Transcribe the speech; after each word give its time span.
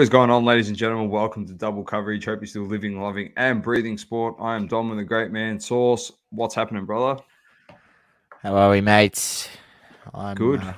What 0.00 0.04
is 0.04 0.08
going 0.08 0.30
on, 0.30 0.46
ladies 0.46 0.68
and 0.68 0.76
gentlemen? 0.78 1.10
Welcome 1.10 1.46
to 1.46 1.52
Double 1.52 1.84
Coverage. 1.84 2.24
Hope 2.24 2.40
you're 2.40 2.46
still 2.46 2.62
living, 2.62 2.98
loving, 2.98 3.34
and 3.36 3.62
breathing 3.62 3.98
sport. 3.98 4.34
I 4.40 4.56
am 4.56 4.66
Dom 4.66 4.88
with 4.88 4.96
the 4.96 5.04
great 5.04 5.30
man, 5.30 5.60
Source. 5.60 6.10
What's 6.30 6.54
happening, 6.54 6.86
brother? 6.86 7.20
How 8.42 8.56
are 8.56 8.70
we, 8.70 8.80
mates? 8.80 9.46
I'm 10.14 10.36
Good. 10.36 10.62
uh, 10.62 10.72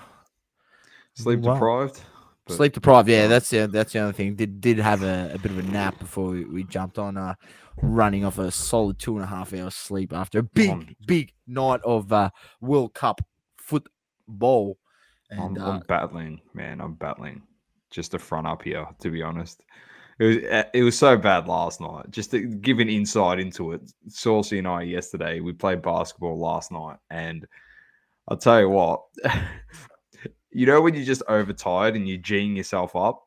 Sleep 1.14 1.38
well. 1.38 1.54
deprived. 1.54 2.00
sleep 2.48 2.72
deprived. 2.72 3.08
Yeah, 3.08 3.28
that's 3.28 3.48
the 3.48 3.68
that's 3.68 3.92
the 3.92 4.00
only 4.00 4.12
thing. 4.12 4.34
Did 4.34 4.60
did 4.60 4.78
have 4.78 5.04
a, 5.04 5.30
a 5.34 5.38
bit 5.38 5.52
of 5.52 5.58
a 5.58 5.62
nap 5.62 6.00
before 6.00 6.30
we, 6.30 6.44
we 6.44 6.64
jumped 6.64 6.98
on. 6.98 7.16
Uh, 7.16 7.34
running 7.80 8.25
off 8.25 8.38
a 8.38 8.50
solid 8.50 8.98
two 8.98 9.14
and 9.14 9.22
a 9.22 9.28
half 9.28 9.54
hours 9.54 9.77
sleep 9.77 10.12
after 10.12 10.41
a 10.41 10.42
big 10.42 10.97
big 11.06 11.32
night 11.47 11.80
of 11.84 12.12
uh, 12.12 12.30
World 12.60 12.92
Cup 12.92 13.20
football. 13.56 14.78
I'm, 15.30 15.38
And 15.38 15.58
I'm 15.58 15.77
uh, 15.77 15.80
battling, 15.86 16.41
man. 16.54 16.80
I'm 16.80 16.94
battling 16.94 17.42
just 17.92 18.10
to 18.10 18.18
front 18.18 18.46
up 18.46 18.62
here, 18.62 18.86
to 19.00 19.10
be 19.10 19.22
honest. 19.22 19.62
It 20.18 20.24
was, 20.24 20.36
uh, 20.50 20.64
it 20.74 20.82
was 20.82 20.98
so 20.98 21.16
bad 21.16 21.46
last 21.46 21.80
night. 21.80 22.10
Just 22.10 22.30
to 22.32 22.40
give 22.40 22.78
an 22.80 22.88
insight 22.88 23.38
into 23.38 23.72
it, 23.72 23.80
Saucy 24.08 24.58
and 24.58 24.68
I 24.68 24.82
yesterday, 24.82 25.40
we 25.40 25.52
played 25.52 25.82
basketball 25.82 26.38
last 26.38 26.72
night. 26.72 26.96
And 27.10 27.46
I'll 28.28 28.36
tell 28.36 28.60
you 28.60 28.68
what, 28.68 29.02
you 30.50 30.66
know, 30.66 30.80
when 30.80 30.94
you're 30.94 31.04
just 31.04 31.22
overtired 31.28 31.96
and 31.96 32.08
you're 32.08 32.18
G'ing 32.18 32.56
yourself 32.56 32.94
up? 32.96 33.22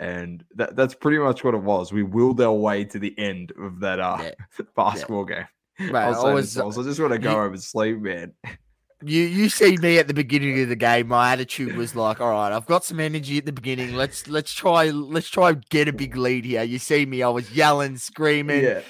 And 0.00 0.44
that, 0.56 0.74
that's 0.76 0.94
pretty 0.94 1.18
much 1.18 1.44
what 1.44 1.54
it 1.54 1.62
was. 1.62 1.92
We 1.92 2.02
willed 2.02 2.40
our 2.40 2.52
way 2.52 2.84
to 2.84 2.98
the 2.98 3.16
end 3.18 3.52
of 3.60 3.80
that 3.80 4.00
uh, 4.00 4.18
Yeah. 4.20 4.64
basketball 4.76 5.24
game. 5.24 5.46
Mate, 5.78 5.94
I 5.94 6.10
I 6.12 6.34
was, 6.34 6.54
to 6.54 6.64
was- 6.64 6.78
I 6.78 6.82
just 6.82 7.00
want 7.00 7.12
to 7.12 7.18
go 7.18 7.30
home 7.30 7.52
and 7.52 7.62
sleep, 7.62 7.98
man. 8.00 8.32
you 9.04 9.22
you 9.22 9.48
see 9.48 9.76
me 9.76 9.98
at 9.98 10.08
the 10.08 10.14
beginning 10.14 10.60
of 10.62 10.68
the 10.68 10.76
game. 10.76 11.08
My 11.08 11.32
attitude 11.32 11.76
was 11.76 11.94
like, 11.94 12.20
all 12.20 12.30
right, 12.30 12.52
I've 12.52 12.66
got 12.66 12.84
some 12.84 13.00
energy 13.00 13.38
at 13.38 13.46
the 13.46 13.52
beginning. 13.52 13.94
Let's 13.94 14.28
let's 14.28 14.52
try 14.52 14.90
let's 14.90 15.28
try 15.28 15.54
get 15.70 15.88
a 15.88 15.92
big 15.92 16.16
lead 16.16 16.44
here. 16.44 16.62
You 16.62 16.78
see 16.78 17.06
me, 17.06 17.22
I 17.22 17.28
was 17.28 17.50
yelling, 17.52 17.96
screaming, 17.96 18.64
yeah. 18.64 18.80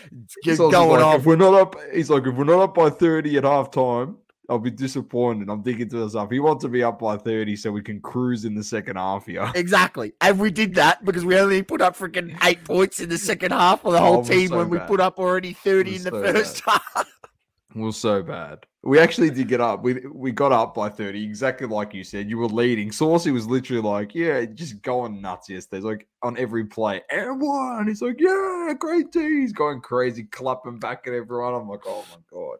g- 0.44 0.54
So 0.54 0.70
going 0.70 1.00
like, 1.00 1.04
off. 1.04 1.20
If 1.20 1.26
we're 1.26 1.36
not 1.36 1.54
up, 1.54 1.76
he's 1.92 2.10
like, 2.10 2.26
if 2.26 2.34
we're 2.34 2.44
not 2.44 2.60
up 2.60 2.74
by 2.74 2.90
30 2.90 3.36
at 3.38 3.44
half 3.44 3.70
time, 3.70 4.16
I'll 4.48 4.58
be 4.58 4.70
disappointed. 4.70 5.48
I'm 5.48 5.62
thinking 5.62 5.88
to 5.88 5.96
myself, 6.04 6.30
he 6.30 6.38
wants 6.38 6.62
to 6.64 6.68
be 6.68 6.82
up 6.82 6.98
by 6.98 7.16
30 7.16 7.56
so 7.56 7.72
we 7.72 7.80
can 7.82 7.98
cruise 8.00 8.44
in 8.44 8.54
the 8.54 8.62
second 8.64 8.96
half 8.96 9.24
here. 9.26 9.50
Exactly. 9.54 10.12
And 10.20 10.38
we 10.38 10.50
did 10.50 10.74
that 10.74 11.02
because 11.04 11.24
we 11.24 11.38
only 11.38 11.62
put 11.62 11.80
up 11.80 11.96
freaking 11.96 12.36
eight 12.44 12.62
points 12.64 13.00
in 13.00 13.08
the 13.08 13.16
second 13.18 13.52
half 13.52 13.80
for 13.82 13.92
the 13.92 14.00
whole 14.00 14.18
Oh, 14.18 14.22
team 14.24 14.48
so 14.48 14.58
when 14.58 14.68
we 14.68 14.78
put 14.80 15.00
up 15.00 15.18
already 15.18 15.54
30 15.54 15.96
in 15.96 16.02
the 16.02 16.10
so 16.10 16.22
first 16.22 16.60
half. 16.60 17.06
Was 17.74 17.96
so 17.96 18.22
bad. 18.22 18.66
We 18.82 19.00
actually 19.00 19.30
did 19.30 19.48
get 19.48 19.60
up. 19.60 19.82
We 19.82 19.94
we 20.12 20.30
got 20.30 20.52
up 20.52 20.74
by 20.74 20.88
30, 20.88 21.24
exactly 21.24 21.66
like 21.66 21.92
you 21.92 22.04
said. 22.04 22.30
You 22.30 22.38
were 22.38 22.46
leading. 22.46 22.92
Saucy 22.92 23.32
was 23.32 23.48
literally 23.48 23.82
like, 23.82 24.14
yeah, 24.14 24.44
just 24.44 24.80
going 24.82 25.20
nuts 25.20 25.48
yesterday. 25.48 25.78
He's 25.78 25.84
like 25.84 26.06
on 26.22 26.38
every 26.38 26.66
play. 26.66 27.02
And 27.10 27.40
one. 27.40 27.88
He's 27.88 28.00
like, 28.00 28.20
yeah, 28.20 28.74
great 28.78 29.10
team. 29.10 29.40
He's 29.40 29.52
going 29.52 29.80
crazy, 29.80 30.24
clapping 30.24 30.78
back 30.78 31.06
at 31.08 31.14
everyone. 31.14 31.54
I'm 31.54 31.68
like, 31.68 31.80
oh 31.84 32.04
my 32.10 32.18
God. 32.30 32.58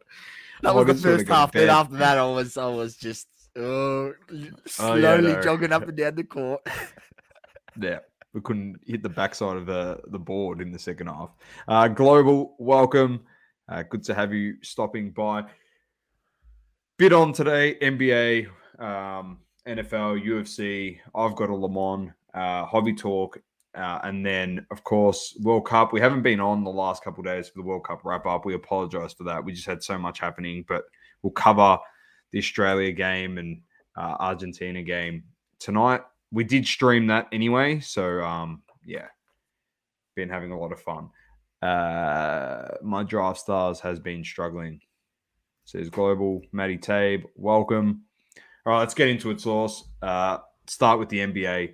That 0.61 0.69
I'm 0.69 0.75
was 0.75 0.85
the 0.85 0.91
I 0.91 0.93
just 0.95 1.05
wanna 1.05 1.17
first 1.17 1.29
half. 1.29 1.51
Then 1.53 1.69
after 1.69 1.97
that, 1.97 2.17
I 2.17 2.25
was 2.25 2.57
I 2.57 2.67
was 2.67 2.97
just 2.97 3.27
uh, 3.57 4.09
slowly 4.65 5.21
no. 5.21 5.41
jogging 5.41 5.71
up 5.71 5.83
and 5.87 5.97
down 5.97 6.15
the 6.15 6.23
court. 6.25 6.61
Yeah, 7.79 7.99
we 8.33 8.41
couldn't 8.41 8.81
hit 8.85 9.01
the 9.01 9.09
backside 9.09 9.55
of 9.55 9.65
the 9.65 10.01
the 10.07 10.19
board 10.19 10.59
in 10.59 10.71
the 10.71 10.79
second 10.79 11.07
half. 11.07 11.29
Uh, 11.67 11.87
Global, 11.87 12.55
welcome. 12.57 13.21
Uh, 13.67 13.83
good 13.83 14.03
to 14.03 14.13
have 14.13 14.33
you 14.33 14.55
stopping 14.61 15.11
by. 15.11 15.43
Bit 16.97 17.13
on 17.13 17.33
today, 17.33 17.75
NBA, 17.81 18.47
um, 18.79 19.39
NFL, 19.67 20.23
UFC. 20.25 20.99
I've 21.13 21.35
got 21.35 21.49
a 21.49 21.55
Le 21.55 21.69
Mans, 21.69 22.11
uh, 22.33 22.65
hobby 22.65 22.93
talk, 22.93 23.37
uh, 23.73 23.99
and 24.03 24.25
then 24.25 24.65
of 24.71 24.83
course 24.83 25.37
World 25.41 25.65
Cup. 25.65 25.93
We 25.93 25.99
haven't 25.99 26.21
been 26.21 26.39
on 26.39 26.63
the 26.63 26.69
last 26.71 27.03
couple 27.03 27.23
days 27.23 27.49
for 27.49 27.59
the 27.59 27.65
World 27.65 27.85
Cup 27.85 28.01
wrap 28.03 28.25
up. 28.25 28.45
We 28.45 28.53
apologize 28.53 29.13
for 29.13 29.23
that. 29.25 29.43
We 29.43 29.53
just 29.53 29.67
had 29.67 29.83
so 29.83 29.97
much 29.97 30.19
happening, 30.19 30.63
but 30.67 30.85
we'll 31.21 31.31
cover 31.31 31.77
the 32.31 32.39
Australia 32.39 32.91
game 32.91 33.37
and 33.37 33.61
uh, 33.97 34.15
Argentina 34.19 34.83
game 34.83 35.23
tonight 35.59 36.01
we 36.31 36.43
did 36.43 36.65
stream 36.65 37.07
that 37.07 37.27
anyway 37.31 37.79
so 37.79 38.21
um 38.21 38.61
yeah 38.85 39.07
been 40.15 40.29
having 40.29 40.51
a 40.51 40.59
lot 40.59 40.71
of 40.71 40.79
fun 40.79 41.09
uh 41.65 42.75
my 42.83 43.03
draft 43.03 43.39
stars 43.39 43.79
has 43.79 43.99
been 43.99 44.23
struggling. 44.23 44.79
Says 45.65 45.89
global 45.89 46.41
matty 46.51 46.77
tabe 46.77 47.23
welcome. 47.35 48.03
All 48.65 48.73
right 48.73 48.79
let's 48.79 48.93
get 48.93 49.07
into 49.07 49.31
it 49.31 49.41
source. 49.41 49.83
Uh 50.01 50.37
start 50.67 50.99
with 50.99 51.09
the 51.09 51.19
nba 51.19 51.73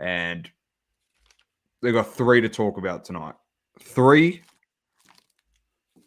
and 0.00 0.50
they've 1.82 1.94
got 1.94 2.14
three 2.14 2.40
to 2.40 2.48
talk 2.48 2.78
about 2.78 3.04
tonight. 3.04 3.34
Three 3.80 4.42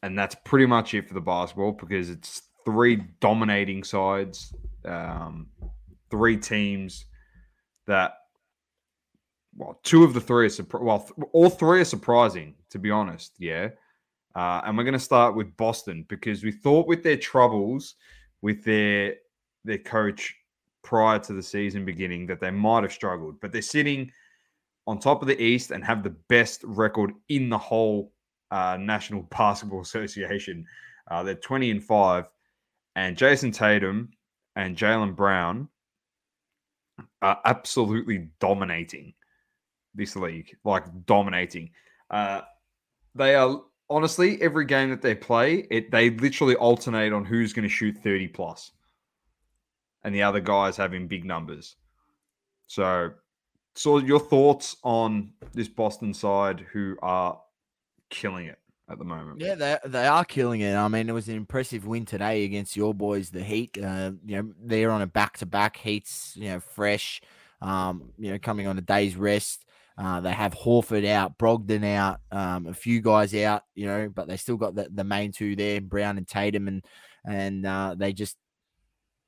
and 0.04 0.18
that's 0.18 0.36
pretty 0.44 0.66
much 0.66 0.94
it 0.94 1.08
for 1.08 1.14
the 1.14 1.22
basketball 1.22 1.72
because 1.74 2.10
it's 2.10 2.44
three 2.66 3.04
dominating 3.20 3.84
sides 3.84 4.54
um 4.86 5.48
three 6.10 6.38
teams 6.38 7.06
that 7.88 8.14
well, 9.60 9.80
two 9.84 10.06
of 10.06 10.14
the 10.14 10.22
three 10.22 10.46
are 10.46 10.50
surpri- 10.50 10.82
well, 10.82 11.00
th- 11.00 11.30
all 11.34 11.50
three 11.50 11.82
are 11.82 11.86
surprising 11.86 12.56
to 12.70 12.80
be 12.80 12.90
honest. 12.90 13.34
Yeah, 13.38 13.70
uh, 14.36 14.62
and 14.64 14.78
we're 14.78 14.86
going 14.86 14.94
to 14.94 15.00
start 15.00 15.36
with 15.36 15.56
Boston 15.58 16.06
because 16.08 16.44
we 16.44 16.52
thought 16.52 16.88
with 16.88 17.04
their 17.04 17.18
troubles 17.18 17.96
with 18.42 18.64
their 18.64 19.16
their 19.66 19.78
coach 19.78 20.34
prior 20.82 21.20
to 21.20 21.34
the 21.34 21.44
season 21.44 21.84
beginning 21.84 22.26
that 22.28 22.40
they 22.40 22.52
might 22.52 22.84
have 22.84 22.94
struggled, 22.94 23.40
but 23.42 23.52
they're 23.52 23.62
sitting 23.62 24.10
on 24.88 24.98
top 24.98 25.22
of 25.22 25.28
the 25.28 25.42
East 25.42 25.72
and 25.72 25.84
have 25.84 26.04
the 26.04 26.16
best 26.30 26.62
record 26.64 27.12
in 27.28 27.50
the 27.50 27.58
whole 27.58 28.14
uh, 28.52 28.78
National 28.80 29.24
Basketball 29.38 29.82
Association. 29.82 30.66
Uh, 31.12 31.22
they're 31.22 31.36
twenty 31.36 31.70
and 31.70 31.84
five, 31.84 32.30
and 32.96 33.18
Jayson 33.18 33.52
Tatum 33.52 34.10
and 34.56 34.78
Jaylen 34.78 35.16
Brown 35.16 35.68
are 37.22 37.40
absolutely 37.44 38.30
dominating 38.40 39.14
this 40.00 40.16
league, 40.16 40.56
like 40.64 40.84
dominating. 41.06 41.70
Uh, 42.10 42.42
they 43.14 43.36
are 43.36 43.62
honestly 43.90 44.42
every 44.42 44.66
game 44.66 44.90
that 44.90 45.02
they 45.02 45.16
play, 45.16 45.68
it 45.70 45.92
they 45.92 46.10
literally 46.10 46.56
alternate 46.56 47.14
on 47.14 47.26
who's 47.26 47.54
going 47.54 47.68
to 47.68 47.74
shoot 47.74 47.96
thirty 47.98 48.28
plus, 48.28 48.72
and 50.04 50.16
the 50.16 50.24
other 50.24 50.40
guys 50.40 50.78
having 50.78 51.08
big 51.08 51.26
numbers. 51.26 51.76
So, 52.68 53.12
so 53.76 53.98
your 53.98 54.20
thoughts 54.20 54.78
on 54.84 55.34
this 55.54 55.68
Boston 55.68 56.14
side 56.14 56.66
who 56.72 56.98
are 57.02 57.40
killing 58.10 58.46
it 58.46 58.60
at 58.90 58.98
the 58.98 59.06
moment? 59.06 59.40
Yeah, 59.40 59.56
they 59.56 59.78
they 59.86 60.08
are 60.08 60.26
killing 60.26 60.62
it. 60.62 60.76
I 60.76 60.88
mean, 60.88 61.10
it 61.10 61.14
was 61.14 61.30
an 61.30 61.36
impressive 61.36 61.86
win 61.86 62.06
today 62.06 62.46
against 62.46 62.76
your 62.76 62.94
boys, 62.94 63.30
the 63.30 63.44
Heat. 63.44 63.78
Uh, 63.82 64.12
you 64.26 64.38
know, 64.38 64.52
they're 64.62 64.92
on 64.92 65.02
a 65.02 65.08
back 65.08 65.38
to 65.38 65.46
back. 65.46 65.78
Heat's 65.78 66.34
you 66.36 66.50
know 66.50 66.60
fresh. 66.60 67.22
Um, 67.62 68.14
you 68.18 68.32
know, 68.32 68.40
coming 68.40 68.68
on 68.68 68.78
a 68.78 68.82
day's 68.82 69.16
rest. 69.16 69.66
Uh, 70.02 70.22
they 70.22 70.32
have 70.32 70.54
Horford 70.54 71.06
out, 71.06 71.38
Brogdon 71.38 71.84
out, 71.84 72.22
um, 72.32 72.68
a 72.68 72.74
few 72.74 73.02
guys 73.02 73.36
out. 73.36 73.64
You 73.76 73.88
know, 73.88 74.10
but 74.10 74.28
they 74.28 74.38
still 74.38 74.58
got 74.58 74.76
the, 74.76 74.88
the 74.94 75.04
main 75.04 75.32
two 75.32 75.56
there, 75.56 75.82
Brown 75.82 76.18
and 76.18 76.28
Tatum, 76.28 76.68
and 76.68 76.86
and 77.26 77.66
uh, 77.66 77.96
they 77.98 78.14
just 78.14 78.38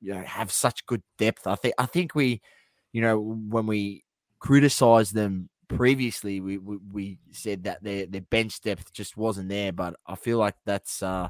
you 0.00 0.14
know 0.14 0.22
have 0.22 0.50
such 0.50 0.86
good 0.86 1.02
depth. 1.18 1.46
I 1.46 1.56
think 1.56 1.74
I 1.76 1.86
think 1.86 2.14
we, 2.14 2.40
you 2.92 3.02
know, 3.02 3.18
when 3.20 3.66
we 3.66 4.04
criticized 4.38 5.14
them 5.14 5.48
previously 5.68 6.40
we, 6.40 6.58
we 6.58 6.76
we 6.92 7.18
said 7.30 7.64
that 7.64 7.82
their 7.82 8.06
their 8.06 8.20
bench 8.20 8.60
depth 8.62 8.92
just 8.92 9.16
wasn't 9.16 9.48
there, 9.48 9.72
but 9.72 9.94
I 10.06 10.14
feel 10.14 10.38
like 10.38 10.54
that's 10.64 11.02
uh 11.02 11.28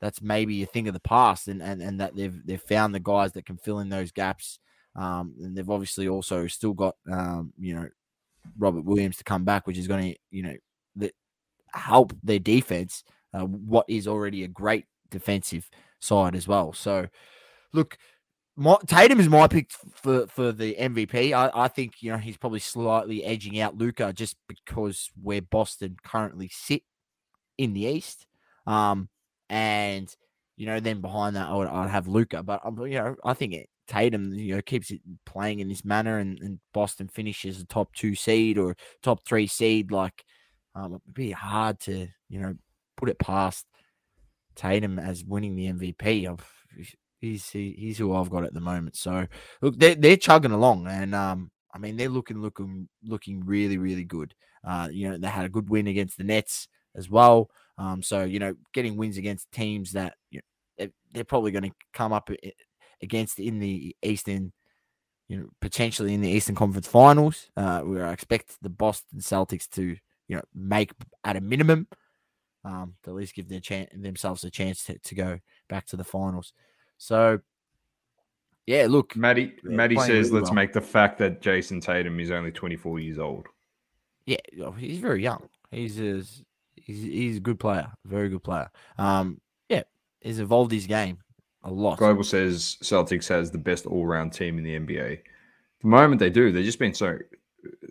that's 0.00 0.20
maybe 0.20 0.62
a 0.62 0.66
thing 0.66 0.88
of 0.88 0.94
the 0.94 1.00
past, 1.00 1.48
and 1.48 1.62
and, 1.62 1.82
and 1.82 2.00
that 2.00 2.14
they've 2.14 2.46
they've 2.46 2.60
found 2.60 2.94
the 2.94 3.00
guys 3.00 3.32
that 3.32 3.46
can 3.46 3.56
fill 3.56 3.80
in 3.80 3.88
those 3.88 4.12
gaps. 4.12 4.58
Um, 4.94 5.34
and 5.40 5.56
they've 5.56 5.68
obviously 5.68 6.08
also 6.08 6.46
still 6.46 6.72
got 6.72 6.96
um, 7.10 7.52
you 7.58 7.74
know 7.74 7.88
Robert 8.58 8.84
Williams 8.84 9.16
to 9.18 9.24
come 9.24 9.44
back, 9.44 9.66
which 9.66 9.78
is 9.78 9.88
going 9.88 10.12
to 10.12 10.18
you 10.30 10.42
know 10.42 10.54
the, 10.94 11.12
help 11.72 12.12
their 12.22 12.38
defense. 12.38 13.04
Uh, 13.34 13.44
what 13.44 13.84
is 13.88 14.08
already 14.08 14.44
a 14.44 14.48
great 14.48 14.86
defensive 15.10 15.68
side 16.00 16.34
as 16.34 16.48
well. 16.48 16.72
So, 16.72 17.06
look, 17.72 17.98
my, 18.56 18.76
Tatum 18.86 19.20
is 19.20 19.28
my 19.28 19.46
pick 19.46 19.70
for 19.94 20.26
for 20.26 20.52
the 20.52 20.74
MVP. 20.78 21.32
I, 21.32 21.50
I 21.54 21.68
think 21.68 22.02
you 22.02 22.10
know 22.10 22.18
he's 22.18 22.38
probably 22.38 22.60
slightly 22.60 23.24
edging 23.24 23.60
out 23.60 23.76
Luka 23.76 24.12
just 24.12 24.36
because 24.48 25.10
where 25.22 25.42
Boston 25.42 25.96
currently 26.02 26.48
sit 26.50 26.82
in 27.58 27.74
the 27.74 27.84
East. 27.84 28.26
Um, 28.66 29.08
and 29.48 30.14
you 30.56 30.66
know 30.66 30.80
then 30.80 31.00
behind 31.00 31.36
that 31.36 31.48
I 31.48 31.54
would 31.54 31.68
I'd 31.68 31.90
have 31.90 32.08
Luka, 32.08 32.42
but 32.42 32.62
you 32.78 32.98
know 32.98 33.16
I 33.24 33.34
think 33.34 33.52
it, 33.52 33.68
Tatum 33.86 34.32
you 34.32 34.56
know 34.56 34.62
keeps 34.62 34.90
it 34.90 35.00
playing 35.24 35.60
in 35.60 35.68
this 35.68 35.84
manner, 35.84 36.18
and, 36.18 36.38
and 36.40 36.58
Boston 36.72 37.08
finishes 37.08 37.60
a 37.60 37.66
top 37.66 37.94
two 37.94 38.14
seed 38.14 38.58
or 38.58 38.76
top 39.02 39.24
three 39.24 39.46
seed. 39.46 39.90
Like, 39.90 40.24
um, 40.74 40.94
it'd 40.94 41.14
be 41.14 41.30
hard 41.30 41.80
to 41.80 42.08
you 42.28 42.40
know 42.40 42.54
put 42.96 43.08
it 43.08 43.18
past 43.18 43.66
Tatum 44.54 44.98
as 44.98 45.24
winning 45.24 45.54
the 45.54 45.66
MVP. 45.72 46.28
I've, 46.28 46.46
he's 47.20 47.48
he, 47.48 47.74
he's 47.78 47.98
who 47.98 48.14
I've 48.14 48.30
got 48.30 48.44
at 48.44 48.54
the 48.54 48.60
moment. 48.60 48.96
So 48.96 49.26
look, 49.62 49.78
they're 49.78 49.94
they're 49.94 50.16
chugging 50.16 50.52
along, 50.52 50.86
and 50.88 51.14
um, 51.14 51.50
I 51.74 51.78
mean, 51.78 51.96
they're 51.96 52.08
looking 52.08 52.40
looking 52.40 52.88
looking 53.04 53.44
really 53.44 53.78
really 53.78 54.04
good. 54.04 54.34
Uh, 54.64 54.88
you 54.90 55.08
know, 55.08 55.18
they 55.18 55.28
had 55.28 55.44
a 55.44 55.50
good 55.50 55.70
win 55.70 55.86
against 55.86 56.18
the 56.18 56.24
Nets 56.24 56.68
as 56.96 57.08
well. 57.08 57.50
Um, 57.78 58.02
so 58.02 58.24
you 58.24 58.38
know, 58.38 58.54
getting 58.72 58.96
wins 58.96 59.18
against 59.18 59.52
teams 59.52 59.92
that 59.92 60.14
you 60.30 60.40
know, 60.78 60.88
they're 61.12 61.24
probably 61.24 61.52
going 61.52 61.70
to 61.70 61.76
come 61.92 62.12
up 62.12 62.30
against 63.02 63.38
in 63.38 63.58
the 63.58 63.96
Eastern, 64.02 64.52
you 65.28 65.38
know, 65.38 65.48
potentially 65.60 66.14
in 66.14 66.20
the 66.20 66.30
Eastern 66.30 66.54
Conference 66.54 66.86
Finals. 66.86 67.50
Uh, 67.56 67.82
we 67.84 68.02
expect 68.02 68.56
the 68.62 68.68
Boston 68.68 69.20
Celtics 69.20 69.68
to 69.70 69.96
you 70.28 70.36
know 70.36 70.42
make 70.54 70.92
at 71.24 71.36
a 71.36 71.40
minimum, 71.40 71.86
um, 72.64 72.94
to 73.02 73.10
at 73.10 73.16
least 73.16 73.34
give 73.34 73.48
their 73.48 73.60
chance 73.60 73.90
themselves 73.94 74.44
a 74.44 74.50
chance 74.50 74.84
to, 74.84 74.98
to 74.98 75.14
go 75.14 75.38
back 75.68 75.86
to 75.86 75.96
the 75.96 76.04
finals. 76.04 76.52
So. 76.98 77.40
Yeah, 78.68 78.88
look. 78.88 79.14
Maddie, 79.14 79.54
Maddie 79.62 79.94
says, 79.94 80.08
really 80.08 80.40
let's 80.40 80.50
well. 80.50 80.56
make 80.56 80.72
the 80.72 80.80
fact 80.80 81.18
that 81.18 81.40
Jayson 81.40 81.80
Tatum 81.80 82.18
is 82.18 82.32
only 82.32 82.50
24 82.50 82.98
years 82.98 83.16
old. 83.16 83.46
Yeah, 84.24 84.38
he's 84.76 84.98
very 84.98 85.22
young. 85.22 85.48
He's 85.70 86.00
a, 86.00 86.24
he's, 86.74 87.02
he's 87.02 87.36
a 87.36 87.40
good 87.40 87.60
player, 87.60 87.92
very 88.04 88.28
good 88.28 88.42
player. 88.42 88.68
Um, 88.98 89.40
yeah, 89.68 89.84
he's 90.20 90.40
evolved 90.40 90.72
his 90.72 90.88
game 90.88 91.18
a 91.66 91.70
lot. 91.70 91.98
Global 91.98 92.24
says 92.24 92.78
Celtics 92.82 93.28
has 93.28 93.50
the 93.50 93.58
best 93.58 93.86
all 93.86 94.06
round 94.06 94.32
team 94.32 94.58
in 94.58 94.64
the 94.64 94.78
NBA. 94.78 95.20
The 95.82 95.86
moment 95.86 96.18
they 96.18 96.30
do, 96.30 96.52
they've 96.52 96.64
just 96.64 96.78
been 96.78 96.94
so 96.94 97.18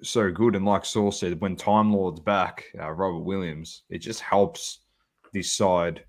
so 0.01 0.31
good. 0.31 0.55
And 0.55 0.65
like 0.65 0.85
Saul 0.85 1.11
said, 1.11 1.39
when 1.41 1.55
Time 1.55 1.93
Lord's 1.93 2.19
back, 2.19 2.65
uh, 2.79 2.91
Robert 2.91 3.19
Williams, 3.19 3.83
it 3.89 3.99
just 3.99 4.21
helps 4.21 4.79
this 5.33 5.51
side 5.51 6.03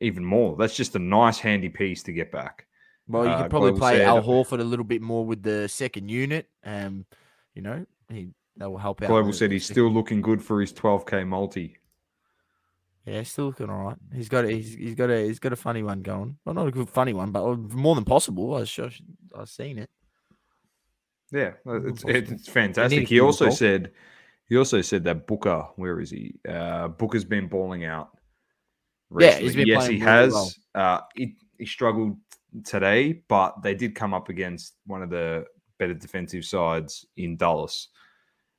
even 0.00 0.24
more. 0.24 0.56
That's 0.56 0.76
just 0.76 0.94
a 0.94 0.98
nice, 0.98 1.38
handy 1.38 1.68
piece 1.68 2.02
to 2.04 2.12
get 2.12 2.30
back. 2.30 2.66
Well, 3.08 3.24
you 3.24 3.30
uh, 3.30 3.42
could 3.42 3.50
probably 3.50 3.70
Global 3.72 3.86
play 3.86 4.04
Al 4.04 4.22
Horford 4.22 4.60
a 4.60 4.64
little 4.64 4.84
bit 4.84 5.02
more 5.02 5.24
with 5.24 5.42
the 5.42 5.68
second 5.68 6.10
unit. 6.10 6.48
Um, 6.64 7.06
you 7.54 7.62
know, 7.62 7.84
he 8.08 8.30
that 8.56 8.70
will 8.70 8.78
help 8.78 9.02
out. 9.02 9.08
Global 9.08 9.32
said 9.32 9.50
he's 9.50 9.66
still 9.66 9.90
looking 9.90 10.20
good 10.20 10.42
for 10.42 10.60
his 10.60 10.72
12k 10.72 11.26
multi. 11.26 11.76
Yeah, 13.06 13.22
still 13.24 13.46
looking 13.46 13.68
all 13.68 13.84
right. 13.84 13.96
He's 14.14 14.28
got 14.28 14.46
he's 14.46 14.74
he's 14.74 14.94
got 14.94 15.10
a 15.10 15.26
he's 15.26 15.38
got 15.38 15.52
a 15.52 15.56
funny 15.56 15.82
one 15.82 16.00
going. 16.00 16.38
Well, 16.44 16.54
not 16.54 16.68
a 16.68 16.70
good 16.70 16.88
funny 16.88 17.12
one, 17.12 17.32
but 17.32 17.56
more 17.58 17.94
than 17.94 18.04
possible. 18.04 18.54
I 18.54 18.64
sure 18.64 18.90
I've 19.36 19.50
seen 19.50 19.78
it. 19.78 19.90
Yeah, 21.30 21.52
it's 21.66 22.04
it's 22.06 22.48
fantastic. 22.48 23.08
He 23.08 23.20
also 23.20 23.50
said 23.50 23.92
he 24.48 24.56
also 24.56 24.80
said 24.80 25.04
that 25.04 25.26
Booker, 25.26 25.66
where 25.76 26.00
is 26.00 26.10
he? 26.10 26.34
Uh, 26.48 26.88
Booker's 26.88 27.24
been 27.24 27.46
balling 27.46 27.84
out. 27.84 28.16
Recently. 29.10 29.36
Yeah, 29.36 29.42
he's 29.42 29.56
been 29.56 29.66
yes, 29.66 29.86
he 29.86 29.98
has. 29.98 30.32
Well. 30.32 30.52
Uh, 30.74 31.00
he, 31.14 31.36
he 31.58 31.66
struggled 31.66 32.16
today, 32.64 33.22
but 33.28 33.62
they 33.62 33.74
did 33.74 33.94
come 33.94 34.14
up 34.14 34.28
against 34.28 34.74
one 34.86 35.02
of 35.02 35.10
the 35.10 35.44
better 35.78 35.94
defensive 35.94 36.44
sides 36.44 37.04
in 37.16 37.36
Dallas, 37.36 37.88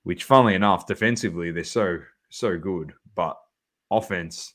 which, 0.03 0.23
funnily 0.23 0.53
enough, 0.53 0.85
defensively 0.85 1.51
they're 1.51 1.63
so 1.63 1.99
so 2.29 2.57
good, 2.57 2.93
but 3.15 3.37
offense 3.97 4.53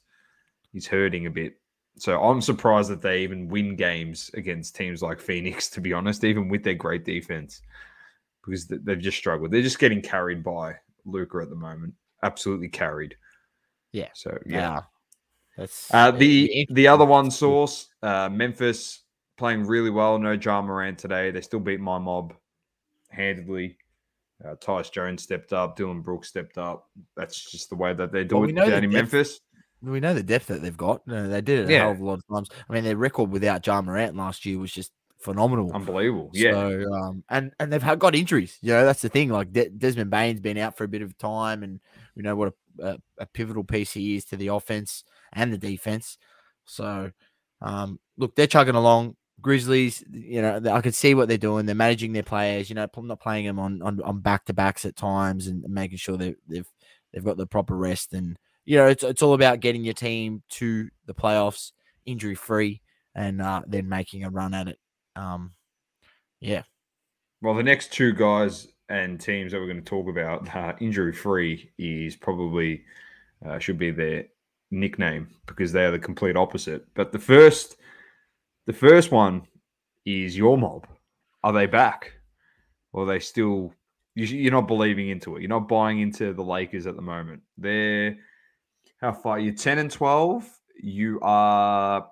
is 0.75 0.87
hurting 0.87 1.27
a 1.27 1.31
bit. 1.31 1.55
So 1.97 2.21
I'm 2.23 2.41
surprised 2.41 2.91
that 2.91 3.03
they 3.03 3.23
even 3.23 3.49
win 3.49 3.77
games 3.77 4.31
against 4.35 4.77
teams 4.77 5.03
like 5.03 5.21
Phoenix, 5.21 5.69
to 5.71 5.81
be 5.81 5.93
honest, 5.93 6.25
even 6.25 6.49
with 6.49 6.63
their 6.63 6.75
great 6.75 7.05
defense, 7.05 7.63
because 8.45 8.67
they've 8.67 8.99
just 8.99 9.19
struggled. 9.19 9.51
They're 9.51 9.63
just 9.63 9.79
getting 9.79 10.01
carried 10.01 10.43
by 10.43 10.75
Luka 11.05 11.39
at 11.39 11.51
the 11.51 11.57
moment, 11.57 11.95
absolutely 12.23 12.69
carried. 12.69 13.17
Yeah. 13.93 14.09
So 14.15 14.39
yeah. 14.47 14.57
yeah. 14.57 14.81
That's 15.57 15.93
uh, 15.93 16.11
the 16.13 16.67
the 16.71 16.89
other 16.89 17.05
one 17.05 17.31
source, 17.43 17.89
uh, 18.03 18.29
Memphis 18.31 19.03
playing 19.37 19.67
really 19.67 19.91
well. 19.91 20.19
No 20.19 20.33
Ja 20.33 20.63
Morant 20.63 20.99
today. 20.99 21.31
They 21.31 21.41
still 21.41 21.61
beat 21.61 21.81
my 21.81 21.99
mob 21.99 22.35
handedly. 23.11 23.77
Uh, 24.45 24.55
Tyus 24.55 24.91
Jones 24.91 25.23
stepped 25.23 25.53
up. 25.53 25.77
Dillon 25.77 26.01
Brooks 26.01 26.29
stepped 26.29 26.59
up. 26.59 26.89
That's 27.17 27.51
just 27.51 27.69
the 27.69 27.77
way 27.77 27.93
that 27.93 28.13
they 28.13 28.25
do 28.25 28.39
well, 28.39 28.49
it 28.49 28.55
down 28.55 28.85
in 28.85 28.91
depth, 28.91 29.13
Memphis. 29.13 29.41
We 29.83 30.01
know 30.01 30.15
the 30.15 30.23
depth 30.23 30.47
that 30.49 30.63
they've 30.63 30.77
got. 30.77 31.03
they 31.07 31.41
did 31.41 31.61
it 31.61 31.69
a 31.69 31.73
yeah. 31.73 31.79
hell 31.81 31.93
of 31.93 32.01
a 32.01 32.05
lot 32.05 32.19
of 32.19 32.35
times. 32.35 32.49
I 32.69 32.73
mean, 32.73 32.85
their 32.85 32.97
record 32.97 33.31
without 33.31 33.67
Ja 33.67 33.81
Morant 33.81 34.17
last 34.17 34.45
year 34.45 34.59
was 34.59 34.73
just 34.73 34.93
phenomenal, 35.21 35.73
unbelievable. 35.73 36.31
Yeah. 36.33 36.53
So, 36.53 36.93
um, 36.93 37.25
and 37.29 37.53
and 37.59 37.73
they've 37.73 37.83
had, 37.83 37.99
got 37.99 38.15
injuries. 38.15 38.59
You 38.63 38.73
know, 38.73 38.85
that's 38.85 39.03
the 39.03 39.09
thing. 39.09 39.31
Like 39.31 39.53
De- 39.53 39.71
Desmond 39.71 40.11
Bane's 40.11 40.41
been 40.41 40.59
out 40.59 40.77
for 40.77 40.85
a 40.85 40.89
bit 40.89 41.03
of 41.03 41.17
time, 41.19 41.63
and 41.63 41.81
we 42.17 42.23
know 42.23 42.37
what 42.37 42.53
a, 42.79 42.87
a, 42.87 42.99
a 43.21 43.27
pivotal 43.27 43.65
piece 43.65 43.93
he 43.93 44.17
is 44.17 44.25
to 44.27 44.37
the 44.37 44.49
offense 44.49 45.05
and 45.33 45.53
the 45.53 45.59
defense. 45.59 46.19
So, 46.65 47.11
um, 47.61 48.01
look, 48.17 48.35
they're 48.35 48.47
chugging 48.47 48.75
along. 48.75 49.17
Grizzlies, 49.41 50.05
you 50.11 50.43
know, 50.43 50.61
I 50.71 50.81
could 50.81 50.95
see 50.95 51.15
what 51.15 51.29
they're 51.29 51.39
doing. 51.39 51.67
They're 51.67 51.75
managing 51.75 52.13
their 52.13 52.23
players. 52.23 52.69
You 52.69 52.75
know, 52.77 52.89
not 52.97 53.21
playing 53.21 53.47
them 53.47 53.59
on 53.59 53.83
on, 53.83 54.01
on 54.03 54.21
back 54.21 54.45
to 54.47 54.53
backs 54.53 54.85
at 54.85 54.97
times 54.97 55.47
and 55.47 55.63
making 55.69 55.99
sure 55.99 56.17
they, 56.17 56.37
they've 56.49 56.69
they've 57.13 57.25
got 57.25 57.37
the 57.37 57.47
proper 57.47 57.77
rest. 57.77 58.13
And 58.13 58.39
you 58.65 58.77
know, 58.77 58.87
it's 58.87 59.03
it's 59.03 59.23
all 59.23 59.35
about 59.35 59.61
getting 59.61 59.85
your 59.85 59.95
team 59.95 60.43
to 60.51 60.89
the 61.07 61.15
playoffs 61.15 61.73
injury 62.07 62.35
free 62.35 62.83
and 63.15 63.41
uh, 63.41 63.63
then 63.67 63.89
making 63.89 64.25
a 64.25 64.31
run 64.31 64.55
at 64.55 64.69
it. 64.69 64.79
Um, 65.17 65.53
yeah. 66.41 66.63
Well, 67.43 67.55
the 67.55 67.63
next 67.63 67.93
two 67.93 68.13
guys 68.13 68.69
and 68.89 69.21
teams 69.21 69.53
that 69.53 69.61
we're 69.61 69.67
going 69.67 69.83
to 69.83 69.89
talk 69.89 70.09
about 70.09 70.55
uh, 70.55 70.75
injury 70.81 71.13
free 71.13 71.71
is 71.79 72.17
probably 72.17 72.85
uh, 73.47 73.59
should 73.59 73.79
be 73.79 73.91
their 73.91 74.27
nickname 74.70 75.29
because 75.47 75.73
they 75.73 75.85
are 75.85 75.91
the 75.91 75.99
complete 75.99 76.37
opposite. 76.37 76.87
But 76.94 77.13
the 77.13 77.19
first 77.19 77.77
the 78.70 78.77
first 78.77 79.10
one 79.10 79.43
is 80.06 80.36
your 80.36 80.56
mob. 80.56 80.86
Are 81.43 81.53
they 81.53 81.67
back? 81.67 82.12
Or 82.93 83.03
are 83.03 83.06
they 83.06 83.19
still 83.19 83.74
you're 84.15 84.53
not 84.53 84.69
believing 84.69 85.08
into 85.08 85.36
it. 85.36 85.41
You're 85.41 85.48
not 85.48 85.67
buying 85.67 86.00
into 86.00 86.32
the 86.32 86.43
Lakers 86.43 86.86
at 86.86 86.94
the 86.94 87.03
moment. 87.03 87.43
They're 87.58 88.17
how 89.00 89.12
far? 89.12 89.41
You're 89.41 89.55
10 89.55 89.79
and 89.79 89.91
12. 89.91 90.48
You 90.82 91.19
are 91.22 92.06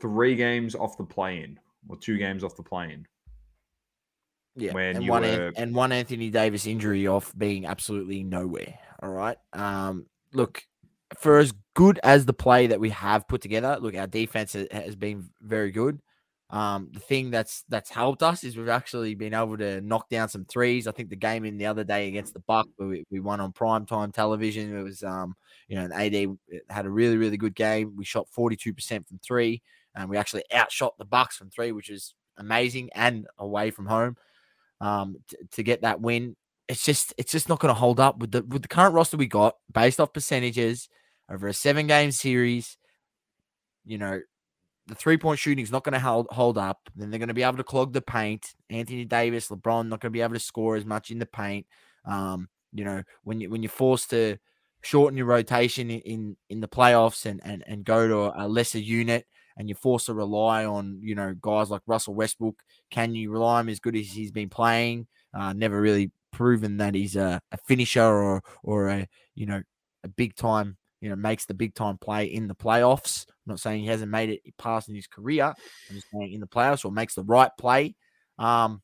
three 0.00 0.36
games 0.36 0.76
off 0.76 0.96
the 0.96 1.04
play 1.04 1.42
in, 1.42 1.58
or 1.88 1.96
two 1.96 2.16
games 2.16 2.44
off 2.44 2.54
the 2.54 2.62
play 2.62 2.92
in. 2.92 3.06
Yeah, 4.54 4.72
when 4.72 4.96
and 4.96 5.08
one 5.08 5.22
were... 5.22 5.52
and 5.56 5.74
one 5.74 5.90
Anthony 5.90 6.30
Davis 6.30 6.66
injury 6.66 7.08
off 7.08 7.32
being 7.36 7.66
absolutely 7.66 8.22
nowhere. 8.22 8.78
All 9.02 9.10
right. 9.10 9.38
Um, 9.52 10.06
look, 10.32 10.62
for 11.18 11.38
as 11.38 11.52
good 11.80 11.98
as 12.02 12.26
the 12.26 12.34
play 12.34 12.66
that 12.66 12.78
we 12.78 12.90
have 12.90 13.26
put 13.26 13.40
together, 13.40 13.78
look, 13.80 13.96
our 13.96 14.06
defense 14.06 14.52
has 14.52 14.94
been 14.96 15.30
very 15.40 15.70
good. 15.70 15.98
Um, 16.50 16.90
the 16.92 17.00
thing 17.00 17.30
that's 17.30 17.64
that's 17.70 17.88
helped 17.88 18.22
us 18.22 18.44
is 18.44 18.54
we've 18.54 18.68
actually 18.68 19.14
been 19.14 19.32
able 19.32 19.56
to 19.56 19.80
knock 19.80 20.10
down 20.10 20.28
some 20.28 20.44
threes. 20.44 20.86
I 20.86 20.92
think 20.92 21.08
the 21.08 21.16
game 21.16 21.46
in 21.46 21.56
the 21.56 21.64
other 21.64 21.82
day 21.82 22.08
against 22.08 22.34
the 22.34 22.40
Buck, 22.40 22.68
we, 22.78 23.04
we 23.10 23.20
won 23.20 23.40
on 23.40 23.52
prime 23.52 23.86
time 23.86 24.12
television. 24.12 24.76
It 24.76 24.82
was 24.82 25.02
um, 25.02 25.34
you 25.68 25.76
know, 25.76 25.86
an 25.86 25.92
AD 25.92 26.36
had 26.68 26.84
a 26.84 26.90
really 26.90 27.16
really 27.16 27.38
good 27.38 27.54
game. 27.54 27.94
We 27.96 28.04
shot 28.04 28.28
forty 28.28 28.56
two 28.56 28.74
percent 28.74 29.08
from 29.08 29.18
three, 29.24 29.62
and 29.94 30.10
we 30.10 30.18
actually 30.18 30.42
outshot 30.52 30.98
the 30.98 31.06
Bucks 31.06 31.38
from 31.38 31.48
three, 31.48 31.72
which 31.72 31.88
is 31.88 32.14
amazing, 32.36 32.90
and 32.94 33.26
away 33.38 33.70
from 33.70 33.86
home. 33.86 34.16
Um, 34.82 35.16
t- 35.30 35.38
to 35.52 35.62
get 35.62 35.80
that 35.80 36.02
win, 36.02 36.36
it's 36.68 36.84
just 36.84 37.14
it's 37.16 37.32
just 37.32 37.48
not 37.48 37.58
going 37.58 37.72
to 37.72 37.80
hold 37.80 38.00
up 38.00 38.18
with 38.18 38.32
the 38.32 38.42
with 38.42 38.60
the 38.60 38.68
current 38.68 38.92
roster 38.92 39.16
we 39.16 39.28
got 39.28 39.54
based 39.72 39.98
off 39.98 40.12
percentages 40.12 40.90
over 41.30 41.48
a 41.48 41.54
seven 41.54 41.86
game 41.86 42.12
series. 42.12 42.76
You 43.84 43.98
know, 43.98 44.20
the 44.86 44.94
three 44.94 45.16
point 45.16 45.38
shooting 45.38 45.62
is 45.62 45.70
not 45.70 45.84
going 45.84 45.94
to 45.94 46.00
hold, 46.00 46.26
hold 46.30 46.58
up. 46.58 46.90
Then 46.96 47.10
they're 47.10 47.18
going 47.18 47.28
to 47.28 47.34
be 47.34 47.42
able 47.42 47.58
to 47.58 47.64
clog 47.64 47.92
the 47.92 48.02
paint. 48.02 48.54
Anthony 48.68 49.04
Davis, 49.04 49.48
LeBron, 49.48 49.88
not 49.88 50.00
going 50.00 50.10
to 50.10 50.16
be 50.16 50.20
able 50.20 50.34
to 50.34 50.40
score 50.40 50.76
as 50.76 50.84
much 50.84 51.10
in 51.10 51.18
the 51.18 51.26
paint. 51.26 51.66
Um, 52.04 52.48
you 52.72 52.84
know, 52.84 53.02
when 53.24 53.40
you 53.40 53.50
when 53.50 53.62
you're 53.62 53.70
forced 53.70 54.10
to 54.10 54.36
shorten 54.82 55.16
your 55.16 55.26
rotation 55.26 55.90
in 55.90 56.36
in, 56.48 56.60
the 56.60 56.68
playoffs 56.68 57.26
and, 57.26 57.40
and 57.44 57.62
and 57.66 57.84
go 57.84 58.08
to 58.08 58.42
a 58.42 58.48
lesser 58.48 58.78
unit, 58.78 59.26
and 59.56 59.68
you're 59.68 59.76
forced 59.76 60.06
to 60.06 60.14
rely 60.14 60.64
on 60.64 60.98
you 61.02 61.14
know 61.14 61.34
guys 61.40 61.70
like 61.70 61.82
Russell 61.86 62.14
Westbrook. 62.14 62.56
Can 62.90 63.14
you 63.14 63.30
rely 63.30 63.58
on 63.58 63.66
him 63.66 63.68
as 63.70 63.80
good 63.80 63.96
as 63.96 64.06
he's 64.06 64.32
been 64.32 64.48
playing? 64.48 65.06
Uh, 65.34 65.52
never 65.52 65.80
really 65.80 66.10
proven 66.32 66.78
that 66.78 66.94
he's 66.94 67.16
a, 67.16 67.40
a 67.52 67.56
finisher 67.66 68.02
or 68.02 68.42
or 68.62 68.88
a 68.88 69.06
you 69.34 69.46
know 69.46 69.62
a 70.04 70.08
big 70.08 70.34
time 70.34 70.76
you 71.00 71.08
know, 71.08 71.16
makes 71.16 71.46
the 71.46 71.54
big 71.54 71.74
time 71.74 71.98
play 71.98 72.26
in 72.26 72.46
the 72.46 72.54
playoffs. 72.54 73.26
I'm 73.28 73.52
not 73.52 73.60
saying 73.60 73.82
he 73.82 73.88
hasn't 73.88 74.10
made 74.10 74.30
it 74.30 74.40
past 74.58 74.88
in 74.88 74.94
his 74.94 75.06
career. 75.06 75.44
I'm 75.44 75.94
just 75.94 76.06
saying 76.12 76.32
in 76.32 76.40
the 76.40 76.46
playoffs 76.46 76.84
or 76.84 76.92
makes 76.92 77.14
the 77.14 77.24
right 77.24 77.50
play. 77.58 77.96
Um, 78.38 78.82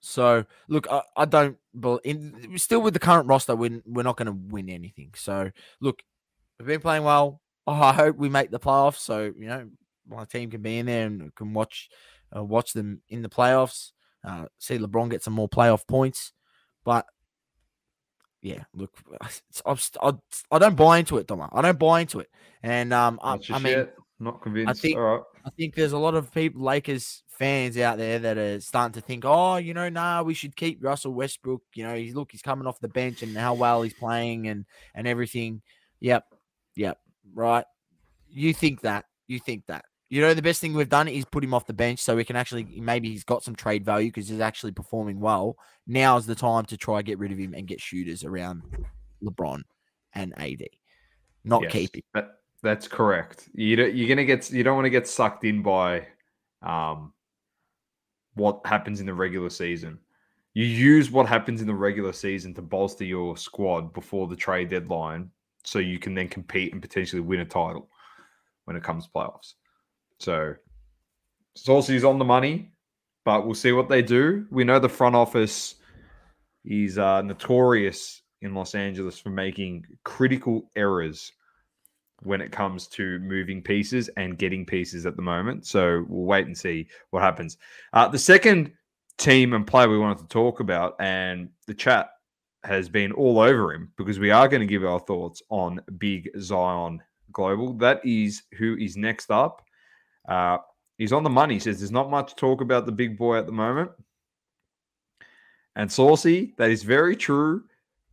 so 0.00 0.44
look, 0.68 0.86
I, 0.90 1.02
I 1.16 1.24
don't, 1.24 1.56
in 2.04 2.58
still 2.58 2.82
with 2.82 2.94
the 2.94 3.00
current 3.00 3.28
roster, 3.28 3.56
we're, 3.56 3.82
we're 3.86 4.02
not 4.02 4.16
going 4.16 4.26
to 4.26 4.52
win 4.52 4.68
anything. 4.68 5.12
So 5.16 5.50
look, 5.80 6.02
we've 6.58 6.66
been 6.66 6.80
playing 6.80 7.04
well. 7.04 7.40
Oh, 7.66 7.72
I 7.82 7.92
hope 7.92 8.16
we 8.16 8.28
make 8.28 8.50
the 8.50 8.60
playoffs. 8.60 8.98
So 8.98 9.32
you 9.38 9.46
know, 9.46 9.68
my 10.08 10.24
team 10.24 10.50
can 10.50 10.62
be 10.62 10.78
in 10.78 10.86
there 10.86 11.06
and 11.06 11.34
can 11.34 11.54
watch 11.54 11.88
uh, 12.36 12.44
watch 12.44 12.72
them 12.72 13.02
in 13.08 13.22
the 13.22 13.28
playoffs. 13.28 13.92
Uh, 14.26 14.46
see 14.58 14.78
LeBron 14.78 15.10
get 15.10 15.22
some 15.22 15.34
more 15.34 15.48
playoff 15.48 15.86
points, 15.86 16.32
but 16.84 17.06
yeah, 18.44 18.62
look, 18.74 18.92
I, 19.20 19.76
I, 20.02 20.12
I 20.52 20.58
don't 20.58 20.76
buy 20.76 20.98
into 20.98 21.16
it, 21.16 21.26
Doma. 21.26 21.48
I 21.50 21.62
don't 21.62 21.78
buy 21.78 22.02
into 22.02 22.20
it. 22.20 22.28
And 22.62 22.92
um, 22.92 23.18
I, 23.22 23.38
I 23.50 23.58
mean, 23.58 23.88
Not 24.20 24.42
convinced. 24.42 24.70
I 24.70 24.72
think- 24.74 24.96
All 24.98 25.02
right. 25.02 25.22
I 25.46 25.50
think 25.50 25.74
there's 25.74 25.92
a 25.92 25.98
lot 25.98 26.14
of 26.14 26.32
people, 26.32 26.62
Lakers 26.62 27.22
fans 27.28 27.76
out 27.76 27.98
there 27.98 28.18
that 28.18 28.38
are 28.38 28.60
starting 28.60 28.94
to 28.94 29.00
think, 29.00 29.24
oh, 29.26 29.56
you 29.56 29.74
know, 29.74 29.88
nah, 29.88 30.22
we 30.22 30.32
should 30.34 30.56
keep 30.56 30.82
Russell 30.82 31.12
Westbrook. 31.12 31.60
You 31.74 31.84
know, 31.84 31.94
he's 31.94 32.14
look, 32.14 32.32
he's 32.32 32.40
coming 32.40 32.66
off 32.66 32.80
the 32.80 32.88
bench 32.88 33.22
and 33.22 33.36
how 33.36 33.52
well 33.54 33.82
he's 33.82 33.92
playing 33.92 34.48
and 34.48 34.64
and 34.94 35.06
everything. 35.06 35.60
Yep, 36.00 36.24
yep, 36.76 36.98
right. 37.34 37.64
You 38.30 38.54
think 38.54 38.80
that? 38.82 39.04
You 39.26 39.38
think 39.38 39.66
that? 39.66 39.84
You 40.10 40.20
know, 40.20 40.34
the 40.34 40.42
best 40.42 40.60
thing 40.60 40.74
we've 40.74 40.88
done 40.88 41.08
is 41.08 41.24
put 41.24 41.42
him 41.42 41.54
off 41.54 41.66
the 41.66 41.72
bench 41.72 41.98
so 41.98 42.14
we 42.14 42.24
can 42.24 42.36
actually 42.36 42.80
maybe 42.80 43.10
he's 43.10 43.24
got 43.24 43.42
some 43.42 43.56
trade 43.56 43.84
value 43.84 44.08
because 44.08 44.28
he's 44.28 44.40
actually 44.40 44.72
performing 44.72 45.18
well. 45.18 45.56
Now 45.86 46.16
is 46.16 46.26
the 46.26 46.34
time 46.34 46.66
to 46.66 46.76
try 46.76 47.02
get 47.02 47.18
rid 47.18 47.32
of 47.32 47.38
him 47.38 47.54
and 47.54 47.66
get 47.66 47.80
shooters 47.80 48.24
around 48.24 48.62
LeBron 49.22 49.62
and 50.14 50.32
AD, 50.38 50.62
not 51.44 51.62
Yes, 51.62 51.72
keep 51.72 51.96
him. 51.96 52.02
That, 52.14 52.38
that's 52.62 52.88
correct. 52.88 53.48
You 53.54 53.76
don't, 53.76 53.94
you're 53.94 54.08
gonna 54.08 54.24
get. 54.24 54.50
You 54.50 54.62
don't 54.62 54.76
want 54.76 54.86
to 54.86 54.90
get 54.90 55.06
sucked 55.06 55.44
in 55.44 55.62
by 55.62 56.06
um, 56.62 57.12
what 58.34 58.60
happens 58.64 59.00
in 59.00 59.06
the 59.06 59.14
regular 59.14 59.50
season. 59.50 59.98
You 60.54 60.64
use 60.64 61.10
what 61.10 61.26
happens 61.26 61.60
in 61.60 61.66
the 61.66 61.74
regular 61.74 62.12
season 62.12 62.54
to 62.54 62.62
bolster 62.62 63.04
your 63.04 63.36
squad 63.36 63.92
before 63.92 64.28
the 64.28 64.36
trade 64.36 64.70
deadline, 64.70 65.30
so 65.64 65.78
you 65.78 65.98
can 65.98 66.14
then 66.14 66.28
compete 66.28 66.72
and 66.72 66.80
potentially 66.80 67.20
win 67.20 67.40
a 67.40 67.44
title 67.44 67.90
when 68.64 68.76
it 68.76 68.82
comes 68.82 69.04
to 69.04 69.10
playoffs. 69.10 69.54
So, 70.24 70.54
Saucy's 71.54 72.02
on 72.02 72.18
the 72.18 72.24
money, 72.24 72.72
but 73.26 73.44
we'll 73.44 73.54
see 73.54 73.72
what 73.72 73.90
they 73.90 74.00
do. 74.00 74.46
We 74.50 74.64
know 74.64 74.78
the 74.78 74.88
front 74.88 75.14
office 75.14 75.74
is 76.64 76.96
uh, 76.96 77.20
notorious 77.20 78.22
in 78.40 78.54
Los 78.54 78.74
Angeles 78.74 79.18
for 79.18 79.28
making 79.28 79.84
critical 80.02 80.70
errors 80.76 81.30
when 82.22 82.40
it 82.40 82.52
comes 82.52 82.86
to 82.86 83.18
moving 83.18 83.60
pieces 83.60 84.08
and 84.16 84.38
getting 84.38 84.64
pieces 84.64 85.04
at 85.04 85.16
the 85.16 85.22
moment. 85.22 85.66
So 85.66 86.06
we'll 86.08 86.24
wait 86.24 86.46
and 86.46 86.56
see 86.56 86.88
what 87.10 87.22
happens. 87.22 87.58
Uh, 87.92 88.08
the 88.08 88.18
second 88.18 88.72
team 89.18 89.52
and 89.52 89.66
player 89.66 89.90
we 89.90 89.98
wanted 89.98 90.20
to 90.20 90.28
talk 90.28 90.60
about, 90.60 90.96
and 91.00 91.50
the 91.66 91.74
chat 91.74 92.08
has 92.64 92.88
been 92.88 93.12
all 93.12 93.40
over 93.40 93.74
him 93.74 93.92
because 93.98 94.18
we 94.18 94.30
are 94.30 94.48
going 94.48 94.60
to 94.60 94.66
give 94.66 94.86
our 94.86 95.00
thoughts 95.00 95.42
on 95.50 95.82
Big 95.98 96.30
Zion 96.40 97.02
Global. 97.30 97.74
That 97.74 98.00
is 98.06 98.44
who 98.56 98.74
is 98.78 98.96
next 98.96 99.30
up. 99.30 99.60
Uh, 100.28 100.58
he's 100.98 101.12
on 101.12 101.22
the 101.22 101.30
money. 101.30 101.54
He 101.54 101.60
says 101.60 101.78
there's 101.80 101.90
not 101.90 102.10
much 102.10 102.34
talk 102.36 102.60
about 102.60 102.86
the 102.86 102.92
big 102.92 103.16
boy 103.18 103.38
at 103.38 103.46
the 103.46 103.52
moment. 103.52 103.90
And 105.76 105.90
Saucy, 105.90 106.54
that 106.58 106.70
is 106.70 106.82
very 106.82 107.16
true. 107.16 107.64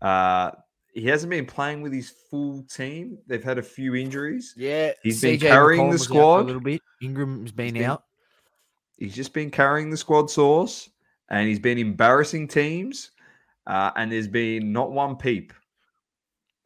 Uh, 0.02 0.52
he 0.94 1.06
hasn't 1.06 1.30
been 1.30 1.46
playing 1.46 1.82
with 1.82 1.94
his 1.94 2.10
full 2.10 2.64
team. 2.64 3.18
They've 3.28 3.44
had 3.44 3.58
a 3.60 3.64
few 3.64 3.96
injuries. 3.96 4.54
Yeah, 4.58 4.92
He's 5.04 5.22
been 5.22 5.38
CJ 5.38 5.42
carrying 5.42 5.90
the 5.90 5.96
McCollum 5.96 6.00
was 6.00 6.02
out 6.02 6.08
for 6.08 6.14
squad. 6.14 6.40
a 6.40 6.44
little 6.44 6.62
bit. 6.62 6.82
Ingram's 7.02 7.52
been 7.52 7.74
been- 7.76 7.84
out. 7.84 8.04
He's 8.98 9.16
just 9.16 9.34
been 9.34 9.50
carrying 9.50 9.90
the 9.90 9.98
squad 9.98 10.30
source, 10.30 10.88
and 11.30 11.48
he's 11.48 11.58
been 11.60 11.80
embarrassing 11.80 12.48
teams. 12.48 13.12
Uh, 13.66 13.92
and 13.96 14.12
there's 14.12 14.28
been 14.28 14.72
not 14.74 14.92
one 14.92 15.16
peep 15.16 15.54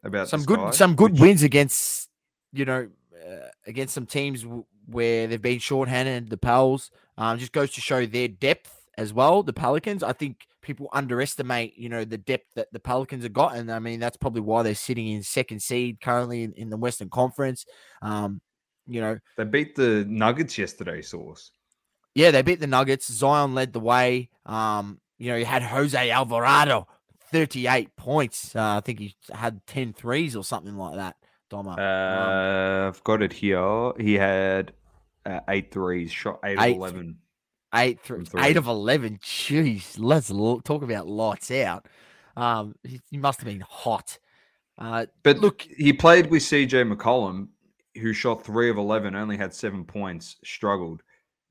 about 0.03 0.27
some 0.27 0.43
good 0.43 0.59
guy, 0.59 0.71
some 0.71 0.95
good 0.95 1.11
which- 1.13 1.21
wins 1.21 1.43
against 1.43 2.09
you 2.51 2.65
know 2.65 2.89
uh, 3.25 3.47
against 3.67 3.93
some 3.93 4.05
teams 4.05 4.45
where 4.87 5.27
they've 5.27 5.41
been 5.41 5.59
shorthanded. 5.59 6.29
The 6.29 6.37
Pels 6.37 6.91
um, 7.17 7.37
just 7.39 7.51
goes 7.51 7.71
to 7.73 7.81
show 7.81 8.05
their 8.05 8.27
depth 8.27 8.71
as 8.97 9.13
well. 9.13 9.43
The 9.43 9.53
Pelicans, 9.53 10.03
I 10.03 10.13
think 10.13 10.47
people 10.61 10.89
underestimate 10.93 11.77
you 11.77 11.89
know 11.89 12.03
the 12.05 12.17
depth 12.17 12.53
that 12.55 12.71
the 12.73 12.79
Pelicans 12.79 13.23
have 13.23 13.33
got, 13.33 13.55
and 13.55 13.71
I 13.71 13.79
mean 13.79 13.99
that's 13.99 14.17
probably 14.17 14.41
why 14.41 14.63
they're 14.63 14.75
sitting 14.75 15.07
in 15.07 15.21
second 15.23 15.61
seed 15.61 16.01
currently 16.01 16.43
in, 16.43 16.53
in 16.53 16.69
the 16.69 16.77
Western 16.77 17.09
Conference. 17.09 17.65
Um, 18.01 18.41
you 18.87 19.01
know, 19.01 19.17
They 19.37 19.43
beat 19.45 19.75
the 19.75 20.05
Nuggets 20.07 20.57
yesterday, 20.57 21.01
Source. 21.01 21.51
yeah, 22.13 22.31
they 22.31 22.41
beat 22.43 22.59
the 22.59 22.67
Nuggets. 22.67 23.11
Zion 23.11 23.55
led 23.55 23.73
the 23.73 23.79
way. 23.79 24.29
Um, 24.45 24.99
you 25.17 25.29
know, 25.31 25.37
you 25.37 25.45
had 25.45 25.63
Jose 25.63 26.09
Alvarado, 26.11 26.87
38 27.31 27.95
points. 27.95 28.55
Uh, 28.55 28.77
I 28.77 28.81
think 28.81 28.99
he 28.99 29.15
had 29.33 29.65
10 29.65 29.93
threes 29.93 30.35
or 30.35 30.43
something 30.43 30.75
like 30.77 30.95
that. 30.97 31.15
Doma. 31.51 31.77
Uh, 31.77 32.87
I've 32.87 33.03
got 33.03 33.21
it 33.21 33.33
here. 33.33 33.91
He 33.99 34.13
had 34.15 34.73
uh, 35.25 35.39
eight 35.49 35.71
threes, 35.71 36.11
shot 36.11 36.39
eight, 36.43 36.57
Eight. 36.59 36.71
of 36.71 36.77
11. 36.77 37.17
Eight, 37.73 38.03
th- 38.03 38.27
three. 38.27 38.41
eight 38.43 38.57
of 38.57 38.67
11. 38.67 39.19
Jeez, 39.23 39.95
let's 39.97 40.29
talk 40.29 40.81
about 40.83 41.07
lights 41.07 41.51
out. 41.51 41.87
Um, 42.37 42.75
he, 42.83 43.01
he 43.11 43.17
must 43.17 43.39
have 43.39 43.45
been 43.47 43.63
hot. 43.67 44.17
Uh, 44.77 45.05
But 45.23 45.37
Look- 45.39 45.65
look, 45.65 45.75
he 45.77 45.93
played 45.93 46.29
with 46.29 46.41
CJ 46.43 46.91
McCollum, 46.93 47.47
who 48.01 48.13
shot 48.13 48.43
three 48.45 48.69
of 48.69 48.77
11, 48.77 49.15
only 49.15 49.37
had 49.37 49.53
seven 49.53 49.83
points, 49.85 50.37
struggled. 50.43 51.01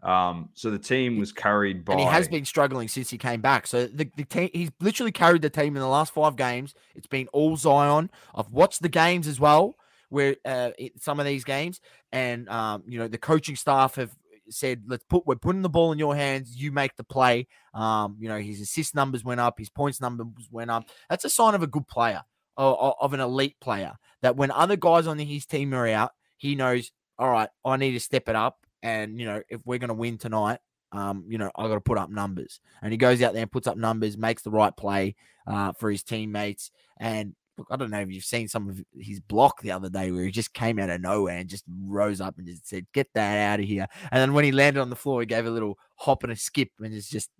Um, 0.03 0.51
so 0.53 0.71
the 0.71 0.79
team 0.79 1.19
was 1.19 1.33
carried 1.33 1.83
by. 1.83 1.95
and 1.95 2.01
he 2.03 2.07
has 2.07 2.29
been 2.29 2.45
struggling 2.45 2.89
since 2.89 3.09
he 3.09 3.17
came 3.17 3.41
back. 3.41 3.67
So 3.67 3.87
the, 3.87 4.07
the 4.19 4.25
team, 4.25 4.51
he's 4.53 4.71
literally 4.81 5.13
carried 5.13 5.41
the 5.41 5.49
team 5.49 5.77
in 5.77 5.81
the 5.81 5.89
last 5.89 6.13
five 6.13 6.37
games. 6.37 6.75
It's 6.95 7.07
been 7.07 7.27
all 7.29 7.57
Zion. 7.57 8.11
I've 8.35 8.51
watched 8.51 8.83
the 8.83 8.91
games 8.91 9.27
as 9.27 9.41
well, 9.41 9.77
where 10.09 10.37
uh, 10.45 10.71
some 10.99 11.21
of 11.21 11.27
these 11.27 11.45
games, 11.45 11.81
and 12.13 12.49
um, 12.49 12.83
you 12.87 12.99
know 12.99 13.09
the 13.09 13.19
coaching 13.19 13.57
staff 13.57 13.97
have 13.97 14.15
said, 14.49 14.83
"Let's 14.87 15.05
put 15.05 15.27
we're 15.27 15.37
putting 15.37 15.63
the 15.63 15.69
ball 15.69 15.93
in 15.93 15.99
your 15.99 16.17
hands. 16.17 16.57
You 16.57 16.73
make 16.73 16.97
the 16.97 17.05
play." 17.05 17.47
Um, 17.73 18.17
you 18.19 18.29
know 18.29 18.39
his 18.39 18.61
assist 18.61 18.95
numbers 18.95 19.25
went 19.25 19.41
up, 19.41 19.59
his 19.59 19.71
points 19.71 20.01
numbers 20.01 20.49
went 20.51 20.71
up. 20.71 20.85
That's 21.09 21.25
a 21.25 21.31
sign 21.31 21.55
of 21.55 21.63
a 21.63 21.67
good 21.67 21.87
player, 21.89 22.23
of, 22.57 22.95
of 23.01 23.15
an 23.15 23.21
elite 23.21 23.57
player. 23.61 23.95
That 24.23 24.37
when 24.37 24.51
other 24.51 24.77
guys 24.77 25.07
on 25.07 25.19
his 25.19 25.47
team 25.47 25.75
are 25.75 25.89
out, 25.89 26.13
he 26.37 26.55
knows. 26.55 26.91
All 27.19 27.31
right, 27.31 27.49
I 27.65 27.77
need 27.77 27.93
to 27.93 28.01
step 28.01 28.29
it 28.29 28.37
up, 28.37 28.59
and 28.83 29.19
you 29.21 29.27
know 29.27 29.43
if 29.49 29.61
we're 29.65 29.79
going 29.79 29.89
to 29.89 29.95
win 29.95 30.19
tonight, 30.19 30.59
um, 30.95 31.25
you 31.29 31.39
know, 31.39 31.51
I 31.57 31.67
got 31.67 31.75
to 31.75 31.81
put 31.81 31.99
up 31.99 32.09
numbers. 32.09 32.61
And 32.81 32.93
he 32.93 32.97
goes 32.97 33.21
out 33.21 33.33
there 33.33 33.43
and 33.43 33.51
puts 33.51 33.67
up 33.67 33.77
numbers, 33.77 34.17
makes 34.17 34.43
the 34.43 34.51
right 34.51 34.75
play 34.75 35.17
uh, 35.47 35.73
for 35.73 35.91
his 35.91 36.05
teammates. 36.05 36.71
And 36.99 37.35
look, 37.59 37.69
I 37.71 37.77
don't 37.77 37.91
know 37.91 38.01
if 38.01 38.11
you've 38.11 38.25
seen 38.25 38.49
some 38.49 38.69
of 38.69 38.81
his 38.99 39.21
block 39.21 39.63
the 39.63 39.71
other 39.71 39.89
day 39.89 40.11
where 40.11 40.25
he 40.25 40.31
just 40.31 40.55
came 40.55 40.79
out 40.79 40.91
of 40.91 41.01
nowhere 41.01 41.39
and 41.39 41.49
just 41.49 41.65
rose 41.87 42.21
up 42.21 42.39
and 42.39 42.47
just 42.47 42.69
said, 42.69 42.87
"Get 42.93 43.09
that 43.15 43.53
out 43.53 43.61
of 43.61 43.67
here!" 43.67 43.87
And 44.11 44.21
then 44.21 44.33
when 44.35 44.45
he 44.45 44.53
landed 44.53 44.81
on 44.81 44.91
the 44.91 44.97
floor, 44.97 45.21
he 45.21 45.27
gave 45.27 45.47
a 45.47 45.51
little 45.51 45.79
hop 45.97 46.23
and 46.25 46.33
a 46.33 46.37
skip 46.37 46.71
and 46.81 46.93
just 46.93 47.11
just 47.11 47.31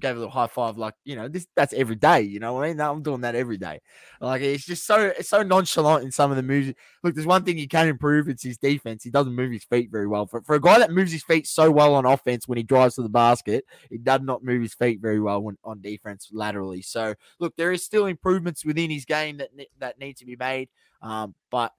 gave 0.00 0.16
a 0.16 0.18
little 0.18 0.30
high 0.30 0.46
five, 0.46 0.76
like 0.76 0.94
you 1.04 1.16
know, 1.16 1.28
this 1.28 1.46
that's 1.56 1.72
every 1.72 1.96
day. 1.96 2.20
You 2.20 2.38
know 2.38 2.52
what 2.52 2.64
I 2.64 2.68
mean? 2.68 2.80
I'm 2.80 3.02
doing 3.02 3.22
that 3.22 3.34
every 3.34 3.56
day. 3.56 3.80
Like 4.20 4.42
it's 4.42 4.64
just 4.64 4.86
so 4.86 5.12
it's 5.18 5.28
so 5.28 5.42
nonchalant 5.42 6.04
in 6.04 6.12
some 6.12 6.30
of 6.30 6.36
the 6.36 6.42
moves. 6.42 6.72
Look, 7.02 7.14
there's 7.14 7.26
one 7.26 7.44
thing 7.44 7.56
he 7.56 7.66
can 7.66 7.88
improve. 7.88 8.28
It's 8.28 8.42
his 8.42 8.58
defense. 8.58 9.02
He 9.02 9.10
doesn't 9.10 9.34
move 9.34 9.52
his 9.52 9.64
feet 9.64 9.90
very 9.90 10.06
well. 10.06 10.26
For, 10.26 10.42
for 10.42 10.54
a 10.54 10.60
guy 10.60 10.78
that 10.78 10.90
moves 10.92 11.12
his 11.12 11.22
feet 11.22 11.46
so 11.46 11.70
well 11.70 11.94
on 11.94 12.04
offense 12.04 12.46
when 12.46 12.58
he 12.58 12.64
drives 12.64 12.96
to 12.96 13.02
the 13.02 13.08
basket, 13.08 13.64
he 13.90 13.98
does 13.98 14.20
not 14.22 14.44
move 14.44 14.62
his 14.62 14.74
feet 14.74 15.00
very 15.00 15.20
well 15.20 15.40
when 15.42 15.56
on 15.64 15.80
defense 15.80 16.28
laterally. 16.32 16.82
So 16.82 17.14
look, 17.38 17.56
there 17.56 17.72
is 17.72 17.84
still 17.84 18.06
improvements 18.06 18.64
within 18.64 18.90
his 18.90 19.04
game 19.04 19.38
that 19.38 19.50
that 19.78 19.98
need 19.98 20.16
to 20.18 20.26
be 20.26 20.36
made. 20.36 20.68
Um, 21.02 21.34
but 21.50 21.72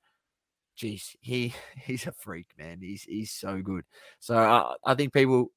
geez, 0.75 1.15
he 1.19 1.53
he's 1.77 2.07
a 2.07 2.11
freak, 2.11 2.47
man. 2.57 2.79
He's 2.81 3.03
he's 3.03 3.31
so 3.31 3.61
good. 3.61 3.83
So 4.19 4.37
uh, 4.37 4.75
I 4.85 4.95
think 4.95 5.13
people 5.13 5.51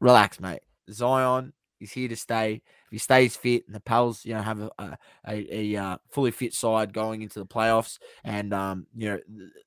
relax, 0.00 0.40
mate. 0.40 0.60
Zion 0.90 1.52
is 1.80 1.92
here 1.92 2.08
to 2.08 2.16
stay. 2.16 2.62
If 2.86 2.90
he 2.90 2.98
stays 2.98 3.36
fit 3.36 3.64
and 3.66 3.74
the 3.74 3.80
Pels, 3.80 4.24
you 4.24 4.34
know, 4.34 4.42
have 4.42 4.60
a 4.60 4.70
a, 4.78 4.98
a, 5.26 5.74
a 5.74 5.82
uh, 5.82 5.96
fully 6.10 6.30
fit 6.30 6.54
side 6.54 6.92
going 6.92 7.22
into 7.22 7.38
the 7.38 7.46
playoffs, 7.46 7.98
and 8.24 8.52
um, 8.52 8.86
you 8.94 9.08
know, 9.08 9.18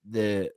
the 0.10 0.50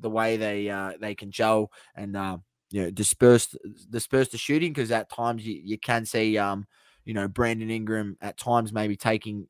the 0.00 0.10
way 0.10 0.36
they 0.36 0.68
uh, 0.70 0.92
they 1.00 1.14
can 1.14 1.30
gel 1.30 1.70
and 1.94 2.16
uh, 2.16 2.38
you 2.70 2.82
know 2.82 2.90
disperse 2.90 3.54
disperse 3.90 4.28
the 4.28 4.38
shooting 4.38 4.72
because 4.72 4.90
at 4.90 5.10
times 5.10 5.46
you, 5.46 5.60
you 5.64 5.78
can 5.78 6.04
see 6.04 6.36
um 6.38 6.66
you 7.04 7.14
know 7.14 7.28
Brandon 7.28 7.70
Ingram 7.70 8.16
at 8.20 8.36
times 8.36 8.72
maybe 8.72 8.96
taking 8.96 9.46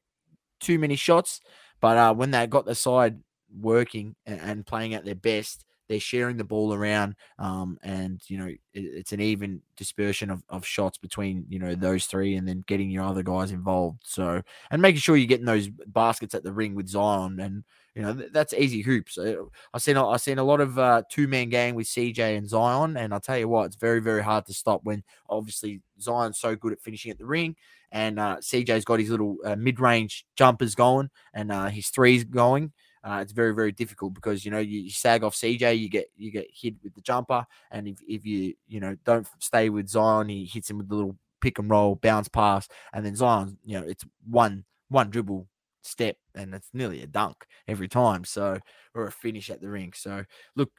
too 0.61 0.79
many 0.79 0.97
shots, 0.97 1.41
but 1.81 1.97
uh, 1.97 2.15
when 2.15 2.31
they 2.31 2.47
got 2.47 2.67
the 2.67 2.75
side 2.75 3.19
working 3.61 4.15
and, 4.27 4.41
and 4.41 4.67
playing 4.67 4.95
at 4.95 5.05
their 5.05 5.15
best, 5.15 5.65
they're 5.89 6.01
sharing 6.01 6.37
the 6.37 6.45
ball 6.45 6.75
around, 6.75 7.17
um, 7.39 7.79
and 7.83 8.21
you 8.29 8.39
know 8.39 8.47
it, 8.47 8.61
it's 8.75 9.13
an 9.13 9.21
even 9.21 9.61
dispersion 9.77 10.31
of, 10.31 10.43
of 10.49 10.67
shots 10.67 10.99
between 10.99 11.47
you 11.49 11.59
know 11.59 11.75
those 11.75 12.07
three, 12.07 12.37
and 12.37 12.47
then 12.47 12.65
getting 12.67 12.91
your 12.91 13.05
other 13.05 13.23
guys 13.23 13.51
involved. 13.51 14.03
So 14.05 14.43
and 14.71 14.83
making 14.83 15.01
sure 15.01 15.17
you're 15.17 15.27
getting 15.27 15.47
those 15.47 15.69
baskets 15.69 16.35
at 16.35 16.45
the 16.45 16.53
ring 16.53 16.75
with 16.75 16.89
Zion, 16.89 17.41
and 17.41 17.65
you 17.95 18.03
know 18.03 18.15
th- 18.15 18.33
that's 18.33 18.53
easy 18.53 18.83
hoops. 18.83 19.17
Uh, 19.19 19.37
I've 19.73 19.83
seen 19.83 19.97
I've 19.97 20.21
seen 20.21 20.39
a 20.39 20.45
lot 20.45 20.61
of 20.61 20.79
uh, 20.79 21.03
two 21.11 21.27
man 21.27 21.49
game 21.49 21.75
with 21.75 21.87
CJ 21.87 22.37
and 22.37 22.49
Zion, 22.49 22.97
and 22.97 23.13
I'll 23.13 23.21
tell 23.21 23.39
you 23.39 23.49
what, 23.49 23.67
it's 23.67 23.77
very 23.77 24.01
very 24.01 24.23
hard 24.23 24.47
to 24.47 24.55
stop 24.55 24.85
when 24.85 25.03
obviously 25.29 25.81
Zion's 26.01 26.39
so 26.39 26.55
good 26.55 26.73
at 26.73 26.81
finishing 26.83 27.11
at 27.11 27.19
the 27.19 27.27
ring, 27.27 27.57
and 27.91 28.21
uh, 28.21 28.37
CJ's 28.37 28.85
got 28.85 29.01
his 29.01 29.11
little 29.11 29.37
uh, 29.45 29.57
mid 29.57 29.81
range 29.81 30.27
jumpers 30.37 30.75
going, 30.75 31.11
and 31.33 31.51
uh, 31.51 31.67
his 31.69 31.89
threes 31.89 32.25
going. 32.25 32.73
Uh, 33.03 33.21
it's 33.23 33.33
very 33.33 33.55
very 33.55 33.73
difficult 33.73 34.15
because 34.15 34.45
you 34.45 34.51
know 34.51 34.59
you, 34.59 34.81
you 34.81 34.91
sag 34.91 35.23
off 35.25 35.35
CJ, 35.35 35.79
you 35.79 35.89
get 35.89 36.11
you 36.17 36.31
get 36.31 36.49
hit 36.53 36.75
with 36.83 36.95
the 36.95 37.01
jumper, 37.01 37.47
and 37.71 37.89
if, 37.89 37.99
if 38.07 38.25
you 38.27 38.55
you 38.67 38.81
know 38.81 38.97
don't 39.05 39.27
stay 39.39 39.71
with 39.71 39.89
Zion, 39.89 40.29
he 40.29 40.45
hits 40.45 40.71
him 40.71 40.79
with 40.79 40.89
the 40.89 40.95
little 40.95 41.17
pick 41.41 41.59
and 41.59 41.71
roll 41.71 41.95
bounce 41.95 42.29
pass, 42.29 42.69
and 42.93 43.05
then 43.05 43.17
Zion, 43.17 43.59
you 43.65 43.81
know, 43.81 43.87
it's 43.87 44.05
one 44.29 44.65
one 44.89 45.11
dribble 45.11 45.47
step, 45.83 46.17
and 46.35 46.55
it's 46.55 46.69
nearly 46.73 47.03
a 47.03 47.07
dunk 47.07 47.47
every 47.67 47.89
time. 47.89 48.25
So 48.25 48.59
or 48.95 49.07
a 49.07 49.13
finish 49.13 49.51
at 49.51 49.61
the 49.61 49.69
ring. 49.69 49.93
So 49.95 50.25
look, 50.57 50.71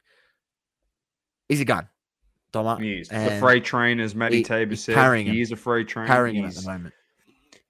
He's 1.50 1.60
a 1.60 1.64
gun, 1.64 1.88
Doma. 2.52 2.80
He 2.80 3.00
is. 3.00 3.08
The 3.08 3.16
and 3.16 3.40
freight 3.40 3.64
train, 3.64 3.98
as 3.98 4.14
Matty 4.14 4.44
Tabor 4.44 4.76
said, 4.76 4.94
carrying 4.94 5.26
him. 5.26 5.34
he 5.34 5.40
is 5.40 5.50
a 5.50 5.56
freight 5.56 5.88
train. 5.88 6.06
Carrying 6.06 6.36
him 6.36 6.44
at 6.44 6.54
the 6.54 6.62
moment. 6.62 6.94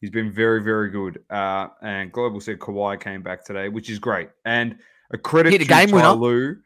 He's 0.01 0.11
been 0.11 0.33
very, 0.33 0.63
very 0.63 0.91
good. 0.91 1.23
Uh, 1.29 1.69
and 1.83 2.11
Global 2.11 2.41
said 2.41 2.59
Kawhi 2.59 3.01
came 3.01 3.23
back 3.23 3.45
today, 3.45 3.69
which 3.69 3.91
is 3.91 3.99
great. 3.99 4.31
And 4.45 4.77
a 5.13 5.19
credit 5.19 5.53
Hit 5.53 5.63
a 5.63 5.65
to 5.65 5.69
game. 5.69 5.89
Ty 5.89 6.13
Lue. 6.13 6.57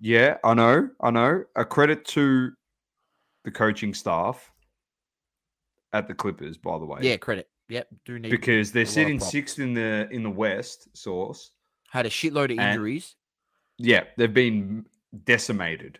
Yeah, 0.00 0.38
I 0.42 0.54
know, 0.54 0.88
I 1.00 1.10
know. 1.10 1.44
A 1.54 1.64
credit 1.64 2.04
to 2.06 2.50
the 3.44 3.50
coaching 3.50 3.94
staff 3.94 4.50
at 5.92 6.08
the 6.08 6.14
Clippers, 6.14 6.56
by 6.56 6.78
the 6.78 6.84
way. 6.84 7.00
Yeah, 7.02 7.16
credit. 7.16 7.48
Yep, 7.68 7.88
do 8.04 8.18
need 8.18 8.30
because 8.30 8.72
they're 8.72 8.82
a 8.82 8.84
lot 8.84 8.88
of 8.88 8.94
sitting 8.94 9.20
sixth 9.20 9.58
in 9.58 9.72
the 9.72 10.08
in 10.10 10.22
the 10.22 10.30
West. 10.30 10.88
Source. 10.96 11.52
had 11.90 12.06
a 12.06 12.10
shitload 12.10 12.52
of 12.52 12.58
injuries. 12.58 13.14
Yeah, 13.78 14.04
they've 14.16 14.32
been 14.32 14.84
decimated 15.24 15.98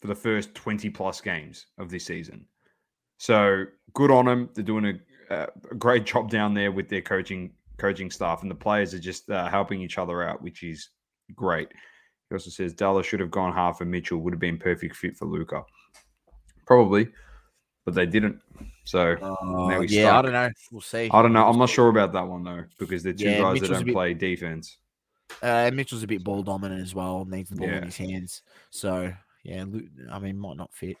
for 0.00 0.08
the 0.08 0.14
first 0.14 0.54
20 0.54 0.90
plus 0.90 1.20
games 1.20 1.66
of 1.78 1.90
this 1.90 2.06
season. 2.06 2.46
So 3.18 3.64
good 3.94 4.10
on 4.10 4.24
them. 4.24 4.50
They're 4.54 4.64
doing 4.64 4.86
a, 4.86 4.94
a 5.32 5.74
great 5.76 6.04
job 6.04 6.30
down 6.30 6.54
there 6.54 6.72
with 6.72 6.88
their 6.88 7.02
coaching 7.02 7.52
coaching 7.78 8.10
staff, 8.10 8.42
and 8.42 8.50
the 8.50 8.54
players 8.54 8.94
are 8.94 8.98
just 8.98 9.28
uh, 9.30 9.48
helping 9.48 9.80
each 9.82 9.98
other 9.98 10.22
out, 10.22 10.42
which 10.42 10.62
is 10.62 10.90
great. 11.34 11.68
He 12.28 12.34
also 12.34 12.50
says 12.50 12.72
Dallas 12.74 13.06
should 13.06 13.20
have 13.20 13.30
gone 13.30 13.52
half 13.52 13.78
for 13.78 13.84
Mitchell, 13.84 14.18
would 14.18 14.32
have 14.32 14.40
been 14.40 14.58
perfect 14.58 14.96
fit 14.96 15.16
for 15.16 15.26
Luka. 15.26 15.62
Probably, 16.66 17.08
but 17.84 17.94
they 17.94 18.06
didn't. 18.06 18.40
So 18.84 19.14
now 19.42 19.80
he's 19.80 19.92
yeah, 19.92 20.18
I 20.18 20.22
don't 20.22 20.32
know. 20.32 20.50
We'll 20.70 20.80
see. 20.80 21.08
I 21.12 21.22
don't 21.22 21.32
know. 21.32 21.46
I'm 21.46 21.58
not 21.58 21.68
sure 21.70 21.88
about 21.88 22.12
that 22.12 22.26
one 22.26 22.44
though, 22.44 22.64
because 22.78 23.02
they're 23.02 23.12
two 23.12 23.24
Yeah, 23.24 23.38
guys 23.38 23.60
that 23.60 23.62
Mitchell's 23.62 23.70
a 23.70 23.74
don't 23.74 23.84
bit- 23.86 23.94
play 23.94 24.14
defense. 24.14 24.78
Uh, 25.42 25.70
Mitchell's 25.72 26.02
a 26.02 26.06
bit 26.06 26.22
ball 26.22 26.42
dominant 26.42 26.82
as 26.82 26.94
well. 26.94 27.24
Needs 27.24 27.48
the 27.50 27.56
ball 27.56 27.68
Yeah. 27.68 27.78
in 27.78 27.84
his 27.84 27.96
hands. 27.96 28.42
So 28.70 29.12
yeah, 29.44 29.64
I 30.10 30.18
mean, 30.18 30.38
might 30.38 30.56
not 30.56 30.72
fit. 30.74 30.96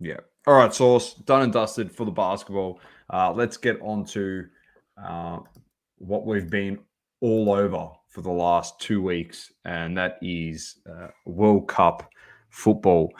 Yeah. 0.00 0.20
All 0.46 0.54
right, 0.54 0.72
Source, 0.72 1.14
done 1.14 1.42
and 1.42 1.52
dusted 1.52 1.92
for 1.92 2.04
the 2.04 2.10
basketball. 2.10 2.80
Uh, 3.12 3.32
let's 3.32 3.56
get 3.56 3.80
on 3.82 4.04
to 4.06 4.46
uh, 5.02 5.38
what 5.98 6.26
we've 6.26 6.48
been 6.48 6.78
all 7.20 7.52
over 7.52 7.90
for 8.08 8.22
the 8.22 8.30
last 8.30 8.80
two 8.80 9.02
weeks, 9.02 9.52
and 9.64 9.96
that 9.98 10.18
is 10.22 10.76
uh, 10.90 11.08
World 11.26 11.68
Cup 11.68 12.08
football. 12.50 13.12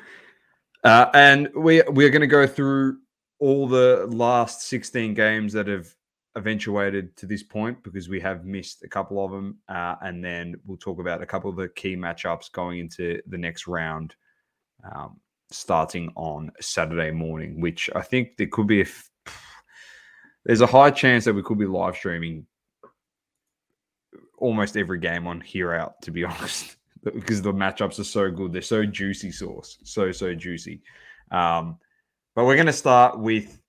Uh, 0.85 1.07
and 1.15 1.51
we 1.55 1.83
we're 1.89 2.11
going 2.11 2.21
to 2.21 2.27
go 2.27 2.47
through 2.47 2.99
all 3.41 3.67
the 3.67 4.07
last 4.11 4.63
16 4.63 5.15
games 5.15 5.53
that 5.53 5.67
have 5.67 5.89
eventuated 6.37 7.17
to 7.17 7.27
this 7.27 7.43
point 7.43 7.83
because 7.83 8.09
we 8.09 8.21
have 8.21 8.45
missed 8.45 8.83
a 8.85 8.89
couple 8.89 9.25
of 9.25 9.31
them, 9.31 9.59
uh, 9.69 9.97
and 10.03 10.25
then 10.25 10.55
we'll 10.65 10.79
talk 10.79 11.01
about 11.01 11.23
a 11.23 11.27
couple 11.27 11.51
of 11.51 11.57
the 11.57 11.69
key 11.69 11.97
matchups 11.97 12.51
going 12.53 12.79
into 12.79 13.21
the 13.27 13.39
next 13.39 13.67
round. 13.67 14.15
Um, 14.95 15.21
starting 15.51 16.13
on 16.17 16.51
Saturday 16.61 17.11
morning, 17.11 17.61
which 17.61 17.89
I 17.95 18.03
think 18.03 18.37
there 18.37 18.49
could 18.49 18.67
be 18.67 18.81
a 18.81 18.85
f- 18.85 19.11
there's 20.45 20.61
a 20.61 20.67
high 20.67 20.91
chance 20.91 21.25
that 21.25 21.35
we 21.35 21.43
could 21.43 21.59
be 21.59 21.67
live 21.67 21.97
streaming 21.97 22.47
almost 24.39 24.77
every 24.77 24.99
game 24.99 25.27
on 25.27 25.41
here 25.41 25.75
out, 25.75 26.01
to 26.03 26.11
be 26.11 26.25
honest, 26.25 26.77
because 27.05 27.43
the 27.43 27.53
matchups 27.53 27.99
are 27.99 28.05
so 28.05 28.31
good. 28.31 28.53
They're 28.53 28.63
so 28.63 28.85
juicy 28.85 29.33
sauce, 29.33 29.79
so 29.85 30.13
so 30.13 30.35
juicy. 30.35 30.83
Um, 31.31 31.79
but 32.35 32.45
we're 32.45 32.55
going 32.55 32.67
to 32.67 32.73
start 32.73 33.19
with 33.19 33.61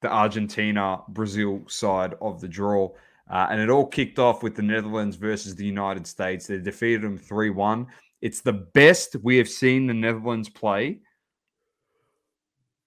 the 0.00 0.10
Argentina 0.10 1.00
Brazil 1.08 1.62
side 1.68 2.14
of 2.20 2.40
the 2.40 2.48
draw. 2.48 2.90
Uh, 3.30 3.46
and 3.50 3.60
it 3.60 3.70
all 3.70 3.86
kicked 3.86 4.18
off 4.18 4.42
with 4.42 4.56
the 4.56 4.62
Netherlands 4.62 5.14
versus 5.14 5.54
the 5.54 5.64
United 5.64 6.06
States. 6.06 6.46
They 6.46 6.58
defeated 6.58 7.02
them 7.02 7.16
3 7.16 7.50
1. 7.50 7.86
It's 8.22 8.40
the 8.42 8.52
best 8.52 9.16
we 9.22 9.36
have 9.38 9.48
seen 9.48 9.86
the 9.86 9.94
Netherlands 9.94 10.48
play 10.48 11.00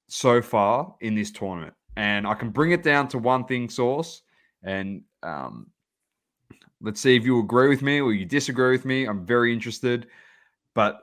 so 0.08 0.42
far 0.42 0.96
in 1.02 1.16
this 1.16 1.32
tournament. 1.32 1.74
And 1.96 2.28
I 2.28 2.34
can 2.34 2.50
bring 2.50 2.72
it 2.72 2.84
down 2.84 3.08
to 3.10 3.18
one 3.18 3.46
thing, 3.46 3.70
Source. 3.70 4.22
And 4.64 5.04
um, 5.24 5.68
let's 6.82 7.02
see 7.02 7.16
if 7.16 7.26
you 7.26 7.40
agree 7.40 7.70
with 7.70 7.82
me 7.82 8.00
or 8.00 8.14
you 8.14 8.26
disagree 8.26 8.72
with 8.72 8.86
me. 8.86 9.06
I'm 9.06 9.26
very 9.26 9.54
interested. 9.54 10.08
But 10.76 11.00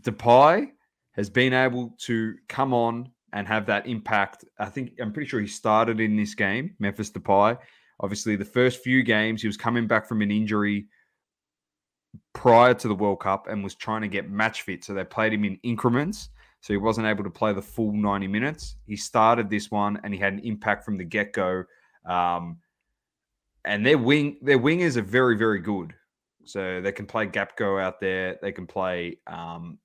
Depay 0.00 0.68
has 1.12 1.30
been 1.30 1.52
able 1.52 1.94
to 2.00 2.34
come 2.48 2.72
on 2.72 3.10
and 3.32 3.46
have 3.46 3.66
that 3.66 3.86
impact. 3.86 4.44
I 4.58 4.66
think 4.66 4.92
I'm 5.00 5.12
pretty 5.12 5.28
sure 5.28 5.40
he 5.40 5.46
started 5.46 6.00
in 6.00 6.16
this 6.16 6.34
game, 6.34 6.74
Memphis 6.78 7.10
Depay. 7.10 7.58
Obviously, 8.00 8.34
the 8.34 8.44
first 8.44 8.82
few 8.82 9.02
games, 9.02 9.42
he 9.42 9.48
was 9.48 9.56
coming 9.56 9.86
back 9.86 10.08
from 10.08 10.22
an 10.22 10.30
injury 10.30 10.86
prior 12.32 12.74
to 12.74 12.88
the 12.88 12.94
World 12.94 13.20
Cup 13.20 13.46
and 13.48 13.62
was 13.62 13.74
trying 13.74 14.02
to 14.02 14.08
get 14.08 14.30
match 14.30 14.62
fit. 14.62 14.84
So 14.84 14.94
they 14.94 15.04
played 15.04 15.32
him 15.32 15.44
in 15.44 15.58
increments. 15.62 16.30
So 16.60 16.72
he 16.72 16.76
wasn't 16.76 17.06
able 17.06 17.24
to 17.24 17.30
play 17.30 17.52
the 17.52 17.62
full 17.62 17.92
90 17.92 18.26
minutes. 18.28 18.76
He 18.86 18.96
started 18.96 19.48
this 19.48 19.70
one 19.70 19.98
and 20.04 20.12
he 20.12 20.20
had 20.20 20.34
an 20.34 20.40
impact 20.40 20.84
from 20.84 20.96
the 20.96 21.04
get 21.04 21.32
go. 21.32 21.64
Um, 22.06 22.58
and 23.64 23.84
their 23.84 23.98
wing, 23.98 24.36
their 24.42 24.58
wingers 24.58 24.96
are 24.96 25.02
very, 25.02 25.36
very 25.36 25.60
good. 25.60 25.94
So 26.44 26.80
they 26.80 26.92
can 26.92 27.06
play 27.06 27.26
Gakpo 27.26 27.82
out 27.82 28.00
there. 28.00 28.38
They 28.42 28.52
can 28.52 28.66
play 28.66 29.18
um, 29.26 29.78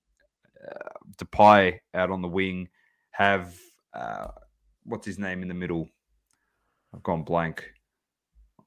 uh, 0.65 0.89
Depay 1.17 1.79
out 1.93 2.09
on 2.09 2.21
the 2.21 2.27
wing. 2.27 2.69
Have 3.11 3.55
uh, 3.93 4.27
what's 4.83 5.05
his 5.05 5.19
name 5.19 5.41
in 5.41 5.47
the 5.47 5.53
middle? 5.53 5.87
I've 6.93 7.03
gone 7.03 7.23
blank. 7.23 7.65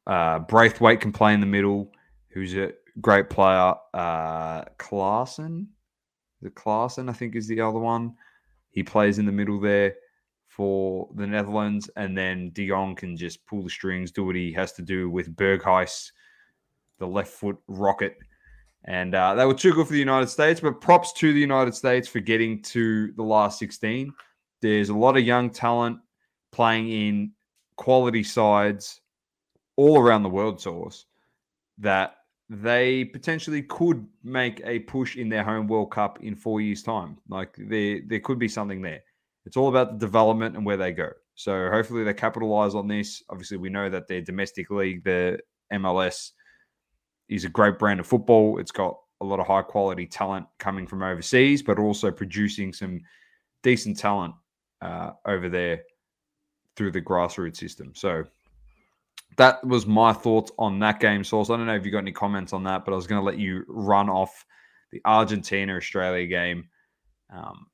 Uh, 0.07 0.39
Braithwaite 0.41 1.01
can 1.01 1.13
play 1.13 1.35
in 1.35 1.41
the 1.41 1.47
middle, 1.47 1.93
who's 2.31 2.55
a 2.55 2.73
great 3.01 3.31
player. 3.31 3.75
Uh, 3.95 4.65
Klaassen, 4.79 5.67
the 6.43 6.51
Klaassen, 6.51 7.09
I 7.09 7.13
think, 7.13 7.37
is 7.37 7.47
the 7.47 7.61
other 7.61 7.79
one. 7.79 8.15
He 8.71 8.83
plays 8.83 9.19
in 9.19 9.27
the 9.27 9.33
middle 9.33 9.61
there 9.61 9.95
for 10.47 11.09
the 11.15 11.27
Netherlands, 11.27 11.91
and 11.97 12.17
then 12.17 12.51
De 12.51 12.69
Jong 12.69 12.95
can 12.95 13.17
just 13.17 13.45
pull 13.47 13.63
the 13.63 13.71
strings, 13.71 14.11
do 14.11 14.25
what 14.25 14.37
he 14.37 14.53
has 14.53 14.73
to 14.73 14.83
do 14.83 15.09
with 15.09 15.37
Berghuis, 15.37 16.11
the 16.99 17.07
left 17.07 17.33
foot 17.33 17.57
rocket. 17.69 18.17
And 18.85 19.15
uh, 19.15 19.35
they 19.35 19.45
were 19.45 19.55
too 19.55 19.73
good 19.73 19.87
for 19.87 19.93
the 19.93 19.99
United 19.99 20.29
States, 20.29 20.61
but 20.61 20.81
props 20.81 21.13
to 21.15 21.33
the 21.33 21.41
United 21.41 21.75
States 21.75 22.09
for 22.09 22.21
getting 22.21 22.63
to 22.63 23.13
the 23.13 23.23
last 23.23 23.59
16. 23.59 24.13
There's 24.61 24.89
a 24.89 24.95
lot 24.95 25.17
of 25.17 25.25
young 25.25 25.51
talent 25.51 25.99
playing 26.51 26.91
in 26.91 27.33
quality 27.77 28.23
sides 28.23 29.01
all 29.77 30.01
around 30.01 30.23
the 30.23 30.29
world 30.29 30.61
source 30.61 31.07
that 31.79 32.18
they 32.51 33.05
potentially 33.05 33.63
could 33.63 34.07
make 34.25 34.61
a 34.65 34.81
push 34.81 35.17
in 35.17 35.29
their 35.29 35.45
home 35.45 35.69
World 35.69 35.91
Cup 35.91 36.19
in 36.23 36.35
four 36.35 36.61
years' 36.61 36.83
time. 36.83 37.19
Like 37.29 37.55
there, 37.59 38.01
there 38.07 38.21
could 38.21 38.39
be 38.39 38.49
something 38.49 38.81
there. 38.81 39.03
It's 39.45 39.57
all 39.57 39.69
about 39.69 39.93
the 39.93 40.07
development 40.07 40.57
and 40.57 40.65
where 40.65 40.77
they 40.77 40.93
go. 40.93 41.11
So 41.35 41.71
hopefully 41.71 42.05
they 42.05 42.15
capitalize 42.15 42.75
on 42.75 42.89
this. 42.89 43.23
Obviously, 43.29 43.59
we 43.59 43.69
know 43.69 43.89
that 43.91 44.09
their 44.09 44.21
domestic 44.21 44.71
league, 44.71 45.05
the 45.05 45.39
MLS, 45.73 46.33
is 47.29 47.45
a 47.45 47.49
great 47.49 47.79
brand 47.79 48.01
of 48.01 48.07
football. 48.07 48.59
It's 48.59 48.73
got 48.73 48.99
a 49.21 49.25
lot 49.25 49.41
of 49.41 49.47
high 49.47 49.63
quality 49.63 50.07
talent 50.07 50.47
coming 50.59 50.87
from 50.87 51.03
overseas, 51.03 51.63
but 51.63 51.79
also 51.79 52.11
producing 52.11 52.73
some 52.73 53.01
decent 53.63 53.99
talent 53.99 54.35
uh, 54.81 55.11
over 55.27 55.49
there 55.49 55.83
through 56.77 56.93
the 56.93 57.03
grassroots 57.03 57.57
system. 57.57 57.93
So 57.95 58.25
that 59.37 59.65
was 59.65 59.87
my 59.87 60.13
thoughts 60.13 60.51
on 60.59 60.79
that 60.81 61.01
game 61.01 61.23
source. 61.25 61.51
I 61.51 61.57
don't 61.57 61.67
know 61.67 61.77
if 61.77 61.85
you 61.85 61.93
got 61.93 61.99
any 61.99 62.13
comments 62.13 62.53
on 62.53 62.65
that, 62.65 62.85
but 62.85 62.93
I 62.93 62.97
was 62.97 63.07
going 63.07 63.21
to 63.21 63.25
let 63.25 63.39
you 63.39 63.65
run 63.69 64.09
off 64.09 64.45
the 64.91 65.01
Argentina 65.05 65.77
Australia 65.77 66.27
game 66.27 66.69
um, 67.33 67.67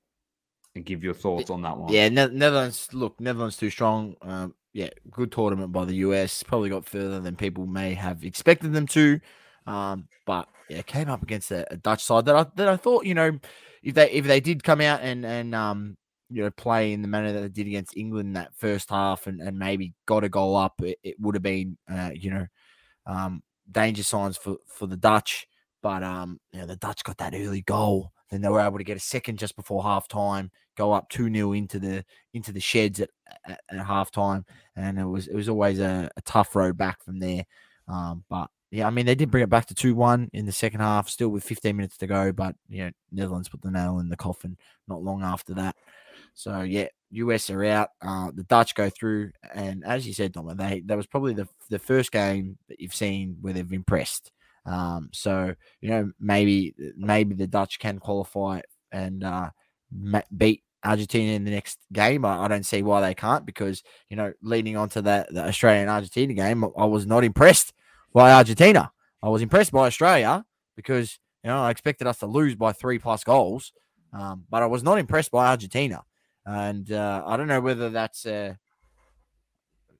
and 0.74 0.84
give 0.84 1.04
your 1.04 1.14
thoughts 1.14 1.50
on 1.50 1.62
that 1.62 1.76
one. 1.76 1.92
Yeah, 1.92 2.08
ne- 2.08 2.28
Netherlands. 2.28 2.88
Look, 2.92 3.20
Netherlands 3.20 3.56
too 3.56 3.70
strong. 3.70 4.16
Um, 4.20 4.54
yeah, 4.72 4.90
good 5.10 5.32
tournament 5.32 5.72
by 5.72 5.84
the 5.84 5.94
US. 5.96 6.42
Probably 6.42 6.68
got 6.68 6.84
further 6.84 7.20
than 7.20 7.36
people 7.36 7.66
may 7.66 7.94
have 7.94 8.24
expected 8.24 8.72
them 8.72 8.86
to. 8.88 9.20
Um, 9.66 10.08
but 10.26 10.48
yeah, 10.68 10.82
came 10.82 11.08
up 11.08 11.22
against 11.22 11.50
a, 11.50 11.72
a 11.72 11.76
Dutch 11.76 12.02
side 12.02 12.26
that 12.26 12.36
I 12.36 12.46
that 12.56 12.68
I 12.68 12.76
thought 12.76 13.06
you 13.06 13.14
know 13.14 13.38
if 13.82 13.94
they 13.94 14.10
if 14.10 14.26
they 14.26 14.40
did 14.40 14.64
come 14.64 14.80
out 14.80 15.00
and 15.00 15.24
and 15.24 15.54
um 15.54 15.96
you 16.30 16.42
know 16.42 16.50
play 16.50 16.92
in 16.92 17.02
the 17.02 17.08
manner 17.08 17.32
that 17.32 17.40
they 17.40 17.48
did 17.48 17.66
against 17.66 17.96
England 17.96 18.36
that 18.36 18.54
first 18.56 18.90
half 18.90 19.26
and 19.26 19.40
and 19.40 19.58
maybe 19.58 19.94
got 20.06 20.24
a 20.24 20.28
goal 20.28 20.56
up, 20.56 20.74
it, 20.82 20.98
it 21.02 21.16
would 21.20 21.34
have 21.34 21.42
been 21.42 21.76
uh, 21.90 22.10
you 22.14 22.30
know 22.30 22.46
um 23.06 23.42
danger 23.70 24.02
signs 24.02 24.36
for 24.36 24.56
for 24.66 24.86
the 24.86 24.96
Dutch. 24.96 25.46
But 25.82 26.02
um, 26.02 26.40
you 26.52 26.60
know, 26.60 26.66
the 26.66 26.76
Dutch 26.76 27.04
got 27.04 27.18
that 27.18 27.34
early 27.34 27.62
goal. 27.62 28.12
Then 28.30 28.40
they 28.40 28.48
were 28.48 28.60
able 28.60 28.78
to 28.78 28.84
get 28.84 28.96
a 28.96 29.00
second 29.00 29.38
just 29.38 29.54
before 29.54 29.82
half 29.82 30.08
time, 30.08 30.50
go 30.76 30.92
up 30.92 31.08
2 31.10 31.32
0 31.32 31.52
into 31.52 31.78
the 31.78 32.04
into 32.32 32.52
the 32.52 32.60
sheds 32.60 33.00
at, 33.00 33.10
at, 33.46 33.60
at 33.70 33.86
half 33.86 34.10
time. 34.10 34.44
And 34.76 34.98
it 34.98 35.04
was 35.04 35.26
it 35.26 35.34
was 35.34 35.48
always 35.48 35.78
a, 35.78 36.10
a 36.16 36.22
tough 36.22 36.56
road 36.56 36.76
back 36.76 37.02
from 37.04 37.18
there. 37.18 37.44
Um, 37.86 38.24
but 38.30 38.48
yeah, 38.70 38.86
I 38.86 38.90
mean 38.90 39.06
they 39.06 39.14
did 39.14 39.30
bring 39.30 39.44
it 39.44 39.50
back 39.50 39.66
to 39.66 39.74
2 39.74 39.94
1 39.94 40.30
in 40.32 40.46
the 40.46 40.52
second 40.52 40.80
half, 40.80 41.08
still 41.08 41.28
with 41.28 41.44
15 41.44 41.76
minutes 41.76 41.98
to 41.98 42.06
go, 42.06 42.32
but 42.32 42.56
you 42.68 42.84
know, 42.84 42.90
Netherlands 43.12 43.48
put 43.48 43.60
the 43.62 43.70
nail 43.70 43.98
in 43.98 44.08
the 44.08 44.16
coffin 44.16 44.56
not 44.88 45.02
long 45.02 45.22
after 45.22 45.54
that. 45.54 45.76
So 46.34 46.62
yeah, 46.62 46.88
US 47.10 47.48
are 47.50 47.64
out. 47.64 47.90
Uh, 48.02 48.30
the 48.34 48.42
Dutch 48.44 48.74
go 48.74 48.90
through, 48.90 49.30
and 49.54 49.84
as 49.84 50.06
you 50.06 50.12
said, 50.12 50.32
Dom, 50.32 50.54
they 50.56 50.82
that 50.86 50.96
was 50.96 51.06
probably 51.06 51.34
the 51.34 51.48
the 51.70 51.78
first 51.78 52.12
game 52.12 52.58
that 52.68 52.80
you've 52.80 52.94
seen 52.94 53.36
where 53.40 53.52
they've 53.52 53.72
impressed. 53.72 54.30
Um, 54.66 55.10
so 55.12 55.54
you 55.80 55.90
know 55.90 56.12
maybe 56.18 56.74
maybe 56.96 57.34
the 57.34 57.46
Dutch 57.46 57.78
can 57.78 57.98
qualify 57.98 58.60
and 58.92 59.22
uh, 59.22 59.50
beat 60.36 60.62
Argentina 60.84 61.32
in 61.32 61.44
the 61.44 61.50
next 61.50 61.78
game. 61.92 62.24
I, 62.24 62.44
I, 62.44 62.48
don't 62.48 62.66
see 62.66 62.82
why 62.82 63.00
they 63.00 63.14
can't 63.14 63.46
because 63.46 63.82
you 64.08 64.16
know 64.16 64.32
leading 64.42 64.76
on 64.76 64.88
to 64.90 65.02
that 65.02 65.32
the 65.32 65.46
Australian 65.46 65.88
Argentina 65.88 66.34
game, 66.34 66.64
I 66.76 66.84
was 66.84 67.06
not 67.06 67.24
impressed 67.24 67.72
by 68.12 68.32
Argentina. 68.32 68.92
I 69.22 69.28
was 69.28 69.42
impressed 69.42 69.72
by 69.72 69.86
Australia 69.86 70.44
because 70.76 71.18
you 71.42 71.48
know 71.50 71.62
I 71.62 71.70
expected 71.70 72.06
us 72.06 72.18
to 72.18 72.26
lose 72.26 72.54
by 72.54 72.72
three 72.72 72.98
plus 72.98 73.22
goals, 73.22 73.72
um, 74.12 74.44
but 74.50 74.62
I 74.62 74.66
was 74.66 74.82
not 74.82 74.98
impressed 74.98 75.30
by 75.30 75.46
Argentina. 75.46 76.02
And 76.46 76.90
uh, 76.92 77.22
I 77.26 77.36
don't 77.36 77.48
know 77.48 77.60
whether 77.60 77.90
that's 77.90 78.26
uh, 78.26 78.54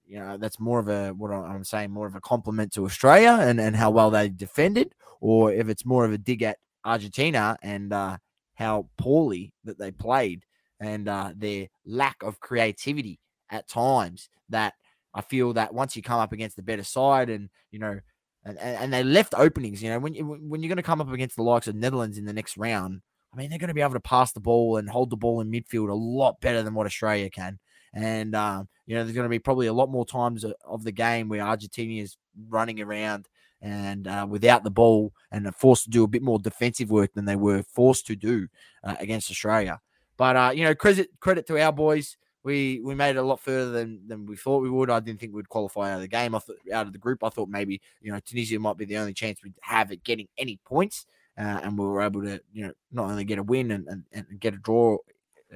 you 0.06 0.18
know, 0.18 0.36
that's 0.36 0.60
more 0.60 0.78
of 0.78 0.88
a 0.88 1.10
what 1.10 1.30
I'm 1.30 1.64
saying, 1.64 1.90
more 1.90 2.06
of 2.06 2.14
a 2.14 2.20
compliment 2.20 2.72
to 2.74 2.84
Australia 2.84 3.38
and, 3.40 3.60
and 3.60 3.74
how 3.74 3.90
well 3.90 4.10
they 4.10 4.28
defended, 4.28 4.94
or 5.20 5.52
if 5.52 5.68
it's 5.68 5.86
more 5.86 6.04
of 6.04 6.12
a 6.12 6.18
dig 6.18 6.42
at 6.42 6.58
Argentina 6.84 7.56
and 7.62 7.92
uh, 7.92 8.18
how 8.54 8.88
poorly 8.98 9.52
that 9.64 9.78
they 9.78 9.90
played 9.90 10.44
and 10.80 11.08
uh, 11.08 11.32
their 11.34 11.68
lack 11.86 12.22
of 12.22 12.40
creativity 12.40 13.18
at 13.50 13.68
times. 13.68 14.28
That 14.50 14.74
I 15.14 15.22
feel 15.22 15.54
that 15.54 15.72
once 15.72 15.96
you 15.96 16.02
come 16.02 16.20
up 16.20 16.32
against 16.32 16.56
the 16.56 16.62
better 16.62 16.84
side, 16.84 17.30
and 17.30 17.48
you 17.70 17.78
know, 17.78 17.98
and, 18.44 18.58
and 18.58 18.92
they 18.92 19.02
left 19.02 19.34
openings. 19.36 19.82
You 19.82 19.90
know, 19.90 19.98
when 19.98 20.14
you, 20.14 20.24
when 20.24 20.62
you're 20.62 20.68
going 20.68 20.76
to 20.76 20.82
come 20.82 21.00
up 21.00 21.10
against 21.10 21.36
the 21.36 21.42
likes 21.42 21.66
of 21.66 21.74
Netherlands 21.74 22.18
in 22.18 22.26
the 22.26 22.32
next 22.32 22.58
round, 22.58 23.00
I 23.34 23.36
mean, 23.36 23.50
they're 23.50 23.58
going 23.58 23.68
to 23.68 23.74
be 23.74 23.80
able 23.80 23.94
to 23.94 24.00
pass 24.00 24.32
the 24.32 24.40
ball 24.40 24.76
and 24.76 24.88
hold 24.88 25.10
the 25.10 25.16
ball 25.16 25.40
in 25.40 25.50
midfield 25.50 25.90
a 25.90 25.94
lot 25.94 26.40
better 26.40 26.62
than 26.62 26.74
what 26.74 26.86
Australia 26.86 27.28
can. 27.28 27.58
And, 27.92 28.34
um, 28.34 28.68
you 28.86 28.94
know, 28.94 29.02
there's 29.02 29.14
going 29.14 29.24
to 29.24 29.30
be 29.30 29.38
probably 29.38 29.66
a 29.66 29.72
lot 29.72 29.90
more 29.90 30.06
times 30.06 30.44
of 30.44 30.84
the 30.84 30.92
game 30.92 31.28
where 31.28 31.42
Argentina 31.42 32.02
is 32.02 32.16
running 32.48 32.80
around 32.80 33.28
and 33.60 34.06
uh, 34.06 34.26
without 34.28 34.62
the 34.62 34.70
ball 34.70 35.12
and 35.32 35.46
are 35.46 35.52
forced 35.52 35.84
to 35.84 35.90
do 35.90 36.04
a 36.04 36.08
bit 36.08 36.22
more 36.22 36.38
defensive 36.38 36.90
work 36.90 37.12
than 37.14 37.24
they 37.24 37.36
were 37.36 37.62
forced 37.62 38.06
to 38.06 38.16
do 38.16 38.46
uh, 38.84 38.94
against 39.00 39.30
Australia. 39.30 39.80
But, 40.16 40.36
uh, 40.36 40.52
you 40.54 40.64
know, 40.64 40.74
credit, 40.74 41.08
credit 41.18 41.46
to 41.48 41.60
our 41.60 41.72
boys. 41.72 42.16
We, 42.44 42.82
we 42.84 42.94
made 42.94 43.16
it 43.16 43.20
a 43.20 43.22
lot 43.22 43.40
further 43.40 43.72
than, 43.72 44.06
than 44.06 44.26
we 44.26 44.36
thought 44.36 44.62
we 44.62 44.70
would. 44.70 44.90
I 44.90 45.00
didn't 45.00 45.18
think 45.18 45.34
we'd 45.34 45.48
qualify 45.48 45.90
out 45.90 45.96
of 45.96 46.02
the 46.02 46.08
game. 46.08 46.34
I 46.34 46.38
thought 46.40 46.56
out 46.72 46.86
of 46.86 46.92
the 46.92 46.98
group. 46.98 47.24
I 47.24 47.30
thought 47.30 47.48
maybe 47.48 47.80
you 48.02 48.12
know 48.12 48.20
Tunisia 48.20 48.58
might 48.58 48.76
be 48.76 48.84
the 48.84 48.98
only 48.98 49.14
chance 49.14 49.42
we'd 49.42 49.54
have 49.62 49.90
at 49.90 50.04
getting 50.04 50.28
any 50.36 50.60
points, 50.66 51.06
uh, 51.38 51.60
and 51.62 51.78
we 51.78 51.84
were 51.84 52.02
able 52.02 52.22
to 52.22 52.40
you 52.52 52.66
know 52.66 52.72
not 52.92 53.10
only 53.10 53.24
get 53.24 53.38
a 53.38 53.42
win 53.42 53.70
and, 53.70 53.86
and, 53.88 54.04
and 54.12 54.40
get 54.40 54.54
a 54.54 54.58
draw 54.58 54.96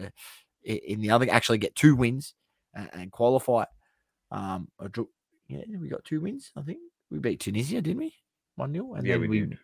uh, 0.01 0.09
in 0.65 1.01
the 1.01 1.11
other, 1.11 1.27
actually 1.31 1.59
get 1.59 1.75
two 1.75 1.97
wins 1.97 2.35
and, 2.75 2.91
and 2.93 3.13
qualify. 3.13 3.65
Um, 4.31 4.69
draw, 4.91 5.05
yeah, 5.49 5.63
we 5.81 5.89
got 5.89 6.05
two 6.05 6.21
wins. 6.21 6.53
I 6.57 6.63
think 6.63 6.79
we 7.11 7.19
beat 7.19 7.41
Tunisia, 7.41 7.81
didn't 7.81 7.99
we? 7.99 8.15
One 8.57 8.73
0 8.73 8.95
and 8.95 9.07
yeah, 9.07 9.15
then 9.15 9.21
we, 9.23 9.29
we 9.29 9.41
did. 9.41 9.59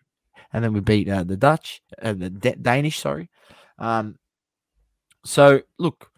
and 0.53 0.63
then 0.63 0.73
we 0.73 0.79
beat 0.79 1.09
uh, 1.09 1.23
the 1.23 1.37
Dutch, 1.37 1.81
uh, 2.01 2.13
the 2.13 2.29
D- 2.29 2.55
Danish. 2.61 2.99
Sorry. 2.99 3.29
Um, 3.77 4.17
so 5.25 5.61
look, 5.77 6.11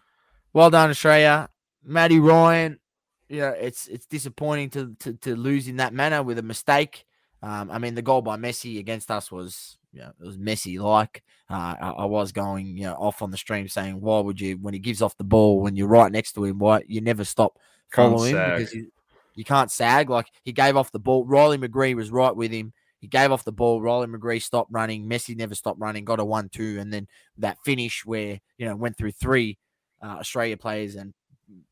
well 0.52 0.70
done, 0.70 0.90
Australia. 0.90 1.48
Matty 1.84 2.20
Ryan. 2.20 2.78
Yeah, 3.28 3.50
it's 3.50 3.88
it's 3.88 4.06
disappointing 4.06 4.70
to, 4.70 4.94
to 5.00 5.12
to 5.14 5.36
lose 5.36 5.68
in 5.68 5.76
that 5.76 5.92
manner 5.92 6.22
with 6.22 6.38
a 6.38 6.42
mistake. 6.42 7.04
Um, 7.42 7.70
I 7.70 7.78
mean, 7.78 7.94
the 7.94 8.02
goal 8.02 8.22
by 8.22 8.36
Messi 8.36 8.78
against 8.78 9.10
us 9.10 9.30
was 9.30 9.77
you 9.92 10.00
know, 10.00 10.12
it 10.20 10.24
was 10.24 10.38
messy. 10.38 10.78
Like 10.78 11.22
uh, 11.50 11.74
I, 11.80 11.90
I, 11.98 12.04
was 12.04 12.32
going, 12.32 12.76
you 12.76 12.84
know, 12.84 12.94
off 12.94 13.22
on 13.22 13.30
the 13.30 13.36
stream 13.36 13.68
saying, 13.68 14.00
why 14.00 14.20
would 14.20 14.40
you, 14.40 14.58
when 14.58 14.74
he 14.74 14.80
gives 14.80 15.02
off 15.02 15.16
the 15.16 15.24
ball, 15.24 15.60
when 15.60 15.76
you're 15.76 15.88
right 15.88 16.12
next 16.12 16.32
to 16.32 16.44
him, 16.44 16.58
why 16.58 16.82
you 16.86 17.00
never 17.00 17.24
stop 17.24 17.58
following 17.92 18.34
him 18.34 18.50
because 18.50 18.74
you, 18.74 18.90
you 19.34 19.44
can't 19.44 19.70
sag. 19.70 20.10
Like 20.10 20.26
he 20.44 20.52
gave 20.52 20.76
off 20.76 20.92
the 20.92 20.98
ball. 20.98 21.24
Riley 21.24 21.58
McGree 21.58 21.94
was 21.94 22.10
right 22.10 22.34
with 22.34 22.50
him. 22.50 22.72
He 23.00 23.06
gave 23.06 23.30
off 23.30 23.44
the 23.44 23.52
ball. 23.52 23.80
Riley 23.80 24.08
McGree 24.08 24.42
stopped 24.42 24.72
running. 24.72 25.08
Messi 25.08 25.36
never 25.36 25.54
stopped 25.54 25.80
running. 25.80 26.04
Got 26.04 26.18
a 26.18 26.24
one-two, 26.24 26.78
and 26.80 26.92
then 26.92 27.06
that 27.38 27.58
finish 27.64 28.04
where 28.04 28.40
you 28.58 28.66
know 28.66 28.74
went 28.74 28.98
through 28.98 29.12
three 29.12 29.56
uh, 30.02 30.16
Australia 30.18 30.56
players 30.56 30.96
and 30.96 31.14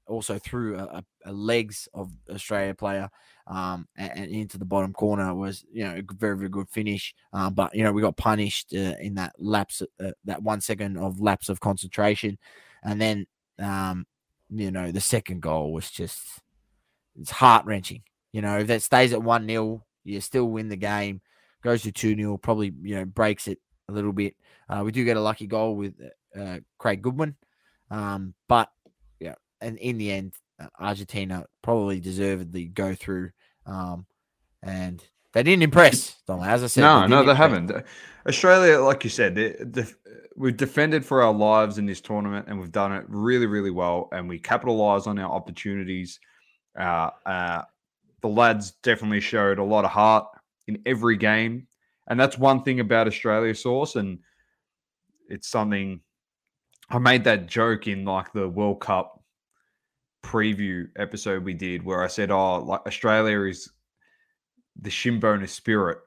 also 0.06 0.38
through 0.38 0.78
a, 0.78 1.04
a, 1.24 1.32
legs 1.32 1.88
of 1.92 2.10
Australia 2.30 2.74
player 2.74 3.10
um, 3.46 3.86
and, 3.96 4.12
and, 4.16 4.30
into 4.30 4.58
the 4.58 4.64
bottom 4.64 4.92
corner 4.92 5.34
was 5.34 5.64
you 5.72 5.84
know 5.84 5.94
a 5.96 6.14
very 6.14 6.36
very 6.36 6.48
good 6.48 6.68
finish. 6.68 7.14
Um, 7.32 7.54
but 7.54 7.74
you 7.74 7.82
know 7.82 7.92
we 7.92 8.02
got 8.02 8.16
punished 8.16 8.72
uh, 8.74 8.94
in 9.00 9.14
that 9.14 9.34
lapse 9.38 9.82
uh, 10.02 10.10
that 10.24 10.42
one 10.42 10.60
second 10.60 10.96
of 10.96 11.20
lapse 11.20 11.48
of 11.48 11.60
concentration, 11.60 12.38
and 12.82 13.00
then 13.00 13.26
um, 13.58 14.06
you 14.50 14.70
know 14.70 14.92
the 14.92 15.00
second 15.00 15.42
goal 15.42 15.72
was 15.72 15.90
just 15.90 16.22
it's 17.20 17.30
heart 17.30 17.66
wrenching. 17.66 18.02
You 18.32 18.42
know 18.42 18.58
if 18.58 18.66
that 18.68 18.82
stays 18.82 19.12
at 19.12 19.22
one 19.22 19.46
0 19.46 19.84
you 20.04 20.20
still 20.20 20.46
win 20.46 20.68
the 20.68 20.76
game. 20.76 21.20
Goes 21.62 21.82
to 21.82 21.92
two 21.92 22.14
0 22.14 22.38
probably 22.38 22.72
you 22.82 22.96
know 22.96 23.04
breaks 23.04 23.48
it 23.48 23.58
a 23.88 23.92
little 23.92 24.12
bit. 24.12 24.36
Uh, 24.68 24.82
we 24.84 24.92
do 24.92 25.04
get 25.04 25.16
a 25.16 25.20
lucky 25.20 25.46
goal 25.46 25.76
with 25.76 25.94
uh, 26.38 26.58
Craig 26.78 27.02
Goodwin, 27.02 27.36
um, 27.90 28.34
but 28.48 28.68
and 29.60 29.78
in 29.78 29.98
the 29.98 30.12
end, 30.12 30.34
uh, 30.60 30.68
Argentina 30.78 31.44
probably 31.62 32.00
deservedly 32.00 32.66
go 32.66 32.94
through. 32.94 33.30
Um, 33.66 34.06
and 34.62 35.02
they 35.32 35.42
didn't 35.42 35.62
impress, 35.62 36.16
Dom. 36.26 36.42
As 36.42 36.62
I 36.62 36.66
said, 36.66 36.80
no, 36.82 37.02
they 37.02 37.08
no, 37.08 37.24
they 37.24 37.30
impress. 37.32 37.36
haven't. 37.36 37.84
Australia, 38.26 38.80
like 38.80 39.04
you 39.04 39.10
said, 39.10 39.34
they, 39.34 39.54
they, 39.60 39.84
we've 40.34 40.56
defended 40.56 41.04
for 41.04 41.22
our 41.22 41.32
lives 41.32 41.78
in 41.78 41.86
this 41.86 42.00
tournament, 42.00 42.46
and 42.48 42.58
we've 42.58 42.72
done 42.72 42.92
it 42.92 43.04
really, 43.08 43.46
really 43.46 43.70
well. 43.70 44.08
And 44.12 44.28
we 44.28 44.38
capitalize 44.38 45.06
on 45.06 45.18
our 45.18 45.30
opportunities. 45.30 46.18
Uh, 46.78 47.10
uh, 47.24 47.62
the 48.22 48.28
lads 48.28 48.72
definitely 48.82 49.20
showed 49.20 49.58
a 49.58 49.64
lot 49.64 49.84
of 49.84 49.90
heart 49.90 50.26
in 50.66 50.80
every 50.86 51.16
game, 51.16 51.66
and 52.08 52.18
that's 52.18 52.38
one 52.38 52.62
thing 52.62 52.80
about 52.80 53.06
Australia 53.06 53.54
Sauce, 53.54 53.96
and 53.96 54.18
it's 55.28 55.48
something 55.48 56.00
I 56.88 56.98
made 56.98 57.24
that 57.24 57.46
joke 57.46 57.88
in 57.88 58.04
like 58.04 58.32
the 58.32 58.48
World 58.48 58.80
Cup 58.80 59.15
preview 60.26 60.88
episode 60.96 61.44
we 61.44 61.54
did 61.54 61.84
where 61.84 62.02
I 62.02 62.08
said, 62.08 62.30
"Oh, 62.32 62.58
like 62.58 62.80
Australia 62.86 63.42
is 63.42 63.70
the 64.80 64.90
Shinboner 64.90 65.48
spirit, 65.48 65.98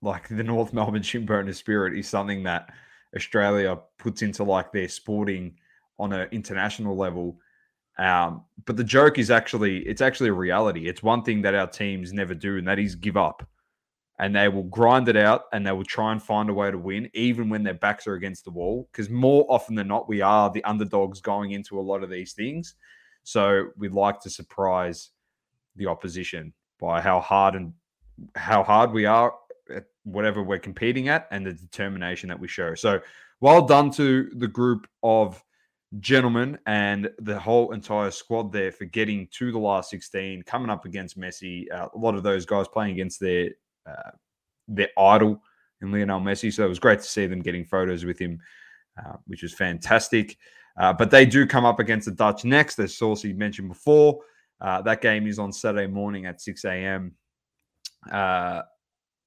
like 0.00 0.28
the 0.28 0.44
North 0.44 0.72
Melbourne 0.78 1.02
Shinboner 1.02 1.54
spirit 1.54 1.98
is 1.98 2.08
something 2.08 2.44
that 2.44 2.70
Australia 3.16 3.78
puts 3.98 4.22
into 4.22 4.44
like 4.44 4.72
their 4.72 4.88
sporting 4.88 5.56
on 5.98 6.12
an 6.12 6.28
international 6.30 6.96
level." 6.96 7.38
Um, 7.98 8.44
but 8.64 8.76
the 8.76 8.84
joke 8.84 9.18
is 9.18 9.30
actually 9.30 9.78
it's 9.80 10.00
actually 10.00 10.30
a 10.30 10.34
reality. 10.34 10.88
It's 10.88 11.02
one 11.02 11.24
thing 11.24 11.42
that 11.42 11.54
our 11.54 11.66
teams 11.66 12.12
never 12.12 12.34
do, 12.34 12.58
and 12.58 12.68
that 12.68 12.78
is 12.78 12.94
give 12.94 13.16
up. 13.16 13.46
And 14.18 14.36
they 14.36 14.48
will 14.48 14.64
grind 14.64 15.08
it 15.08 15.16
out 15.16 15.44
and 15.52 15.66
they 15.66 15.72
will 15.72 15.84
try 15.84 16.12
and 16.12 16.22
find 16.22 16.48
a 16.48 16.54
way 16.54 16.70
to 16.70 16.78
win, 16.78 17.10
even 17.14 17.48
when 17.48 17.62
their 17.62 17.74
backs 17.74 18.06
are 18.06 18.14
against 18.14 18.44
the 18.44 18.50
wall. 18.50 18.88
Because 18.92 19.08
more 19.08 19.46
often 19.48 19.74
than 19.74 19.88
not, 19.88 20.08
we 20.08 20.20
are 20.20 20.50
the 20.50 20.62
underdogs 20.64 21.20
going 21.20 21.52
into 21.52 21.80
a 21.80 21.82
lot 21.82 22.02
of 22.02 22.10
these 22.10 22.32
things. 22.32 22.74
So 23.24 23.68
we 23.76 23.88
like 23.88 24.20
to 24.20 24.30
surprise 24.30 25.10
the 25.76 25.86
opposition 25.86 26.52
by 26.78 27.00
how 27.00 27.20
hard 27.20 27.54
and 27.54 27.72
how 28.34 28.62
hard 28.62 28.92
we 28.92 29.06
are 29.06 29.34
at 29.74 29.84
whatever 30.04 30.42
we're 30.42 30.58
competing 30.58 31.08
at 31.08 31.28
and 31.30 31.46
the 31.46 31.52
determination 31.52 32.28
that 32.28 32.38
we 32.38 32.48
show. 32.48 32.74
So 32.74 33.00
well 33.40 33.62
done 33.62 33.90
to 33.92 34.30
the 34.36 34.48
group 34.48 34.86
of 35.02 35.42
gentlemen 36.00 36.58
and 36.66 37.10
the 37.18 37.38
whole 37.38 37.72
entire 37.72 38.10
squad 38.10 38.52
there 38.52 38.72
for 38.72 38.84
getting 38.86 39.28
to 39.32 39.52
the 39.52 39.58
last 39.58 39.90
16, 39.90 40.42
coming 40.44 40.70
up 40.70 40.84
against 40.84 41.18
Messi. 41.18 41.70
Uh, 41.72 41.88
a 41.94 41.98
lot 41.98 42.14
of 42.14 42.22
those 42.22 42.46
guys 42.46 42.66
playing 42.68 42.92
against 42.92 43.20
their 43.20 43.50
uh, 43.88 44.10
their 44.68 44.88
idol 44.98 45.42
in 45.80 45.92
Lionel 45.92 46.20
Messi. 46.20 46.52
So 46.52 46.64
it 46.64 46.68
was 46.68 46.78
great 46.78 47.00
to 47.00 47.04
see 47.04 47.26
them 47.26 47.40
getting 47.40 47.64
photos 47.64 48.04
with 48.04 48.18
him, 48.18 48.38
uh, 48.98 49.16
which 49.26 49.42
was 49.42 49.52
fantastic. 49.52 50.36
Uh, 50.78 50.92
but 50.92 51.10
they 51.10 51.26
do 51.26 51.46
come 51.46 51.64
up 51.64 51.80
against 51.80 52.06
the 52.06 52.12
Dutch 52.12 52.44
next, 52.44 52.78
as 52.78 52.96
Saucy 52.96 53.32
mentioned 53.32 53.68
before. 53.68 54.20
Uh, 54.60 54.80
that 54.82 55.00
game 55.00 55.26
is 55.26 55.38
on 55.38 55.52
Saturday 55.52 55.86
morning 55.86 56.26
at 56.26 56.40
6 56.40 56.64
a.m. 56.64 57.12
Uh, 58.10 58.62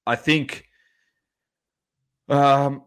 I 0.06 0.16
think 0.16 0.66
um, 2.28 2.82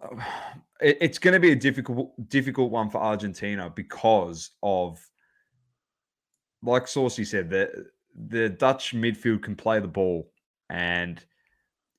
it, 0.82 0.98
it's 1.02 1.20
going 1.20 1.34
to 1.34 1.40
be 1.40 1.52
a 1.52 1.56
difficult 1.56 2.12
difficult 2.30 2.72
one 2.72 2.90
for 2.90 3.00
Argentina 3.00 3.72
because 3.74 4.52
of, 4.64 5.00
like 6.64 6.88
Saucy 6.88 7.24
said, 7.24 7.50
the 7.50 7.88
the 8.28 8.50
Dutch 8.50 8.94
midfield 8.94 9.44
can 9.44 9.56
play 9.56 9.80
the 9.80 9.88
ball, 9.88 10.32
and 10.70 11.24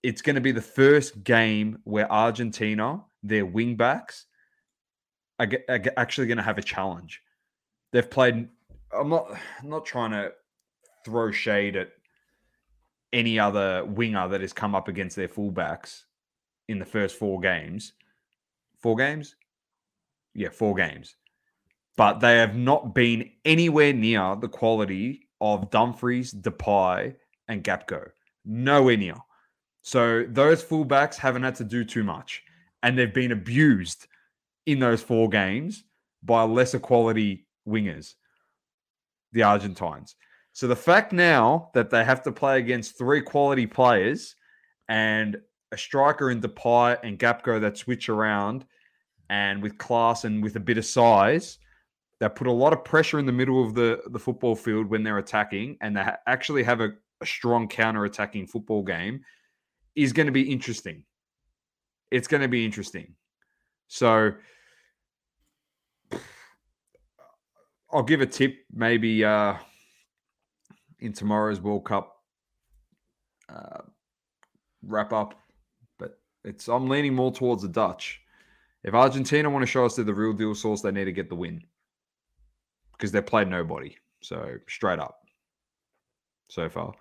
it's 0.02 0.22
going 0.22 0.34
to 0.34 0.40
be 0.40 0.52
the 0.52 0.62
first 0.62 1.22
game 1.24 1.78
where 1.84 2.10
Argentina, 2.10 3.02
their 3.22 3.44
wing 3.44 3.76
backs, 3.76 4.26
are, 5.38 5.48
are 5.68 5.80
actually 5.96 6.26
going 6.26 6.38
to 6.38 6.42
have 6.42 6.58
a 6.58 6.62
challenge. 6.62 7.22
They've 7.92 8.08
played. 8.08 8.48
I'm 8.92 9.08
not 9.08 9.30
I'm 9.62 9.68
not 9.68 9.84
trying 9.84 10.12
to 10.12 10.32
throw 11.04 11.30
shade 11.30 11.76
at 11.76 11.90
any 13.12 13.38
other 13.38 13.84
winger 13.84 14.28
that 14.28 14.40
has 14.40 14.52
come 14.52 14.74
up 14.74 14.88
against 14.88 15.16
their 15.16 15.28
fullbacks 15.28 16.02
in 16.68 16.78
the 16.78 16.84
first 16.84 17.16
four 17.16 17.40
games. 17.40 17.94
Four 18.80 18.96
games? 18.96 19.34
Yeah, 20.34 20.50
four 20.50 20.74
games. 20.74 21.16
But 21.96 22.20
they 22.20 22.38
have 22.38 22.56
not 22.56 22.94
been 22.94 23.30
anywhere 23.44 23.92
near 23.92 24.36
the 24.36 24.48
quality 24.48 25.28
of 25.40 25.70
Dumfries, 25.70 26.32
Depay, 26.32 27.14
and 27.48 27.64
Gakpo. 27.64 28.10
Nowhere 28.44 28.96
near. 28.96 29.16
So 29.82 30.24
those 30.28 30.62
fullbacks 30.62 31.16
haven't 31.16 31.42
had 31.42 31.54
to 31.56 31.64
do 31.64 31.84
too 31.84 32.04
much, 32.04 32.42
and 32.82 32.98
they've 32.98 33.12
been 33.12 33.32
abused 33.32 34.06
in 34.66 34.78
those 34.78 35.02
four 35.02 35.28
games 35.28 35.84
by 36.22 36.42
lesser 36.42 36.78
quality 36.78 37.46
wingers, 37.66 38.14
the 39.32 39.42
Argentines. 39.42 40.16
So 40.52 40.66
the 40.66 40.76
fact 40.76 41.12
now 41.12 41.70
that 41.74 41.90
they 41.90 42.04
have 42.04 42.22
to 42.24 42.32
play 42.32 42.58
against 42.58 42.98
three 42.98 43.22
quality 43.22 43.66
players 43.66 44.34
and 44.88 45.38
a 45.72 45.78
striker 45.78 46.30
in 46.30 46.40
Depay 46.40 46.98
and 47.02 47.18
Gakpo 47.18 47.60
that 47.60 47.78
switch 47.78 48.08
around 48.08 48.64
and 49.28 49.62
with 49.62 49.78
class 49.78 50.24
and 50.24 50.42
with 50.42 50.56
a 50.56 50.60
bit 50.60 50.78
of 50.78 50.84
size 50.84 51.58
that 52.18 52.34
put 52.34 52.48
a 52.48 52.52
lot 52.52 52.72
of 52.72 52.84
pressure 52.84 53.18
in 53.18 53.26
the 53.26 53.32
middle 53.32 53.64
of 53.64 53.74
the, 53.74 54.00
the 54.10 54.18
football 54.18 54.56
field 54.56 54.88
when 54.88 55.02
they're 55.02 55.18
attacking 55.18 55.78
and 55.80 55.96
they 55.96 56.02
ha- 56.02 56.18
actually 56.26 56.64
have 56.64 56.80
a, 56.80 56.90
a 57.20 57.26
strong 57.26 57.68
counter 57.68 58.04
attacking 58.04 58.46
football 58.46 58.82
game 58.82 59.20
is 59.94 60.12
going 60.12 60.26
to 60.26 60.32
be 60.32 60.50
interesting. 60.50 61.04
It's 62.10 62.28
going 62.28 62.42
to 62.42 62.48
be 62.48 62.64
interesting. 62.64 63.14
So 63.88 64.32
I'll 67.92 68.02
give 68.02 68.20
a 68.20 68.26
tip 68.26 68.56
maybe 68.72 69.24
uh, 69.24 69.54
in 71.00 71.12
tomorrow's 71.12 71.60
World 71.60 71.84
Cup 71.84 72.16
uh, 73.48 73.82
wrap 74.82 75.12
up, 75.12 75.34
but 75.98 76.18
it's 76.44 76.68
I'm 76.68 76.88
leaning 76.88 77.14
more 77.14 77.32
towards 77.32 77.62
the 77.62 77.68
Dutch. 77.68 78.20
If 78.84 78.94
Argentina 78.94 79.50
want 79.50 79.62
to 79.62 79.66
show 79.66 79.84
us 79.84 79.96
they're 79.96 80.04
the 80.04 80.14
real 80.14 80.32
deal 80.32 80.54
source, 80.54 80.80
they 80.80 80.90
need 80.90 81.04
to 81.04 81.12
get 81.12 81.28
the 81.28 81.34
win 81.34 81.62
because 82.92 83.12
they've 83.12 83.26
played 83.26 83.48
nobody. 83.48 83.96
So 84.22 84.56
straight 84.68 84.98
up, 84.98 85.18
so 86.48 86.68
far, 86.68 86.94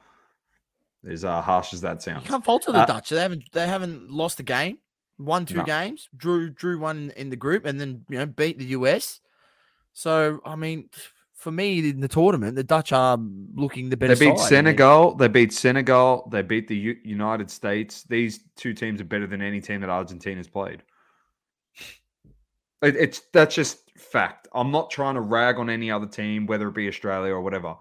as 1.08 1.24
uh, 1.26 1.42
harsh 1.42 1.74
as 1.74 1.82
that 1.82 2.02
sounds. 2.02 2.24
You 2.24 2.30
can't 2.30 2.44
fault 2.44 2.66
the 2.66 2.74
Uh, 2.74 2.86
Dutch. 2.86 3.10
They 3.10 3.22
haven't 3.22 3.44
they 3.52 3.68
haven't 3.68 4.10
lost 4.12 4.40
a 4.40 4.44
game. 4.44 4.80
Won 5.18 5.46
two 5.46 5.56
No. 5.56 5.64
games, 5.64 6.08
drew 6.16 6.50
drew 6.50 6.80
one 6.80 7.12
in 7.18 7.30
the 7.30 7.36
group, 7.36 7.66
and 7.66 7.80
then 7.80 8.06
you 8.10 8.18
know 8.18 8.26
beat 8.26 8.58
the 8.58 8.66
US. 8.68 9.20
So 9.94 10.40
I 10.46 10.56
mean, 10.56 10.90
for 11.34 11.52
me 11.52 11.90
in 11.90 12.00
the 12.00 12.08
tournament, 12.08 12.56
the 12.56 12.64
Dutch 12.64 12.92
are 12.94 13.18
looking 13.54 13.90
the 13.90 13.98
better. 13.98 14.16
They 14.16 14.28
beat 14.30 14.38
side. 14.40 14.48
Senegal. 14.50 15.16
They 15.16 15.28
beat 15.28 15.52
Senegal. 15.52 16.30
They 16.32 16.42
beat 16.42 16.68
the 16.70 16.76
U- 16.78 16.98
United 17.04 17.52
States. 17.52 18.04
These 18.04 18.40
two 18.56 18.74
teams 18.74 19.02
are 19.02 19.06
better 19.06 19.28
than 19.28 19.42
any 19.42 19.60
team 19.60 19.82
that 19.82 19.90
Argentina's 19.90 20.48
played. 20.48 20.84
It, 22.82 22.96
it's 22.96 23.22
that's 23.34 23.56
just 23.56 23.92
fact. 23.98 24.48
I'm 24.54 24.72
not 24.72 24.90
trying 24.90 25.16
to 25.16 25.22
rag 25.22 25.58
on 25.58 25.70
any 25.70 25.92
other 25.92 26.08
team, 26.08 26.46
whether 26.46 26.68
it 26.70 26.74
be 26.76 26.88
Australia 26.88 27.34
or 27.34 27.42
whatever. 27.42 27.76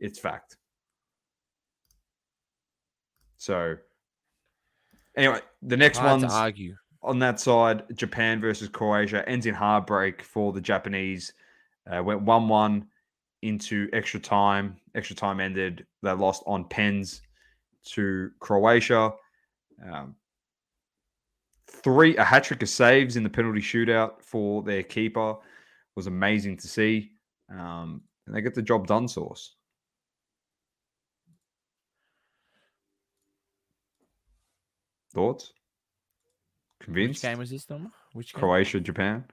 It's 0.00 0.18
fact. 0.18 0.56
So, 3.44 3.76
anyway, 5.18 5.40
the 5.60 5.76
next 5.76 5.98
hard 5.98 6.22
one's 6.22 6.32
argue. 6.32 6.76
on 7.02 7.18
that 7.18 7.38
side, 7.38 7.82
Japan 7.94 8.40
versus 8.40 8.70
Croatia 8.70 9.28
ends 9.28 9.44
in 9.44 9.54
heartbreak 9.54 10.22
for 10.22 10.54
the 10.54 10.62
Japanese. 10.62 11.34
Uh, 11.86 12.02
went 12.02 12.22
1 12.22 12.48
1 12.48 12.86
into 13.42 13.90
extra 13.92 14.18
time. 14.18 14.76
Extra 14.94 15.14
time 15.14 15.40
ended. 15.40 15.84
They 16.02 16.12
lost 16.12 16.42
on 16.46 16.64
pens 16.64 17.20
to 17.88 18.30
Croatia. 18.40 19.12
Um, 19.92 20.14
three, 21.68 22.16
a 22.16 22.24
hat 22.24 22.44
trick 22.44 22.62
of 22.62 22.70
saves 22.70 23.16
in 23.16 23.24
the 23.24 23.28
penalty 23.28 23.60
shootout 23.60 24.22
for 24.22 24.62
their 24.62 24.82
keeper 24.82 25.36
was 25.96 26.06
amazing 26.06 26.56
to 26.56 26.66
see. 26.66 27.10
Um, 27.50 28.00
and 28.26 28.34
they 28.34 28.40
get 28.40 28.54
the 28.54 28.62
job 28.62 28.86
done, 28.86 29.06
Source. 29.06 29.54
Thoughts? 35.14 35.52
Which 36.78 36.86
Convinced? 36.86 37.22
game 37.22 37.38
was 37.38 37.50
this? 37.50 37.66
Which 38.12 38.34
game? 38.34 38.40
Croatia, 38.40 38.80
Japan. 38.80 39.24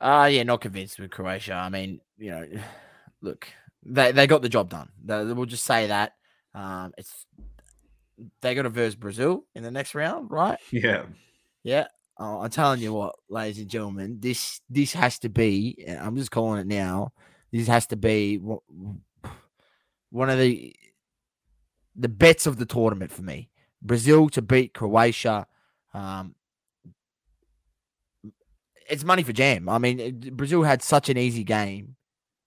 Uh 0.00 0.28
yeah, 0.32 0.42
not 0.42 0.60
convinced 0.60 0.98
with 0.98 1.10
Croatia. 1.10 1.54
I 1.54 1.68
mean, 1.68 2.00
you 2.18 2.30
know, 2.30 2.46
look, 3.20 3.46
they 3.84 4.12
they 4.12 4.26
got 4.26 4.42
the 4.42 4.48
job 4.48 4.70
done. 4.70 4.88
They- 5.04 5.24
we'll 5.24 5.46
just 5.46 5.64
say 5.64 5.86
that. 5.88 6.12
Um, 6.54 6.92
it's 6.98 7.26
they 8.40 8.54
got 8.54 8.62
to 8.62 8.68
verse 8.70 8.94
Brazil 8.94 9.44
in 9.56 9.62
the 9.64 9.70
next 9.72 9.94
round, 9.94 10.30
right? 10.30 10.58
Yeah. 10.70 11.06
Yeah. 11.64 11.86
Oh, 12.16 12.40
I'm 12.42 12.50
telling 12.50 12.80
you 12.80 12.92
what, 12.92 13.16
ladies 13.28 13.58
and 13.58 13.68
gentlemen, 13.68 14.18
this 14.20 14.60
this 14.70 14.92
has 14.92 15.18
to 15.20 15.28
be. 15.28 15.82
and 15.86 15.98
I'm 15.98 16.16
just 16.16 16.30
calling 16.30 16.60
it 16.60 16.66
now. 16.66 17.12
This 17.52 17.66
has 17.68 17.86
to 17.88 17.96
be 17.96 18.36
one 20.10 20.30
of 20.30 20.38
the 20.38 20.74
the 21.96 22.08
bets 22.08 22.46
of 22.46 22.56
the 22.56 22.66
tournament 22.66 23.10
for 23.12 23.22
me. 23.22 23.50
Brazil 23.84 24.28
to 24.30 24.42
beat 24.42 24.74
Croatia. 24.74 25.46
Um, 25.92 26.34
it's 28.88 29.04
money 29.04 29.22
for 29.22 29.32
jam. 29.32 29.68
I 29.68 29.78
mean, 29.78 30.30
Brazil 30.32 30.62
had 30.62 30.82
such 30.82 31.08
an 31.08 31.18
easy 31.18 31.44
game 31.44 31.96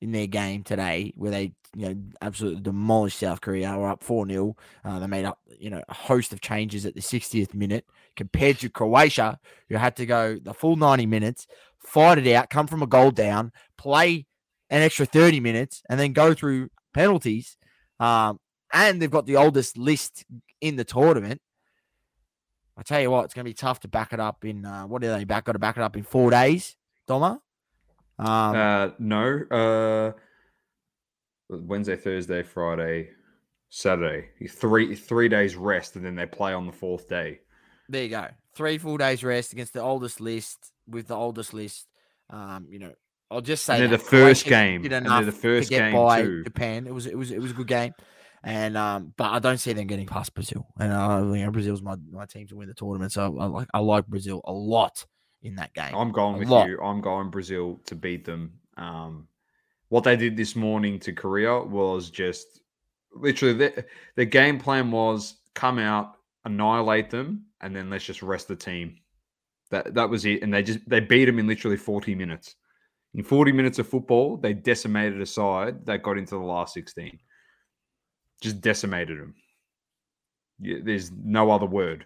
in 0.01 0.11
their 0.11 0.27
game 0.27 0.63
today 0.63 1.13
where 1.15 1.31
they, 1.31 1.53
you 1.75 1.89
know, 1.89 1.95
absolutely 2.21 2.61
demolished 2.61 3.19
South 3.19 3.41
Korea. 3.41 3.77
Were 3.77 3.89
up 3.89 4.03
4 4.03 4.27
0. 4.27 4.55
Uh, 4.83 4.99
they 4.99 5.07
made 5.07 5.25
up, 5.25 5.39
you 5.59 5.69
know, 5.69 5.81
a 5.87 5.93
host 5.93 6.33
of 6.33 6.41
changes 6.41 6.85
at 6.85 6.95
the 6.95 7.01
60th 7.01 7.53
minute 7.53 7.85
compared 8.15 8.59
to 8.59 8.69
Croatia, 8.69 9.39
who 9.69 9.75
had 9.75 9.95
to 9.95 10.05
go 10.05 10.37
the 10.39 10.53
full 10.53 10.75
90 10.75 11.05
minutes, 11.05 11.47
fight 11.79 12.17
it 12.17 12.31
out, 12.33 12.49
come 12.49 12.67
from 12.67 12.83
a 12.83 12.87
goal 12.87 13.11
down, 13.11 13.51
play 13.77 14.25
an 14.69 14.81
extra 14.81 15.05
30 15.05 15.39
minutes, 15.39 15.81
and 15.89 15.99
then 15.99 16.13
go 16.13 16.33
through 16.33 16.69
penalties. 16.93 17.57
Um, 17.99 18.39
and 18.73 19.01
they've 19.01 19.09
got 19.09 19.25
the 19.25 19.37
oldest 19.37 19.77
list 19.77 20.25
in 20.61 20.75
the 20.75 20.83
tournament. 20.83 21.41
I 22.77 22.83
tell 22.83 23.01
you 23.01 23.09
what, 23.09 23.25
it's 23.25 23.33
going 23.33 23.43
to 23.45 23.49
be 23.49 23.55
tough 23.55 23.79
to 23.81 23.87
back 23.87 24.13
it 24.13 24.19
up 24.19 24.45
in 24.45 24.65
uh, 24.65 24.83
what 24.83 25.03
are 25.03 25.17
they 25.17 25.23
back? 25.23 25.45
Got 25.45 25.53
to 25.53 25.59
back 25.59 25.77
it 25.77 25.83
up 25.83 25.97
in 25.97 26.03
four 26.03 26.29
days, 26.29 26.75
Doma. 27.09 27.39
Um, 28.19 28.55
Uh, 28.55 28.89
no. 28.99 29.41
Uh, 29.49 30.11
Wednesday, 31.49 31.95
Thursday, 31.95 32.43
Friday, 32.43 33.09
Saturday. 33.69 34.29
Three 34.49 34.95
three 34.95 35.29
days 35.29 35.55
rest, 35.55 35.95
and 35.95 36.05
then 36.05 36.15
they 36.15 36.25
play 36.25 36.53
on 36.53 36.65
the 36.65 36.71
fourth 36.71 37.07
day. 37.07 37.39
there 37.89 38.03
you 38.03 38.09
go. 38.09 38.27
Three 38.53 38.77
full 38.77 38.97
days 38.97 39.23
rest 39.23 39.53
against 39.53 39.73
the 39.73 39.81
oldest 39.81 40.19
list 40.19 40.71
with 40.87 41.07
the 41.07 41.15
oldest 41.15 41.53
list. 41.53 41.87
Um, 42.29 42.67
you 42.69 42.79
know, 42.79 42.91
I'll 43.31 43.41
just 43.41 43.65
say 43.65 43.75
And 43.75 43.83
they're 43.83 43.97
the 43.97 44.03
first 44.03 44.45
game, 44.45 44.81
did 44.81 44.93
and 44.93 45.05
they're 45.05 45.19
enough 45.19 45.25
the 45.25 45.31
first 45.31 45.69
to 45.69 45.75
get 45.75 45.91
game 45.91 45.93
by 45.93 46.21
too. 46.21 46.43
Japan. 46.43 46.85
It 46.87 46.93
was 46.93 47.05
it 47.05 47.17
was 47.17 47.31
it 47.31 47.39
was 47.39 47.51
a 47.51 47.53
good 47.55 47.67
game, 47.67 47.93
and 48.43 48.77
um, 48.77 49.13
but 49.17 49.31
I 49.31 49.39
don't 49.39 49.57
see 49.57 49.73
them 49.73 49.87
getting 49.87 50.07
past 50.07 50.33
Brazil. 50.33 50.67
And 50.79 50.91
uh, 50.91 51.33
you 51.33 51.45
know, 51.45 51.51
Brazil's 51.51 51.81
my 51.81 51.95
my 52.11 52.25
team 52.25 52.47
to 52.47 52.55
win 52.55 52.67
the 52.67 52.73
tournament, 52.73 53.11
so 53.11 53.37
I 53.39 53.45
like 53.45 53.67
I 53.73 53.79
like 53.79 54.07
Brazil 54.07 54.41
a 54.45 54.51
lot 54.51 55.05
in 55.41 55.55
that 55.55 55.73
game. 55.73 55.93
I'm 55.95 56.11
going 56.11 56.35
A 56.35 56.39
with 56.39 56.49
lot. 56.49 56.67
you. 56.67 56.79
I'm 56.81 57.01
going 57.01 57.29
Brazil 57.29 57.79
to 57.85 57.95
beat 57.95 58.25
them. 58.25 58.53
Um, 58.77 59.27
what 59.89 60.03
they 60.03 60.15
did 60.15 60.35
this 60.35 60.55
morning 60.55 60.99
to 60.99 61.13
Korea 61.13 61.59
was 61.59 62.09
just 62.09 62.61
literally 63.13 63.53
the, 63.53 63.85
their 64.15 64.25
game 64.25 64.59
plan 64.59 64.91
was 64.91 65.37
come 65.53 65.79
out, 65.79 66.15
annihilate 66.45 67.09
them, 67.09 67.45
and 67.61 67.75
then 67.75 67.89
let's 67.89 68.05
just 68.05 68.21
rest 68.21 68.47
the 68.47 68.55
team. 68.55 68.97
That 69.71 69.93
that 69.95 70.09
was 70.09 70.25
it, 70.25 70.43
and 70.43 70.53
they 70.53 70.63
just 70.63 70.87
they 70.87 70.99
beat 70.99 71.25
them 71.25 71.39
in 71.39 71.47
literally 71.47 71.77
40 71.77 72.15
minutes. 72.15 72.55
In 73.13 73.23
40 73.23 73.51
minutes 73.51 73.79
of 73.79 73.87
football, 73.87 74.37
they 74.37 74.53
decimated 74.53 75.19
a 75.21 75.25
side 75.25 75.85
that 75.85 76.03
got 76.03 76.17
into 76.17 76.35
the 76.35 76.41
last 76.41 76.73
16. 76.73 77.17
Just 78.41 78.61
decimated 78.61 79.19
them. 79.19 79.35
Yeah, 80.59 80.77
there's 80.83 81.11
no 81.11 81.51
other 81.51 81.65
word. 81.65 82.05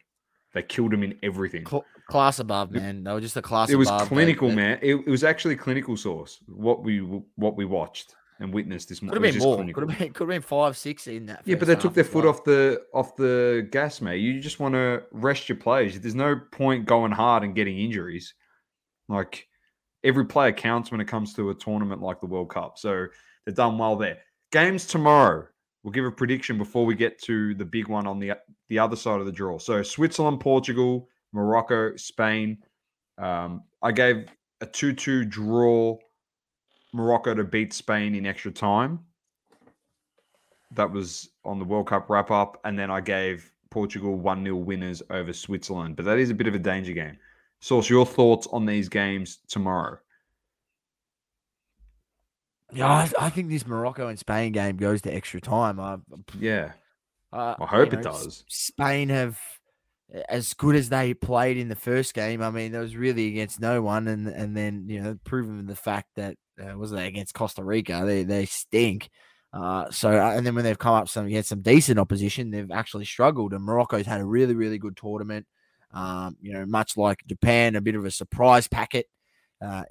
They 0.53 0.63
killed 0.63 0.91
them 0.91 1.03
in 1.03 1.17
everything. 1.23 1.65
Cl- 1.65 1.85
class 2.09 2.39
above, 2.39 2.71
man. 2.71 3.03
They 3.03 3.11
were 3.13 3.21
just 3.21 3.37
a 3.37 3.41
class. 3.41 3.69
Above. 3.69 3.73
It 3.73 3.77
was. 3.77 4.07
Clinical, 4.07 4.51
man. 4.51 4.79
It, 4.81 4.95
it 4.95 5.07
was 5.07 5.23
actually 5.23 5.55
clinical 5.55 5.95
source. 5.95 6.39
What 6.47 6.83
we 6.83 6.99
what 7.35 7.55
we 7.55 7.65
watched 7.65 8.15
and 8.39 8.53
witnessed 8.53 8.89
this 8.89 9.01
morning. 9.01 9.21
Could 9.21 9.25
have 9.25 9.39
been 9.39 9.43
more. 9.43 9.73
Could 9.73 9.89
have 9.89 9.99
been 9.99 10.13
could 10.13 10.23
have 10.25 10.29
been 10.29 10.41
five, 10.41 10.75
six 10.75 11.07
in 11.07 11.27
that. 11.27 11.43
Yeah, 11.45 11.55
but 11.55 11.67
they 11.67 11.75
took 11.75 11.93
their 11.93 12.03
foot 12.03 12.25
well. 12.25 12.33
off 12.33 12.43
the 12.43 12.81
off 12.93 13.15
the 13.15 13.67
gas, 13.71 14.01
mate. 14.01 14.17
You 14.17 14.41
just 14.41 14.59
want 14.59 14.73
to 14.73 15.03
rest 15.11 15.47
your 15.47 15.57
players. 15.57 15.99
There's 15.99 16.15
no 16.15 16.39
point 16.51 16.85
going 16.85 17.11
hard 17.11 17.43
and 17.43 17.55
getting 17.55 17.79
injuries. 17.79 18.33
Like 19.07 19.47
every 20.03 20.25
player 20.25 20.51
counts 20.51 20.91
when 20.91 20.99
it 20.99 21.07
comes 21.07 21.33
to 21.35 21.51
a 21.51 21.55
tournament 21.55 22.01
like 22.01 22.19
the 22.19 22.25
World 22.25 22.49
Cup. 22.49 22.77
So 22.77 23.07
they've 23.45 23.55
done 23.55 23.77
well 23.77 23.95
there. 23.95 24.19
Games 24.51 24.85
tomorrow. 24.85 25.47
We'll 25.83 25.91
give 25.91 26.05
a 26.05 26.11
prediction 26.11 26.57
before 26.57 26.85
we 26.85 26.95
get 26.95 27.21
to 27.23 27.55
the 27.55 27.65
big 27.65 27.87
one 27.87 28.05
on 28.05 28.19
the 28.19 28.33
the 28.69 28.79
other 28.79 28.95
side 28.95 29.19
of 29.19 29.25
the 29.25 29.31
draw. 29.31 29.57
So 29.57 29.81
Switzerland, 29.81 30.39
Portugal, 30.39 31.09
Morocco, 31.33 31.95
Spain. 31.95 32.59
Um, 33.17 33.63
I 33.81 33.91
gave 33.91 34.27
a 34.61 34.65
two-two 34.65 35.25
draw. 35.25 35.97
Morocco 36.93 37.33
to 37.33 37.43
beat 37.43 37.73
Spain 37.73 38.15
in 38.15 38.25
extra 38.25 38.51
time. 38.51 38.99
That 40.75 40.91
was 40.91 41.29
on 41.45 41.57
the 41.57 41.65
World 41.65 41.87
Cup 41.87 42.09
wrap 42.09 42.31
up. 42.31 42.59
And 42.63 42.77
then 42.77 42.91
I 42.91 43.01
gave 43.01 43.51
Portugal 43.69 44.15
1 44.15 44.43
0 44.43 44.55
winners 44.57 45.01
over 45.09 45.33
Switzerland. 45.33 45.95
But 45.95 46.05
that 46.05 46.19
is 46.19 46.29
a 46.29 46.33
bit 46.33 46.47
of 46.47 46.55
a 46.55 46.59
danger 46.59 46.93
game. 46.93 47.17
Source, 47.59 47.89
your 47.89 48.05
thoughts 48.05 48.47
on 48.51 48.65
these 48.65 48.89
games 48.89 49.39
tomorrow? 49.47 49.97
Yeah, 52.73 52.88
I, 52.88 53.12
I 53.19 53.29
think 53.29 53.49
this 53.49 53.67
Morocco 53.67 54.07
and 54.07 54.17
Spain 54.19 54.51
game 54.51 54.77
goes 54.77 55.01
to 55.03 55.13
extra 55.13 55.41
time. 55.41 55.79
I, 55.79 55.97
Yeah. 56.39 56.71
Uh, 57.34 57.55
I 57.60 57.65
hope 57.65 57.93
you 57.93 57.99
it 57.99 58.03
know, 58.03 58.12
S- 58.12 58.23
does. 58.23 58.45
Spain 58.49 59.10
have 59.10 59.39
as 60.27 60.53
good 60.53 60.75
as 60.75 60.89
they 60.89 61.13
played 61.13 61.57
in 61.57 61.69
the 61.69 61.75
first 61.75 62.13
game. 62.13 62.41
I 62.41 62.49
mean, 62.49 62.73
that 62.73 62.79
was 62.79 62.95
really 62.95 63.27
against 63.29 63.60
no 63.60 63.81
one, 63.81 64.07
and 64.07 64.27
and 64.27 64.55
then 64.55 64.86
you 64.88 65.01
know, 65.01 65.17
proving 65.23 65.65
the 65.65 65.75
fact 65.75 66.10
that 66.15 66.36
uh, 66.62 66.77
was 66.77 66.91
they 66.91 67.07
against 67.07 67.34
Costa 67.34 67.63
Rica, 67.63 68.03
they 68.05 68.23
they 68.23 68.45
stink. 68.45 69.10
Uh, 69.53 69.89
so 69.91 70.12
uh, 70.12 70.31
and 70.31 70.45
then 70.45 70.55
when 70.55 70.63
they've 70.63 70.77
come 70.79 70.93
up 70.93 71.10
some 71.10 71.25
against 71.25 71.49
some 71.49 71.62
decent 71.62 71.99
opposition, 71.99 72.51
they've 72.51 72.71
actually 72.71 73.05
struggled. 73.05 73.53
And 73.53 73.63
Morocco's 73.63 74.05
had 74.05 74.21
a 74.21 74.25
really 74.25 74.55
really 74.55 74.77
good 74.77 74.97
tournament. 74.97 75.45
Um, 75.93 76.38
you 76.41 76.53
know, 76.53 76.65
much 76.65 76.95
like 76.95 77.19
Japan, 77.27 77.75
a 77.75 77.81
bit 77.81 77.95
of 77.95 78.05
a 78.05 78.12
surprise 78.12 78.67
packet. 78.67 79.07
Uh, 79.62 79.84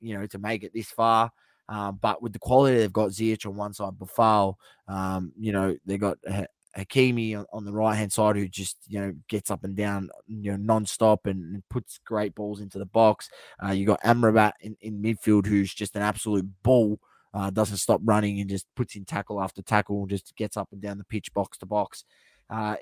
you 0.00 0.18
know, 0.18 0.26
to 0.26 0.38
make 0.38 0.62
it 0.64 0.72
this 0.74 0.88
far. 0.88 1.30
Um, 1.68 1.98
but 2.00 2.22
with 2.22 2.32
the 2.32 2.38
quality 2.38 2.78
they've 2.78 2.92
got 2.92 3.10
Ziyech 3.10 3.46
on 3.46 3.56
one 3.56 3.72
side, 3.72 3.94
Boufal, 3.94 4.54
um, 4.88 5.32
you 5.38 5.52
know, 5.52 5.76
they've 5.86 6.00
got 6.00 6.18
Ha- 6.28 6.46
Hakimi 6.76 7.38
on, 7.38 7.46
on 7.52 7.64
the 7.64 7.72
right 7.72 7.94
hand 7.94 8.12
side 8.12 8.36
who 8.36 8.48
just, 8.48 8.76
you 8.86 9.00
know, 9.00 9.14
gets 9.28 9.50
up 9.50 9.64
and 9.64 9.76
down, 9.76 10.10
you 10.26 10.50
know, 10.50 10.56
non-stop 10.56 11.26
and, 11.26 11.54
and 11.54 11.68
puts 11.70 11.98
great 12.04 12.34
balls 12.34 12.60
into 12.60 12.78
the 12.78 12.86
box. 12.86 13.30
Uh, 13.64 13.70
you 13.70 13.86
got 13.86 14.02
Amrabat 14.02 14.52
in, 14.60 14.76
in 14.80 15.00
midfield 15.00 15.46
who's 15.46 15.72
just 15.72 15.96
an 15.96 16.02
absolute 16.02 16.46
bull, 16.62 16.98
uh, 17.32 17.50
doesn't 17.50 17.78
stop 17.78 18.00
running 18.04 18.40
and 18.40 18.50
just 18.50 18.66
puts 18.74 18.96
in 18.96 19.04
tackle 19.04 19.40
after 19.40 19.62
tackle 19.62 20.00
and 20.00 20.10
just 20.10 20.34
gets 20.36 20.56
up 20.56 20.68
and 20.72 20.82
down 20.82 20.98
the 20.98 21.04
pitch 21.04 21.32
box 21.32 21.56
to 21.58 21.66
box. 21.66 22.04
Uh, 22.50 22.76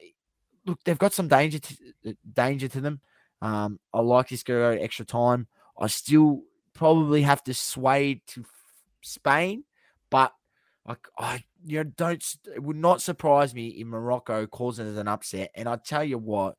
look, 0.66 0.79
they've 0.85 0.99
got 0.99 1.12
some 1.12 1.29
danger 1.29 1.59
to, 1.59 1.75
uh, 2.09 2.12
danger 2.33 2.68
to 2.68 2.81
them. 2.81 3.01
Um, 3.40 3.79
I 3.92 4.01
like 4.01 4.29
this 4.29 4.42
go 4.42 4.71
extra 4.71 5.05
time. 5.05 5.47
I 5.79 5.87
still 5.88 6.42
probably 6.75 7.23
have 7.23 7.42
to 7.45 7.55
sway 7.55 8.23
to 8.29 8.45
Spain, 9.03 9.65
but 10.11 10.33
I, 10.87 10.97
I 11.19 11.45
you 11.65 11.79
know 11.79 11.91
don't 11.97 12.25
it 12.55 12.62
would 12.62 12.77
not 12.77 13.03
surprise 13.03 13.55
me 13.55 13.69
if 13.69 13.87
Morocco 13.87 14.47
causes 14.47 14.97
an 14.97 15.09
upset. 15.09 15.51
And 15.55 15.69
I 15.69 15.77
tell 15.77 16.05
you 16.05 16.19
what, 16.19 16.57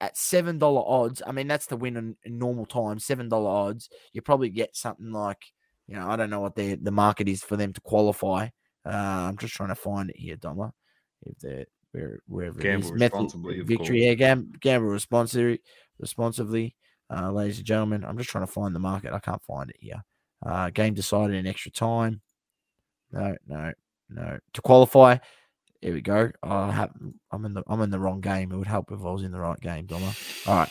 at 0.00 0.16
seven 0.16 0.58
dollar 0.58 0.82
odds, 0.86 1.22
I 1.26 1.32
mean 1.32 1.48
that's 1.48 1.66
the 1.66 1.76
win 1.76 1.96
in, 1.96 2.16
in 2.24 2.38
normal 2.38 2.66
time. 2.66 2.98
Seven 2.98 3.28
dollar 3.28 3.50
odds, 3.50 3.88
you 4.12 4.22
probably 4.22 4.50
get 4.50 4.76
something 4.76 5.12
like 5.12 5.42
you 5.86 5.96
know 5.96 6.08
I 6.08 6.16
don't 6.16 6.30
know 6.30 6.40
what 6.40 6.56
the 6.56 6.76
the 6.76 6.90
market 6.90 7.28
is 7.28 7.42
for 7.42 7.56
them 7.56 7.72
to 7.72 7.80
qualify. 7.80 8.48
Uh, 8.84 9.28
I'm 9.28 9.36
just 9.36 9.54
trying 9.54 9.70
to 9.70 9.74
find 9.74 10.10
it 10.10 10.16
here, 10.16 10.36
Doma. 10.36 10.70
If 11.24 11.38
they're 11.38 11.66
where 11.96 12.20
wherever 12.26 12.58
Gamble 12.60 12.88
it 12.88 12.94
is. 12.94 12.98
Method- 13.00 13.14
responsibly, 13.14 13.60
victory, 13.62 14.06
yeah, 14.06 14.14
gam- 14.14 14.52
gamble 14.60 14.88
responsibly, 14.88 15.60
responsibly, 15.98 16.76
uh, 17.10 17.30
ladies 17.32 17.58
and 17.58 17.66
gentlemen. 17.66 18.04
I'm 18.04 18.18
just 18.18 18.30
trying 18.30 18.46
to 18.46 18.52
find 18.52 18.74
the 18.74 18.80
market. 18.80 19.12
I 19.12 19.18
can't 19.18 19.42
find 19.42 19.70
it 19.70 19.76
here. 19.80 20.04
Uh, 20.46 20.70
game 20.70 20.94
decided 20.94 21.34
in 21.34 21.46
extra 21.46 21.72
time. 21.72 22.20
No, 23.10 23.36
no, 23.46 23.72
no. 24.10 24.38
To 24.54 24.62
qualify, 24.62 25.18
here 25.80 25.94
we 25.94 26.00
go. 26.00 26.30
I 26.42 26.70
have, 26.70 26.92
I'm 27.32 27.44
in 27.44 27.54
the 27.54 27.62
I'm 27.66 27.80
in 27.80 27.90
the 27.90 27.98
wrong 27.98 28.20
game. 28.20 28.52
It 28.52 28.56
would 28.56 28.66
help 28.66 28.92
if 28.92 29.00
I 29.00 29.10
was 29.10 29.22
in 29.24 29.32
the 29.32 29.40
right 29.40 29.60
game, 29.60 29.86
Doma. 29.86 30.48
All 30.48 30.56
right, 30.56 30.70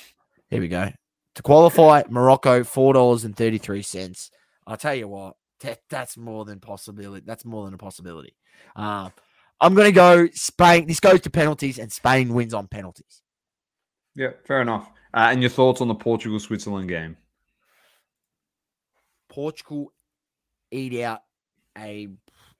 here 0.49 0.61
we 0.61 0.67
go. 0.67 0.89
To 1.35 1.41
qualify, 1.41 2.03
Morocco 2.09 2.63
four 2.63 2.93
dollars 2.93 3.25
and 3.25 3.35
thirty 3.35 3.57
three 3.57 3.81
cents. 3.81 4.31
I'll 4.65 4.77
tell 4.77 4.95
you 4.95 5.07
what, 5.07 5.35
that, 5.59 5.79
that's 5.89 6.17
more 6.17 6.45
than 6.45 6.59
possibility. 6.59 7.23
That's 7.25 7.45
more 7.45 7.65
than 7.65 7.73
a 7.73 7.77
possibility. 7.77 8.35
Uh, 8.75 9.09
I'm 9.59 9.75
gonna 9.75 9.91
go 9.91 10.27
Spain. 10.33 10.88
This 10.88 10.99
goes 10.99 11.21
to 11.21 11.29
penalties, 11.29 11.79
and 11.79 11.91
Spain 11.91 12.33
wins 12.33 12.53
on 12.53 12.67
penalties. 12.67 13.21
Yeah, 14.15 14.31
fair 14.47 14.61
enough. 14.61 14.89
Uh, 15.13 15.29
and 15.31 15.41
your 15.41 15.49
thoughts 15.49 15.81
on 15.81 15.88
the 15.88 15.95
Portugal 15.95 16.39
Switzerland 16.39 16.88
game? 16.89 17.17
Portugal 19.35 19.91
eat 20.71 21.01
out 21.01 21.19
a. 21.77 22.07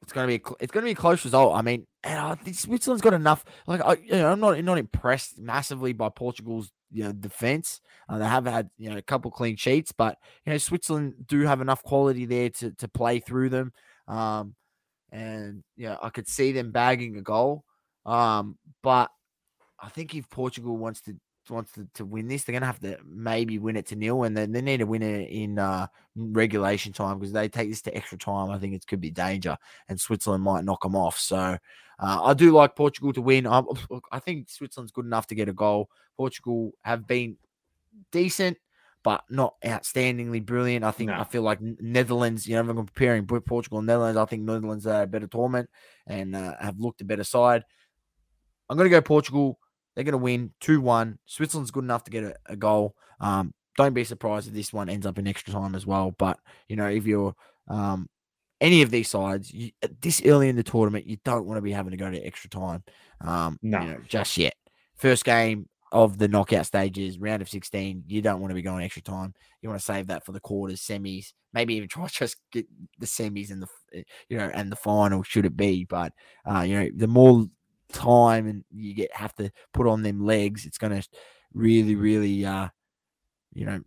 It's 0.02 0.12
gonna 0.12 0.28
be 0.28 0.36
a, 0.36 0.42
it's 0.60 0.72
gonna 0.72 0.86
be 0.86 0.92
a 0.92 0.96
close 0.96 1.24
result. 1.24 1.56
I 1.56 1.62
mean, 1.62 1.88
and 2.04 2.20
I 2.20 2.36
think 2.36 2.58
Switzerland's 2.58 3.02
got 3.02 3.14
enough. 3.14 3.46
Like, 3.66 3.82
I, 3.84 3.94
you 3.94 4.12
know, 4.12 4.32
I'm 4.32 4.40
not 4.42 4.62
not 4.64 4.78
impressed 4.78 5.40
massively 5.40 5.94
by 5.94 6.10
Portugal's 6.10 6.72
you 6.92 7.06
know 7.06 7.14
defense. 7.14 7.80
Uh, 8.10 8.18
they 8.18 8.26
have 8.26 8.46
had 8.46 8.70
you 8.78 8.90
know 8.90 8.98
a 8.98 9.02
couple 9.02 9.32
clean 9.32 9.56
sheets, 9.56 9.94
but 9.94 10.18
you 10.46 10.52
know 10.52 10.58
Switzerland 10.58 11.14
do 11.26 11.42
have 11.42 11.62
enough 11.62 11.82
quality 11.82 12.26
there 12.26 12.50
to 12.50 12.72
to 12.72 12.88
play 12.90 13.20
through 13.20 13.50
them. 13.50 13.72
Um, 14.08 14.56
and 15.12 15.64
yeah, 15.78 15.96
I 16.02 16.10
could 16.10 16.28
see 16.28 16.52
them 16.52 16.72
bagging 16.72 17.18
a 17.18 17.22
goal. 17.22 17.64
Um, 18.06 18.58
but 18.84 19.10
I 19.80 19.88
think 19.90 20.14
if 20.14 20.30
Portugal 20.30 20.78
wants 20.78 21.02
to 21.02 21.16
wants 21.50 21.74
to, 21.74 21.88
to 21.96 22.06
win 22.06 22.28
this, 22.28 22.44
they're 22.44 22.54
gonna 22.54 22.66
have 22.66 22.80
to 22.80 22.98
maybe 23.06 23.60
win 23.60 23.76
it 23.76 23.88
to 23.88 23.96
nil, 23.96 24.24
and 24.24 24.36
then 24.36 24.52
they 24.52 24.62
need 24.62 24.78
to 24.78 24.86
win 24.86 25.02
it 25.02 25.30
in 25.30 25.60
uh, 25.60 25.88
regulation 26.16 26.94
time 26.94 27.20
because 27.20 27.34
they 27.34 27.48
take 27.48 27.70
this 27.70 27.82
to 27.84 27.96
extra 27.96 28.18
time. 28.18 28.50
I 28.50 28.58
think 28.58 28.74
it 28.74 28.88
could 28.88 29.02
be 29.02 29.12
danger, 29.12 29.58
and 29.90 30.00
Switzerland 30.00 30.44
might 30.44 30.66
knock 30.66 30.84
them 30.84 30.96
off. 30.96 31.18
So 31.18 31.38
uh, 31.38 31.58
I 32.00 32.34
do 32.34 32.52
like 32.52 32.76
Portugal 32.76 33.14
to 33.14 33.22
win. 33.22 33.48
I, 33.48 33.64
I 34.12 34.20
think 34.20 34.50
Switzerland's 34.50 34.92
good 34.92 35.06
enough 35.06 35.28
to 35.28 35.36
get 35.36 35.50
a 35.50 35.54
goal. 35.54 35.90
Portugal 36.18 36.74
have 36.82 37.08
been 37.08 37.38
decent, 38.12 38.58
but 39.04 39.24
not 39.30 39.56
outstandingly 39.64 40.44
brilliant. 40.46 40.84
I 40.84 40.92
think 40.92 41.12
No. 41.12 41.20
I 41.20 41.24
feel 41.24 41.44
like 41.44 41.60
Netherlands. 41.62 42.48
You 42.48 42.56
know, 42.56 42.70
I'm 42.70 42.76
comparing 42.76 43.26
Portugal 43.26 43.80
and 43.80 43.88
Netherlands, 43.88 44.18
I 44.18 44.26
think 44.26 44.44
Netherlands 44.44 44.88
are 44.88 45.04
a 45.04 45.08
better 45.08 45.28
tournament 45.28 45.70
and 46.08 46.36
uh, 46.36 46.56
have 46.60 46.80
looked 46.80 47.02
a 47.02 47.06
better 47.06 47.24
side. 47.24 47.64
I'm 48.70 48.78
going 48.78 48.90
to 48.90 48.96
go 48.96 49.02
Portugal. 49.02 49.60
They're 49.96 50.04
going 50.04 50.14
to 50.14 50.18
win 50.18 50.52
2 50.62 50.82
1. 50.82 51.20
Switzerland's 51.26 51.72
good 51.72 51.84
enough 51.84 52.04
to 52.06 52.12
get 52.12 52.24
a, 52.24 52.36
a 52.48 52.56
goal. 52.56 52.96
Um, 53.20 53.54
don't 53.78 53.94
be 53.94 54.04
surprised 54.04 54.48
if 54.48 54.54
this 54.54 54.72
one 54.72 54.90
ends 54.90 55.06
up 55.06 55.18
in 55.18 55.28
extra 55.28 55.54
time 55.54 55.76
as 55.76 55.86
well. 55.86 56.12
But, 56.18 56.40
you 56.68 56.76
know, 56.76 56.88
if 56.88 57.06
you're 57.06 57.36
um, 57.68 58.08
any 58.62 58.82
of 58.82 58.90
these 58.90 59.10
sides, 59.10 59.54
you, 59.54 59.72
this 60.02 60.22
early 60.26 60.50
in 60.50 60.56
the 60.56 60.64
tournament, 60.64 61.08
you 61.08 61.18
don't 61.26 61.46
want 61.46 61.58
to 61.58 61.62
be 61.62 61.72
having 61.72 61.92
to 61.92 61.98
go 61.98 62.10
to 62.10 62.20
extra 62.26 62.50
time 62.50 62.84
um, 63.22 63.60
No. 63.62 63.80
you 63.82 63.88
know, 63.90 64.00
just 64.08 64.38
yet. 64.38 64.54
First 64.96 65.26
game 65.26 65.68
of 65.92 66.18
the 66.18 66.28
knockout 66.28 66.66
stages, 66.66 67.20
round 67.20 67.42
of 67.42 67.50
16, 67.50 68.04
you 68.08 68.22
don't 68.22 68.40
want 68.40 68.52
to 68.52 68.56
be 68.56 68.62
going 68.62 68.84
extra 68.84 69.02
time. 69.02 69.34
You 69.62 69.70
want 69.70 69.80
to 69.80 69.86
save 69.86 70.08
that 70.08 70.26
for 70.26 70.32
the 70.32 70.40
quarters, 70.40 70.82
semis, 70.82 71.34
maybe 71.54 71.76
even 71.76 71.90
try 71.90 72.08
to 72.08 72.14
just 72.20 72.38
get 72.52 72.66
the 73.00 73.06
semis 73.06 73.52
and 73.52 73.62
the, 73.62 74.04
you 74.30 74.38
know, 74.38 74.50
and 74.54 74.72
the 74.72 74.76
final, 74.78 75.24
should 75.24 75.46
it 75.46 75.58
be. 75.58 75.86
But, 75.86 76.14
uh, 76.50 76.62
you 76.62 76.80
know, 76.80 76.90
the 76.96 77.08
more 77.08 77.46
time 77.92 78.48
and 78.48 78.64
you 78.72 78.94
get 78.94 79.16
have 79.16 79.34
to 79.36 79.52
put 79.74 79.88
on 79.88 80.02
them 80.02 80.26
legs, 80.26 80.66
it's 80.66 80.78
going 80.78 81.02
to 81.02 81.08
really, 81.54 81.96
really, 81.96 82.46
uh, 82.46 82.70
you 83.54 83.66
know, 83.66 83.82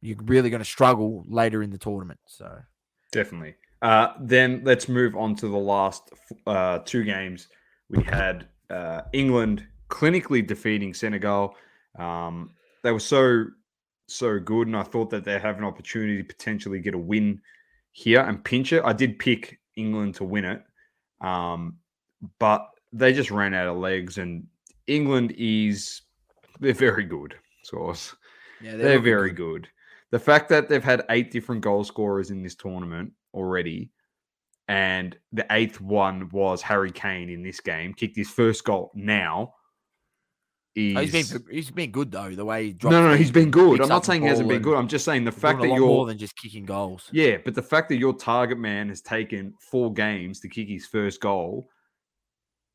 you're 0.00 0.18
really 0.24 0.50
going 0.50 0.62
to 0.62 0.68
struggle 0.68 1.24
later 1.28 1.62
in 1.62 1.70
the 1.70 1.78
tournament. 1.78 2.20
So, 2.26 2.58
Definitely. 3.12 3.54
Uh, 3.82 4.08
then 4.20 4.62
let's 4.64 4.88
move 4.88 5.14
on 5.14 5.34
to 5.36 5.48
the 5.48 5.56
last 5.56 6.10
uh, 6.46 6.78
two 6.84 7.04
games. 7.04 7.48
We 7.88 8.02
had 8.02 8.48
uh, 8.70 9.02
England 9.12 9.66
clinically 9.88 10.46
defeating 10.46 10.94
Senegal. 10.94 11.54
Um, 11.98 12.50
they 12.82 12.92
were 12.92 13.00
so 13.00 13.46
so 14.06 14.38
good, 14.38 14.66
and 14.66 14.76
I 14.76 14.82
thought 14.82 15.10
that 15.10 15.24
they 15.24 15.38
have 15.38 15.58
an 15.58 15.64
opportunity 15.64 16.18
to 16.18 16.24
potentially 16.24 16.80
get 16.80 16.94
a 16.94 16.98
win 16.98 17.40
here 17.92 18.20
and 18.20 18.44
pinch 18.44 18.72
it. 18.72 18.82
I 18.84 18.92
did 18.92 19.18
pick 19.18 19.58
England 19.76 20.16
to 20.16 20.24
win 20.24 20.44
it, 20.44 20.62
um, 21.20 21.78
but 22.38 22.68
they 22.94 23.12
just 23.12 23.30
ran 23.30 23.52
out 23.54 23.66
of 23.66 23.76
legs, 23.76 24.18
and 24.18 24.46
England 24.86 25.34
is 25.36 26.02
they're 26.60 26.72
very 26.72 27.04
good. 27.04 27.34
Source. 27.64 28.14
yeah, 28.62 28.76
They're 28.76 29.00
very 29.00 29.32
good. 29.32 29.68
The 30.10 30.18
fact 30.18 30.48
that 30.50 30.68
they've 30.68 30.84
had 30.84 31.02
eight 31.10 31.30
different 31.30 31.60
goal 31.62 31.82
scorers 31.82 32.30
in 32.30 32.42
this 32.42 32.54
tournament 32.54 33.12
already, 33.32 33.90
and 34.68 35.16
the 35.32 35.46
eighth 35.50 35.80
one 35.80 36.28
was 36.30 36.62
Harry 36.62 36.92
Kane 36.92 37.30
in 37.30 37.42
this 37.42 37.60
game, 37.60 37.92
kicked 37.94 38.16
his 38.16 38.30
first 38.30 38.64
goal 38.64 38.92
now. 38.94 39.54
Is 40.76 40.96
Oh, 40.96 41.00
he's 41.00 41.32
been 41.32 41.44
he's 41.50 41.70
been 41.70 41.90
good 41.90 42.10
though. 42.10 42.30
The 42.30 42.44
way 42.44 42.66
he 42.66 42.72
dropped 42.72 42.92
no 42.92 43.02
no, 43.02 43.10
no 43.10 43.16
he's 43.16 43.30
been 43.30 43.50
good. 43.50 43.80
I'm 43.80 43.88
not 43.88 44.04
saying 44.04 44.22
he 44.22 44.28
hasn't 44.28 44.48
been 44.48 44.62
good. 44.62 44.76
I'm 44.76 44.88
just 44.88 45.04
saying 45.04 45.24
the 45.24 45.32
fact 45.32 45.60
that 45.60 45.68
you're 45.68 45.78
more 45.78 46.06
than 46.06 46.18
just 46.18 46.36
kicking 46.36 46.64
goals. 46.64 47.08
yeah, 47.12 47.38
but 47.44 47.54
the 47.54 47.62
fact 47.62 47.88
that 47.90 47.96
your 47.96 48.12
target 48.12 48.58
man 48.58 48.88
has 48.88 49.00
taken 49.00 49.54
four 49.60 49.92
games 49.92 50.40
to 50.40 50.48
kick 50.48 50.68
his 50.68 50.86
first 50.86 51.20
goal, 51.20 51.68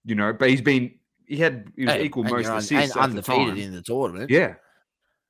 you 0.09 0.15
know, 0.15 0.33
but 0.33 0.49
he's 0.49 0.61
been 0.61 0.91
he 1.25 1.37
had 1.37 1.71
he 1.75 1.85
was 1.85 1.93
Hey, 1.93 2.03
equal 2.05 2.23
most 2.23 2.47
assists 2.47 2.71
and 2.71 2.83
at 2.83 2.93
the 2.93 2.99
undefeated 2.99 3.47
time. 3.49 3.57
in 3.57 3.71
the 3.73 3.81
tournament. 3.81 4.29
Yeah. 4.29 4.55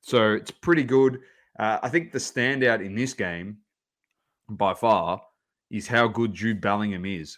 So 0.02 0.34
it's 0.34 0.52
pretty 0.52 0.84
good. 0.84 1.20
Uh, 1.58 1.80
I 1.84 1.90
think 1.90 2.12
the 2.12 2.20
standout 2.20 2.84
in 2.84 2.96
this 2.96 3.14
game 3.14 3.58
by 4.50 4.74
far 4.74 5.22
is 5.70 5.88
how 5.88 6.08
good 6.08 6.34
Jude 6.34 6.62
Bellingham 6.62 7.06
is. 7.06 7.38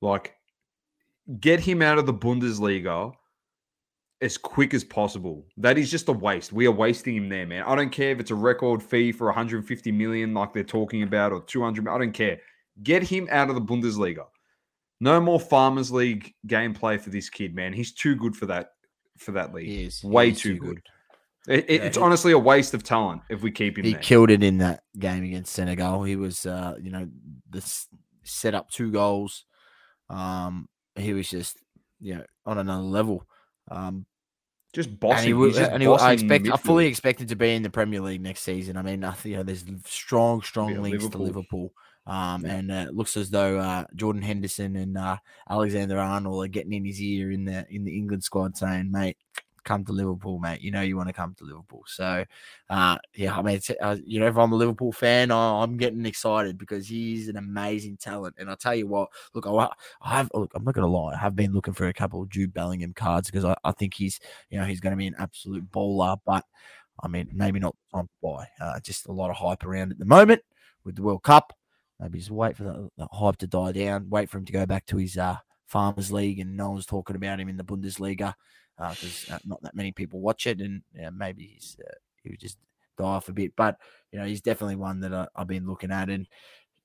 Like, 0.00 0.34
get 1.40 1.60
him 1.60 1.82
out 1.82 1.98
of 1.98 2.06
the 2.06 2.14
Bundesliga 2.14 3.12
as 4.22 4.38
quick 4.38 4.72
as 4.72 4.82
possible. 4.82 5.46
That 5.58 5.76
is 5.76 5.90
just 5.90 6.08
a 6.08 6.12
waste. 6.12 6.52
We 6.52 6.66
are 6.66 6.72
wasting 6.72 7.16
him 7.16 7.28
there, 7.28 7.46
man. 7.46 7.64
I 7.64 7.74
don't 7.74 7.92
care 7.92 8.12
if 8.12 8.20
it's 8.20 8.30
a 8.30 8.34
record 8.34 8.82
fee 8.82 9.12
for 9.12 9.26
150 9.26 9.92
million, 9.92 10.32
like 10.32 10.54
they're 10.54 10.64
talking 10.64 11.02
about, 11.02 11.32
or 11.32 11.42
200. 11.42 11.86
I 11.86 11.98
don't 11.98 12.12
care. 12.12 12.40
Get 12.82 13.02
him 13.02 13.28
out 13.30 13.50
of 13.50 13.54
the 13.54 13.60
Bundesliga. 13.60 14.24
No 15.00 15.20
more 15.20 15.40
Farmers 15.40 15.90
League 15.90 16.32
gameplay 16.46 17.00
for 17.00 17.10
this 17.10 17.28
kid, 17.28 17.54
man. 17.54 17.72
He's 17.72 17.92
too 17.92 18.14
good 18.16 18.36
for 18.36 18.46
that 18.46 18.68
for 19.18 19.32
that 19.32 19.52
league. 19.54 19.66
He 19.66 19.84
is 19.84 20.00
he 20.00 20.08
Way 20.08 20.30
is 20.30 20.40
too 20.40 20.58
good. 20.58 20.66
good. 20.76 20.82
It, 21.46 21.64
it- 21.68 21.80
Yeah, 21.80 21.86
it's 21.86 21.96
he- 21.96 22.02
honestly 22.02 22.32
a 22.32 22.38
waste 22.38 22.74
of 22.74 22.82
talent 22.82 23.22
if 23.28 23.42
we 23.42 23.50
keep 23.50 23.76
him 23.78 23.84
He 23.84 23.92
there. 23.92 24.00
killed 24.00 24.30
it 24.30 24.42
in 24.42 24.58
that 24.58 24.82
game 24.98 25.24
against 25.24 25.52
Senegal. 25.52 26.02
He 26.04 26.16
was, 26.16 26.46
uh, 26.46 26.74
you 26.80 26.90
know, 26.90 27.08
the 27.50 27.58
s- 27.58 27.88
set 28.22 28.54
up 28.54 28.70
two 28.70 28.90
goals. 28.90 29.44
Um, 30.08 30.68
he 30.96 31.12
was 31.12 31.28
just, 31.28 31.58
you 32.00 32.16
know, 32.16 32.24
on 32.46 32.58
another 32.58 32.82
level. 32.82 33.26
Um, 33.70 34.06
just 34.72 34.98
bossing. 34.98 35.18
And, 35.18 35.26
he, 35.26 35.34
will, 35.34 35.56
and 35.58 35.82
he, 35.82 35.88
I 35.88 36.12
expect, 36.12 36.48
I 36.48 36.56
fully 36.56 36.86
expected 36.86 37.28
to 37.28 37.36
be 37.36 37.50
in 37.54 37.62
the 37.62 37.70
Premier 37.70 38.00
League 38.00 38.20
next 38.22 38.40
season. 38.42 38.76
I 38.76 38.82
mean, 38.82 39.04
I, 39.04 39.14
you 39.24 39.36
know, 39.36 39.42
there's 39.42 39.64
strong, 39.86 40.42
strong 40.42 40.70
yeah, 40.72 40.80
links 40.80 41.02
Liverpool. 41.04 41.20
to 41.20 41.26
Liverpool. 41.26 41.72
Um, 42.06 42.44
and 42.44 42.70
uh, 42.70 42.86
it 42.88 42.94
looks 42.94 43.16
as 43.16 43.30
though 43.30 43.58
uh, 43.58 43.84
Jordan 43.94 44.22
Henderson 44.22 44.76
and 44.76 44.96
uh, 44.96 45.16
Alexander 45.48 45.98
Arnold 45.98 46.44
are 46.44 46.48
getting 46.48 46.74
in 46.74 46.84
his 46.84 47.00
ear 47.00 47.30
in 47.30 47.44
the 47.44 47.66
in 47.70 47.84
the 47.84 47.96
England 47.96 48.22
squad, 48.22 48.56
saying, 48.56 48.90
"Mate, 48.90 49.16
come 49.64 49.84
to 49.86 49.92
Liverpool, 49.92 50.38
mate. 50.38 50.60
You 50.60 50.70
know 50.70 50.82
you 50.82 50.98
want 50.98 51.08
to 51.08 51.14
come 51.14 51.34
to 51.38 51.44
Liverpool." 51.44 51.82
So, 51.86 52.24
uh, 52.68 52.98
yeah, 53.14 53.36
I 53.36 53.40
mean, 53.40 53.60
uh, 53.80 53.96
you 54.04 54.20
know, 54.20 54.26
if 54.26 54.36
I'm 54.36 54.52
a 54.52 54.56
Liverpool 54.56 54.92
fan, 54.92 55.30
I, 55.30 55.62
am 55.62 55.78
getting 55.78 56.04
excited 56.04 56.58
because 56.58 56.86
he's 56.86 57.28
an 57.28 57.38
amazing 57.38 57.96
talent. 57.96 58.34
And 58.38 58.50
I 58.50 58.54
tell 58.54 58.74
you 58.74 58.86
what, 58.86 59.08
look, 59.32 59.46
I, 59.46 59.70
I 60.02 60.16
have 60.16 60.30
look, 60.34 60.52
I'm 60.54 60.64
not 60.64 60.74
gonna 60.74 60.86
lie, 60.86 61.14
I 61.14 61.18
have 61.18 61.34
been 61.34 61.54
looking 61.54 61.74
for 61.74 61.86
a 61.88 61.94
couple 61.94 62.20
of 62.20 62.28
Jude 62.28 62.52
Bellingham 62.52 62.92
cards 62.92 63.30
because 63.30 63.46
I, 63.46 63.56
I 63.64 63.72
think 63.72 63.94
he's, 63.94 64.20
you 64.50 64.58
know, 64.58 64.66
he's 64.66 64.80
going 64.80 64.92
to 64.92 64.98
be 64.98 65.06
an 65.06 65.16
absolute 65.18 65.70
bowler, 65.70 66.16
but. 66.24 66.44
I 67.02 67.08
mean, 67.08 67.28
maybe 67.32 67.58
not 67.58 67.74
time 67.92 68.06
to 68.06 68.12
buy. 68.22 68.46
Uh, 68.60 68.78
just 68.78 69.08
a 69.08 69.12
lot 69.12 69.28
of 69.28 69.34
hype 69.34 69.64
around 69.64 69.90
at 69.90 69.98
the 69.98 70.04
moment 70.04 70.42
with 70.84 70.94
the 70.94 71.02
World 71.02 71.24
Cup. 71.24 71.52
Maybe 72.00 72.18
just 72.18 72.30
wait 72.30 72.56
for 72.56 72.64
the, 72.64 72.88
the, 72.96 73.06
hype 73.12 73.36
to 73.38 73.46
die 73.46 73.72
down. 73.72 74.10
Wait 74.10 74.28
for 74.28 74.38
him 74.38 74.44
to 74.46 74.52
go 74.52 74.66
back 74.66 74.86
to 74.86 74.96
his 74.96 75.16
uh, 75.16 75.36
Farmers 75.66 76.10
League, 76.10 76.40
and 76.40 76.56
no 76.56 76.70
one's 76.70 76.86
talking 76.86 77.16
about 77.16 77.40
him 77.40 77.48
in 77.48 77.56
the 77.56 77.64
Bundesliga 77.64 78.34
because 78.76 79.26
uh, 79.30 79.34
uh, 79.34 79.38
not 79.44 79.62
that 79.62 79.76
many 79.76 79.92
people 79.92 80.20
watch 80.20 80.46
it, 80.46 80.60
and 80.60 80.82
maybe 81.16 81.52
he's 81.54 81.76
uh, 81.80 81.94
he 82.22 82.30
would 82.30 82.40
just 82.40 82.58
die 82.98 83.04
off 83.04 83.28
a 83.28 83.32
bit. 83.32 83.52
But 83.56 83.76
you 84.12 84.18
know, 84.18 84.26
he's 84.26 84.40
definitely 84.40 84.76
one 84.76 85.00
that 85.00 85.14
I, 85.14 85.28
have 85.36 85.46
been 85.46 85.66
looking 85.66 85.92
at, 85.92 86.10
and 86.10 86.26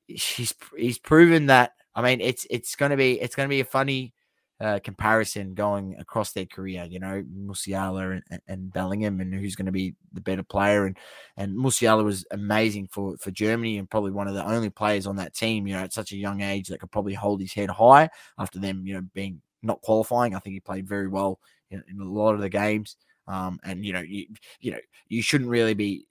he's 0.08 0.54
he's 0.78 1.00
proven 1.00 1.48
that. 1.48 1.74
I 1.96 2.02
mean, 2.02 2.22
it's 2.22 2.46
it's 2.50 2.76
gonna 2.76 2.98
be 2.98 3.20
it's 3.20 3.36
gonna 3.36 3.50
be 3.50 3.62
a 3.62 3.66
funny 3.66 4.14
uh, 4.62 4.80
comparison 4.84 5.54
going 5.54 5.96
across 6.00 6.32
their 6.32 6.46
career. 6.46 6.86
You 6.90 7.00
know, 7.00 7.24
Musiala 7.34 8.22
and, 8.30 8.42
and 8.48 8.74
Bellingham, 8.74 9.22
and 9.22 9.34
who's 9.34 9.56
going 9.56 9.68
to 9.68 9.72
be 9.72 9.96
the 10.14 10.22
better 10.22 10.44
player. 10.44 10.86
And 10.86 10.98
and 11.38 11.56
Musiala 11.56 12.04
was 12.04 12.26
amazing 12.32 12.88
for 12.88 13.18
for 13.18 13.32
Germany, 13.32 13.78
and 13.78 13.90
probably 13.90 14.12
one 14.12 14.28
of 14.28 14.34
the 14.34 14.46
only 14.46 14.70
players 14.70 15.08
on 15.08 15.16
that 15.18 15.34
team. 15.34 15.68
You 15.68 15.76
know, 15.76 15.84
at 15.84 15.94
such 15.94 16.12
a 16.12 16.18
young 16.18 16.42
age 16.42 16.68
that 16.68 16.80
could 16.80 16.92
probably 16.92 17.14
hold 17.14 17.42
his 17.42 17.54
head 17.54 17.70
high 17.70 18.10
after 18.38 18.60
them. 18.60 18.86
You 18.86 18.96
know, 18.96 19.08
being 19.14 19.42
not 19.62 19.82
qualifying. 19.82 20.36
I 20.36 20.40
think 20.40 20.54
he 20.54 20.60
played 20.60 20.88
very 20.88 21.08
well 21.08 21.40
in, 21.70 21.84
in 21.90 22.00
a 22.00 22.06
lot 22.06 22.34
of 22.34 22.42
the 22.42 22.50
games. 22.50 22.98
Um, 23.28 23.60
and 23.64 23.86
you 23.86 23.94
know, 23.94 24.02
you 24.02 24.28
you 24.60 24.72
know, 24.72 24.80
you 25.08 25.22
shouldn't 25.22 25.50
really 25.50 25.74
be 25.74 26.06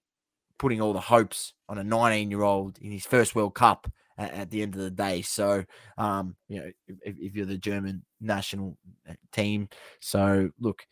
putting 0.58 0.80
all 0.80 0.92
the 0.92 1.00
hopes 1.00 1.54
on 1.68 1.78
a 1.78 1.84
19 1.84 2.30
year 2.30 2.42
old 2.42 2.78
in 2.80 2.90
his 2.90 3.04
first 3.04 3.34
World 3.34 3.54
Cup 3.54 3.90
at, 4.18 4.32
at 4.32 4.50
the 4.50 4.62
end 4.62 4.74
of 4.74 4.80
the 4.80 4.90
day. 4.90 5.22
So, 5.22 5.64
um, 5.96 6.36
you 6.48 6.60
know, 6.60 6.70
if, 6.86 7.16
if, 7.18 7.34
you're 7.34 7.46
the 7.46 7.56
German 7.56 8.04
national 8.20 8.76
uh, 9.08 9.14
team, 9.32 9.68
so 10.00 10.50
look, 10.60 10.84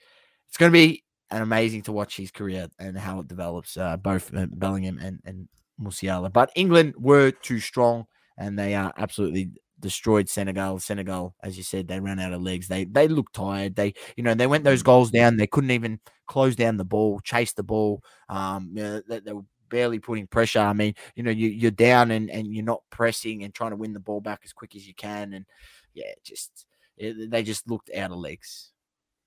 it's 0.48 0.56
going 0.56 0.72
to 0.72 0.78
be 0.78 1.04
an 1.30 1.42
amazing 1.42 1.82
to 1.82 1.92
watch 1.92 2.16
his 2.16 2.30
career 2.30 2.68
and 2.78 2.96
how 2.96 3.20
it 3.20 3.28
develops, 3.28 3.76
uh, 3.76 3.96
both 3.96 4.34
uh, 4.34 4.46
Bellingham 4.50 4.98
and 4.98 5.20
and 5.24 5.48
Musiala. 5.80 6.32
But 6.32 6.50
England 6.54 6.94
were 6.98 7.30
too 7.30 7.60
strong, 7.60 8.06
and 8.38 8.58
they 8.58 8.74
are 8.74 8.92
absolutely 8.96 9.50
destroyed 9.80 10.28
Senegal. 10.28 10.78
Senegal, 10.78 11.34
as 11.42 11.56
you 11.56 11.62
said, 11.62 11.88
they 11.88 12.00
ran 12.00 12.18
out 12.20 12.32
of 12.32 12.42
legs. 12.42 12.68
They 12.68 12.84
they 12.84 13.08
looked 13.08 13.34
tired. 13.34 13.76
They 13.76 13.94
you 14.16 14.22
know 14.22 14.34
they 14.34 14.46
went 14.46 14.64
those 14.64 14.82
mm. 14.82 14.86
goals 14.86 15.10
down. 15.10 15.36
They 15.36 15.46
couldn't 15.46 15.72
even 15.72 16.00
close 16.26 16.56
down 16.56 16.76
the 16.76 16.84
ball, 16.84 17.20
chase 17.20 17.52
the 17.52 17.62
ball. 17.62 18.02
Um, 18.28 18.70
you 18.74 18.82
know, 18.82 19.02
they, 19.08 19.20
they, 19.20 19.32
were 19.32 19.42
barely 19.68 19.98
putting 19.98 20.26
pressure. 20.26 20.60
I 20.60 20.72
mean, 20.72 20.94
you 21.14 21.22
know, 21.22 21.30
you, 21.30 21.48
you're 21.48 21.70
down 21.70 22.10
and, 22.10 22.30
and 22.30 22.52
you're 22.54 22.64
not 22.64 22.82
pressing 22.90 23.44
and 23.44 23.54
trying 23.54 23.70
to 23.70 23.76
win 23.76 23.92
the 23.92 24.00
ball 24.00 24.20
back 24.20 24.42
as 24.44 24.52
quick 24.52 24.76
as 24.76 24.86
you 24.86 24.94
can. 24.94 25.32
And 25.32 25.46
yeah, 25.94 26.12
just 26.24 26.66
it, 26.96 27.30
they 27.30 27.42
just 27.42 27.68
looked 27.68 27.90
out 27.94 28.12
of 28.12 28.18
legs. 28.18 28.72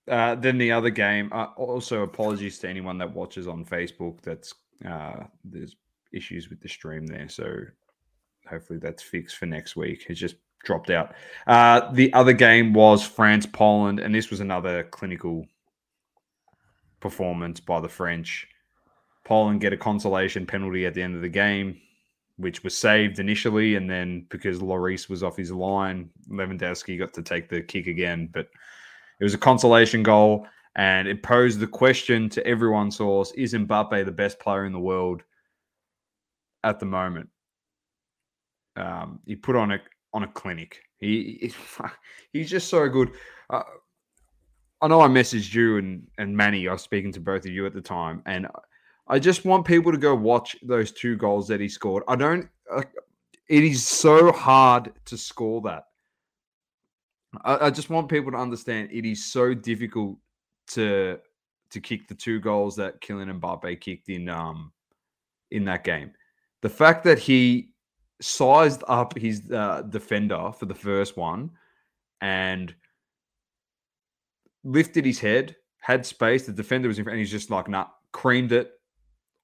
Uh, 0.10 0.36
then 0.36 0.58
the 0.58 0.72
other 0.72 0.90
game. 0.90 1.30
Uh, 1.32 1.48
also, 1.56 2.02
apologies 2.02 2.58
to 2.60 2.70
anyone 2.70 2.98
that 2.98 3.14
watches 3.14 3.48
on 3.48 3.64
Facebook. 3.64 4.22
That's 4.22 4.54
uh, 4.88 5.26
there's 5.44 5.76
issues 6.12 6.50
with 6.50 6.62
the 6.62 6.70
stream 6.70 7.06
there, 7.06 7.30
so 7.30 7.62
hopefully 8.50 8.80
that's 8.80 9.04
fixed 9.04 9.38
for 9.38 9.46
next 9.46 9.76
week. 9.76 10.06
It's 10.10 10.20
just 10.20 10.36
dropped 10.64 10.90
out. 10.90 11.14
Uh, 11.46 11.92
the 11.92 12.12
other 12.14 12.34
game 12.34 12.74
was 12.74 13.06
France 13.06 13.46
Poland, 13.46 14.00
and 14.00 14.14
this 14.14 14.32
was 14.32 14.40
another 14.40 14.84
clinical 14.84 15.46
performance 17.00 17.60
by 17.60 17.80
the 17.80 17.90
French. 17.90 18.48
Poland 19.26 19.62
get 19.62 19.74
a 19.74 19.78
consolation 19.78 20.46
penalty 20.46 20.86
at 20.86 20.94
the 20.94 21.02
end 21.02 21.16
of 21.16 21.22
the 21.22 21.30
game, 21.30 21.80
which 22.38 22.64
was 22.64 22.78
saved 22.78 23.20
initially, 23.20 23.76
and 23.76 23.90
then 23.90 24.26
because 24.30 24.60
Lloris 24.60 25.10
was 25.10 25.24
off 25.24 25.38
his 25.38 25.52
line, 25.52 26.10
Lewandowski 26.30 26.98
got 26.98 27.14
to 27.14 27.22
take 27.22 27.50
the 27.50 27.62
kick 27.62 27.88
again. 27.88 28.30
But 28.32 28.48
it 29.20 29.24
was 29.24 29.34
a 29.34 29.40
consolation 29.40 30.04
goal, 30.04 30.48
and 30.76 31.08
it 31.08 31.22
posed 31.24 31.60
the 31.60 31.68
question 31.68 32.30
to 32.30 32.46
everyone's 32.48 32.96
source: 32.98 33.32
Is 33.34 33.54
Mbappe 33.54 34.06
the 34.06 34.12
best 34.12 34.40
player 34.40 34.66
in 34.66 34.74
the 34.74 34.80
world 34.80 35.24
at 36.64 36.80
the 36.80 36.86
moment? 36.86 37.30
Um, 38.76 39.20
he 39.26 39.36
put 39.36 39.56
on 39.56 39.72
a 39.72 39.80
on 40.14 40.24
a 40.24 40.28
clinic. 40.28 40.82
He, 41.00 41.38
he 41.42 41.54
he's 42.34 42.50
just 42.50 42.70
so 42.70 42.88
good. 42.88 43.12
Uh, 43.50 43.64
I 44.82 44.88
know 44.88 45.02
I 45.02 45.08
messaged 45.08 45.54
you 45.54 45.78
and 45.78 46.08
and 46.18 46.36
Manny. 46.36 46.68
I 46.68 46.72
was 46.72 46.82
speaking 46.82 47.12
to 47.14 47.20
both 47.20 47.46
of 47.46 47.52
you 47.52 47.66
at 47.66 47.74
the 47.74 47.82
time, 47.82 48.22
and 48.26 48.48
I 49.10 49.20
just 49.20 49.44
want 49.44 49.66
people 49.66 49.92
to 49.92 49.98
go 49.98 50.14
watch 50.14 50.56
those 50.62 50.92
two 50.92 51.18
goals 51.18 51.48
that 51.48 51.60
he 51.60 51.68
scored. 51.68 52.04
I 52.08 52.16
don't. 52.16 52.48
Uh, 52.72 52.84
it 53.50 53.64
is 53.64 53.86
so 53.86 54.32
hard 54.32 54.94
to 55.06 55.18
score 55.18 55.62
that. 55.62 55.86
I, 57.44 57.68
I, 57.68 57.70
just 57.72 57.90
want 57.90 58.10
people 58.10 58.32
to 58.32 58.38
understand 58.38 58.90
it 58.92 59.06
is 59.06 59.32
so 59.32 59.54
difficult 59.54 60.18
to 60.70 61.20
to 61.72 61.80
kick 61.80 62.08
the 62.08 62.16
two 62.16 62.40
goals 62.40 62.76
that 62.76 63.02
Kylian 63.02 63.40
Mbappe 63.40 63.82
kicked 63.82 64.10
in 64.10 64.30
um 64.30 64.72
in 65.52 65.66
that 65.66 65.84
game. 65.84 66.12
The 66.62 66.70
fact 66.70 67.04
that 67.06 67.18
he 67.18 67.74
sized 68.22 68.84
up 68.88 69.18
his 69.18 69.50
uh, 69.52 69.84
defender 69.90 70.52
for 70.58 70.66
the 70.66 70.76
first 70.76 71.18
one 71.18 71.52
and 72.22 72.76
lifted 74.64 75.06
his 75.06 75.20
head, 75.20 75.56
had 75.80 76.06
space. 76.06 76.46
The 76.46 76.52
defender 76.52 76.88
was 76.88 76.98
in 76.98 77.06
front, 77.06 77.16
and 77.16 77.20
he's 77.20 77.32
just 77.32 77.50
like, 77.50 77.70
nah, 77.70 77.88
creamed 78.12 78.52
it, 78.52 78.74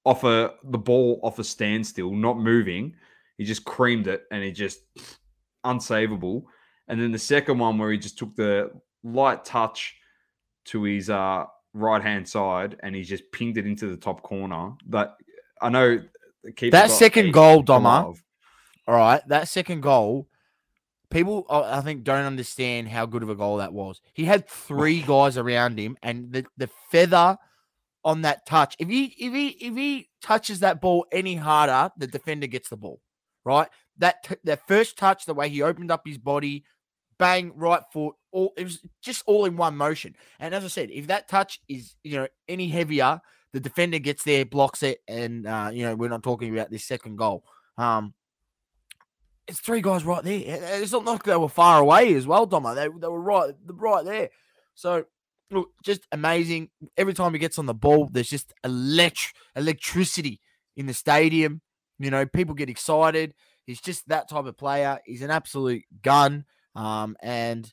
off 0.06 0.22
a 0.22 0.54
the 0.62 0.78
ball 0.78 1.20
off 1.22 1.40
a 1.40 1.44
standstill, 1.44 2.12
not 2.12 2.38
moving. 2.38 2.94
He 3.36 3.44
just 3.44 3.64
creamed 3.64 4.06
it 4.06 4.22
and 4.30 4.42
he 4.42 4.52
just 4.52 4.80
unsavable. 5.66 6.44
And 6.88 7.02
then 7.02 7.10
the 7.10 7.18
second 7.18 7.58
one 7.58 7.76
where 7.76 7.90
he 7.90 7.98
just 7.98 8.16
took 8.16 8.34
the 8.36 8.70
light 9.02 9.44
touch 9.44 9.96
to 10.66 10.84
his 10.84 11.10
uh, 11.10 11.44
right 11.74 12.02
hand 12.02 12.28
side 12.28 12.76
and 12.80 12.94
he 12.94 13.02
just 13.02 13.24
pinged 13.32 13.58
it 13.58 13.66
into 13.66 13.88
the 13.88 13.96
top 13.96 14.22
corner. 14.22 14.72
But 14.86 15.16
I 15.60 15.68
know 15.68 16.00
that 16.70 16.90
second 16.92 17.32
goal, 17.32 17.64
Doma. 17.64 18.14
All 18.86 18.94
right, 18.94 19.20
that 19.26 19.48
second 19.48 19.80
goal. 19.82 20.28
People, 21.10 21.46
I 21.48 21.80
think, 21.82 22.04
don't 22.04 22.24
understand 22.24 22.88
how 22.88 23.06
good 23.06 23.22
of 23.22 23.30
a 23.30 23.34
goal 23.34 23.58
that 23.58 23.72
was. 23.72 24.00
He 24.12 24.24
had 24.24 24.48
three 24.48 25.02
guys 25.06 25.36
around 25.36 25.78
him, 25.78 25.96
and 26.02 26.32
the, 26.32 26.46
the 26.56 26.68
feather 26.90 27.38
on 28.06 28.22
that 28.22 28.46
touch. 28.46 28.76
If 28.78 28.88
he 28.88 29.06
if 29.18 29.32
he 29.34 29.48
if 29.48 29.74
he 29.74 30.08
touches 30.22 30.60
that 30.60 30.80
ball 30.80 31.06
any 31.10 31.34
harder, 31.34 31.90
the 31.98 32.06
defender 32.06 32.46
gets 32.46 32.68
the 32.70 32.76
ball. 32.76 33.00
Right? 33.44 33.68
That 33.98 34.22
t- 34.22 34.36
that 34.44 34.66
first 34.66 34.96
touch, 34.96 35.26
the 35.26 35.34
way 35.34 35.48
he 35.48 35.60
opened 35.60 35.90
up 35.90 36.02
his 36.06 36.16
body, 36.16 36.64
bang, 37.18 37.52
right 37.56 37.82
foot, 37.92 38.14
all 38.30 38.52
it 38.56 38.62
was 38.62 38.80
just 39.02 39.24
all 39.26 39.44
in 39.44 39.56
one 39.56 39.76
motion. 39.76 40.14
And 40.38 40.54
as 40.54 40.64
I 40.64 40.68
said, 40.68 40.90
if 40.92 41.08
that 41.08 41.28
touch 41.28 41.60
is 41.68 41.96
you 42.04 42.16
know 42.16 42.28
any 42.48 42.68
heavier, 42.68 43.20
the 43.52 43.60
defender 43.60 43.98
gets 43.98 44.22
there, 44.22 44.44
blocks 44.44 44.84
it, 44.84 45.00
and 45.08 45.46
uh, 45.46 45.70
you 45.72 45.82
know 45.82 45.96
we're 45.96 46.08
not 46.08 46.22
talking 46.22 46.54
about 46.54 46.70
this 46.70 46.84
second 46.84 47.16
goal. 47.16 47.44
Um, 47.76 48.14
it's 49.48 49.60
three 49.60 49.80
guys 49.80 50.04
right 50.04 50.22
there. 50.22 50.42
It's 50.80 50.92
not 50.92 51.04
like 51.04 51.24
they 51.24 51.36
were 51.36 51.48
far 51.48 51.80
away 51.80 52.14
as 52.14 52.26
well, 52.26 52.46
Doma. 52.46 52.74
They, 52.74 52.88
they 52.88 53.08
were 53.08 53.20
right, 53.20 53.52
right 53.66 54.04
there. 54.04 54.30
So 54.74 55.06
look, 55.50 55.70
just 55.82 56.06
amazing. 56.12 56.70
Every 56.96 57.14
time 57.14 57.32
he 57.32 57.38
gets 57.38 57.58
on 57.58 57.66
the 57.66 57.74
ball, 57.74 58.08
there's 58.10 58.28
just 58.28 58.52
elect- 58.64 59.34
electricity 59.54 60.40
in 60.76 60.86
the 60.86 60.94
stadium. 60.94 61.60
You 61.98 62.10
know, 62.10 62.26
people 62.26 62.54
get 62.54 62.68
excited. 62.68 63.34
He's 63.64 63.80
just 63.80 64.08
that 64.08 64.28
type 64.28 64.44
of 64.44 64.56
player. 64.56 64.98
He's 65.04 65.22
an 65.22 65.30
absolute 65.30 65.82
gun. 66.02 66.44
Um, 66.74 67.16
and, 67.22 67.70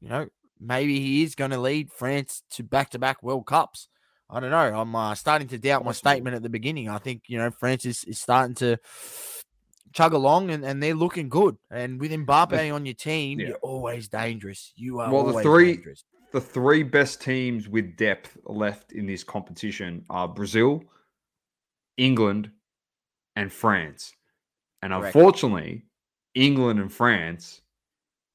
you 0.00 0.08
know, 0.08 0.28
maybe 0.60 1.00
he 1.00 1.22
is 1.22 1.34
going 1.34 1.50
to 1.50 1.58
lead 1.58 1.90
France 1.90 2.42
to 2.50 2.62
back 2.62 2.90
to 2.90 2.98
back 2.98 3.22
World 3.22 3.46
Cups. 3.46 3.88
I 4.28 4.40
don't 4.40 4.50
know. 4.50 4.80
I'm 4.80 4.94
uh, 4.94 5.14
starting 5.14 5.48
to 5.48 5.58
doubt 5.58 5.84
my 5.84 5.92
statement 5.92 6.36
at 6.36 6.42
the 6.42 6.48
beginning. 6.48 6.88
I 6.88 6.98
think, 6.98 7.24
you 7.26 7.38
know, 7.38 7.50
France 7.50 7.84
is, 7.84 8.04
is 8.04 8.18
starting 8.18 8.54
to 8.56 8.78
chug 9.92 10.14
along 10.14 10.50
and, 10.50 10.64
and 10.64 10.82
they're 10.82 10.94
looking 10.94 11.28
good. 11.28 11.56
And 11.70 12.00
with 12.00 12.12
Mbappe 12.12 12.74
on 12.74 12.86
your 12.86 12.94
team, 12.94 13.40
yeah. 13.40 13.48
you're 13.48 13.56
always 13.56 14.08
dangerous. 14.08 14.72
You 14.74 15.00
are 15.00 15.12
well, 15.12 15.24
the 15.24 15.42
three, 15.42 15.74
dangerous 15.74 16.04
the 16.32 16.40
three 16.40 16.82
best 16.82 17.20
teams 17.22 17.68
with 17.68 17.96
depth 17.96 18.36
left 18.44 18.92
in 18.92 19.06
this 19.06 19.22
competition 19.22 20.04
are 20.10 20.26
Brazil, 20.26 20.82
England, 21.96 22.50
and 23.36 23.52
France. 23.52 24.14
And 24.82 24.92
Correct. 24.92 25.14
unfortunately, 25.14 25.84
England 26.34 26.80
and 26.80 26.92
France 26.92 27.62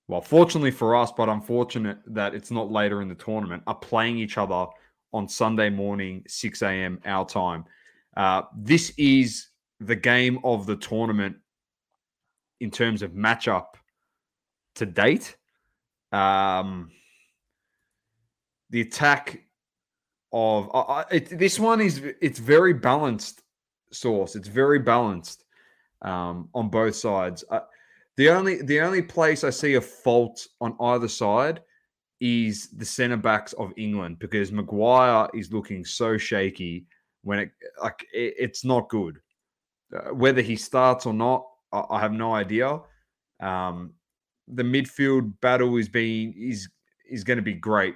well, 0.08 0.22
fortunately 0.22 0.72
for 0.72 0.96
us, 0.96 1.12
but 1.12 1.28
unfortunate 1.28 1.98
that 2.08 2.34
it's 2.34 2.50
not 2.50 2.72
later 2.72 3.02
in 3.02 3.10
the 3.10 3.16
tournament, 3.16 3.64
are 3.68 3.76
playing 3.76 4.18
each 4.18 4.38
other 4.38 4.68
on 5.14 5.28
Sunday 5.28 5.70
morning, 5.70 6.24
6 6.28 6.62
a.m. 6.62 7.00
our 7.06 7.26
time. 7.26 7.66
Uh, 8.16 8.44
this 8.56 8.94
is 8.98 9.50
the 9.80 9.96
game 9.96 10.40
of 10.44 10.66
the 10.66 10.78
tournament 10.78 11.36
in 12.62 12.72
terms 12.72 13.02
of 13.02 13.12
matchup 13.12 13.76
to 14.76 14.86
date. 14.86 15.36
Um, 16.14 16.90
the 18.70 18.82
attack 18.82 19.44
of 20.34 20.70
uh, 20.74 21.04
it, 21.12 21.38
this 21.38 21.60
one 21.60 21.82
is 21.82 22.02
it's 22.22 22.40
very 22.40 22.74
balanced 22.74 23.44
source. 23.92 24.36
It's 24.36 24.48
very 24.48 24.80
balanced 24.80 25.46
um, 26.02 26.50
on 26.54 26.70
both 26.70 26.96
sides. 26.96 27.44
Uh, 27.50 27.62
the 28.18 28.30
only 28.30 28.62
the 28.62 28.82
only 28.82 29.02
place 29.02 29.44
I 29.44 29.50
see 29.50 29.76
a 29.76 29.82
fault 29.82 30.48
on 30.60 30.76
either 30.80 31.08
side 31.08 31.62
is 32.20 32.70
the 32.70 32.86
centre 32.86 33.18
backs 33.18 33.54
of 33.54 33.72
England 33.78 34.18
because 34.20 34.52
Maguire 34.52 35.30
is 35.34 35.54
looking 35.54 35.86
so 35.86 36.18
shaky 36.18 36.86
when 37.24 37.40
it 37.40 37.52
like 37.82 38.06
it, 38.14 38.34
it's 38.38 38.66
not 38.66 38.90
good. 38.90 39.20
Uh, 39.96 40.14
whether 40.14 40.42
he 40.42 40.56
starts 40.56 41.06
or 41.06 41.14
not, 41.14 41.46
I, 41.72 41.84
I 41.92 42.00
have 42.00 42.12
no 42.12 42.34
idea. 42.34 42.80
Um, 43.40 43.94
the 44.48 44.64
midfield 44.64 45.34
battle 45.42 45.78
is 45.78 45.90
being 45.90 46.34
is 46.38 46.68
is 47.10 47.24
going 47.24 47.38
to 47.38 47.44
be 47.44 47.54
great. 47.54 47.96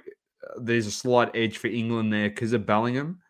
There's 0.56 0.86
a 0.86 0.92
slight 0.92 1.30
edge 1.34 1.58
for 1.58 1.68
England 1.68 2.12
there 2.12 2.28
because 2.28 2.52
of 2.52 2.66
Bellingham 2.66 3.20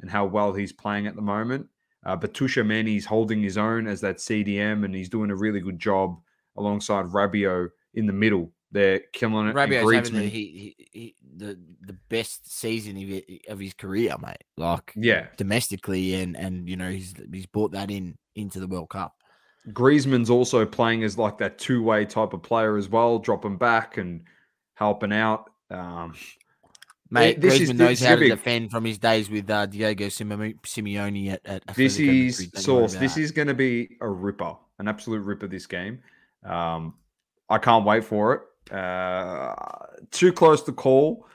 and 0.00 0.10
how 0.10 0.26
well 0.26 0.52
he's 0.52 0.72
playing 0.72 1.06
at 1.06 1.16
the 1.16 1.22
moment. 1.22 1.66
Uh, 2.04 2.16
but 2.16 2.34
Tchouameni 2.34 2.96
is 2.96 3.06
holding 3.06 3.42
his 3.42 3.56
own 3.56 3.86
as 3.86 4.00
that 4.00 4.16
CDM, 4.16 4.84
and 4.84 4.94
he's 4.94 5.08
doing 5.08 5.30
a 5.30 5.36
really 5.36 5.60
good 5.60 5.78
job 5.78 6.18
alongside 6.56 7.06
Rabiot 7.06 7.70
in 7.94 8.06
the 8.06 8.12
middle. 8.12 8.50
They're 8.72 9.00
killing 9.12 9.48
it. 9.48 9.54
Rabiot's 9.54 10.08
having 10.08 10.20
the, 10.20 10.28
he, 10.28 10.74
he, 10.92 11.14
the 11.36 11.58
the 11.82 11.92
best 12.08 12.50
season 12.50 12.96
of, 12.96 13.52
of 13.52 13.60
his 13.60 13.74
career, 13.74 14.16
mate. 14.20 14.42
Like 14.56 14.92
yeah, 14.96 15.26
domestically 15.36 16.14
and 16.14 16.36
and 16.36 16.68
you 16.68 16.76
know 16.76 16.90
he's 16.90 17.14
he's 17.30 17.46
brought 17.46 17.72
that 17.72 17.90
in 17.90 18.16
into 18.34 18.60
the 18.60 18.66
World 18.66 18.88
Cup. 18.88 19.14
Griezmann's 19.68 20.30
also 20.30 20.66
playing 20.66 21.04
as 21.04 21.18
like 21.18 21.38
that 21.38 21.58
two 21.58 21.82
way 21.82 22.04
type 22.04 22.32
of 22.32 22.42
player 22.42 22.76
as 22.76 22.88
well, 22.88 23.18
dropping 23.18 23.58
back 23.58 23.98
and 23.98 24.22
helping 24.74 25.12
out. 25.12 25.50
Um, 25.70 26.14
Mate, 27.12 27.42
this 27.42 27.58
Griezmann 27.58 27.60
is, 27.60 27.74
knows 27.74 28.00
how 28.00 28.16
to 28.16 28.26
defend 28.26 28.70
from 28.70 28.86
his 28.86 28.96
days 28.96 29.28
with 29.28 29.50
uh, 29.50 29.66
Diego 29.66 30.06
Simeone 30.06 31.32
at, 31.32 31.40
at 31.44 31.76
This 31.76 31.98
is 31.98 32.50
source. 32.54 32.94
This 32.94 33.18
is 33.18 33.30
going 33.30 33.48
to 33.48 33.54
be 33.54 33.98
a 34.00 34.08
ripper, 34.08 34.54
an 34.78 34.88
absolute 34.88 35.20
ripper. 35.20 35.46
This 35.46 35.66
game, 35.66 35.98
um, 36.42 36.94
I 37.50 37.58
can't 37.58 37.84
wait 37.84 38.04
for 38.04 38.32
it. 38.32 38.74
Uh, 38.74 39.54
too 40.10 40.32
close 40.32 40.62
to 40.62 40.72
call. 40.72 41.26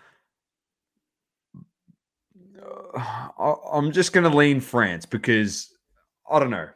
Uh, 2.98 3.28
I, 3.38 3.78
am 3.78 3.92
just 3.92 4.14
going 4.14 4.30
to 4.30 4.36
lean 4.36 4.60
France 4.60 5.06
because 5.06 5.72
I 6.30 6.40
don't 6.40 6.50
know. 6.50 6.70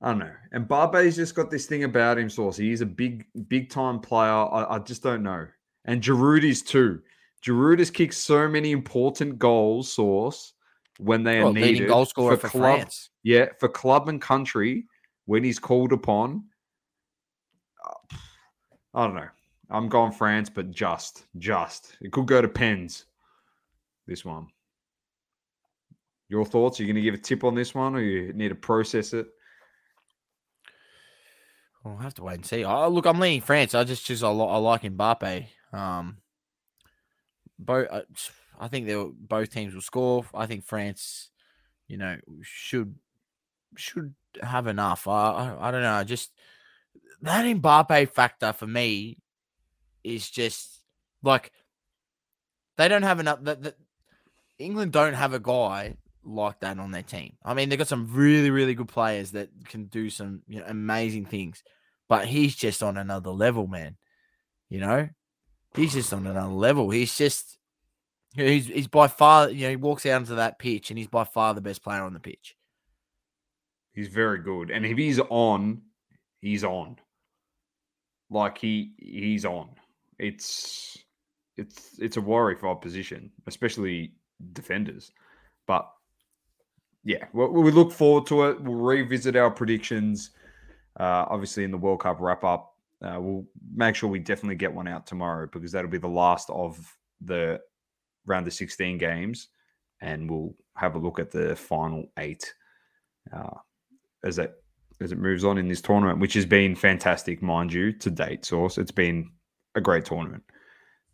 I 0.00 0.10
don't 0.10 0.20
know. 0.20 0.32
And 0.52 0.68
Mbappé's 0.68 1.16
just 1.16 1.34
got 1.34 1.50
this 1.50 1.66
thing 1.66 1.82
about 1.82 2.16
him, 2.16 2.30
Sauce. 2.30 2.56
He's 2.56 2.80
a 2.80 2.86
big, 2.86 3.26
big 3.48 3.70
time 3.70 3.98
player. 3.98 4.30
I, 4.30 4.76
I 4.76 4.78
just 4.78 5.02
don't 5.02 5.24
know. 5.24 5.48
And 5.84 6.00
Giroud 6.00 6.44
is 6.44 6.62
too. 6.62 7.00
Giroud 7.44 7.78
has 7.78 7.90
kicked 7.90 8.14
so 8.14 8.48
many 8.48 8.72
important 8.72 9.38
goals, 9.38 9.92
Sauce, 9.92 10.54
when 10.98 11.22
they 11.22 11.40
are 11.40 11.52
needed. 11.52 11.88
goal 11.88 12.04
scorer 12.04 12.36
for, 12.36 12.48
for 12.48 12.58
club, 12.58 12.78
France. 12.80 13.10
Yeah, 13.22 13.46
for 13.58 13.68
club 13.68 14.08
and 14.08 14.20
country 14.20 14.86
when 15.26 15.44
he's 15.44 15.58
called 15.58 15.92
upon. 15.92 16.44
I 18.94 19.06
don't 19.06 19.14
know. 19.14 19.28
I'm 19.70 19.88
going 19.88 20.12
France, 20.12 20.50
but 20.50 20.70
just, 20.70 21.26
just. 21.36 21.96
It 22.00 22.10
could 22.10 22.26
go 22.26 22.40
to 22.40 22.48
pens. 22.48 23.04
This 24.06 24.24
one. 24.24 24.46
Your 26.28 26.44
thoughts? 26.44 26.80
Are 26.80 26.82
you 26.82 26.88
going 26.88 27.02
to 27.02 27.02
give 27.02 27.14
a 27.14 27.22
tip 27.22 27.44
on 27.44 27.54
this 27.54 27.74
one, 27.74 27.94
or 27.94 28.00
you 28.00 28.32
need 28.32 28.48
to 28.48 28.54
process 28.54 29.12
it? 29.12 29.26
I'll 31.84 31.96
have 31.98 32.14
to 32.14 32.24
wait 32.24 32.34
and 32.34 32.46
see. 32.46 32.64
Oh, 32.64 32.88
look, 32.88 33.06
I'm 33.06 33.20
leaning 33.20 33.40
France. 33.40 33.74
I 33.74 33.84
just 33.84 34.04
choose 34.04 34.22
I, 34.22 34.30
I 34.30 34.56
like 34.56 34.82
Mbappe. 34.82 35.46
Um, 35.72 36.18
both, 37.58 37.88
uh, 37.90 38.02
I 38.58 38.68
think 38.68 38.86
they'll 38.86 39.12
both 39.16 39.50
teams 39.50 39.74
will 39.74 39.80
score. 39.80 40.24
I 40.34 40.46
think 40.46 40.64
France, 40.64 41.30
you 41.86 41.96
know, 41.96 42.16
should 42.42 42.94
should 43.76 44.14
have 44.42 44.66
enough. 44.66 45.06
I, 45.06 45.30
I, 45.30 45.68
I 45.68 45.70
don't 45.70 45.82
know. 45.82 46.04
Just 46.04 46.32
that 47.22 47.44
Mbappe 47.44 48.10
factor 48.10 48.52
for 48.52 48.66
me 48.66 49.18
is 50.04 50.28
just 50.30 50.80
like 51.22 51.52
they 52.76 52.88
don't 52.88 53.02
have 53.02 53.20
enough. 53.20 53.42
That 53.42 53.76
England 54.58 54.92
don't 54.92 55.14
have 55.14 55.34
a 55.34 55.40
guy 55.40 55.96
like 56.24 56.60
that 56.60 56.78
on 56.78 56.90
their 56.90 57.02
team. 57.02 57.36
I 57.44 57.54
mean, 57.54 57.68
they've 57.68 57.78
got 57.78 57.88
some 57.88 58.08
really, 58.12 58.50
really 58.50 58.74
good 58.74 58.88
players 58.88 59.32
that 59.32 59.48
can 59.64 59.86
do 59.86 60.10
some 60.10 60.42
you 60.46 60.60
know, 60.60 60.66
amazing 60.66 61.26
things, 61.26 61.62
but 62.08 62.26
he's 62.26 62.54
just 62.54 62.82
on 62.82 62.96
another 62.96 63.30
level, 63.30 63.66
man. 63.66 63.96
You 64.68 64.80
know, 64.80 65.08
he's 65.74 65.94
just 65.94 66.12
on 66.12 66.26
another 66.26 66.52
level. 66.52 66.90
He's 66.90 67.16
just 67.16 67.58
he's 68.34 68.66
he's 68.66 68.86
by 68.86 69.08
far 69.08 69.50
you 69.50 69.62
know 69.62 69.70
he 69.70 69.76
walks 69.76 70.06
out 70.06 70.20
onto 70.22 70.36
that 70.36 70.58
pitch 70.58 70.90
and 70.90 70.98
he's 70.98 71.08
by 71.08 71.24
far 71.24 71.54
the 71.54 71.60
best 71.60 71.82
player 71.82 72.02
on 72.02 72.14
the 72.14 72.20
pitch. 72.20 72.56
He's 73.92 74.08
very 74.08 74.38
good, 74.38 74.70
and 74.70 74.86
if 74.86 74.96
he's 74.96 75.18
on, 75.18 75.82
he's 76.40 76.64
on. 76.64 76.96
Like 78.30 78.58
he 78.58 78.92
he's 78.98 79.44
on. 79.44 79.70
It's 80.18 80.98
it's 81.56 81.98
it's 81.98 82.16
a 82.16 82.20
worry 82.20 82.54
for 82.54 82.68
opposition, 82.68 83.30
especially 83.46 84.12
defenders. 84.52 85.10
But 85.66 85.90
yeah, 87.04 87.24
we, 87.32 87.46
we 87.46 87.70
look 87.70 87.92
forward 87.92 88.26
to 88.28 88.44
it. 88.44 88.60
We'll 88.60 88.76
revisit 88.76 89.34
our 89.34 89.50
predictions, 89.50 90.30
uh, 91.00 91.24
obviously 91.28 91.64
in 91.64 91.70
the 91.70 91.78
World 91.78 92.00
Cup 92.00 92.18
wrap 92.20 92.44
up. 92.44 92.67
Uh, 93.02 93.18
we'll 93.20 93.44
make 93.74 93.94
sure 93.94 94.08
we 94.08 94.18
definitely 94.18 94.56
get 94.56 94.72
one 94.72 94.88
out 94.88 95.06
tomorrow 95.06 95.48
because 95.52 95.72
that'll 95.72 95.90
be 95.90 95.98
the 95.98 96.08
last 96.08 96.50
of 96.50 96.78
the 97.20 97.60
round 98.26 98.46
of 98.46 98.52
16 98.52 98.98
games, 98.98 99.48
and 100.00 100.30
we'll 100.30 100.54
have 100.76 100.94
a 100.94 100.98
look 100.98 101.18
at 101.18 101.30
the 101.30 101.54
final 101.54 102.04
eight 102.18 102.52
uh, 103.32 103.54
as 104.24 104.38
it 104.38 104.54
as 105.00 105.12
it 105.12 105.18
moves 105.18 105.44
on 105.44 105.58
in 105.58 105.68
this 105.68 105.80
tournament, 105.80 106.18
which 106.18 106.34
has 106.34 106.44
been 106.44 106.74
fantastic, 106.74 107.40
mind 107.40 107.72
you, 107.72 107.92
to 107.92 108.10
date. 108.10 108.44
Source, 108.44 108.78
it's 108.78 108.90
been 108.90 109.30
a 109.76 109.80
great 109.80 110.04
tournament. 110.04 110.42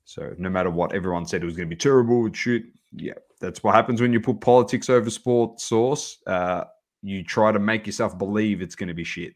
So 0.05 0.33
no 0.39 0.49
matter 0.49 0.71
what 0.71 0.95
everyone 0.95 1.27
said 1.27 1.43
it 1.43 1.47
was 1.47 1.57
going 1.57 1.69
to 1.69 1.75
be 1.75 1.79
terrible, 1.79 2.27
it 2.27 2.35
shoot, 2.35 2.65
yeah, 2.93 3.15
that's 3.41 3.63
what 3.63 3.75
happens 3.75 4.01
when 4.01 4.13
you 4.13 4.21
put 4.21 4.41
politics 4.41 4.89
over 4.89 5.11
sport. 5.11 5.61
Source, 5.61 6.19
uh, 6.27 6.65
you 7.03 7.23
try 7.23 7.53
to 7.53 7.59
make 7.59 7.87
yourself 7.87 8.17
believe 8.17 8.63
it's 8.63 8.75
going 8.75 8.89
to 8.89 8.95
be 8.95 9.05
shit. 9.05 9.35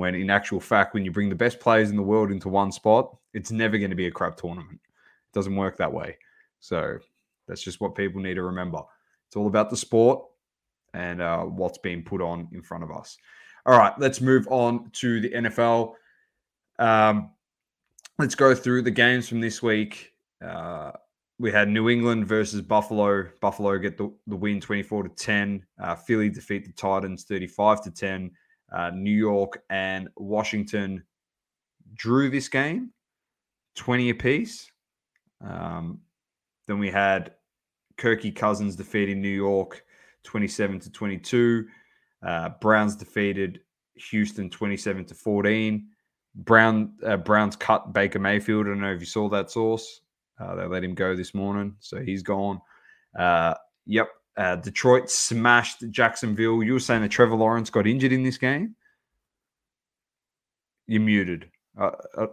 When 0.00 0.14
in 0.14 0.30
actual 0.30 0.60
fact, 0.60 0.94
when 0.94 1.04
you 1.04 1.12
bring 1.12 1.28
the 1.28 1.34
best 1.34 1.60
players 1.60 1.90
in 1.90 1.96
the 1.96 2.02
world 2.02 2.30
into 2.30 2.48
one 2.48 2.72
spot, 2.72 3.14
it's 3.34 3.50
never 3.50 3.76
going 3.76 3.90
to 3.90 3.96
be 3.96 4.06
a 4.06 4.10
crap 4.10 4.34
tournament. 4.34 4.80
It 4.82 5.34
doesn't 5.34 5.54
work 5.54 5.76
that 5.76 5.92
way. 5.92 6.16
So 6.58 6.98
that's 7.46 7.62
just 7.62 7.82
what 7.82 7.94
people 7.94 8.22
need 8.22 8.36
to 8.36 8.42
remember. 8.42 8.80
It's 9.26 9.36
all 9.36 9.46
about 9.46 9.68
the 9.68 9.76
sport 9.76 10.24
and 10.94 11.20
uh, 11.20 11.42
what's 11.42 11.76
being 11.76 12.02
put 12.02 12.22
on 12.22 12.48
in 12.54 12.62
front 12.62 12.82
of 12.82 12.90
us. 12.90 13.18
All 13.66 13.78
right, 13.78 13.92
let's 13.98 14.22
move 14.22 14.48
on 14.48 14.88
to 14.92 15.20
the 15.20 15.28
NFL. 15.32 15.92
Um, 16.78 17.32
let's 18.18 18.34
go 18.34 18.54
through 18.54 18.80
the 18.80 18.90
games 18.90 19.28
from 19.28 19.42
this 19.42 19.62
week. 19.62 20.14
Uh, 20.42 20.92
we 21.38 21.52
had 21.52 21.68
New 21.68 21.90
England 21.90 22.26
versus 22.26 22.62
Buffalo. 22.62 23.28
Buffalo 23.42 23.76
get 23.76 23.98
the, 23.98 24.10
the 24.26 24.36
win 24.36 24.62
24 24.62 25.02
to 25.02 25.08
10. 25.10 25.62
Uh, 25.78 25.94
Philly 25.94 26.30
defeat 26.30 26.64
the 26.64 26.72
Titans 26.72 27.24
35 27.24 27.82
to 27.82 27.90
10. 27.90 28.30
Uh, 28.72 28.90
New 28.94 29.16
York 29.16 29.62
and 29.70 30.08
Washington 30.16 31.02
drew 31.94 32.30
this 32.30 32.48
game 32.48 32.90
20 33.76 34.10
apiece. 34.10 34.70
Um, 35.44 36.00
then 36.66 36.78
we 36.78 36.90
had 36.90 37.34
Kirky 37.96 38.34
Cousins 38.34 38.76
defeating 38.76 39.20
New 39.20 39.28
York 39.28 39.84
27 40.24 40.80
to 40.80 40.90
22. 40.90 41.66
Uh, 42.22 42.50
Browns 42.60 42.96
defeated 42.96 43.60
Houston 44.10 44.50
27 44.50 45.04
to 45.06 45.14
14. 45.14 45.86
Brown 46.34 46.92
uh, 47.04 47.16
Browns 47.16 47.56
cut 47.56 47.92
Baker 47.92 48.18
Mayfield. 48.18 48.66
I 48.66 48.70
don't 48.70 48.80
know 48.80 48.92
if 48.92 49.00
you 49.00 49.06
saw 49.06 49.28
that 49.30 49.50
source. 49.50 50.00
Uh, 50.38 50.54
they 50.54 50.66
let 50.66 50.84
him 50.84 50.94
go 50.94 51.16
this 51.16 51.34
morning, 51.34 51.74
so 51.80 52.00
he's 52.00 52.22
gone. 52.22 52.60
Uh, 53.18 53.54
yep. 53.86 54.08
Uh, 54.40 54.56
Detroit 54.56 55.10
smashed 55.10 55.84
Jacksonville. 55.90 56.62
You 56.62 56.72
were 56.72 56.80
saying 56.80 57.02
that 57.02 57.10
Trevor 57.10 57.34
Lawrence 57.34 57.68
got 57.68 57.86
injured 57.86 58.10
in 58.10 58.22
this 58.22 58.38
game. 58.38 58.74
You're 60.86 61.02
muted. 61.02 61.50
Uh, 61.78 61.90
uh, 62.16 62.26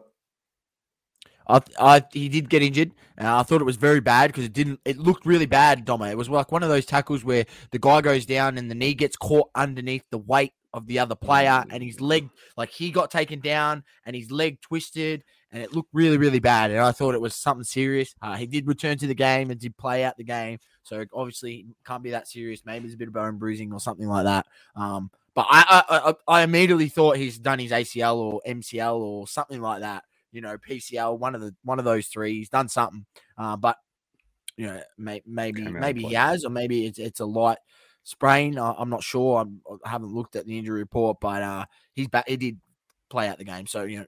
I, 1.49 1.61
I, 1.77 2.03
he 2.13 2.29
did 2.29 2.49
get 2.49 2.63
injured. 2.63 2.91
Uh, 3.19 3.39
I 3.39 3.43
thought 3.43 3.59
it 3.59 3.65
was 3.65 3.75
very 3.75 3.99
bad 3.99 4.27
because 4.27 4.45
it 4.45 4.53
didn't. 4.53 4.79
It 4.85 4.97
looked 4.97 5.25
really 5.25 5.47
bad, 5.47 5.83
Dom. 5.83 6.01
It 6.03 6.17
was 6.17 6.29
like 6.29 6.49
one 6.49 6.63
of 6.63 6.69
those 6.69 6.85
tackles 6.85 7.25
where 7.25 7.45
the 7.71 7.79
guy 7.79 7.99
goes 7.99 8.25
down 8.25 8.57
and 8.57 8.71
the 8.71 8.75
knee 8.75 8.93
gets 8.93 9.17
caught 9.17 9.49
underneath 9.53 10.05
the 10.09 10.17
weight 10.17 10.53
of 10.71 10.87
the 10.87 10.99
other 10.99 11.15
player, 11.15 11.65
and 11.69 11.83
his 11.83 11.99
leg, 11.99 12.29
like 12.55 12.69
he 12.69 12.89
got 12.89 13.11
taken 13.11 13.41
down 13.41 13.83
and 14.05 14.15
his 14.15 14.31
leg 14.31 14.61
twisted, 14.61 15.25
and 15.51 15.63
it 15.63 15.73
looked 15.73 15.89
really, 15.93 16.17
really 16.17 16.39
bad. 16.39 16.71
And 16.71 16.79
I 16.79 16.91
thought 16.91 17.15
it 17.15 17.21
was 17.21 17.35
something 17.35 17.63
serious. 17.63 18.13
Uh, 18.21 18.35
he 18.35 18.45
did 18.45 18.67
return 18.67 18.97
to 18.97 19.07
the 19.07 19.15
game 19.15 19.49
and 19.49 19.59
did 19.59 19.77
play 19.77 20.03
out 20.03 20.17
the 20.17 20.23
game, 20.23 20.59
so 20.83 21.05
obviously 21.13 21.67
can't 21.85 22.03
be 22.03 22.11
that 22.11 22.27
serious. 22.27 22.63
Maybe 22.65 22.85
it's 22.85 22.95
a 22.95 22.97
bit 22.97 23.07
of 23.07 23.13
bone 23.13 23.37
bruising 23.37 23.71
or 23.73 23.79
something 23.79 24.07
like 24.07 24.25
that. 24.25 24.45
Um, 24.75 25.09
but 25.33 25.45
I, 25.49 25.83
I, 25.87 26.09
I, 26.09 26.39
I 26.39 26.43
immediately 26.43 26.89
thought 26.89 27.17
he's 27.17 27.37
done 27.37 27.59
his 27.59 27.71
ACL 27.71 28.15
or 28.15 28.41
MCL 28.47 28.97
or 28.97 29.27
something 29.27 29.61
like 29.61 29.81
that. 29.81 30.03
You 30.31 30.41
know, 30.41 30.57
PCL, 30.57 31.19
one 31.19 31.35
of 31.35 31.41
the 31.41 31.55
one 31.63 31.79
of 31.79 31.85
those 31.85 32.07
three. 32.07 32.33
He's 32.39 32.49
done 32.49 32.67
something, 32.67 33.05
uh, 33.37 33.55
but 33.55 33.77
you 34.57 34.67
know, 34.67 34.81
may, 34.97 35.21
maybe 35.25 35.61
maybe 35.61 36.03
he 36.03 36.15
has, 36.15 36.43
or 36.43 36.49
maybe 36.49 36.85
it's 36.85 36.99
it's 36.99 37.19
a 37.19 37.25
light 37.25 37.59
sprain. 38.03 38.57
I, 38.57 38.81
am 38.81 38.89
not 38.89 39.03
sure. 39.03 39.39
I'm, 39.41 39.61
I 39.85 39.89
have 39.89 40.01
not 40.01 40.11
looked 40.11 40.35
at 40.35 40.45
the 40.45 40.57
injury 40.57 40.79
report, 40.79 41.17
but 41.21 41.43
uh, 41.43 41.65
he's 41.93 42.07
back. 42.07 42.27
He 42.27 42.35
did 42.35 42.59
play 43.09 43.27
out 43.27 43.37
the 43.37 43.45
game, 43.45 43.67
so 43.67 43.83
you 43.83 43.99
know. 43.99 44.05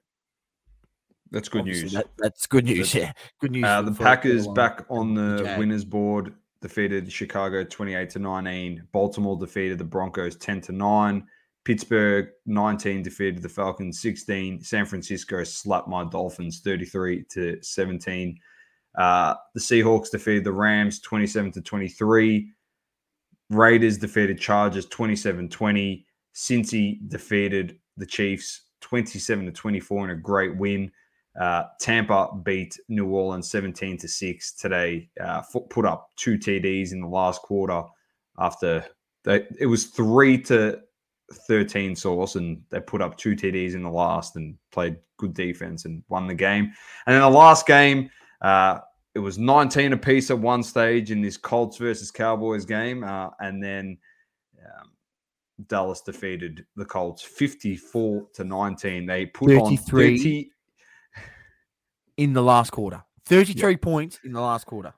That's 1.30 1.48
good 1.48 1.64
news. 1.64 1.92
That, 1.92 2.06
that's 2.18 2.46
good 2.46 2.64
news. 2.64 2.94
yeah, 2.94 3.12
good 3.40 3.52
news. 3.52 3.64
Uh, 3.64 3.82
the 3.82 3.92
Packers 3.92 4.48
back 4.48 4.84
on 4.88 5.14
the 5.14 5.54
winners 5.58 5.84
board 5.84 6.34
defeated 6.60 7.10
Chicago 7.10 7.64
28 7.64 8.10
to 8.10 8.18
19. 8.18 8.88
Baltimore 8.92 9.36
defeated 9.36 9.78
the 9.78 9.84
Broncos 9.84 10.36
10 10.36 10.60
to 10.62 10.72
9. 10.72 11.26
Pittsburgh 11.64 12.28
19 12.46 13.02
defeated 13.02 13.42
the 13.42 13.48
Falcons 13.48 14.00
16. 14.00 14.62
San 14.62 14.86
Francisco 14.86 15.44
slapped 15.44 15.88
my 15.88 16.04
Dolphins 16.04 16.60
33 16.60 17.24
to 17.30 17.62
17. 17.62 18.38
Uh, 18.98 19.34
the 19.54 19.60
Seahawks 19.60 20.10
defeated 20.10 20.44
the 20.44 20.52
Rams 20.52 21.00
27 21.00 21.52
to 21.52 21.60
23. 21.60 22.50
Raiders 23.50 23.98
defeated 23.98 24.40
Chargers 24.40 24.86
27 24.86 25.48
20. 25.48 26.06
Cincy 26.34 26.98
defeated 27.08 27.78
the 27.96 28.06
Chiefs 28.06 28.62
27 28.80 29.46
to 29.46 29.52
24 29.52 30.04
in 30.04 30.10
a 30.10 30.16
great 30.16 30.56
win. 30.56 30.90
Uh, 31.38 31.64
Tampa 31.78 32.28
beat 32.42 32.78
New 32.88 33.06
Orleans 33.06 33.50
17 33.50 33.98
to 33.98 34.08
6 34.08 34.52
today. 34.54 35.08
Uh, 35.22 35.42
put 35.68 35.84
up 35.84 36.10
two 36.16 36.36
TDs 36.36 36.92
in 36.92 37.00
the 37.00 37.06
last 37.06 37.42
quarter 37.42 37.82
after 38.38 38.84
they, 39.24 39.46
it 39.58 39.66
was 39.66 39.86
3 39.86 40.42
to 40.42 40.80
13 41.32 41.94
source 41.94 42.34
and 42.34 42.60
they 42.70 42.80
put 42.80 43.00
up 43.00 43.16
two 43.16 43.36
TDs 43.36 43.74
in 43.74 43.82
the 43.82 43.90
last 43.90 44.36
and 44.36 44.56
played 44.72 44.96
good 45.18 45.34
defense 45.34 45.84
and 45.84 46.02
won 46.08 46.26
the 46.26 46.34
game. 46.34 46.72
And 47.06 47.14
then 47.14 47.20
the 47.20 47.30
last 47.30 47.66
game, 47.66 48.10
uh, 48.40 48.80
it 49.14 49.20
was 49.20 49.38
19 49.38 49.92
apiece 49.92 50.30
at 50.30 50.38
one 50.38 50.62
stage 50.62 51.10
in 51.10 51.20
this 51.20 51.36
Colts 51.36 51.76
versus 51.76 52.10
Cowboys 52.10 52.64
game. 52.64 53.04
Uh, 53.04 53.30
and 53.38 53.62
then 53.62 53.98
um, 54.64 54.90
Dallas 55.66 56.00
defeated 56.00 56.64
the 56.76 56.84
Colts 56.84 57.22
54 57.22 58.26
to 58.34 58.44
19. 58.44 59.06
They 59.06 59.26
put 59.26 59.50
33. 59.50 59.60
on 59.60 59.76
30 59.76 60.50
in 62.20 62.34
the 62.34 62.42
last 62.42 62.70
quarter. 62.70 63.02
33 63.24 63.78
points 63.78 64.20
in 64.24 64.32
the 64.32 64.40
last 64.40 64.66
quarter. 64.66 64.92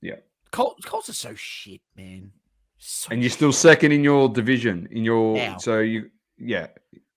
Yeah. 0.00 0.16
Colts, 0.50 0.84
Colts 0.84 1.08
are 1.08 1.14
so 1.14 1.34
shit, 1.36 1.80
man. 1.96 2.32
So 2.78 3.10
and 3.12 3.22
you're 3.22 3.30
still 3.30 3.52
second 3.52 3.92
in 3.92 4.02
your 4.02 4.28
division. 4.28 4.88
In 4.90 5.04
your 5.04 5.36
now. 5.36 5.56
so 5.58 5.78
you 5.78 6.10
yeah. 6.36 6.66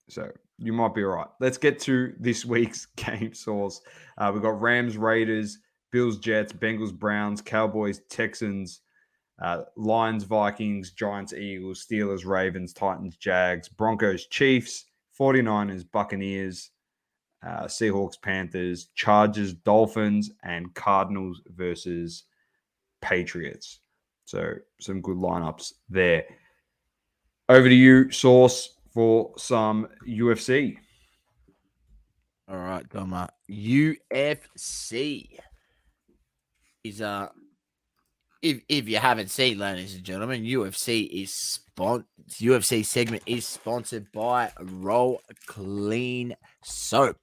So 0.08 0.30
you 0.58 0.72
might 0.72 0.94
be 0.94 1.02
all 1.02 1.10
right. 1.10 1.26
Let's 1.40 1.58
get 1.58 1.80
to 1.80 2.14
this 2.20 2.44
week's 2.54 2.86
game 2.86 3.34
source. 3.34 3.80
Uh, 4.16 4.30
we've 4.32 4.42
got 4.42 4.60
Rams, 4.60 4.96
Raiders, 4.96 5.58
Bills, 5.90 6.18
Jets, 6.18 6.52
Bengals, 6.52 6.94
Browns, 6.94 7.42
Cowboys, 7.42 8.00
Texans, 8.08 8.82
uh, 9.42 9.62
Lions, 9.76 10.22
Vikings, 10.22 10.92
Giants, 10.92 11.32
Eagles, 11.32 11.84
Steelers, 11.84 12.24
Ravens, 12.24 12.72
Titans, 12.72 13.16
Jags, 13.16 13.68
Broncos, 13.68 14.26
Chiefs, 14.26 14.84
49ers, 15.18 15.84
Buccaneers, 15.90 16.70
uh, 17.42 17.64
Seahawks, 17.64 18.20
Panthers, 18.20 18.88
Chargers, 18.94 19.54
Dolphins, 19.54 20.30
and 20.42 20.74
Cardinals 20.74 21.40
versus 21.46 22.24
Patriots. 23.00 23.80
So 24.24 24.54
some 24.80 25.00
good 25.00 25.16
lineups 25.16 25.72
there. 25.88 26.24
Over 27.48 27.68
to 27.68 27.74
you, 27.74 28.10
Source, 28.12 28.76
for 28.92 29.32
some 29.36 29.88
UFC. 30.06 30.76
All 32.48 32.58
right, 32.58 32.88
Doma. 32.88 33.28
UFC 33.50 35.38
is 36.82 37.00
uh 37.02 37.28
if 38.42 38.62
if 38.68 38.88
you 38.88 38.96
haven't 38.98 39.30
seen, 39.30 39.58
ladies 39.58 39.94
and 39.94 40.04
gentlemen, 40.04 40.42
UFC 40.42 41.08
is 41.08 41.32
spon 41.32 42.04
UFC 42.30 42.84
segment 42.84 43.22
is 43.26 43.46
sponsored 43.46 44.10
by 44.12 44.50
Roll 44.60 45.20
Clean 45.46 46.34
Soap. 46.64 47.16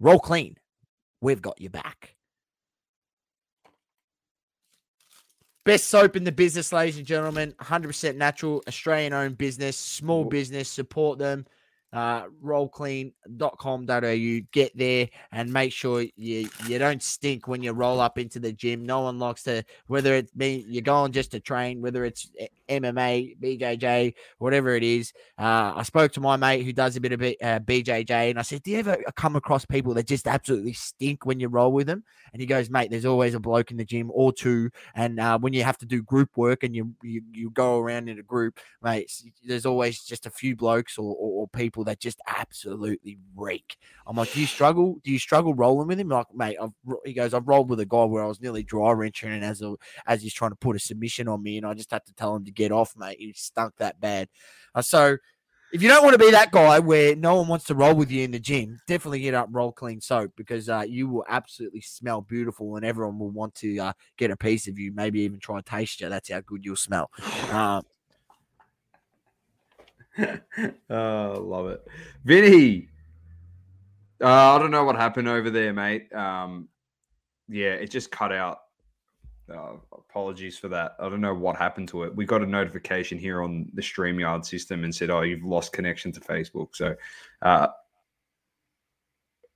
Roll 0.00 0.18
Clean, 0.18 0.56
we've 1.20 1.42
got 1.42 1.60
your 1.60 1.70
back. 1.70 2.16
Best 5.64 5.86
soap 5.86 6.16
in 6.16 6.24
the 6.24 6.32
business, 6.32 6.72
ladies 6.72 6.98
and 6.98 7.06
gentlemen. 7.06 7.54
100% 7.60 8.16
natural, 8.16 8.60
Australian 8.66 9.12
owned 9.12 9.38
business, 9.38 9.76
small 9.76 10.24
business. 10.24 10.68
Support 10.68 11.20
them 11.20 11.46
uh, 11.92 12.24
rollclean.com.au. 12.42 14.46
Get 14.52 14.76
there 14.76 15.08
and 15.30 15.52
make 15.52 15.72
sure 15.72 16.04
you, 16.16 16.48
you 16.66 16.78
don't 16.78 17.02
stink 17.02 17.48
when 17.48 17.62
you 17.62 17.72
roll 17.72 18.00
up 18.00 18.18
into 18.18 18.38
the 18.38 18.52
gym. 18.52 18.84
No 18.84 19.02
one 19.02 19.18
likes 19.18 19.42
to, 19.44 19.64
whether 19.86 20.14
it 20.14 20.36
be 20.36 20.64
you're 20.68 20.82
going 20.82 21.12
just 21.12 21.30
to 21.32 21.40
train, 21.40 21.82
whether 21.82 22.04
it's 22.04 22.30
MMA, 22.80 23.38
BJJ, 23.40 24.14
whatever 24.38 24.74
it 24.74 24.82
is. 24.82 25.12
Uh, 25.38 25.72
I 25.76 25.82
spoke 25.82 26.12
to 26.12 26.20
my 26.20 26.36
mate 26.36 26.64
who 26.64 26.72
does 26.72 26.96
a 26.96 27.00
bit 27.00 27.12
of 27.12 27.22
uh, 27.22 27.60
BJJ 27.60 28.30
and 28.30 28.38
I 28.38 28.42
said, 28.42 28.62
Do 28.62 28.70
you 28.70 28.78
ever 28.78 28.98
come 29.16 29.36
across 29.36 29.64
people 29.64 29.94
that 29.94 30.06
just 30.06 30.26
absolutely 30.26 30.72
stink 30.72 31.26
when 31.26 31.40
you 31.40 31.48
roll 31.48 31.72
with 31.72 31.86
them? 31.86 32.04
And 32.32 32.40
he 32.40 32.46
goes, 32.46 32.70
Mate, 32.70 32.90
there's 32.90 33.04
always 33.04 33.34
a 33.34 33.40
bloke 33.40 33.70
in 33.70 33.76
the 33.76 33.84
gym 33.84 34.10
or 34.12 34.32
two. 34.32 34.70
And 34.94 35.20
uh, 35.20 35.38
when 35.38 35.52
you 35.52 35.64
have 35.64 35.78
to 35.78 35.86
do 35.86 36.02
group 36.02 36.36
work 36.36 36.62
and 36.62 36.74
you, 36.74 36.94
you, 37.02 37.22
you 37.32 37.50
go 37.50 37.78
around 37.78 38.08
in 38.08 38.18
a 38.18 38.22
group, 38.22 38.60
mate, 38.82 39.10
there's 39.44 39.66
always 39.66 40.02
just 40.02 40.26
a 40.26 40.30
few 40.30 40.54
blokes 40.54 40.98
or, 40.98 41.14
or, 41.14 41.42
or 41.42 41.48
people 41.48 41.84
that 41.84 42.00
just 42.00 42.20
absolutely 42.26 43.18
reek. 43.36 43.76
I'm 44.06 44.16
like, 44.16 44.32
Do 44.32 44.40
you 44.40 44.46
struggle? 44.46 44.98
Do 45.02 45.10
you 45.10 45.18
struggle 45.18 45.54
rolling 45.54 45.88
with 45.88 45.98
him? 45.98 46.08
Like, 46.08 46.26
mate, 46.34 46.56
I've, 46.60 46.72
he 47.04 47.12
goes, 47.12 47.34
I've 47.34 47.48
rolled 47.48 47.70
with 47.70 47.80
a 47.80 47.86
guy 47.86 48.04
where 48.04 48.22
I 48.22 48.28
was 48.28 48.40
nearly 48.40 48.62
dry 48.62 48.92
wrenching 48.92 49.32
and 49.32 49.44
as, 49.44 49.62
a, 49.62 49.74
as 50.06 50.22
he's 50.22 50.34
trying 50.34 50.50
to 50.50 50.56
put 50.56 50.76
a 50.76 50.78
submission 50.78 51.28
on 51.28 51.42
me, 51.42 51.56
and 51.56 51.66
I 51.66 51.74
just 51.74 51.90
had 51.90 52.04
to 52.06 52.14
tell 52.14 52.36
him 52.36 52.44
to 52.44 52.50
get 52.50 52.61
get 52.62 52.72
off, 52.72 52.94
mate. 52.96 53.20
You 53.20 53.32
stunk 53.34 53.74
that 53.78 54.00
bad. 54.00 54.28
Uh, 54.74 54.82
so 54.82 55.16
if 55.72 55.82
you 55.82 55.88
don't 55.88 56.04
want 56.04 56.14
to 56.14 56.18
be 56.18 56.30
that 56.30 56.50
guy 56.50 56.78
where 56.78 57.16
no 57.16 57.36
one 57.36 57.48
wants 57.48 57.64
to 57.66 57.74
roll 57.74 57.94
with 57.94 58.10
you 58.10 58.24
in 58.24 58.30
the 58.30 58.38
gym, 58.38 58.78
definitely 58.86 59.20
get 59.20 59.34
up 59.34 59.48
roll 59.50 59.72
clean 59.72 60.00
soap 60.00 60.32
because 60.36 60.68
uh, 60.68 60.84
you 60.86 61.08
will 61.08 61.24
absolutely 61.28 61.80
smell 61.80 62.20
beautiful 62.20 62.76
and 62.76 62.84
everyone 62.84 63.18
will 63.18 63.30
want 63.30 63.54
to 63.54 63.78
uh, 63.78 63.92
get 64.18 64.30
a 64.30 64.36
piece 64.36 64.68
of 64.68 64.78
you, 64.78 64.92
maybe 64.92 65.20
even 65.20 65.40
try 65.40 65.56
and 65.56 65.66
taste 65.66 66.00
you. 66.00 66.08
That's 66.08 66.30
how 66.30 66.40
good 66.40 66.64
you'll 66.64 66.76
smell. 66.76 67.10
Uh, 67.50 67.80
oh, 70.90 71.42
love 71.42 71.68
it. 71.68 71.88
Vinny, 72.22 72.88
uh, 74.22 74.54
I 74.54 74.58
don't 74.58 74.70
know 74.70 74.84
what 74.84 74.94
happened 74.94 75.26
over 75.26 75.48
there, 75.48 75.72
mate. 75.72 76.12
Um, 76.12 76.68
yeah, 77.48 77.70
it 77.70 77.90
just 77.90 78.10
cut 78.10 78.30
out 78.30 78.58
uh, 79.52 79.74
apologies 79.92 80.58
for 80.58 80.68
that. 80.68 80.96
I 80.98 81.08
don't 81.08 81.20
know 81.20 81.34
what 81.34 81.56
happened 81.56 81.88
to 81.88 82.04
it. 82.04 82.14
We 82.14 82.24
got 82.24 82.42
a 82.42 82.46
notification 82.46 83.18
here 83.18 83.42
on 83.42 83.68
the 83.74 83.82
StreamYard 83.82 84.44
system 84.44 84.84
and 84.84 84.94
said, 84.94 85.10
"Oh, 85.10 85.22
you've 85.22 85.44
lost 85.44 85.72
connection 85.72 86.12
to 86.12 86.20
Facebook." 86.20 86.68
So, 86.74 86.94
uh, 87.42 87.68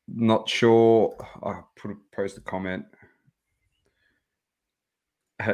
not 0.08 0.48
sure. 0.48 1.16
I 1.42 1.60
put 1.76 1.90
a, 1.92 1.96
post 2.14 2.38
a 2.38 2.40
comment. 2.40 2.84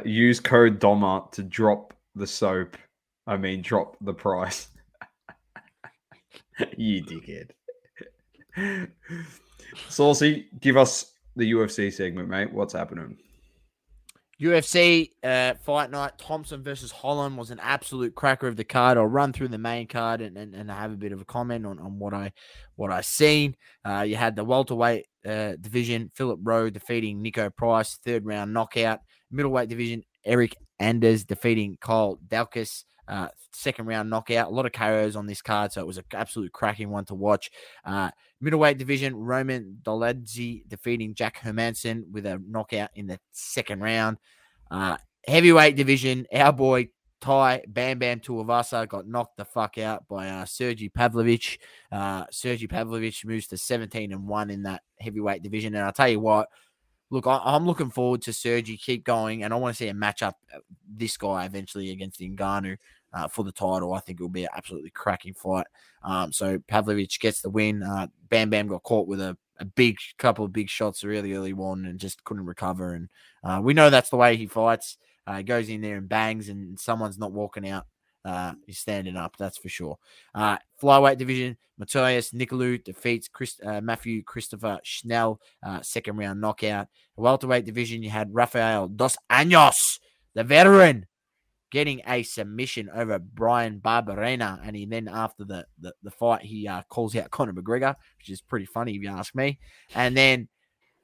Use 0.05 0.41
code 0.41 0.79
DOMA 0.79 1.29
to 1.33 1.43
drop 1.43 1.95
the 2.15 2.27
soap. 2.27 2.77
I 3.27 3.37
mean, 3.37 3.63
drop 3.63 3.97
the 4.01 4.15
price. 4.15 4.69
you 6.77 7.03
dickhead. 7.03 7.51
Saucy, 9.89 10.49
give 10.61 10.77
us 10.77 11.13
the 11.37 11.53
UFC 11.53 11.93
segment, 11.93 12.29
mate. 12.29 12.53
What's 12.53 12.75
happening? 12.75 13.17
UFC 14.43 15.11
uh, 15.23 15.55
fight 15.63 15.91
night, 15.91 16.19
Thompson 16.19 16.65
versus 16.65 16.91
Holland 16.91 17.39
was 17.39 17.51
an 17.53 17.61
absolute 17.61 18.15
cracker 18.17 18.49
of 18.49 18.57
the 18.57 18.65
card. 18.65 18.99
I'll 18.99 19.07
run 19.07 19.33
through 19.33 19.49
the 19.49 19.59
main 19.59 19.87
card 19.87 20.21
and, 20.21 20.37
and, 20.37 20.55
and 20.55 20.69
have 20.69 20.93
a 20.93 20.97
bit 20.97 21.13
of 21.13 21.21
a 21.21 21.25
comment 21.25 21.65
on, 21.65 21.79
on 21.79 21.99
what 21.99 22.13
I 22.13 22.33
what 22.75 22.91
I 22.91 23.03
seen. 23.03 23.55
Uh, 23.85 24.03
you 24.03 24.17
had 24.17 24.35
the 24.35 24.45
welterweight 24.45 25.07
uh, 25.25 25.53
division, 25.61 26.11
Philip 26.15 26.41
Rowe 26.43 26.71
defeating 26.71 27.23
Niko 27.23 27.55
Price, 27.55 27.99
third 28.05 28.27
round 28.27 28.53
knockout. 28.53 29.01
Middleweight 29.31 29.69
division, 29.69 30.03
Eryk 30.27 30.55
Anders 30.81 31.25
defeating 31.25 31.79
Kyle 31.81 32.19
Daukaus, 32.27 32.85
uh, 33.09 33.29
second 33.53 33.87
round 33.87 34.11
knockout. 34.11 34.49
A 34.49 34.55
lot 34.55 34.67
of 34.67 34.73
KOs 34.73 35.17
on 35.17 35.27
this 35.27 35.43
card, 35.43 35.73
so 35.73 35.81
it 35.81 35.87
was 35.87 35.99
an 35.99 36.05
absolute 36.13 36.53
cracking 36.53 36.91
one 36.91 37.05
to 37.07 37.15
watch. 37.15 37.51
Uh, 37.85 38.11
middleweight 38.41 38.79
division, 38.79 39.15
Roman 39.17 39.79
Dolidze 39.83 40.67
defeating 40.69 41.15
Jack 41.15 41.41
Hermansson 41.41 42.11
with 42.11 42.27
a 42.27 42.41
knockout 42.47 42.91
in 42.95 43.07
the 43.07 43.19
second 43.33 43.81
round. 43.81 44.19
Uh, 44.71 44.97
heavyweight 45.27 45.77
division, 45.77 46.27
our 46.33 46.53
boy 46.53 46.89
Tai 47.23 47.63
Bam 47.69 48.01
Bam 48.01 48.21
Tuivasa 48.21 48.89
got 48.89 49.07
knocked 49.07 49.37
the 49.37 49.45
fuck 49.45 49.79
out 49.79 50.07
by 50.09 50.29
uh, 50.29 50.45
Sergey 50.45 50.89
Pavlovich. 50.89 51.61
Uh, 51.91 52.25
Sergey 52.31 52.67
Pavlovich 52.67 53.25
moves 53.25 53.47
to 53.47 53.57
17 53.57 54.13
and 54.13 54.27
1 54.27 54.51
in 54.51 54.65
that 54.65 54.83
heavyweight 54.99 55.43
division. 55.43 55.75
And 55.75 55.85
I'll 55.85 55.93
tell 55.93 56.09
you 56.09 56.19
what, 56.19 56.49
look, 57.13 57.27
I, 57.27 57.55
am 57.55 57.67
looking 57.67 57.91
forward 57.91 58.23
to 58.23 58.33
Sergi 58.33 58.79
keep 58.79 59.05
going, 59.05 59.45
and 59.45 59.53
I 59.53 59.57
want 59.59 59.77
to 59.77 59.79
see 59.79 59.89
a 59.89 59.95
matchup 59.95 60.33
uh, 60.53 60.61
this 60.89 61.19
guy 61.19 61.45
eventually 61.45 61.91
against 61.91 62.21
Ngannou 62.21 62.79
uh, 63.13 63.29
for 63.29 63.45
the 63.45 63.53
title. 63.53 63.93
I 63.93 64.01
think 64.01 64.19
it 64.19 64.23
will 64.23 64.31
be 64.31 64.45
an 64.45 64.51
absolutely 64.57 64.91
cracking 64.91 65.35
fight. 65.35 65.67
Um, 66.03 66.33
so 66.33 66.59
Pavlovich 66.69 67.21
gets 67.21 67.43
the 67.43 67.51
win. 67.51 67.83
Uh, 67.83 68.07
Bam 68.31 68.49
Bam 68.49 68.67
got 68.67 68.83
caught 68.83 69.07
with 69.07 69.21
a, 69.21 69.37
a 69.59 69.67
big 69.67 69.99
couple 70.17 70.47
of 70.47 70.55
big 70.55 70.71
shots 70.71 71.05
really 71.05 71.35
early 71.35 71.53
on 71.53 71.85
and 71.85 72.01
just 72.01 72.25
couldn't 72.25 72.47
recover. 72.47 72.95
And 72.95 73.11
uh, 73.45 73.61
we 73.63 73.75
know 73.75 73.91
that's 73.91 74.11
the 74.11 74.17
way 74.17 74.37
he 74.37 74.47
fights. 74.47 74.97
Uh, 75.27 75.43
goes 75.43 75.69
in 75.69 75.83
there 75.83 75.99
and 75.99 76.09
bangs, 76.09 76.49
and 76.49 76.81
someone's 76.81 77.19
not 77.19 77.31
walking 77.31 77.69
out. 77.69 77.87
Uh, 78.25 78.53
he's 78.67 78.79
standing 78.79 79.17
up, 79.17 79.37
that's 79.37 79.59
for 79.59 79.69
sure. 79.69 79.99
Uh, 80.35 80.57
flyweight 80.81 81.19
division, 81.19 81.57
Matheus 81.81 82.33
Nicolau 82.33 82.83
defeats 82.83 83.29
Chris, 83.29 83.59
uh, 83.65 83.81
Matthew 83.81 84.23
Christopher 84.23 84.79
Schnell, 84.85 85.41
uh, 85.67 85.81
second 85.83 86.17
round 86.17 86.41
knockout. 86.41 86.89
Welterweight 87.17 87.65
division, 87.65 88.03
you 88.03 88.11
had 88.11 88.35
Rafael 88.35 88.89
Dos 88.89 89.17
Anjos, 89.31 89.99
the 90.35 90.45
veteran, 90.45 91.07
getting 91.71 92.03
a 92.07 92.23
submission 92.23 92.91
over 92.95 93.19
Bryan 93.19 93.81
Barberena. 93.81 94.61
And 94.65 94.77
he 94.77 94.87
then, 94.87 95.09
after 95.09 95.45
the, 95.45 95.67
the, 95.81 95.93
the 96.03 96.11
fight, 96.11 96.43
he 96.43 96.69
uh, 96.69 96.83
calls 96.89 97.17
out 97.17 97.31
Conor 97.31 97.55
McGregor, 97.55 97.97
which 98.19 98.31
is 98.31 98.41
pretty 98.41 98.67
funny 98.67 98.95
if 98.95 99.03
you 99.03 99.09
ask 99.09 99.35
me. 99.35 99.59
And 99.95 100.17
then 100.17 100.49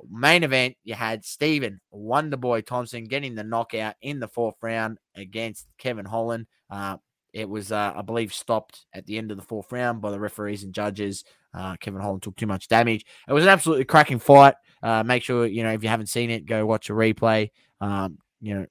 Main 0.08 0.44
event, 0.44 0.76
you 0.84 0.94
had 0.94 1.24
Stephen 1.24 1.80
Wonderboy 1.92 2.64
Thompson 2.66 3.04
getting 3.04 3.34
the 3.34 3.42
knockout 3.42 3.96
in 4.00 4.20
the 4.20 4.28
fourth 4.28 4.54
round 4.62 4.98
against 5.16 5.66
Kevin 5.78 6.06
Holland. 6.06 6.46
Uh, 6.70 6.98
it 7.38 7.48
was, 7.48 7.70
uh, 7.70 7.92
I 7.94 8.02
believe, 8.02 8.34
stopped 8.34 8.84
at 8.92 9.06
the 9.06 9.16
end 9.16 9.30
of 9.30 9.36
the 9.36 9.44
fourth 9.44 9.70
round 9.70 10.00
by 10.00 10.10
the 10.10 10.18
referees 10.18 10.64
and 10.64 10.74
judges. 10.74 11.24
Uh, 11.54 11.76
Kevin 11.76 12.00
Holland 12.00 12.22
took 12.22 12.36
too 12.36 12.48
much 12.48 12.66
damage. 12.66 13.06
It 13.28 13.32
was 13.32 13.44
an 13.44 13.50
absolutely 13.50 13.84
cracking 13.84 14.18
fight. 14.18 14.54
Uh, 14.82 15.04
make 15.04 15.22
sure, 15.22 15.46
you 15.46 15.62
know, 15.62 15.72
if 15.72 15.84
you 15.84 15.88
haven't 15.88 16.08
seen 16.08 16.30
it, 16.30 16.46
go 16.46 16.66
watch 16.66 16.90
a 16.90 16.94
replay. 16.94 17.50
Um, 17.80 18.18
you 18.40 18.54
know, 18.54 18.66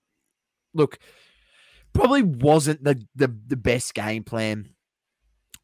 look, 0.74 1.00
probably 1.94 2.24
wasn't 2.24 2.84
the, 2.84 3.02
the, 3.16 3.34
the 3.48 3.56
best 3.56 3.94
game 3.94 4.24
plan 4.24 4.70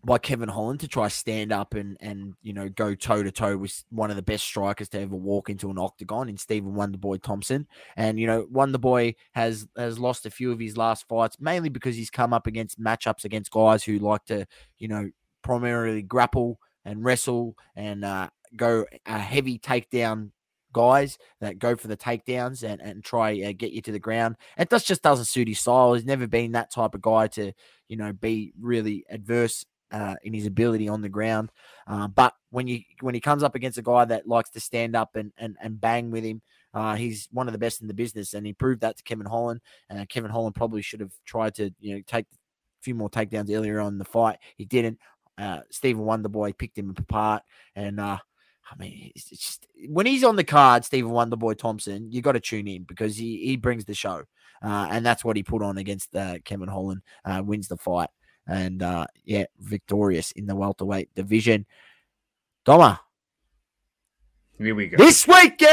by 0.06 0.18
Kevin 0.18 0.50
Holland 0.50 0.82
to 0.82 0.88
try 0.88 1.08
stand 1.08 1.52
up 1.52 1.74
and 1.74 1.98
and 2.00 2.34
you 2.42 2.54
know 2.54 2.70
go 2.70 2.94
toe 2.94 3.24
to 3.24 3.32
toe 3.32 3.58
with 3.58 3.84
one 3.90 4.10
of 4.10 4.16
the 4.16 4.22
best 4.22 4.44
strikers 4.44 4.90
to 4.90 5.00
ever 5.00 5.16
walk 5.16 5.50
into 5.50 5.70
an 5.70 5.78
octagon 5.78 6.30
in 6.30 6.38
Stephen 6.38 6.74
Wonderboy 6.74 7.22
Thompson. 7.22 7.68
And 7.96 8.20
you 8.20 8.28
know 8.28 8.46
Wonderboy 8.46 9.16
has 9.34 9.68
has 9.78 10.00
lost 10.00 10.26
a 10.26 10.32
few 10.32 10.52
of 10.52 10.60
his 10.60 10.78
last 10.78 11.08
fights 11.08 11.38
mainly 11.40 11.70
because 11.70 11.96
he's 11.96 12.10
come 12.10 12.34
up 12.34 12.48
against 12.48 12.80
matchups 12.80 13.24
against 13.24 13.52
guys 13.52 13.84
who 13.84 14.00
like 14.00 14.26
to 14.26 14.46
you 14.78 14.88
know 14.88 15.10
primarily 15.42 16.02
grapple 16.02 16.60
and 16.86 17.04
wrestle 17.04 17.56
and 17.76 18.04
uh, 18.04 18.30
go 18.58 18.86
a 19.06 19.20
heavy 19.20 19.58
takedown 19.58 20.32
guys 20.74 21.18
that 21.40 21.60
go 21.60 21.76
for 21.76 21.88
the 21.88 21.96
takedowns 21.96 22.64
and, 22.64 22.82
and 22.82 23.04
try 23.04 23.40
uh, 23.42 23.54
get 23.56 23.72
you 23.72 23.82
to 23.82 23.92
the 23.92 24.00
ground. 24.00 24.36
And 24.58 24.68
that 24.70 24.84
just 24.84 25.04
doesn't 25.04 25.26
suit 25.26 25.48
his 25.48 25.60
style. 25.60 25.94
He's 25.94 26.04
never 26.04 26.28
been 26.28 26.54
that 26.54 26.72
type 26.72 26.96
of 26.96 27.02
guy 27.02 27.28
to, 27.28 27.54
you 27.88 27.96
know, 27.96 28.12
be 28.12 28.54
really 28.60 29.06
adverse 29.10 29.66
uh, 29.94 30.16
in 30.24 30.34
his 30.34 30.48
ability 30.48 30.90
on 30.90 31.02
the 31.02 31.10
ground. 31.10 31.52
Uh, 31.88 32.08
but 32.08 32.34
when 32.50 32.68
you 32.68 32.82
when 33.00 33.14
he 33.14 33.22
comes 33.22 33.44
up 33.44 33.56
against 33.56 33.78
a 33.78 33.84
guy 33.84 34.04
that 34.06 34.28
likes 34.28 34.50
to 34.50 34.60
stand 34.60 34.96
up 34.96 35.16
and 35.16 35.32
and, 35.38 35.56
and 35.62 35.80
bang 35.80 36.12
with 36.12 36.24
him, 36.24 36.42
uh, 36.74 36.96
he's 36.96 37.30
one 37.32 37.48
of 37.48 37.54
the 37.54 37.60
best 37.60 37.82
in 37.82 37.88
the 37.88 37.94
business, 37.94 38.34
and 38.34 38.46
he 38.46 38.54
proved 38.54 38.82
that 38.82 38.98
to 38.98 39.04
Kevin 39.04 39.28
Holland. 39.28 39.62
And 39.90 40.10
Kevin 40.10 40.32
Holland 40.32 40.56
probably 40.56 40.82
should 40.82 41.00
have 41.00 41.14
tried 41.26 41.56
to 41.56 41.72
you 41.80 41.96
know 41.96 42.02
take 42.08 42.26
a 42.26 42.38
few 42.82 42.96
more 42.96 43.10
takedowns 43.10 43.56
earlier 43.56 43.80
on 43.80 43.94
in 43.94 44.00
the 44.00 44.06
fight. 44.06 44.40
He 44.58 44.66
didn't. 44.66 44.98
Uh, 45.38 45.62
Stephen 45.72 46.04
Wonderboy 46.04 46.58
picked 46.58 46.78
him 46.78 46.94
apart, 46.98 47.44
and 47.76 48.00
uh, 48.00 48.18
I 48.72 48.76
mean, 48.78 49.12
it's 49.16 49.30
just 49.30 49.68
when 49.90 50.06
he's 50.08 50.24
on 50.24 50.36
the 50.36 50.44
card, 50.44 50.86
Stephen 50.86 51.12
Wonderboy 51.12 51.58
Thompson, 51.58 52.12
you 52.12 52.22
got 52.22 52.34
to 52.34 52.40
tune 52.40 52.68
in 52.68 52.84
because 52.84 53.16
he 53.16 53.38
he 53.46 53.58
brings 53.58 53.86
the 53.86 53.94
show, 53.94 54.24
uh, 54.64 54.88
and 54.90 55.06
that's 55.06 55.24
what 55.24 55.36
he 55.38 55.44
put 55.44 55.62
on 55.62 55.78
against 55.78 56.16
uh, 56.16 56.40
Kevin 56.46 56.70
Holland. 56.70 57.02
Uh, 57.26 57.44
wins 57.46 57.68
the 57.68 57.78
fight 57.78 58.10
and 58.48 58.82
uh, 58.82 59.08
yeah, 59.26 59.46
victorious 59.60 60.32
in 60.32 60.46
the 60.46 60.56
welterweight 60.56 61.14
division. 61.16 61.66
Doma. 62.66 63.00
Here 64.58 64.76
we 64.76 64.88
go. 64.88 64.98
This 64.98 65.28
weekend, 65.28 65.68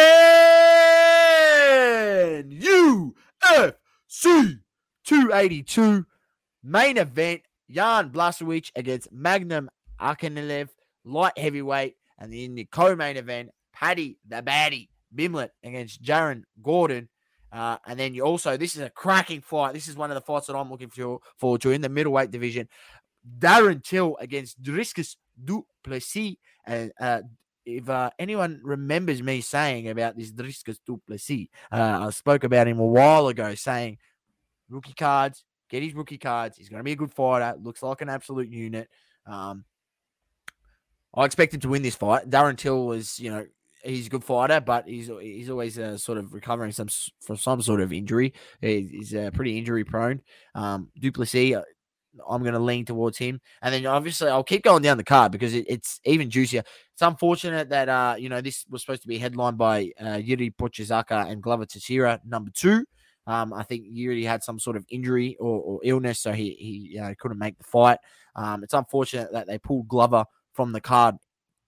UFC 2.52 3.74
282 5.04 6.06
main 6.62 6.96
event, 6.96 7.42
Jan 7.70 8.10
Blachowicz 8.10 8.70
against 8.74 9.14
Magomed 9.14 9.68
Ankalaev, 10.00 10.68
light 11.04 11.38
heavyweight, 11.38 11.96
and 12.18 12.34
in 12.34 12.54
the 12.54 12.64
co-main 12.66 13.16
event, 13.16 13.50
Paddy 13.72 14.18
the 14.28 14.42
Baddy 14.42 14.88
Pimblett 15.14 15.50
against 15.62 16.00
Jared 16.00 16.44
Gordon. 16.62 17.08
Uh, 17.52 17.78
and 17.86 17.98
then 17.98 18.14
you 18.14 18.22
also, 18.22 18.56
this 18.56 18.76
is 18.76 18.82
a 18.82 18.90
cracking 18.90 19.40
fight. 19.40 19.74
This 19.74 19.88
is 19.88 19.96
one 19.96 20.10
of 20.10 20.14
the 20.14 20.20
fights 20.20 20.46
that 20.46 20.56
I'm 20.56 20.70
looking 20.70 20.88
for, 20.88 21.20
forward 21.36 21.60
to 21.62 21.70
in 21.70 21.80
the 21.80 21.88
middleweight 21.88 22.30
division. 22.30 22.68
Darren 23.38 23.82
Till 23.82 24.16
against 24.20 24.62
Dricus 24.62 25.16
Du 25.42 25.66
Plessis. 25.82 26.36
And 26.64 26.92
uh, 27.00 27.22
if 27.66 27.88
uh, 27.88 28.10
anyone 28.18 28.60
remembers 28.62 29.22
me 29.22 29.40
saying 29.40 29.88
about 29.88 30.16
this 30.16 30.30
Dricus 30.30 30.78
Du 30.86 31.00
Plessis, 31.06 31.48
uh, 31.72 32.06
I 32.06 32.10
spoke 32.10 32.44
about 32.44 32.68
him 32.68 32.78
a 32.78 32.86
while 32.86 33.28
ago 33.28 33.54
saying 33.54 33.98
rookie 34.68 34.94
cards, 34.94 35.44
get 35.68 35.82
his 35.82 35.94
rookie 35.94 36.18
cards. 36.18 36.56
He's 36.56 36.68
going 36.68 36.80
to 36.80 36.84
be 36.84 36.92
a 36.92 36.96
good 36.96 37.12
fighter. 37.12 37.56
Looks 37.60 37.82
like 37.82 38.00
an 38.00 38.08
absolute 38.08 38.48
unit. 38.48 38.88
Um, 39.26 39.64
I 41.12 41.24
expect 41.24 41.54
him 41.54 41.60
to 41.60 41.68
win 41.68 41.82
this 41.82 41.96
fight. 41.96 42.30
Darren 42.30 42.56
Till 42.56 42.86
was, 42.86 43.18
you 43.18 43.30
know, 43.30 43.44
he's 43.82 44.06
a 44.06 44.10
good 44.10 44.24
fighter, 44.24 44.60
but 44.60 44.88
he's 44.88 45.10
he's 45.20 45.50
always 45.50 45.78
uh, 45.78 45.96
sort 45.96 46.18
of 46.18 46.32
recovering 46.32 46.72
some 46.72 46.88
from 47.20 47.36
some 47.36 47.62
sort 47.62 47.80
of 47.80 47.92
injury. 47.92 48.34
He's 48.60 49.14
uh, 49.14 49.30
pretty 49.32 49.58
injury 49.58 49.84
prone. 49.84 50.20
Um, 50.54 50.90
Du 50.98 51.12
Plessis, 51.12 51.54
uh, 51.54 51.62
I'm 52.28 52.42
going 52.42 52.54
to 52.54 52.60
lean 52.60 52.84
towards 52.84 53.18
him, 53.18 53.40
and 53.62 53.72
then 53.72 53.86
obviously 53.86 54.28
I'll 54.28 54.44
keep 54.44 54.64
going 54.64 54.82
down 54.82 54.96
the 54.96 55.04
card 55.04 55.32
because 55.32 55.54
it, 55.54 55.66
it's 55.68 56.00
even 56.04 56.30
juicier. 56.30 56.62
It's 56.92 57.02
unfortunate 57.02 57.68
that 57.70 57.88
uh, 57.88 58.16
you 58.18 58.28
know 58.28 58.40
this 58.40 58.64
was 58.68 58.82
supposed 58.82 59.02
to 59.02 59.08
be 59.08 59.18
headlined 59.18 59.58
by 59.58 59.92
uh, 59.98 60.18
Jiri 60.18 60.54
Prochazka 60.54 61.30
and 61.30 61.42
Glover 61.42 61.66
Teixeira, 61.66 62.20
number 62.24 62.50
two. 62.52 62.84
Um, 63.26 63.52
I 63.52 63.62
think 63.62 63.84
Jiri 63.86 64.26
had 64.26 64.42
some 64.42 64.58
sort 64.58 64.76
of 64.76 64.84
injury 64.88 65.36
or, 65.38 65.60
or 65.60 65.80
illness, 65.84 66.20
so 66.20 66.32
he 66.32 66.56
he 66.58 66.98
know, 66.98 67.14
couldn't 67.18 67.38
make 67.38 67.58
the 67.58 67.64
fight. 67.64 67.98
Um, 68.34 68.64
it's 68.64 68.74
unfortunate 68.74 69.32
that 69.32 69.46
they 69.46 69.58
pulled 69.58 69.88
Glover 69.88 70.24
from 70.52 70.72
the 70.72 70.80
card 70.80 71.16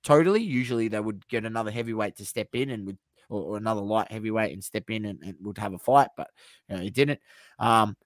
totally. 0.03 0.43
Usually 0.43 0.89
they 0.89 1.01
would 1.01 1.27
get 1.29 1.45
another 1.45 1.71
heavyweight 1.71 2.17
to 2.17 2.25
step 2.25 2.49
in 2.55 2.71
and 2.71 2.87
would 2.87 2.99
or, 3.29 3.43
or 3.43 3.57
another 3.57 3.81
light 3.81 4.13
heavyweight 4.13 4.53
and 4.53 4.63
step 4.63 4.91
in 4.91 5.05
and, 5.07 5.19
and, 5.23 5.37
would 5.41 5.59
have 5.59 5.73
a 5.73 5.79
fight, 5.79 6.09
but 6.17 6.29
you 6.69 6.77
know, 6.77 6.83
he 6.83 6.91
didn't. 6.91 7.21
Um, 7.59 7.97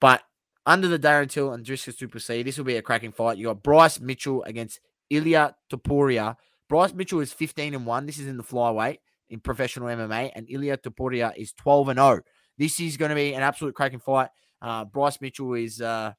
but 0.00 0.22
under 0.66 0.88
the 0.88 0.98
Darren 0.98 1.28
Till 1.28 1.52
and 1.52 1.64
Dricus 1.64 1.96
Du 1.96 2.18
C, 2.18 2.42
this 2.42 2.56
will 2.56 2.64
be 2.64 2.76
a 2.76 2.82
cracking 2.82 3.12
fight. 3.12 3.36
You 3.36 3.46
got 3.46 3.62
Bryce 3.62 4.00
Mitchell 4.00 4.42
against 4.44 4.80
Ilya 5.10 5.54
Topuria. 5.70 6.36
Bryce 6.68 6.94
Mitchell 6.94 7.20
is 7.20 7.32
15 7.32 7.74
and 7.74 7.86
1. 7.86 8.06
This 8.06 8.18
is 8.18 8.26
in 8.26 8.36
the 8.36 8.42
flyweight 8.42 8.98
in 9.28 9.40
professional 9.40 9.88
MMA, 9.88 10.32
and 10.34 10.46
Ilya 10.48 10.78
Topuria 10.78 11.32
is 11.36 11.52
12 11.52 11.90
and 11.90 11.98
0. 11.98 12.20
This 12.56 12.80
is 12.80 12.96
going 12.96 13.10
to 13.10 13.14
be 13.14 13.34
an 13.34 13.42
absolute 13.42 13.74
cracking 13.74 14.00
fight. 14.00 14.30
Uh, 14.62 14.84
Bryce 14.84 15.20
Mitchell 15.20 15.54
is 15.54 15.80
uh, 15.80 16.12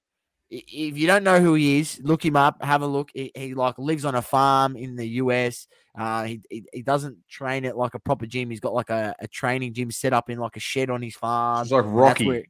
if 0.50 0.98
you 0.98 1.08
don't 1.08 1.24
know 1.24 1.40
who 1.40 1.56
he 1.56 1.80
is, 1.80 2.00
look 2.04 2.24
him 2.24 2.36
up. 2.36 2.64
Have 2.64 2.82
a 2.82 2.88
look. 2.88 3.10
He, 3.14 3.32
he 3.36 3.54
like 3.54 3.78
lives 3.78 4.06
on 4.06 4.16
a 4.16 4.22
farm 4.22 4.76
in 4.76 4.96
the 4.96 5.08
US. 5.22 5.68
Uh, 5.98 6.24
he, 6.24 6.42
he, 6.50 6.64
he 6.74 6.82
doesn't 6.82 7.18
train 7.30 7.66
at 7.66 7.78
like 7.78 7.94
a 7.94 8.00
proper 8.00 8.26
gym. 8.26 8.50
He's 8.50 8.60
got 8.60 8.74
like 8.74 8.90
a, 8.90 9.16
a 9.20 9.28
training 9.28 9.74
gym 9.74 9.92
set 9.92 10.14
up 10.14 10.30
in 10.30 10.38
like 10.40 10.56
a 10.56 10.60
shed 10.60 10.90
on 10.90 11.02
his 11.02 11.16
farm. 11.16 11.64
It's 11.64 11.72
like 11.72 11.86
Rocky. 11.88 12.24
That's 12.24 12.28
where, 12.28 12.44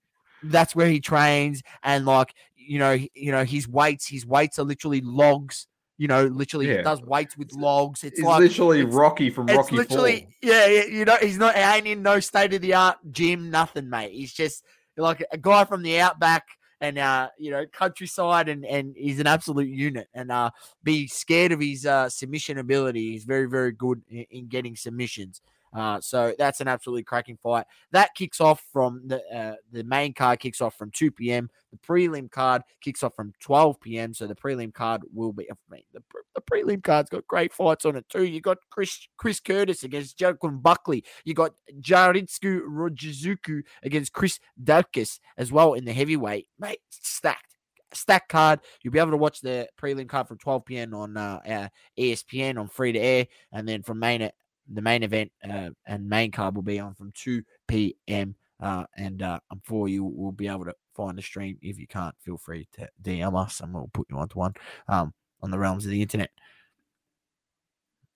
that's 0.43 0.75
where 0.75 0.87
he 0.89 0.99
trains, 0.99 1.61
and 1.83 2.05
like 2.05 2.33
you 2.55 2.79
know, 2.79 2.91
you 3.13 3.31
know, 3.31 3.43
his 3.45 3.67
weights, 3.67 4.07
his 4.07 4.25
weights 4.25 4.57
are 4.59 4.63
literally 4.63 4.99
logs 5.01 5.67
You 5.97 6.07
know, 6.07 6.25
literally 6.25 6.67
Yeah. 6.67 6.77
he 6.77 6.83
does 6.83 7.01
weights 7.01 7.37
with 7.37 7.53
logs. 7.53 8.03
It's 8.03 8.17
He's 8.17 8.25
like 8.25 8.39
literally 8.39 8.79
it's- 8.81 8.93
Rocky 8.93 9.29
from 9.29 9.47
it's 9.47 9.57
Rocky 9.57 9.75
literally 9.77 10.19
Four. 10.41 10.51
yeah, 10.51 10.65
yeah, 10.67 10.85
you 10.85 11.05
know, 11.05 11.15
he's 11.21 11.37
not 11.37 11.55
he 11.55 11.61
ain't 11.61 11.87
in 11.87 12.01
no 12.03 12.19
state 12.19 12.53
of 12.53 12.61
the 12.61 12.73
art 12.73 12.97
gym, 13.11 13.49
nothing, 13.51 13.89
mate. 13.89 14.11
He's 14.11 14.33
just 14.33 14.63
like 14.97 15.23
a 15.31 15.37
guy 15.37 15.63
from 15.65 15.83
the 15.83 15.99
outback 15.99 16.43
and 16.81 16.97
uh, 16.97 17.29
you 17.37 17.51
know, 17.51 17.65
countryside 17.65 18.49
and 18.49 18.65
and 18.65 18.95
he's 18.97 19.19
an 19.19 19.27
absolute 19.27 19.69
unit. 19.69 20.07
And 20.13 20.31
uh 20.31 20.51
be 20.83 21.07
scared 21.07 21.51
of 21.51 21.59
his 21.59 21.85
uh 21.85 22.09
submission 22.09 22.57
ability. 22.57 23.11
He's 23.11 23.23
very, 23.23 23.47
very 23.47 23.71
good 23.71 24.01
in, 24.09 24.25
in 24.29 24.47
getting 24.47 24.75
submissions. 24.75 25.41
Uh, 25.75 25.99
so 25.99 26.33
that's 26.37 26.61
an 26.61 26.67
absolutely 26.69 27.03
cracking 27.03 27.37
fight. 27.37 27.65
That 27.91 28.15
kicks 28.15 28.39
off 28.39 28.63
from 28.71 29.01
the 29.07 29.21
uh, 29.27 29.55
the 29.73 29.83
main 29.83 30.13
card 30.13 30.39
kicks 30.39 30.61
off 30.61 30.77
from 30.77 30.89
2 30.91 31.11
p.m. 31.11 31.49
The 31.71 31.77
prelim 31.77 32.31
card 32.31 32.61
kicks 32.81 33.03
off 33.03 33.13
from 33.13 33.33
12 33.41 33.81
p.m. 33.81 34.13
So 34.13 34.25
the 34.25 34.35
prelim 34.35 34.73
card 34.73 35.01
will 35.13 35.33
be. 35.33 35.51
I 35.51 35.55
mean, 35.69 35.83
the, 35.93 36.01
the 36.33 36.41
prelim 36.41 36.81
card's 36.81 37.09
got 37.09 37.27
great 37.27 37.51
fights 37.51 37.83
on 37.83 37.97
it 37.97 38.07
too. 38.07 38.23
You 38.23 38.39
got 38.39 38.57
Chris 38.69 39.07
Chris 39.17 39.41
Curtis 39.41 39.83
against 39.83 40.19
Joaquin 40.19 40.59
Buckley. 40.59 41.03
You 41.25 41.33
got 41.33 41.51
Jairzinho 41.81 42.61
Rozenstruik 42.61 43.63
against 43.83 44.13
Chris 44.13 44.39
Daukaus 44.63 45.19
as 45.37 45.51
well 45.51 45.73
in 45.73 45.83
the 45.83 45.93
heavyweight. 45.93 46.47
Mate, 46.57 46.79
stacked. 46.89 47.55
Stacked 47.93 48.29
card. 48.29 48.61
You'll 48.81 48.93
be 48.93 48.99
able 48.99 49.11
to 49.11 49.17
watch 49.17 49.41
the 49.41 49.67
prelim 49.77 50.07
card 50.07 50.29
from 50.29 50.37
12 50.37 50.65
p.m. 50.65 50.93
on 50.93 51.17
uh, 51.17 51.39
uh, 51.45 51.67
ESPN 51.99 52.57
on 52.57 52.69
free 52.69 52.93
to 52.93 52.99
air, 52.99 53.27
and 53.51 53.67
then 53.67 53.83
from 53.83 53.99
main 53.99 54.29
the 54.71 54.81
main 54.81 55.03
event 55.03 55.31
uh, 55.49 55.69
and 55.87 56.07
main 56.07 56.31
card 56.31 56.55
will 56.55 56.63
be 56.63 56.79
on 56.79 56.93
from 56.95 57.11
2 57.13 57.43
p.m. 57.67 58.35
Uh, 58.59 58.85
and 58.97 59.21
uh, 59.21 59.39
I'm 59.51 59.61
for 59.63 59.87
you 59.87 60.03
We'll 60.03 60.31
be 60.31 60.47
able 60.47 60.65
to 60.65 60.73
find 60.95 61.17
the 61.17 61.21
stream. 61.21 61.57
If 61.61 61.77
you 61.77 61.87
can't, 61.87 62.15
feel 62.21 62.37
free 62.37 62.67
to 62.73 62.87
DM 63.01 63.39
us 63.39 63.59
and 63.59 63.73
we'll 63.73 63.89
put 63.93 64.07
you 64.09 64.17
onto 64.17 64.39
one 64.39 64.53
um, 64.87 65.13
on 65.41 65.51
the 65.51 65.59
realms 65.59 65.85
of 65.85 65.91
the 65.91 66.01
internet. 66.01 66.31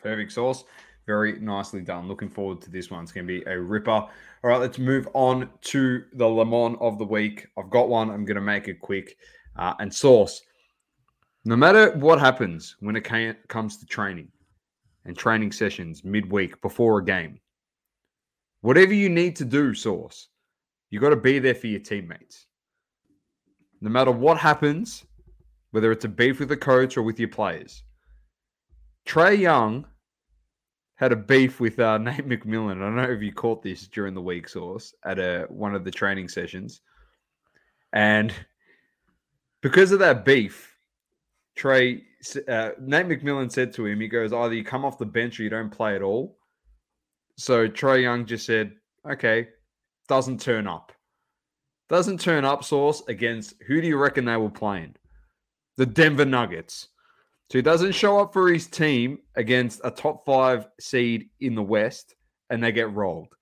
Perfect 0.01 0.31
sauce. 0.31 0.63
Very 1.05 1.39
nicely 1.39 1.81
done. 1.81 2.07
Looking 2.07 2.29
forward 2.29 2.61
to 2.61 2.71
this 2.71 2.89
one. 2.89 3.03
It's 3.03 3.11
going 3.11 3.27
to 3.27 3.39
be 3.39 3.43
a 3.49 3.59
ripper. 3.59 3.91
All 3.91 4.11
right, 4.43 4.59
let's 4.59 4.77
move 4.77 5.07
on 5.13 5.49
to 5.61 6.03
the 6.13 6.27
Lemons 6.27 6.77
of 6.79 6.97
the 6.97 7.05
week. 7.05 7.47
I've 7.57 7.69
got 7.69 7.89
one. 7.89 8.09
I'm 8.09 8.25
going 8.25 8.35
to 8.35 8.41
make 8.41 8.67
it 8.67 8.79
quick. 8.79 9.17
Uh, 9.55 9.73
and 9.79 9.93
sauce. 9.93 10.41
No 11.45 11.55
matter 11.55 11.91
what 11.97 12.19
happens 12.19 12.75
when 12.79 12.95
it 12.95 13.47
comes 13.47 13.77
to 13.77 13.85
training 13.85 14.31
and 15.09 15.17
training 15.17 15.51
sessions 15.51 16.03
midweek 16.03 16.61
before 16.61 16.99
a 16.99 17.03
game, 17.03 17.39
whatever 18.61 18.93
you 18.93 19.09
need 19.09 19.35
to 19.35 19.43
do, 19.43 19.73
Source, 19.73 20.29
you 20.91 20.99
got 20.99 21.09
to 21.09 21.15
be 21.15 21.39
there 21.39 21.55
for 21.55 21.65
your 21.65 21.79
teammates. 21.79 22.45
No 23.81 23.89
matter 23.89 24.11
what 24.11 24.37
happens, 24.37 25.03
whether 25.71 25.91
it's 25.91 26.05
a 26.05 26.09
beef 26.09 26.39
with 26.39 26.49
the 26.49 26.57
coach 26.57 26.95
or 26.95 27.01
with 27.01 27.19
your 27.19 27.29
players. 27.29 27.81
Trae 29.07 29.37
Young 29.37 29.87
had 30.95 31.11
a 31.11 31.15
beef 31.15 31.59
with 31.59 31.79
uh, 31.79 31.97
Nate 31.97 32.29
McMillan. 32.29 32.77
I 32.77 32.81
don't 32.81 32.95
know 32.95 33.03
if 33.03 33.23
you 33.23 33.33
caught 33.33 33.63
this 33.63 33.87
during 33.87 34.13
the 34.13 34.21
week, 34.21 34.47
Source, 34.47 34.93
at 35.03 35.17
a, 35.17 35.47
one 35.49 35.73
of 35.73 35.83
the 35.83 35.91
training 35.91 36.29
sessions. 36.29 36.81
And 37.93 38.31
because 39.61 39.91
of 39.91 39.99
that 39.99 40.23
beef, 40.23 40.75
Trae, 41.57 42.03
uh, 42.47 42.71
Nate 42.79 43.07
McMillan 43.07 43.51
said 43.51 43.73
to 43.73 43.85
him, 43.85 43.99
he 43.99 44.07
goes, 44.07 44.33
either 44.33 44.53
you 44.53 44.63
come 44.63 44.85
off 44.85 44.97
the 44.97 45.05
bench 45.05 45.39
or 45.39 45.43
you 45.43 45.49
don't 45.49 45.69
play 45.69 45.95
at 45.95 46.01
all. 46.01 46.37
So 47.37 47.67
Trae 47.67 48.01
Young 48.01 48.25
just 48.25 48.45
said, 48.45 48.73
okay, 49.09 49.47
doesn't 50.07 50.41
turn 50.41 50.67
up. 50.67 50.91
Doesn't 51.87 52.19
turn 52.19 52.45
up, 52.45 52.63
Source, 52.63 53.01
against 53.07 53.55
who 53.65 53.81
do 53.81 53.87
you 53.87 53.97
reckon 53.97 54.25
they 54.25 54.37
were 54.37 54.49
playing? 54.49 54.95
The 55.77 55.85
Denver 55.85 56.25
Nuggets. 56.25 56.89
So 57.49 57.57
he 57.57 57.61
doesn't 57.63 57.93
show 57.93 58.19
up 58.19 58.31
for 58.31 58.51
his 58.51 58.67
team 58.67 59.19
against 59.35 59.81
a 59.83 59.89
top 59.89 60.25
five 60.25 60.67
seed 60.79 61.29
in 61.39 61.55
the 61.55 61.63
West 61.63 62.15
and 62.49 62.61
they 62.61 62.71
get 62.71 62.93
rolled. 62.93 63.33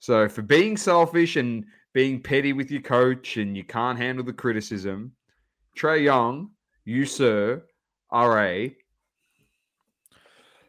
So 0.00 0.28
for 0.28 0.42
being 0.42 0.76
selfish 0.76 1.36
and 1.36 1.64
being 1.94 2.20
petty 2.20 2.52
with 2.52 2.70
your 2.70 2.82
coach 2.82 3.36
and 3.36 3.56
you 3.56 3.64
can't 3.64 3.98
handle 3.98 4.24
the 4.24 4.32
criticism, 4.32 5.12
Trae 5.78 6.02
Young, 6.02 6.50
you 6.90 7.06
sir, 7.06 7.62
are 8.10 8.44
a 8.44 8.74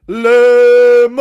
Lemon, 0.08 1.18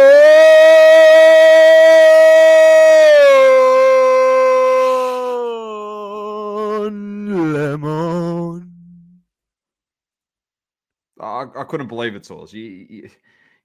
lemon. 7.55 8.73
I, 11.19 11.47
I 11.57 11.65
couldn't 11.65 11.89
believe 11.89 12.15
it, 12.15 12.27
Sauce. 12.27 12.53
You, 12.53 12.63
you, 12.63 13.11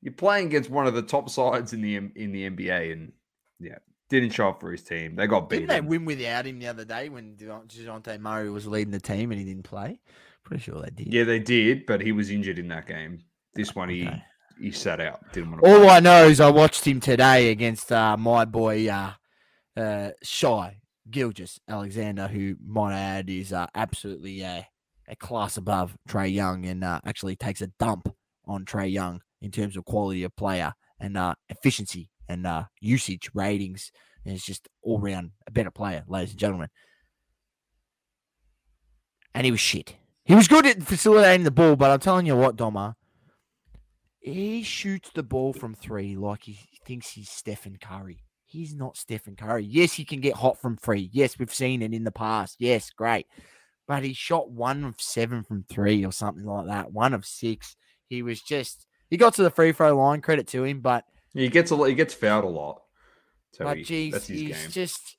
you're 0.02 0.14
playing 0.14 0.48
against 0.48 0.70
one 0.70 0.88
of 0.88 0.94
the 0.94 1.02
top 1.02 1.30
sides 1.30 1.74
in 1.74 1.82
the 1.82 1.96
in 1.98 2.32
the 2.32 2.50
NBA, 2.50 2.94
and 2.94 3.12
yeah, 3.60 3.80
didn't 4.10 4.30
show 4.30 4.50
up 4.50 4.62
for 4.62 4.72
his 4.72 4.84
team. 4.84 5.18
They 5.18 5.28
got 5.28 5.50
Didn't 5.50 5.68
they 5.68 5.82
win 5.82 6.06
without 6.06 6.46
him 6.46 6.60
the 6.60 6.68
other 6.68 6.86
day 6.86 7.10
when 7.10 7.36
Dejounte 7.36 8.20
Murray 8.20 8.50
was 8.50 8.68
leading 8.68 8.92
the 8.92 9.02
team 9.02 9.32
and 9.32 9.40
he 9.40 9.46
didn't 9.46 9.64
play? 9.64 10.00
Pretty 10.46 10.64
sure 10.64 10.82
they 10.82 10.92
did. 10.92 11.14
Yeah, 11.14 11.24
they 11.24 11.40
did, 11.40 11.86
but 11.86 12.02
he 12.02 12.12
was 12.12 12.30
injured 12.30 12.60
in 12.60 12.68
that 12.70 12.88
game. 12.88 13.20
This 13.56 13.76
one, 13.76 13.90
he 13.90 14.08
Okay. 14.08 14.24
he 14.62 14.72
sat 14.72 15.00
out. 15.02 15.20
Didn't 15.34 15.52
want 15.52 15.64
to. 15.64 15.70
All 15.72 15.80
play. 15.80 15.90
I 15.90 16.00
know 16.00 16.28
is 16.28 16.40
I 16.40 16.50
watched 16.50 16.86
him 16.86 17.00
today 17.00 17.50
against 17.52 17.92
uh, 17.92 18.16
my 18.16 18.46
boy 18.46 18.88
uh, 18.88 19.14
uh, 19.76 20.12
Shy 20.24 20.78
Gilgis 21.10 21.60
Alexander, 21.68 22.28
who 22.28 22.56
might 22.66 22.96
add 22.96 23.30
is 23.30 23.52
uh, 23.54 23.68
absolutely 23.76 24.44
uh, 24.46 24.62
a 25.08 25.16
class 25.16 25.58
above 25.58 25.98
Trae 26.08 26.32
Young 26.34 26.66
and 26.66 26.84
uh, 26.84 27.00
actually 27.06 27.36
takes 27.36 27.62
a 27.62 27.68
dump 27.80 28.14
on 28.46 28.66
Trae 28.66 28.92
Young 28.92 29.22
in 29.42 29.52
terms 29.52 29.76
of 29.76 29.86
quality 29.86 30.24
of 30.24 30.36
player 30.36 30.74
and 31.00 31.18
uh, 31.18 31.36
efficiency 31.50 32.10
and 32.30 32.46
uh, 32.46 32.66
usage 32.80 33.30
ratings. 33.34 33.92
And 34.24 34.34
it's 34.36 34.46
just 34.46 34.68
all 34.84 35.00
round 35.00 35.32
a 35.48 35.52
better 35.52 35.72
player, 35.72 36.04
ladies 36.08 36.32
and 36.32 36.40
gentlemen. 36.40 36.70
And 39.34 39.46
he 39.46 39.52
was 39.52 39.60
shit. 39.60 39.96
He 40.26 40.34
was 40.36 40.48
good 40.48 40.66
at 40.66 40.82
facilitating 40.82 41.44
the 41.44 41.52
ball, 41.52 41.76
but 41.76 41.92
I'm 41.92 42.00
telling 42.00 42.26
you 42.26 42.36
what, 42.36 42.56
Doma, 42.56 42.96
he 44.20 44.64
shoots 44.64 45.12
the 45.14 45.22
ball 45.22 45.54
from 45.54 45.76
three 45.76 46.16
like 46.16 46.44
he 46.44 46.58
thinks 46.84 47.12
he's 47.12 47.30
Stephen 47.30 47.78
Curry. 47.80 48.24
He's 48.44 48.74
not 48.74 48.98
Stephen 48.98 49.36
Curry. 49.36 49.66
Yes, 49.66 49.94
he 49.94 50.04
can 50.04 50.22
get 50.22 50.36
hot 50.36 50.60
from 50.60 50.78
three. 50.78 51.10
Yes, 51.14 51.38
we've 51.38 51.54
seen 51.54 51.82
it 51.84 51.94
in 51.94 52.04
the 52.06 52.12
past. 52.12 52.56
Yes, 52.60 52.90
great. 52.90 53.28
But 53.88 54.04
he 54.04 54.14
shot 54.14 54.50
one 54.50 54.84
of 54.84 55.00
seven 55.00 55.44
from 55.44 55.64
three 55.70 56.04
or 56.04 56.12
something 56.12 56.46
like 56.46 56.68
that. 56.68 56.92
One 56.92 57.14
of 57.14 57.24
six. 57.26 57.76
He 58.08 58.24
was 58.24 58.42
just 58.42 58.88
he 59.10 59.18
got 59.18 59.36
to 59.36 59.44
the 59.44 59.52
free 59.52 59.74
throw 59.74 59.96
line. 59.96 60.22
Credit 60.22 60.48
to 60.48 60.64
him, 60.64 60.80
but 60.80 61.06
He 61.36 61.50
gets 61.50 61.70
a 61.70 61.76
lot. 61.76 61.86
He 61.86 61.96
gets 61.96 62.16
fouled 62.16 62.46
a 62.46 62.48
lot. 62.48 62.82
So 63.52 63.64
but 63.66 63.78
he- 63.78 63.84
geez, 63.84 64.26
he's 64.26 64.42
game. 64.42 64.72
just 64.72 65.16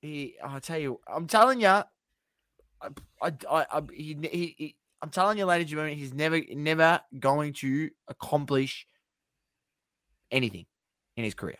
he. 0.00 0.36
I'll 0.42 0.60
tell 0.60 0.78
you. 0.78 1.00
I'm 1.06 1.26
telling 1.26 1.60
you. 1.60 1.82
I, 2.82 2.88
I, 3.22 3.32
I, 3.50 3.66
I 3.72 3.82
he, 3.92 4.16
he, 4.22 4.54
he, 4.58 4.76
I'm 5.00 5.10
telling 5.10 5.38
you, 5.38 5.46
ladies 5.46 5.64
and 5.64 5.70
gentlemen, 5.70 5.98
he's 5.98 6.14
never, 6.14 6.40
never 6.50 7.00
going 7.18 7.52
to 7.54 7.90
accomplish 8.08 8.86
anything 10.30 10.66
in 11.16 11.24
his 11.24 11.34
career. 11.34 11.58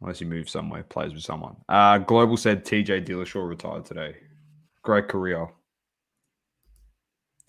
Unless 0.00 0.18
he 0.18 0.24
moves 0.24 0.52
somewhere, 0.52 0.82
plays 0.82 1.14
with 1.14 1.22
someone. 1.22 1.56
Uh, 1.68 1.98
Global 1.98 2.36
said 2.36 2.64
TJ 2.64 3.06
Dillashaw 3.06 3.48
retired 3.48 3.84
today. 3.84 4.16
Great 4.82 5.08
career. 5.08 5.48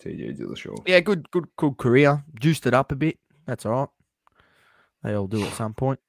TJ 0.02 0.38
Dillashaw. 0.38 0.78
Yeah, 0.86 1.00
good, 1.00 1.30
good, 1.30 1.46
good 1.56 1.76
career. 1.76 2.24
Juiced 2.38 2.66
it 2.66 2.74
up 2.74 2.92
a 2.92 2.96
bit. 2.96 3.18
That's 3.46 3.66
all 3.66 3.72
right. 3.72 3.88
They 5.02 5.14
all 5.14 5.26
do 5.26 5.44
at 5.44 5.52
some 5.52 5.74
point. 5.74 6.00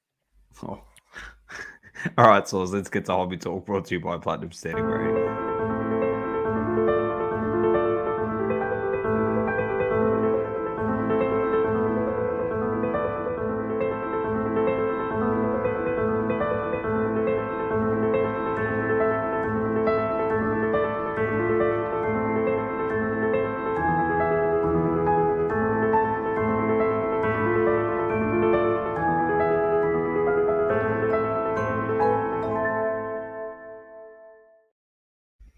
Oh. 0.63 0.81
All 2.17 2.27
right, 2.27 2.47
so 2.47 2.61
let's 2.63 2.89
get 2.89 3.05
to 3.05 3.11
Hobby 3.11 3.37
Talk 3.37 3.65
brought 3.65 3.85
to 3.85 3.95
you 3.95 3.99
by 3.99 4.17
Platinum 4.17 4.51
Standing 4.51 4.85
Rating. 4.85 5.26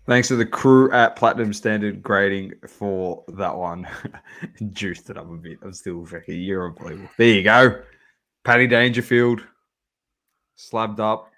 Thanks 0.09 0.27
to 0.29 0.35
the 0.35 0.45
crew 0.45 0.91
at 0.91 1.15
Platinum 1.15 1.53
Standard 1.53 2.01
Grading 2.01 2.53
for 2.67 3.23
that 3.27 3.55
one. 3.55 3.87
Juiced 4.73 5.11
it 5.11 5.19
up 5.19 5.29
a 5.29 5.35
bit. 5.35 5.59
I'm 5.61 5.71
still 5.71 6.03
fucking, 6.03 6.41
you're 6.41 6.67
unbelievable. 6.67 7.09
There 7.15 7.27
you 7.27 7.43
go. 7.43 7.83
Paddy 8.43 8.65
Dangerfield. 8.65 9.41
Slabbed 10.55 10.99
up. 10.99 11.29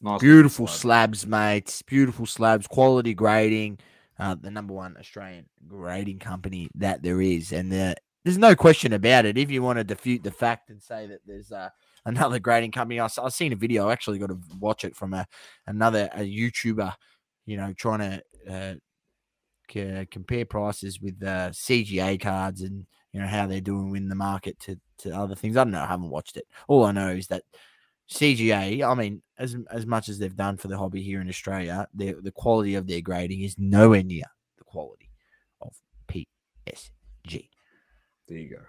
Nice 0.00 0.20
Beautiful 0.20 0.68
slab. 0.68 1.16
slabs, 1.16 1.26
mates. 1.26 1.82
Beautiful 1.82 2.26
slabs. 2.26 2.68
Quality 2.68 3.12
grading. 3.12 3.80
uh, 4.20 4.36
the 4.40 4.52
number 4.52 4.72
one 4.72 4.96
Australian 5.00 5.46
grading 5.66 6.20
company 6.20 6.68
that 6.76 7.02
there 7.02 7.20
is, 7.20 7.50
and 7.50 7.72
the, 7.72 7.96
there's 8.24 8.38
no 8.38 8.54
question 8.54 8.92
about 8.92 9.26
it. 9.26 9.36
If 9.36 9.50
you 9.50 9.62
want 9.62 9.78
to 9.78 9.84
defute 9.84 10.22
the 10.22 10.30
fact 10.30 10.70
and 10.70 10.80
say 10.80 11.08
that 11.08 11.22
there's 11.26 11.50
uh, 11.50 11.70
another 12.04 12.38
grading 12.38 12.70
company, 12.70 13.00
I, 13.00 13.08
have 13.16 13.32
seen 13.32 13.52
a 13.52 13.56
video. 13.56 13.88
I 13.88 13.92
actually 13.92 14.20
got 14.20 14.28
to 14.28 14.38
watch 14.60 14.84
it 14.84 14.94
from 14.94 15.12
a 15.12 15.26
another 15.66 16.08
a 16.14 16.20
YouTuber, 16.20 16.94
you 17.46 17.56
know, 17.56 17.72
trying 17.72 18.00
to 18.00 18.22
uh, 18.52 18.74
c- 19.70 20.06
compare 20.10 20.44
prices 20.44 21.00
with 21.00 21.22
uh, 21.22 21.50
CGA 21.50 22.20
cards 22.20 22.60
and 22.62 22.86
you 23.12 23.20
know 23.20 23.26
how 23.26 23.46
they're 23.46 23.60
doing 23.60 23.96
in 23.96 24.08
the 24.08 24.14
market 24.14 24.58
to 24.60 24.78
to 24.98 25.10
other 25.12 25.34
things. 25.34 25.56
I 25.56 25.64
don't 25.64 25.72
know. 25.72 25.82
I 25.82 25.86
haven't 25.86 26.10
watched 26.10 26.36
it. 26.36 26.46
All 26.68 26.84
I 26.84 26.92
know 26.92 27.10
is 27.10 27.28
that 27.28 27.44
CGA, 28.10 28.86
I 28.86 28.94
mean, 28.94 29.22
as 29.38 29.56
as 29.70 29.86
much 29.86 30.08
as 30.08 30.18
they've 30.18 30.36
done 30.36 30.56
for 30.56 30.68
the 30.68 30.78
hobby 30.78 31.02
here 31.02 31.20
in 31.20 31.28
Australia, 31.28 31.88
the 31.94 32.12
the 32.20 32.32
quality 32.32 32.74
of 32.74 32.86
their 32.86 33.00
grading 33.00 33.42
is 33.42 33.58
nowhere 33.58 34.02
near 34.02 34.24
the 34.58 34.64
quality 34.64 35.10
of 35.60 35.74
PSG. 36.08 37.48
There 38.28 38.38
you 38.38 38.50
go. 38.50 38.62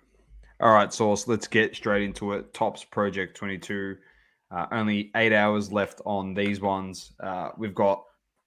All 0.59 0.73
right, 0.73 0.91
Sauce, 0.91 1.27
let's 1.27 1.47
get 1.47 1.75
straight 1.75 2.03
into 2.03 2.33
it. 2.33 2.53
Topps 2.53 2.83
Project 2.83 3.37
22. 3.37 3.97
Uh, 4.49 4.65
only 4.71 5.11
eight 5.15 5.33
hours 5.33 5.71
left 5.71 6.01
on 6.05 6.33
these 6.33 6.61
ones. 6.61 7.11
Uh, 7.19 7.49
we've 7.57 7.75
got 7.75 8.03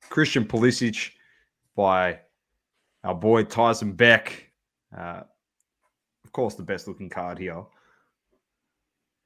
Christian 0.09 0.45
Pulisic 0.45 1.11
by 1.77 2.21
our 3.05 3.15
boy 3.15 3.45
Tyson 3.45 3.93
Beck. 3.93 4.51
Uh, 4.97 5.23
of 6.25 6.33
course, 6.33 6.55
the 6.55 6.63
best 6.63 6.89
looking 6.89 7.09
card 7.09 7.39
here. 7.39 7.65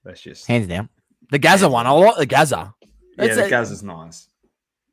That's 0.04 0.20
just 0.20 0.46
hands 0.46 0.66
down. 0.66 0.88
The 1.30 1.38
Gazza 1.38 1.68
one. 1.68 1.86
I 1.86 1.90
like 1.90 2.16
the 2.16 2.26
Gazza. 2.26 2.74
That's 3.16 3.30
yeah, 3.30 3.34
the 3.34 3.44
a, 3.46 3.50
Gazza's 3.50 3.82
nice. 3.82 4.28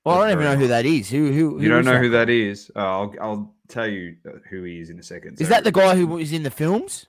Well, 0.04 0.16
That's 0.16 0.24
I 0.24 0.30
don't 0.30 0.40
even 0.40 0.46
know 0.46 0.54
nice. 0.54 0.62
who 0.62 0.68
that 0.70 0.86
is. 0.86 1.10
Who 1.10 1.32
who, 1.32 1.58
who 1.58 1.64
you 1.64 1.70
don't 1.70 1.86
know 1.86 1.94
that? 1.94 2.02
who 2.02 2.10
that 2.10 2.30
is? 2.30 2.72
Uh, 2.76 2.80
I'll 2.80 3.16
I'll 3.22 3.56
tell 3.68 3.88
you 3.88 4.16
uh, 4.28 4.38
who 4.50 4.64
he 4.64 4.80
is 4.80 4.90
in 4.90 5.00
a 5.00 5.04
second. 5.04 5.42
Is 5.42 5.50
that 5.50 5.64
the 5.64 5.72
guy 5.72 5.96
who 5.96 6.08
was 6.08 6.32
in 6.32 6.44
the 6.44 6.52
films? 6.52 7.08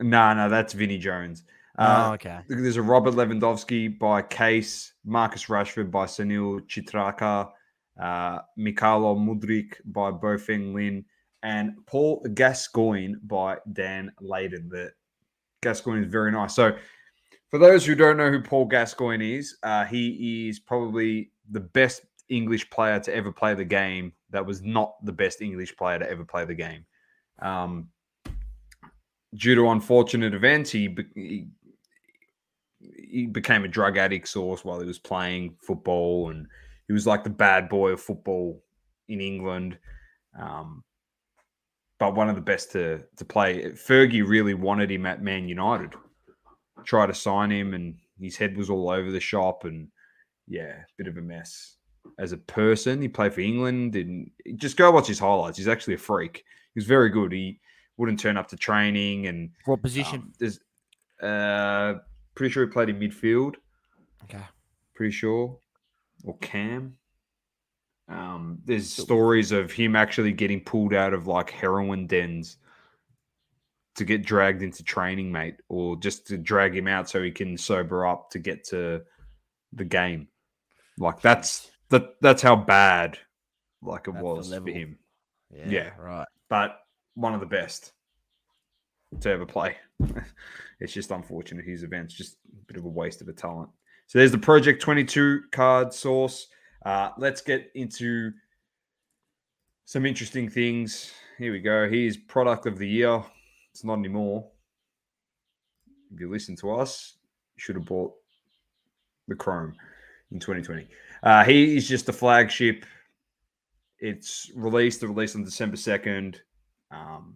No, 0.00 0.08
nah, 0.08 0.34
no, 0.34 0.48
that's 0.48 0.74
Vinnie 0.74 0.98
Jones. 0.98 1.42
Uh, 1.76 2.08
oh, 2.08 2.14
okay. 2.14 2.40
There's 2.48 2.76
a 2.76 2.82
Robert 2.82 3.14
Lewandowski 3.14 3.98
by 3.98 4.22
Case, 4.22 4.92
Marcus 5.04 5.46
Rashford 5.46 5.90
by 5.90 6.06
Sunil 6.06 6.60
Chitraka, 6.66 7.50
uh, 7.98 8.40
Mykhailo 8.58 9.16
Mudryk 9.16 9.74
by 9.84 10.10
Bo-Feng 10.10 10.74
Lin, 10.74 11.04
and 11.42 11.74
Paul 11.86 12.24
Gascoigne 12.34 13.14
by 13.22 13.58
Dan 13.72 14.12
Layden. 14.22 14.68
The 14.68 14.92
Gascoigne 15.62 16.04
is 16.04 16.10
very 16.10 16.32
nice. 16.32 16.54
So 16.54 16.76
for 17.50 17.58
those 17.58 17.86
who 17.86 17.94
don't 17.94 18.16
know 18.16 18.30
who 18.30 18.42
Paul 18.42 18.66
Gascoigne 18.66 19.36
is, 19.36 19.56
uh, 19.62 19.84
he 19.84 20.48
is 20.48 20.58
probably 20.58 21.30
the 21.50 21.60
best 21.60 22.02
English 22.28 22.68
player 22.70 23.00
to 23.00 23.14
ever 23.14 23.32
play 23.32 23.54
the 23.54 23.64
game. 23.64 24.12
That 24.30 24.44
was 24.44 24.62
not 24.62 24.94
the 25.04 25.12
best 25.12 25.40
English 25.40 25.76
player 25.76 25.98
to 25.98 26.10
ever 26.10 26.24
play 26.24 26.44
the 26.44 26.54
game. 26.54 26.84
Um, 27.40 27.88
due 29.34 29.54
to 29.54 29.70
unfortunate 29.70 30.34
events, 30.34 30.70
he, 30.70 30.96
he, 31.14 31.46
he 32.80 33.26
became 33.26 33.64
a 33.64 33.68
drug 33.68 33.96
addict 33.96 34.28
source 34.28 34.64
while 34.64 34.80
he 34.80 34.86
was 34.86 34.98
playing 34.98 35.56
football, 35.62 36.30
and 36.30 36.46
he 36.88 36.92
was 36.92 37.06
like 37.06 37.22
the 37.22 37.30
bad 37.30 37.68
boy 37.68 37.90
of 37.90 38.00
football 38.00 38.62
in 39.08 39.20
England. 39.20 39.78
Um, 40.38 40.82
but 42.00 42.14
one 42.14 42.28
of 42.28 42.34
the 42.34 42.42
best 42.42 42.72
to 42.72 43.04
to 43.16 43.24
play. 43.24 43.70
Fergie 43.72 44.26
really 44.26 44.54
wanted 44.54 44.90
him 44.90 45.06
at 45.06 45.22
Man 45.22 45.48
United 45.48 45.94
try 46.84 47.06
to 47.06 47.14
sign 47.14 47.50
him, 47.50 47.74
and 47.74 47.96
his 48.20 48.36
head 48.36 48.56
was 48.56 48.70
all 48.70 48.90
over 48.90 49.10
the 49.10 49.20
shop, 49.20 49.64
and 49.64 49.88
yeah, 50.46 50.74
bit 50.96 51.06
of 51.06 51.16
a 51.16 51.20
mess. 51.20 51.76
As 52.18 52.32
a 52.32 52.38
person, 52.38 53.02
he 53.02 53.08
played 53.08 53.34
for 53.34 53.40
England, 53.40 53.94
and 53.96 54.30
just 54.56 54.76
go 54.76 54.90
watch 54.90 55.06
his 55.06 55.18
highlights. 55.18 55.58
He's 55.58 55.68
actually 55.68 55.94
a 55.94 55.98
freak. 55.98 56.44
He 56.74 56.78
was 56.78 56.86
very 56.86 57.10
good. 57.10 57.32
He 57.32 57.60
wouldn't 57.96 58.20
turn 58.20 58.36
up 58.36 58.48
to 58.48 58.56
training, 58.56 59.26
and 59.26 59.50
what 59.66 59.82
position? 59.82 60.20
Um, 60.20 60.32
there's, 60.38 60.60
uh, 61.22 62.00
pretty 62.34 62.52
sure 62.52 62.64
he 62.64 62.72
played 62.72 62.88
in 62.88 62.98
midfield. 62.98 63.56
Okay, 64.24 64.42
pretty 64.94 65.12
sure, 65.12 65.58
or 66.24 66.36
Cam. 66.38 66.96
Um, 68.08 68.60
there's 68.64 68.90
stories 68.90 69.52
of 69.52 69.70
him 69.70 69.94
actually 69.94 70.32
getting 70.32 70.60
pulled 70.60 70.94
out 70.94 71.12
of 71.12 71.26
like 71.26 71.50
heroin 71.50 72.06
dens 72.06 72.56
to 73.96 74.04
get 74.04 74.24
dragged 74.24 74.62
into 74.62 74.82
training, 74.82 75.30
mate, 75.30 75.56
or 75.68 75.96
just 75.96 76.26
to 76.28 76.38
drag 76.38 76.74
him 76.74 76.88
out 76.88 77.10
so 77.10 77.22
he 77.22 77.30
can 77.30 77.58
sober 77.58 78.06
up 78.06 78.30
to 78.30 78.38
get 78.38 78.64
to 78.64 79.02
the 79.72 79.84
game. 79.84 80.28
Like 80.98 81.20
that's 81.20 81.70
that 81.90 82.14
that's 82.20 82.42
how 82.42 82.56
bad 82.56 83.18
like 83.82 84.08
it 84.08 84.14
was 84.14 84.52
for 84.54 84.70
him. 84.70 84.98
Yeah, 85.50 85.68
yeah, 85.68 85.90
right. 85.98 86.26
But 86.48 86.78
one 87.14 87.34
of 87.34 87.40
the 87.40 87.46
best 87.46 87.92
to 89.20 89.30
ever 89.30 89.46
play. 89.46 89.76
it's 90.80 90.92
just 90.92 91.10
unfortunate 91.10 91.64
his 91.64 91.82
event's 91.82 92.14
just 92.14 92.36
a 92.52 92.64
bit 92.66 92.76
of 92.76 92.84
a 92.84 92.88
waste 92.88 93.20
of 93.20 93.28
a 93.28 93.32
talent. 93.32 93.70
So 94.08 94.18
there's 94.18 94.32
the 94.32 94.38
Project 94.38 94.80
22 94.80 95.42
card 95.52 95.92
source. 95.92 96.46
Uh, 96.86 97.10
let's 97.18 97.42
get 97.42 97.70
into 97.74 98.32
some 99.84 100.06
interesting 100.06 100.48
things. 100.48 101.12
Here 101.36 101.52
we 101.52 101.60
go. 101.60 101.86
Here's 101.86 102.16
product 102.16 102.64
of 102.64 102.78
the 102.78 102.88
year. 102.88 103.22
It's 103.70 103.84
not 103.84 103.98
anymore. 103.98 104.48
If 106.10 106.20
you 106.20 106.30
listen 106.30 106.56
to 106.56 106.70
us, 106.70 107.18
you 107.54 107.60
should 107.60 107.76
have 107.76 107.84
bought 107.84 108.14
the 109.28 109.34
Chrome 109.34 109.74
in 110.32 110.40
2020. 110.40 110.88
Uh, 111.22 111.44
he 111.44 111.76
is 111.76 111.86
just 111.86 112.08
a 112.08 112.12
flagship. 112.14 112.86
It's 113.98 114.50
released, 114.54 115.00
the 115.00 115.08
release 115.08 115.36
on 115.36 115.44
December 115.44 115.76
2nd. 115.76 116.36
Um, 116.90 117.34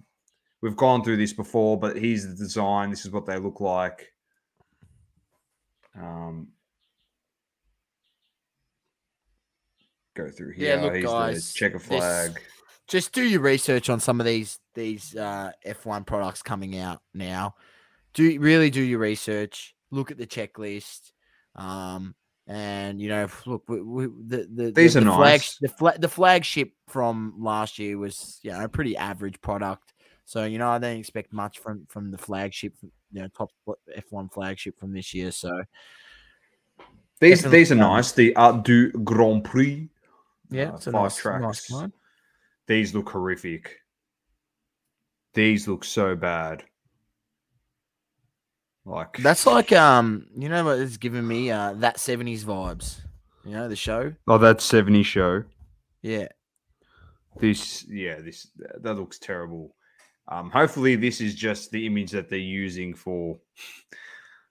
we've 0.62 0.76
gone 0.76 1.04
through 1.04 1.18
this 1.18 1.34
before, 1.34 1.78
but 1.78 1.98
here's 1.98 2.26
the 2.26 2.34
design. 2.34 2.88
This 2.88 3.04
is 3.04 3.10
what 3.10 3.26
they 3.26 3.36
look 3.36 3.60
like. 3.60 4.10
Um, 5.94 6.48
go 10.14 10.28
through 10.30 10.52
here. 10.52 10.76
Yeah, 10.76 10.82
look, 10.82 11.02
guys, 11.02 11.52
the 11.52 11.58
checker 11.58 11.78
flag. 11.78 12.34
This, 12.34 12.42
just 12.88 13.12
do 13.12 13.22
your 13.22 13.40
research 13.40 13.88
on 13.88 14.00
some 14.00 14.20
of 14.20 14.26
these 14.26 14.58
these 14.74 15.16
uh, 15.16 15.52
F1 15.66 16.06
products 16.06 16.42
coming 16.42 16.78
out 16.78 17.00
now. 17.14 17.54
Do 18.14 18.38
really 18.40 18.70
do 18.70 18.82
your 18.82 18.98
research. 18.98 19.74
Look 19.90 20.10
at 20.10 20.18
the 20.18 20.26
checklist. 20.26 21.12
Um, 21.56 22.14
and 22.46 23.00
you 23.00 23.08
know, 23.08 23.28
look, 23.46 23.62
we, 23.68 23.80
we, 23.80 24.06
the 24.06 24.48
the 24.52 24.72
these 24.72 24.94
the, 24.94 25.00
are 25.00 25.04
the 25.04 25.10
nice. 25.10 25.16
Flag, 25.16 25.40
the, 25.60 25.68
fla- 25.68 25.98
the 25.98 26.08
flagship 26.08 26.72
from 26.88 27.34
last 27.38 27.78
year 27.78 27.96
was 27.96 28.40
you 28.42 28.50
know 28.50 28.64
a 28.64 28.68
pretty 28.68 28.96
average 28.96 29.40
product. 29.40 29.94
So 30.24 30.44
you 30.44 30.58
know, 30.58 30.68
I 30.68 30.78
don't 30.78 30.96
expect 30.96 31.32
much 31.32 31.60
from 31.60 31.86
from 31.88 32.10
the 32.10 32.18
flagship, 32.18 32.74
you 32.82 33.22
know, 33.22 33.28
top 33.28 33.50
F1 33.96 34.32
flagship 34.32 34.78
from 34.78 34.92
this 34.92 35.14
year. 35.14 35.30
So 35.30 35.62
these 37.20 37.42
these 37.42 37.70
are 37.70 37.76
nice. 37.76 38.12
The 38.12 38.34
Art 38.36 38.64
du 38.64 38.90
Grand 38.90 39.44
Prix. 39.44 39.88
Yeah, 40.52 40.72
uh, 40.72 40.78
five 40.78 40.92
nice, 40.92 41.16
tracks. 41.16 41.70
Nice 41.70 41.90
these 42.66 42.94
look 42.94 43.08
horrific. 43.10 43.78
These 45.34 45.68
look 45.68 45.84
so 45.84 46.14
bad. 46.14 46.64
Like 48.84 49.16
that's 49.18 49.46
like 49.46 49.72
um, 49.72 50.26
you 50.36 50.48
know 50.48 50.64
what 50.64 50.78
it's 50.78 50.96
giving 50.96 51.26
me 51.26 51.50
uh 51.50 51.74
that 51.74 52.00
seventies 52.00 52.44
vibes. 52.44 53.00
You 53.44 53.52
know 53.52 53.68
the 53.68 53.76
show. 53.76 54.12
Oh, 54.26 54.38
that 54.38 54.60
seventies 54.60 55.06
show. 55.06 55.44
Yeah. 56.02 56.28
This 57.38 57.84
yeah 57.88 58.20
this 58.20 58.48
that 58.80 58.94
looks 58.94 59.18
terrible. 59.18 59.74
Um, 60.28 60.50
hopefully 60.50 60.96
this 60.96 61.20
is 61.20 61.34
just 61.34 61.70
the 61.70 61.86
image 61.86 62.10
that 62.12 62.28
they're 62.28 62.38
using 62.38 62.94
for 62.94 63.38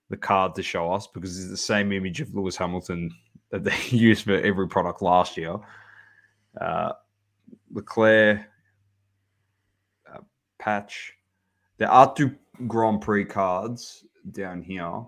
the 0.10 0.18
card 0.18 0.56
to 0.56 0.64
show 0.64 0.92
us 0.92 1.08
because 1.08 1.40
it's 1.40 1.50
the 1.50 1.58
same 1.58 1.92
image 1.92 2.22
of 2.22 2.34
Lewis 2.34 2.58
Hamilton 2.58 3.10
that 3.52 3.64
they 3.64 3.78
used 3.90 4.24
for 4.24 4.40
every 4.40 4.68
product 4.68 5.02
last 5.02 5.38
year. 5.38 5.58
Uh, 6.60 6.94
Leclerc 7.72 8.42
uh, 10.14 10.20
patch. 10.60 11.14
There 11.78 11.90
are 11.90 12.14
two 12.14 12.36
Grand 12.68 13.02
Prix 13.02 13.26
cards 13.26 14.06
down 14.32 14.62
here. 14.62 15.04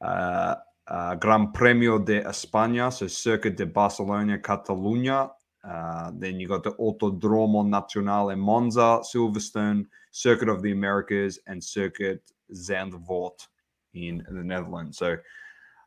Uh, 0.00 0.54
uh, 0.86 1.14
Gran 1.14 1.52
Premio 1.52 2.04
de 2.04 2.22
España, 2.22 2.92
so 2.92 3.06
Circuit 3.06 3.56
de 3.56 3.66
Barcelona, 3.66 4.38
Catalunya. 4.38 5.30
Uh, 5.66 6.10
then 6.18 6.38
you 6.38 6.46
got 6.46 6.62
the 6.62 6.72
Autodromo 6.72 7.66
Nacional 7.66 8.34
Monza, 8.36 9.00
Silverstone, 9.02 9.86
Circuit 10.10 10.48
of 10.48 10.62
the 10.62 10.72
Americas, 10.72 11.38
and 11.46 11.62
Circuit 11.62 12.20
Zandvoort 12.52 13.46
in 13.94 14.22
the 14.28 14.44
Netherlands. 14.44 14.98
So 14.98 15.12
I 15.12 15.16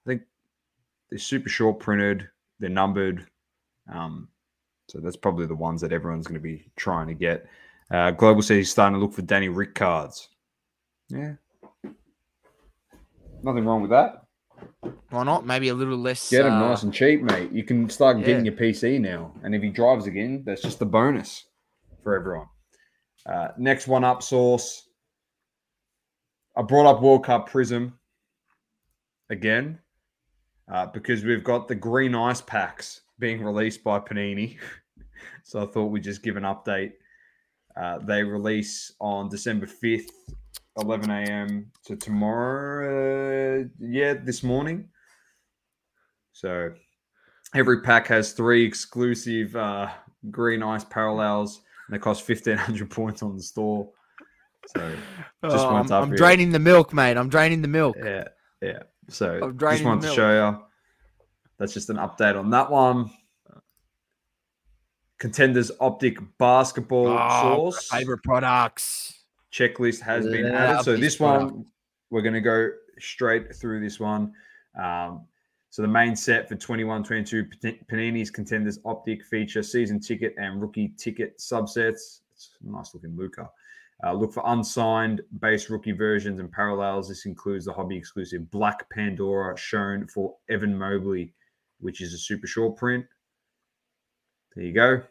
think 0.05 0.23
they're 1.09 1.19
super 1.19 1.49
short 1.49 1.79
printed, 1.79 2.27
they're 2.59 2.69
numbered. 2.69 3.27
Um, 3.91 4.29
so 4.87 4.99
that's 4.99 5.17
probably 5.17 5.45
the 5.45 5.55
ones 5.55 5.81
that 5.81 5.91
everyone's 5.91 6.27
going 6.27 6.39
to 6.39 6.43
be 6.43 6.69
trying 6.75 7.07
to 7.07 7.13
get. 7.13 7.47
Uh, 7.91 8.11
Global 8.11 8.41
says 8.41 8.57
he's 8.57 8.71
starting 8.71 8.99
to 8.99 9.03
look 9.03 9.13
for 9.13 9.21
Danny 9.21 9.49
Ric 9.49 9.75
cards. 9.75 10.29
Yeah. 11.09 11.33
Nothing 13.43 13.65
wrong 13.65 13.81
with 13.81 13.91
that. 13.91 14.23
Why 15.09 15.23
not? 15.23 15.45
Maybe 15.45 15.69
a 15.69 15.73
little 15.73 15.97
less. 15.97 16.29
Get 16.29 16.45
him 16.45 16.53
uh, 16.53 16.69
nice 16.69 16.83
and 16.83 16.93
cheap, 16.93 17.21
mate. 17.21 17.51
You 17.51 17.63
can 17.63 17.89
start 17.89 18.23
getting 18.23 18.45
your 18.45 18.55
PC 18.55 18.99
now, 18.99 19.33
and 19.43 19.53
if 19.53 19.61
he 19.61 19.69
drives 19.69 20.07
again, 20.07 20.43
that's 20.45 20.61
just 20.61 20.81
a 20.81 20.85
bonus 20.85 21.45
for 22.03 22.15
everyone. 22.15 22.47
Uh, 23.25 23.49
next 23.57 23.87
one 23.87 24.03
up, 24.03 24.23
Source. 24.23 24.89
I 26.55 26.63
brought 26.63 26.89
up 26.89 27.01
World 27.01 27.23
Cup 27.23 27.49
Prizm 27.49 27.93
again 29.29 29.79
uh, 30.71 30.87
because 30.87 31.23
we've 31.23 31.43
got 31.43 31.67
the 31.67 31.75
green 31.75 32.15
ice 32.15 32.41
packs 32.41 33.01
being 33.19 33.43
released 33.43 33.83
by 33.83 33.99
Panini. 33.99 34.57
so 35.43 35.63
I 35.63 35.65
thought 35.65 35.85
we'd 35.85 36.03
just 36.03 36.23
give 36.23 36.37
an 36.37 36.43
update. 36.43 36.93
Uh, 37.79 37.99
they 37.99 38.23
release 38.23 38.91
on 38.99 39.29
December 39.29 39.67
5th, 39.67 40.09
11 40.79 41.09
a.m. 41.09 41.71
to 41.85 41.95
tomorrow. 41.95 43.61
Uh, 43.61 43.67
yeah, 43.79 44.13
this 44.13 44.43
morning. 44.43 44.89
So 46.33 46.71
every 47.55 47.81
pack 47.81 48.07
has 48.07 48.33
three 48.33 48.65
exclusive 48.65 49.55
uh, 49.55 49.89
green 50.31 50.63
ice 50.63 50.83
parallels, 50.83 51.61
and 51.87 51.95
they 51.95 51.99
cost 51.99 52.27
1,500 52.27 52.89
points 52.91 53.21
on 53.23 53.35
the 53.35 53.43
store. 53.43 53.89
So 54.75 54.91
just 55.45 55.65
Oh, 55.65 55.73
went 55.73 55.91
I'm, 55.91 55.91
up 55.91 56.03
I'm 56.03 56.15
draining 56.15 56.51
the 56.51 56.59
milk, 56.59 56.93
mate. 56.93 57.15
I'm 57.15 57.29
draining 57.29 57.61
the 57.61 57.67
milk. 57.67 57.95
Yeah, 58.03 58.25
yeah. 58.61 58.79
So 59.09 59.51
just 59.51 59.83
wanted 59.83 60.07
to 60.09 60.13
show 60.13 60.31
you. 60.33 60.63
That's 61.59 61.73
just 61.73 61.89
an 61.89 61.97
update 61.97 62.37
on 62.37 62.49
that 62.51 62.69
one. 62.69 63.09
Contenders 65.19 65.71
Optic 65.79 66.17
Basketball 66.37 67.07
Oh, 67.07 67.71
Source 67.71 67.89
favorite 67.89 68.21
products. 68.23 69.23
checklist 69.51 70.01
has 70.01 70.25
been 70.27 70.45
added. 70.45 70.83
So 70.83 70.91
this 70.91 71.01
this 71.01 71.19
one, 71.19 71.65
we're 72.11 72.21
going 72.21 72.35
to 72.35 72.41
go 72.41 72.69
straight 72.99 73.55
through 73.55 73.79
this 73.79 73.99
one. 73.99 74.31
Um, 74.79 75.25
so 75.71 75.81
the 75.81 75.87
main 75.87 76.15
set 76.15 76.47
for 76.47 76.55
21-22 76.55 77.85
Panini's 77.91 78.29
Contenders 78.29 78.79
Optic 78.85 79.23
feature 79.25 79.63
season 79.63 79.99
ticket 79.99 80.35
and 80.37 80.61
rookie 80.61 80.93
ticket 80.97 81.37
subsets. 81.39 82.21
It's 82.33 82.51
a 82.65 82.71
nice 82.71 82.93
looking 82.93 83.15
Luka. 83.17 83.49
Uh, 84.05 84.13
look 84.13 84.31
for 84.31 84.43
unsigned 84.45 85.21
base 85.39 85.71
rookie 85.71 85.91
versions 85.91 86.39
and 86.39 86.51
parallels. 86.51 87.09
This 87.09 87.25
includes 87.25 87.65
the 87.65 87.73
hobby 87.73 87.97
exclusive 87.97 88.49
Black 88.51 88.87
Pandora 88.91 89.57
shown 89.57 90.05
for 90.07 90.35
Evan 90.49 90.77
Mobley, 90.77 91.33
which 91.79 92.01
is 92.01 92.13
a 92.13 92.17
super 92.17 92.47
short 92.47 92.77
print. 92.77 93.05
There 94.55 94.65
you 94.65 94.73
go. 94.73 95.01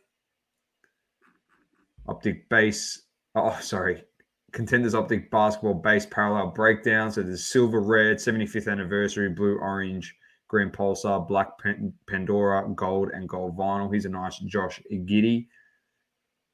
Optic 2.09 2.49
base. 2.49 3.03
Oh, 3.35 3.57
sorry. 3.61 4.05
Contenders 4.53 4.95
Optic 4.95 5.31
basketball 5.31 5.75
base 5.75 6.07
parallel 6.07 6.49
breakdown. 6.49 7.13
So 7.13 7.23
there's 7.23 7.45
silver, 7.45 7.81
red, 7.81 8.17
75th 8.17 8.71
anniversary, 8.71 9.29
blue, 9.29 9.59
orange, 9.59 10.15
green 10.49 10.71
pulsar, 10.71 11.27
black 11.27 11.59
Pan- 11.59 11.93
Pandora, 12.09 12.69
gold, 12.75 13.11
and 13.13 13.29
gold 13.29 13.57
vinyl. 13.57 13.91
Here's 13.91 14.07
a 14.07 14.09
nice 14.09 14.39
Josh 14.39 14.81
Giddey 14.91 15.49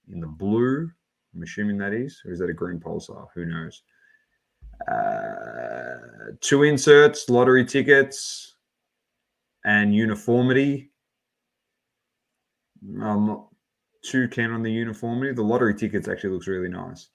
in 0.08 0.20
the 0.20 0.26
blue. 0.26 0.90
I'm 1.34 1.42
assuming 1.42 1.78
that 1.78 1.92
is, 1.92 2.20
or 2.24 2.32
is 2.32 2.38
that 2.40 2.50
a 2.50 2.54
green 2.54 2.78
pulsar? 2.80 3.26
Who 3.34 3.46
knows? 3.46 3.82
Uh, 4.90 6.32
two 6.40 6.64
inserts, 6.64 7.28
lottery 7.30 7.64
tickets, 7.64 8.51
and 9.64 9.94
uniformity. 9.94 10.90
I'm 13.00 13.26
not 13.26 13.48
too 14.04 14.28
keen 14.28 14.50
on 14.50 14.62
the 14.62 14.72
uniformity. 14.72 15.32
The 15.32 15.42
lottery 15.42 15.74
tickets 15.74 16.08
actually 16.08 16.30
looks 16.30 16.48
really 16.48 16.68
nice. 16.68 17.08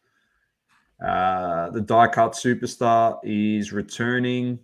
Uh, 1.05 1.69
the 1.71 1.81
die 1.81 2.07
cut 2.07 2.31
superstar 2.31 3.19
is 3.23 3.71
returning. 3.71 4.59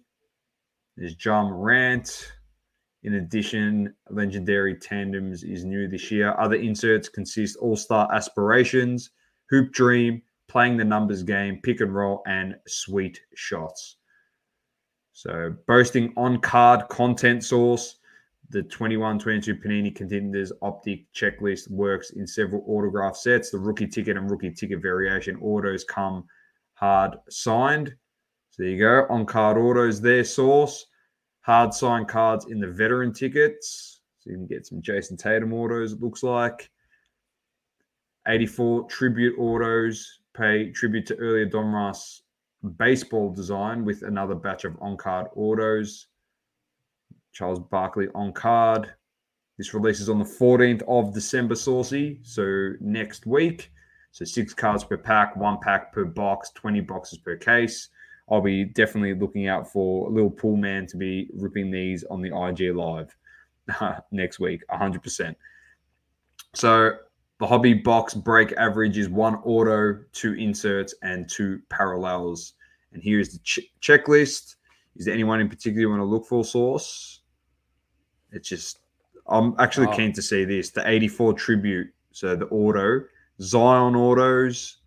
There's 0.95 1.15
Ja 1.23 1.43
Morant. 1.43 2.31
In 3.03 3.15
addition, 3.15 3.93
legendary 4.09 4.75
tandems 4.75 5.43
is 5.43 5.65
new 5.65 5.89
this 5.89 6.09
year. 6.09 6.34
Other 6.39 6.55
inserts 6.55 7.09
consist 7.09 7.57
All 7.57 7.75
Star 7.75 8.07
aspirations, 8.13 9.09
Hoop 9.49 9.73
Dream, 9.73 10.21
playing 10.47 10.77
the 10.77 10.86
numbers 10.86 11.21
game, 11.21 11.59
pick 11.63 11.81
and 11.81 11.93
roll, 11.93 12.21
and 12.25 12.55
sweet 12.65 13.19
shots. 13.36 13.97
So, 15.14 15.55
boasting 15.68 16.11
on 16.18 16.39
card 16.39 16.89
content 16.89 17.43
source, 17.43 17.97
the 18.49 18.64
21 18.64 19.20
22 19.20 19.55
Panini 19.55 19.95
Contenders 19.95 20.51
Optic 20.64 21.05
checklist 21.14 21.70
works 21.70 22.09
in 22.11 22.26
several 22.26 22.64
autograph 22.68 23.16
sets. 23.16 23.51
The 23.51 23.59
rookie 23.59 23.88
ticket 23.88 24.18
and 24.18 24.30
rookie 24.30 24.51
ticket 24.51 24.82
variation 24.82 25.38
autos 25.38 25.84
come 25.84 26.26
hard 26.74 27.16
signed. 27.30 27.95
So, 28.49 28.64
there 28.64 28.72
you 28.72 28.80
go. 28.80 29.05
On 29.09 29.26
card 29.26 29.57
autos, 29.57 30.01
their 30.01 30.24
source. 30.24 30.88
Hard 31.41 31.74
signed 31.74 32.07
cards 32.07 32.47
in 32.49 32.59
the 32.59 32.68
veteran 32.68 33.14
tickets. 33.14 34.01
So, 34.18 34.32
you 34.32 34.38
can 34.38 34.47
get 34.47 34.66
some 34.66 34.82
Jayson 34.82 35.18
Tatum 35.18 35.53
autos, 35.53 35.93
it 35.93 36.01
looks 36.01 36.24
like. 36.24 36.72
84 38.28 38.86
tribute 38.86 39.38
autos 39.38 40.22
pay 40.34 40.72
tribute 40.72 41.05
to 41.05 41.16
earlier 41.18 41.45
Donruss 41.45 42.22
baseball 42.78 43.32
design 43.32 43.86
with 43.86 44.03
another 44.03 44.36
batch 44.36 44.66
of 44.66 44.78
on 44.82 44.97
card 44.97 45.28
autos. 45.36 46.07
Charles 47.32 47.59
Barkley 47.59 48.07
on 48.14 48.32
card. 48.32 48.93
This 49.57 49.74
releases 49.74 50.09
on 50.09 50.20
the 50.20 50.26
14th 50.26 50.84
of 50.88 51.14
December, 51.14 51.55
Saucy. 51.55 52.20
So 52.24 52.74
next 52.80 53.26
week. 53.26 53.72
So 54.11 54.26
six 54.26 54.53
cards 54.53 54.84
per 54.84 54.97
pack, 54.97 55.36
one 55.36 55.57
pack 55.59 55.91
per 55.91 56.05
box, 56.05 56.51
20 56.53 56.82
boxes 56.82 57.18
per 57.18 57.36
case. 57.36 57.89
I'll 58.30 58.41
be 58.41 58.64
definitely 58.64 59.16
looking 59.16 59.47
out 59.47 59.72
for 59.72 60.09
Lil 60.09 60.30
Pool 60.30 60.55
Man 60.55 60.86
to 60.87 60.97
be 60.97 61.29
ripping 61.36 61.71
these 61.71 62.04
on 62.05 62.21
the 62.21 62.29
IG 62.29 62.75
Live 62.75 63.16
next 64.12 64.39
week, 64.39 64.62
100%. 64.71 65.36
So 66.54 66.92
the 67.39 67.47
hobby 67.47 67.74
box 67.74 68.13
break 68.13 68.54
average 68.54 68.97
is 68.97 69.09
one 69.09 69.36
auto, 69.43 70.00
two 70.13 70.33
inserts, 70.33 70.93
and 71.01 71.28
two 71.28 71.59
parallels. 71.70 72.54
And 72.93 73.01
here's 73.03 73.29
the 73.33 73.39
ch- 73.39 73.71
checklist. 73.82 74.55
Is 74.95 75.05
there 75.05 75.13
anyone 75.13 75.39
in 75.41 75.49
particular 75.49 75.82
you 75.82 75.89
want 75.89 75.99
to 76.01 76.05
look 76.05 76.25
for, 76.25 76.43
Source? 76.45 77.21
It's 78.32 78.47
just, 78.47 78.79
I'm 79.28 79.55
actually 79.59 79.87
Oh. 79.87 79.95
keen 79.95 80.13
to 80.13 80.21
see 80.21 80.45
this. 80.45 80.70
The 80.70 80.87
84 80.87 81.33
tribute, 81.33 81.87
so 82.11 82.36
the 82.36 82.47
auto, 82.47 83.03
Zion 83.41 83.95
autos 83.95 84.78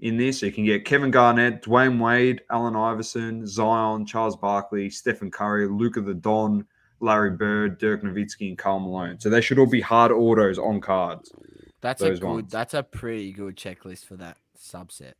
in 0.00 0.16
this. 0.16 0.40
So 0.40 0.46
you 0.46 0.52
can 0.52 0.64
get 0.64 0.84
Kevin 0.84 1.10
Garnett, 1.10 1.62
Dwyane 1.62 2.00
Wade, 2.00 2.42
Allen 2.50 2.74
Iverson, 2.76 3.46
Zion, 3.46 4.04
Charles 4.06 4.36
Barkley, 4.36 4.90
Stephen 4.90 5.30
Curry, 5.30 5.68
Luka 5.68 6.00
the 6.00 6.14
Don, 6.14 6.66
Larry 7.00 7.30
Bird, 7.32 7.78
Dirk 7.78 8.02
Nowitzki, 8.02 8.48
and 8.48 8.58
Karl 8.58 8.80
Malone. 8.80 9.18
So 9.20 9.28
they 9.30 9.40
should 9.40 9.58
all 9.58 9.66
be 9.66 9.80
hard 9.80 10.10
autos 10.12 10.58
on 10.58 10.80
cards. 10.80 11.32
That's 11.80 12.00
a 12.02 12.10
good. 12.10 12.22
ones. 12.24 12.52
That's 12.52 12.74
a 12.74 12.82
pretty 12.84 13.32
good 13.32 13.56
checklist 13.56 14.04
for 14.06 14.16
that 14.16 14.36
subset. 14.56 15.14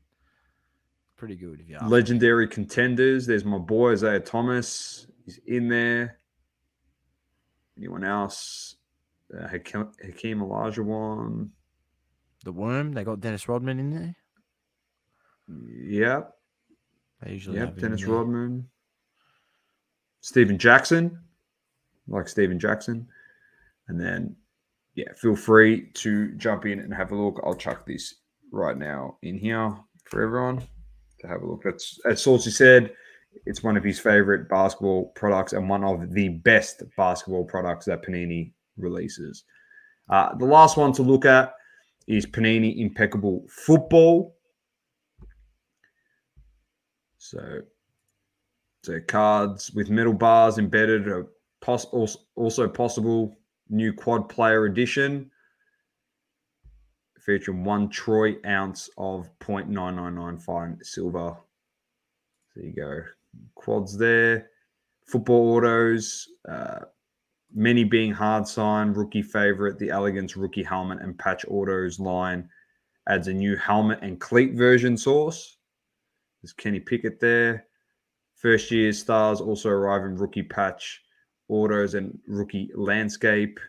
Pretty 1.22 1.36
good 1.36 1.60
if 1.60 1.68
you 1.68 1.76
ask 1.76 1.84
me. 1.84 1.90
Legendary 1.90 2.48
contenders. 2.48 3.26
There's 3.26 3.44
my 3.44 3.56
boy 3.56 3.92
Isaiah 3.92 4.18
Thomas. 4.18 5.06
He's 5.24 5.38
in 5.46 5.68
there. 5.68 6.18
Anyone 7.78 8.02
else? 8.02 8.74
Uh, 9.32 9.46
Hakeem, 9.46 9.92
Hakeem 10.04 10.40
Olajuwon. 10.40 11.50
The 12.44 12.50
worm. 12.50 12.92
They 12.92 13.04
got 13.04 13.20
Dennis 13.20 13.48
Rodman 13.48 13.78
in 13.78 13.90
there. 13.90 14.16
Yep. 15.48 16.32
They 17.22 17.32
usually 17.34 17.58
Yep. 17.58 17.68
have 17.68 17.78
Dennis. 17.78 18.04
Rodman. 18.04 18.68
Stephen 20.22 20.58
Jackson. 20.58 21.20
Like 22.08 22.26
Stephen 22.26 22.58
Jackson. 22.58 23.06
And 23.86 24.00
then, 24.00 24.34
yeah, 24.96 25.12
feel 25.14 25.36
free 25.36 25.88
to 25.92 26.32
jump 26.32 26.66
in 26.66 26.80
and 26.80 26.92
have 26.92 27.12
a 27.12 27.14
look. 27.14 27.40
I'll 27.44 27.54
chuck 27.54 27.86
this 27.86 28.12
right 28.50 28.76
now 28.76 29.18
in 29.22 29.38
here 29.38 29.72
for 30.06 30.20
everyone 30.20 30.66
to 31.22 31.28
have 31.28 31.42
a 31.42 31.46
look. 31.46 31.62
That's 31.64 31.98
as 32.04 32.22
Saucy 32.22 32.50
said, 32.50 32.92
it's 33.46 33.62
one 33.62 33.76
of 33.76 33.84
his 33.84 33.98
favorite 33.98 34.48
basketball 34.48 35.06
products 35.14 35.54
and 35.54 35.68
one 35.68 35.84
of 35.84 36.12
the 36.12 36.28
best 36.28 36.82
basketball 36.96 37.44
products 37.44 37.86
that 37.86 38.04
Panini 38.04 38.52
releases. 38.76 39.44
Uh, 40.10 40.34
the 40.36 40.44
last 40.44 40.76
one 40.76 40.92
to 40.92 41.02
look 41.02 41.24
at 41.24 41.54
is 42.06 42.26
Panini 42.26 42.78
Impeccable 42.78 43.44
Football. 43.48 44.36
So, 47.18 47.60
so 48.82 49.00
cards 49.06 49.70
with 49.72 49.88
metal 49.88 50.12
bars 50.12 50.58
embedded 50.58 51.08
are 51.08 51.28
pos- 51.60 51.86
also, 51.86 52.18
also 52.34 52.68
possible. 52.68 53.34
New 53.70 53.92
quad 53.94 54.28
player 54.28 54.66
edition 54.66 55.30
featuring 57.24 57.64
one 57.64 57.88
troy 57.88 58.36
ounce 58.44 58.90
of 58.98 59.30
0.999 59.40 60.42
fine 60.42 60.78
silver. 60.82 61.36
There 62.54 62.64
you 62.64 62.72
go. 62.72 63.02
Quads 63.54 63.96
there. 63.96 64.50
Football 65.06 65.56
autos. 65.56 66.28
Uh, 66.48 66.80
many 67.54 67.84
being 67.84 68.12
hard 68.12 68.46
sign, 68.46 68.92
Rookie 68.92 69.22
favorite. 69.22 69.78
The 69.78 69.90
Elegance 69.90 70.36
rookie 70.36 70.62
helmet 70.62 71.00
and 71.00 71.18
patch 71.18 71.44
autos 71.48 71.98
line 71.98 72.48
adds 73.08 73.28
a 73.28 73.32
new 73.32 73.56
helmet 73.56 74.00
and 74.02 74.20
cleat 74.20 74.54
version 74.54 74.96
source. 74.96 75.58
There's 76.42 76.52
Kenny 76.52 76.80
Pickett 76.80 77.20
there. 77.20 77.66
First 78.34 78.70
year 78.70 78.92
stars 78.92 79.40
also 79.40 79.70
arrive 79.70 80.04
in 80.04 80.16
rookie 80.16 80.42
patch 80.42 81.00
autos 81.48 81.94
and 81.94 82.18
rookie 82.26 82.70
landscape. 82.74 83.60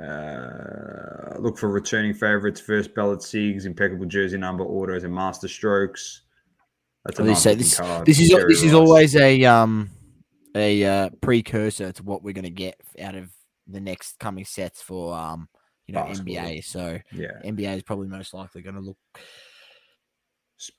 Uh, 0.00 1.38
look 1.38 1.58
for 1.58 1.68
returning 1.68 2.14
favorites, 2.14 2.60
first 2.60 2.94
ballot 2.94 3.20
SIGs, 3.20 3.66
impeccable 3.66 4.06
jersey 4.06 4.38
number, 4.38 4.64
autos, 4.64 5.04
and 5.04 5.14
master 5.14 5.48
strokes. 5.48 6.22
That's 7.04 7.18
a 7.18 7.24
nice 7.24 7.42
this, 7.42 7.78
card. 7.78 8.06
This 8.06 8.20
is 8.20 8.28
this 8.28 8.62
is 8.62 8.74
always 8.74 9.16
a 9.16 9.44
um 9.44 9.90
a 10.54 10.84
uh, 10.84 11.10
precursor 11.20 11.92
to 11.92 12.02
what 12.02 12.22
we're 12.22 12.34
going 12.34 12.44
to 12.44 12.50
get 12.50 12.80
out 13.00 13.14
of 13.14 13.30
the 13.66 13.80
next 13.80 14.18
coming 14.18 14.44
sets 14.44 14.82
for 14.82 15.14
um 15.16 15.48
you 15.86 15.94
know 15.94 16.04
Basketball. 16.04 16.34
NBA. 16.34 16.64
So 16.64 16.98
yeah, 17.12 17.40
NBA 17.44 17.76
is 17.76 17.82
probably 17.82 18.08
most 18.08 18.34
likely 18.34 18.62
going 18.62 18.76
to 18.76 18.82
look. 18.82 18.96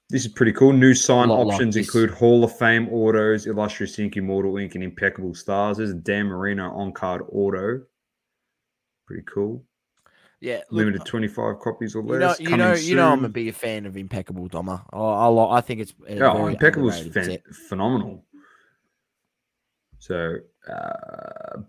This 0.09 0.25
is 0.25 0.31
pretty 0.31 0.51
cool. 0.53 0.73
New 0.73 0.93
sign 0.93 1.29
options 1.29 1.75
like 1.75 1.85
include 1.85 2.11
Hall 2.11 2.43
of 2.43 2.57
Fame 2.57 2.89
autos, 2.89 3.47
illustrious 3.47 3.97
ink, 3.97 4.17
immortal 4.17 4.57
ink, 4.57 4.75
and 4.75 4.83
impeccable 4.83 5.33
stars. 5.33 5.77
There's 5.77 5.91
a 5.91 5.95
Dan 5.95 6.25
Marino 6.25 6.71
on 6.71 6.91
card 6.91 7.21
auto. 7.31 7.81
Pretty 9.09 9.23
cool. 9.23 9.65
Yeah, 10.39 10.57
look, 10.57 10.85
limited 10.85 11.03
twenty 11.03 11.27
five 11.27 11.59
copies 11.59 11.95
or 11.95 12.03
less. 12.03 12.39
You 12.39 12.49
know, 12.49 12.51
you 12.51 12.57
know, 12.57 12.73
you 12.75 12.95
know, 12.95 13.11
I'm 13.11 13.25
a 13.25 13.29
big 13.29 13.51
fan 13.55 13.87
of 13.87 13.97
Impeccable 13.97 14.47
Doma. 14.47 14.83
I, 14.93 14.99
I, 14.99 15.57
I 15.57 15.61
think 15.61 15.81
it's 15.81 15.95
oh, 16.21 16.45
Impeccable 16.45 16.89
is 16.89 17.07
fan- 17.07 17.39
phenomenal. 17.67 18.23
So 19.97 20.35
uh, 20.71 21.61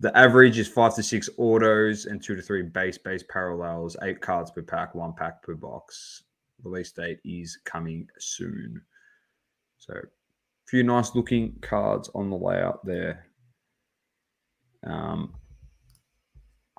the 0.00 0.16
average 0.16 0.58
is 0.58 0.66
five 0.66 0.94
to 0.94 1.02
six 1.02 1.28
autos 1.36 2.06
and 2.06 2.22
two 2.22 2.34
to 2.34 2.40
three 2.40 2.62
base 2.62 2.96
base 2.96 3.22
parallels. 3.28 3.94
Eight 4.00 4.22
cards 4.22 4.50
per 4.50 4.62
pack, 4.62 4.94
one 4.94 5.12
pack 5.12 5.42
per 5.42 5.56
box. 5.56 6.22
Release 6.64 6.90
date 6.92 7.18
is 7.22 7.58
coming 7.66 8.08
soon. 8.18 8.80
So 9.76 9.92
a 9.92 10.00
few 10.64 10.84
nice 10.84 11.14
looking 11.14 11.54
cards 11.60 12.08
on 12.14 12.30
the 12.30 12.36
layout 12.36 12.82
there. 12.82 13.26
Um, 14.86 15.34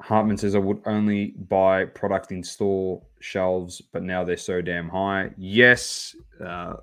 Hartman 0.01 0.37
says 0.37 0.55
I 0.55 0.59
would 0.59 0.81
only 0.85 1.31
buy 1.49 1.85
product 1.85 2.31
in 2.31 2.43
store 2.43 3.01
shelves, 3.19 3.81
but 3.81 4.03
now 4.03 4.23
they're 4.23 4.37
so 4.37 4.61
damn 4.61 4.89
high. 4.89 5.31
Yes, 5.37 6.15
uh, 6.43 6.75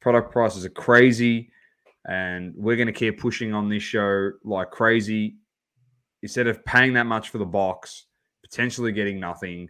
product 0.00 0.30
prices 0.30 0.64
are 0.64 0.70
crazy, 0.70 1.50
and 2.06 2.54
we're 2.54 2.76
going 2.76 2.86
to 2.86 2.92
keep 2.92 3.18
pushing 3.18 3.54
on 3.54 3.68
this 3.68 3.82
show 3.82 4.32
like 4.44 4.70
crazy. 4.70 5.36
Instead 6.22 6.46
of 6.46 6.64
paying 6.64 6.92
that 6.94 7.06
much 7.06 7.30
for 7.30 7.38
the 7.38 7.46
box, 7.46 8.06
potentially 8.42 8.92
getting 8.92 9.18
nothing, 9.18 9.68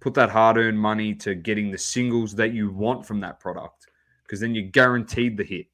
put 0.00 0.14
that 0.14 0.30
hard 0.30 0.56
earned 0.56 0.78
money 0.78 1.14
to 1.14 1.34
getting 1.34 1.70
the 1.70 1.78
singles 1.78 2.34
that 2.34 2.52
you 2.52 2.70
want 2.70 3.04
from 3.04 3.20
that 3.20 3.40
product, 3.40 3.86
because 4.22 4.40
then 4.40 4.54
you're 4.54 4.64
guaranteed 4.64 5.36
the 5.36 5.44
hit. 5.44 5.66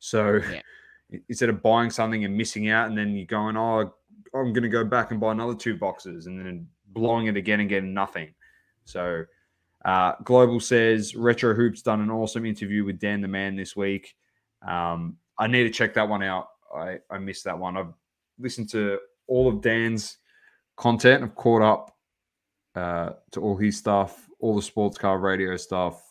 So 0.00 0.40
yeah. 0.50 0.60
instead 1.28 1.48
of 1.48 1.62
buying 1.62 1.90
something 1.90 2.24
and 2.24 2.36
missing 2.36 2.70
out, 2.70 2.88
and 2.88 2.98
then 2.98 3.14
you're 3.14 3.26
going, 3.26 3.56
oh, 3.56 3.94
I'm 4.40 4.52
going 4.52 4.62
to 4.62 4.68
go 4.68 4.84
back 4.84 5.10
and 5.10 5.20
buy 5.20 5.32
another 5.32 5.54
two 5.54 5.76
boxes 5.76 6.26
and 6.26 6.38
then 6.38 6.66
blowing 6.88 7.26
it 7.26 7.36
again 7.36 7.60
and 7.60 7.68
getting 7.68 7.94
nothing. 7.94 8.34
So, 8.84 9.24
uh, 9.84 10.12
Global 10.24 10.60
says 10.60 11.14
Retro 11.14 11.54
Hoops 11.54 11.82
done 11.82 12.00
an 12.00 12.10
awesome 12.10 12.44
interview 12.44 12.84
with 12.84 12.98
Dan 12.98 13.20
the 13.20 13.28
Man 13.28 13.56
this 13.56 13.76
week. 13.76 14.14
Um, 14.66 15.16
I 15.38 15.46
need 15.46 15.64
to 15.64 15.70
check 15.70 15.94
that 15.94 16.08
one 16.08 16.22
out. 16.22 16.48
I, 16.74 16.98
I 17.10 17.18
missed 17.18 17.44
that 17.44 17.58
one. 17.58 17.76
I've 17.76 17.92
listened 18.38 18.68
to 18.70 18.98
all 19.28 19.48
of 19.48 19.60
Dan's 19.60 20.18
content. 20.76 21.22
I've 21.22 21.34
caught 21.34 21.62
up 21.62 21.96
uh, 22.74 23.10
to 23.32 23.40
all 23.40 23.56
his 23.56 23.76
stuff, 23.76 24.28
all 24.40 24.56
the 24.56 24.62
sports 24.62 24.98
car 24.98 25.18
radio 25.18 25.56
stuff 25.56 26.02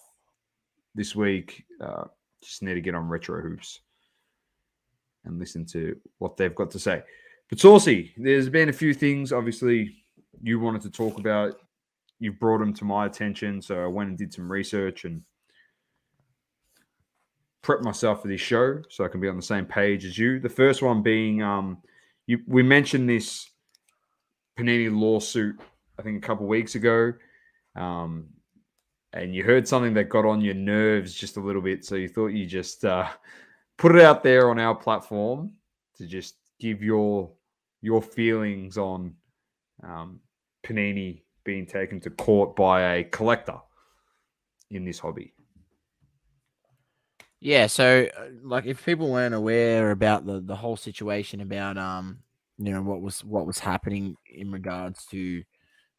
this 0.93 1.15
week. 1.15 1.65
Uh, 1.81 2.05
just 2.41 2.63
need 2.63 2.75
to 2.75 2.81
get 2.81 2.95
on 2.95 3.09
Retro 3.09 3.41
Hoops 3.41 3.81
and 5.25 5.39
listen 5.39 5.65
to 5.65 5.97
what 6.19 6.37
they've 6.37 6.55
got 6.55 6.71
to 6.71 6.79
say. 6.79 7.03
But 7.55 7.61
Saucy, 7.61 8.11
there's 8.17 8.49
been 8.49 8.67
a 8.67 8.73
few 8.73 8.93
things. 8.93 9.31
Obviously, 9.31 10.03
you 10.43 10.59
wanted 10.59 10.81
to 10.81 10.89
talk 10.89 11.17
about. 11.17 11.57
You've 12.19 12.37
brought 12.37 12.57
them 12.57 12.73
to 12.73 12.83
my 12.83 13.05
attention, 13.05 13.61
so 13.61 13.81
I 13.81 13.87
went 13.87 14.09
and 14.09 14.17
did 14.17 14.33
some 14.33 14.51
research 14.51 15.05
and 15.05 15.21
prepped 17.63 17.83
myself 17.83 18.21
for 18.21 18.27
this 18.27 18.41
show, 18.41 18.81
so 18.89 19.05
I 19.05 19.07
can 19.07 19.21
be 19.21 19.29
on 19.29 19.37
the 19.37 19.41
same 19.41 19.65
page 19.65 20.03
as 20.03 20.17
you. 20.17 20.41
The 20.41 20.49
first 20.49 20.81
one 20.81 21.01
being, 21.01 21.43
um, 21.43 21.77
you 22.27 22.41
we 22.45 22.61
mentioned 22.61 23.07
this 23.07 23.49
Panini 24.59 24.93
lawsuit, 24.93 25.57
I 25.97 26.01
think 26.01 26.21
a 26.21 26.27
couple 26.27 26.47
weeks 26.47 26.75
ago, 26.75 27.13
um, 27.77 28.27
and 29.13 29.33
you 29.33 29.45
heard 29.45 29.65
something 29.65 29.93
that 29.93 30.09
got 30.09 30.25
on 30.25 30.41
your 30.41 30.55
nerves 30.55 31.13
just 31.13 31.37
a 31.37 31.41
little 31.41 31.61
bit, 31.61 31.85
so 31.85 31.95
you 31.95 32.09
thought 32.09 32.33
you 32.33 32.45
just 32.45 32.83
uh, 32.83 33.07
put 33.77 33.95
it 33.95 34.01
out 34.01 34.23
there 34.23 34.49
on 34.49 34.59
our 34.59 34.75
platform 34.75 35.53
to 35.95 36.05
just 36.05 36.35
give 36.59 36.83
your 36.83 37.31
your 37.85 38.01
feelings 38.01 38.79
on 38.79 39.13
um, 39.83 40.19
Panini 40.65 41.21
being 41.43 41.67
taken 41.67 41.99
to 41.99 42.09
court 42.09 42.55
by 42.55 42.95
a 42.95 43.03
collector 43.03 43.59
in 44.71 44.83
this 44.85 44.97
hobby. 44.97 45.33
Yeah, 47.39 47.67
so 47.67 48.09
uh, 48.17 48.25
like 48.41 48.65
if 48.65 48.83
people 48.83 49.11
weren't 49.11 49.35
aware 49.35 49.91
about 49.91 50.25
the 50.25 50.41
the 50.41 50.55
whole 50.55 50.77
situation 50.77 51.41
about 51.41 51.77
um 51.77 52.23
you 52.57 52.71
know 52.73 52.81
what 52.81 53.01
was 53.01 53.23
what 53.23 53.45
was 53.45 53.59
happening 53.59 54.15
in 54.27 54.51
regards 54.51 55.05
to 55.07 55.43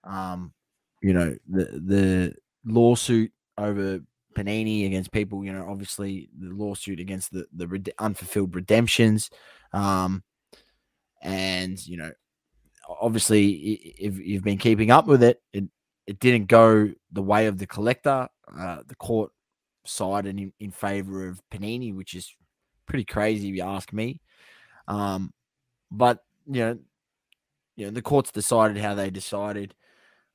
um 0.03 0.53
you 1.03 1.13
know 1.13 1.37
the 1.49 1.65
the 1.65 2.35
lawsuit 2.65 3.31
over 3.59 4.01
Panini 4.35 4.87
against 4.87 5.13
people, 5.13 5.45
you 5.45 5.53
know, 5.53 5.67
obviously 5.69 6.29
the 6.37 6.51
lawsuit 6.51 6.99
against 6.99 7.33
the 7.33 7.47
the 7.55 7.95
unfulfilled 8.01 8.57
redemptions, 8.57 9.31
um, 9.73 10.25
and 11.27 11.85
you 11.87 11.97
know, 11.97 12.13
obviously, 12.89 13.51
if 13.99 14.17
you've 14.19 14.45
been 14.45 14.59
keeping 14.59 14.91
up 14.91 15.07
with 15.07 15.23
it, 15.23 15.43
it 15.53 15.65
it 16.07 16.21
didn't 16.21 16.47
go 16.47 16.93
the 17.11 17.23
way 17.23 17.47
of 17.47 17.59
the 17.59 17.67
collector. 17.67 18.29
Uh, 18.57 18.79
the 18.87 18.95
court 18.95 19.33
sided 19.85 20.39
in, 20.39 20.53
in 20.61 20.71
favor 20.71 21.27
of 21.27 21.41
Panini, 21.51 21.93
which 21.93 22.15
is 22.15 22.33
pretty 22.87 23.05
crazy 23.05 23.49
if 23.49 23.57
you 23.57 23.63
ask 23.63 23.93
me. 23.93 24.21
Um, 24.87 25.33
but 25.91 26.21
you 26.47 26.61
know, 26.61 26.79
you 27.75 27.87
know, 27.87 27.91
the 27.91 28.03
courts 28.03 28.31
decided 28.31 28.77
how 28.77 28.95
they 28.95 29.11
decided. 29.11 29.75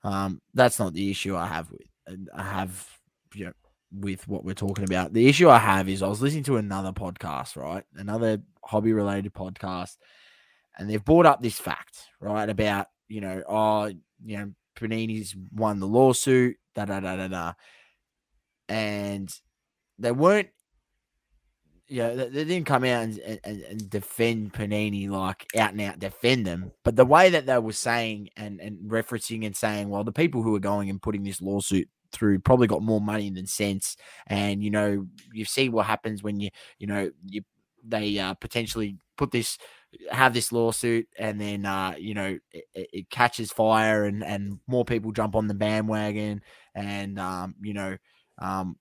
Um, 0.04 0.42
that's 0.54 0.78
not 0.78 0.94
the 0.94 1.10
issue 1.10 1.38
I 1.38 1.48
have 1.48 1.72
with. 1.72 1.88
I 2.36 2.44
have, 2.44 2.90
you 3.34 3.46
know, 3.46 3.54
with 3.98 4.28
what 4.28 4.44
we're 4.44 4.56
talking 4.56 4.84
about. 4.84 5.14
The 5.14 5.30
issue 5.30 5.50
I 5.50 5.60
have 5.60 5.88
is 5.88 6.04
I 6.04 6.08
was 6.08 6.22
listening 6.22 6.44
to 6.46 6.58
another 6.58 6.92
podcast, 6.92 7.56
right? 7.56 7.86
Another 7.96 8.42
hobby 8.64 8.92
related 8.92 9.34
podcast, 9.34 9.96
and 10.78 10.90
they've 10.90 11.04
brought 11.04 11.26
up 11.26 11.42
this 11.42 11.60
fact, 11.60 12.08
right, 12.20 12.50
about 12.50 12.88
you 13.08 13.22
know, 13.22 13.44
oh, 13.48 13.92
you 14.24 14.38
know, 14.38 14.52
Panini's 14.76 15.36
won 15.54 15.80
the 15.80 15.88
lawsuit, 15.88 16.58
da 16.76 16.86
da 16.86 17.00
da 17.00 17.16
da 17.16 17.28
da, 17.28 17.54
and 18.70 19.34
they 20.00 20.12
weren't. 20.12 20.50
You 21.88 22.04
know, 22.04 22.16
they, 22.16 22.30
they 22.30 22.44
didn't 22.46 22.68
come 22.68 22.86
out 22.86 23.04
and, 23.04 23.20
and, 23.20 23.62
and, 23.64 23.90
defend 23.90 24.54
Panini 24.54 25.10
like 25.10 25.46
out 25.58 25.74
and 25.74 25.82
out 25.82 26.00
defend 26.00 26.48
them, 26.48 26.72
but 26.86 26.96
the 26.96 27.06
way 27.06 27.30
that 27.32 27.46
they 27.46 27.58
were 27.58 27.74
saying 27.74 28.30
and, 28.38 28.62
and 28.62 28.90
referencing 28.90 29.46
and 29.46 29.58
saying, 29.58 29.90
well, 29.90 30.06
the 30.06 30.14
people 30.14 30.42
who 30.42 30.56
are 30.56 30.62
going 30.62 30.90
and 30.90 31.02
putting 31.02 31.24
this 31.24 31.42
lawsuit 31.42 31.90
through 32.14 32.40
probably 32.40 32.68
got 32.68 32.82
more 32.82 33.02
money 33.02 33.30
than 33.30 33.46
sense, 33.46 33.98
and 34.28 34.64
you 34.64 34.70
know, 34.72 35.06
you 35.34 35.44
see 35.44 35.68
what 35.68 35.86
happens 35.86 36.24
when 36.24 36.40
you, 36.40 36.50
you 36.80 36.88
know, 36.88 37.12
you 37.26 37.42
they 37.84 38.18
uh, 38.20 38.36
potentially 38.36 38.98
put 39.18 39.32
this 39.32 39.58
have 40.10 40.34
this 40.34 40.52
lawsuit 40.52 41.08
and 41.20 41.40
then 41.40 41.66
uh, 41.66 41.94
you 41.98 42.14
know 42.14 42.38
it, 42.52 42.66
it, 42.74 43.10
catches 43.10 43.52
fire 43.52 44.06
and 44.06 44.24
and 44.24 44.60
more 44.68 44.86
people 44.86 45.12
jump 45.12 45.36
on 45.36 45.48
the 45.48 45.54
bandwagon 45.54 46.42
and 46.76 47.20
um, 47.20 47.56
you 47.62 47.74
know 47.74 47.98
um, 48.42 48.78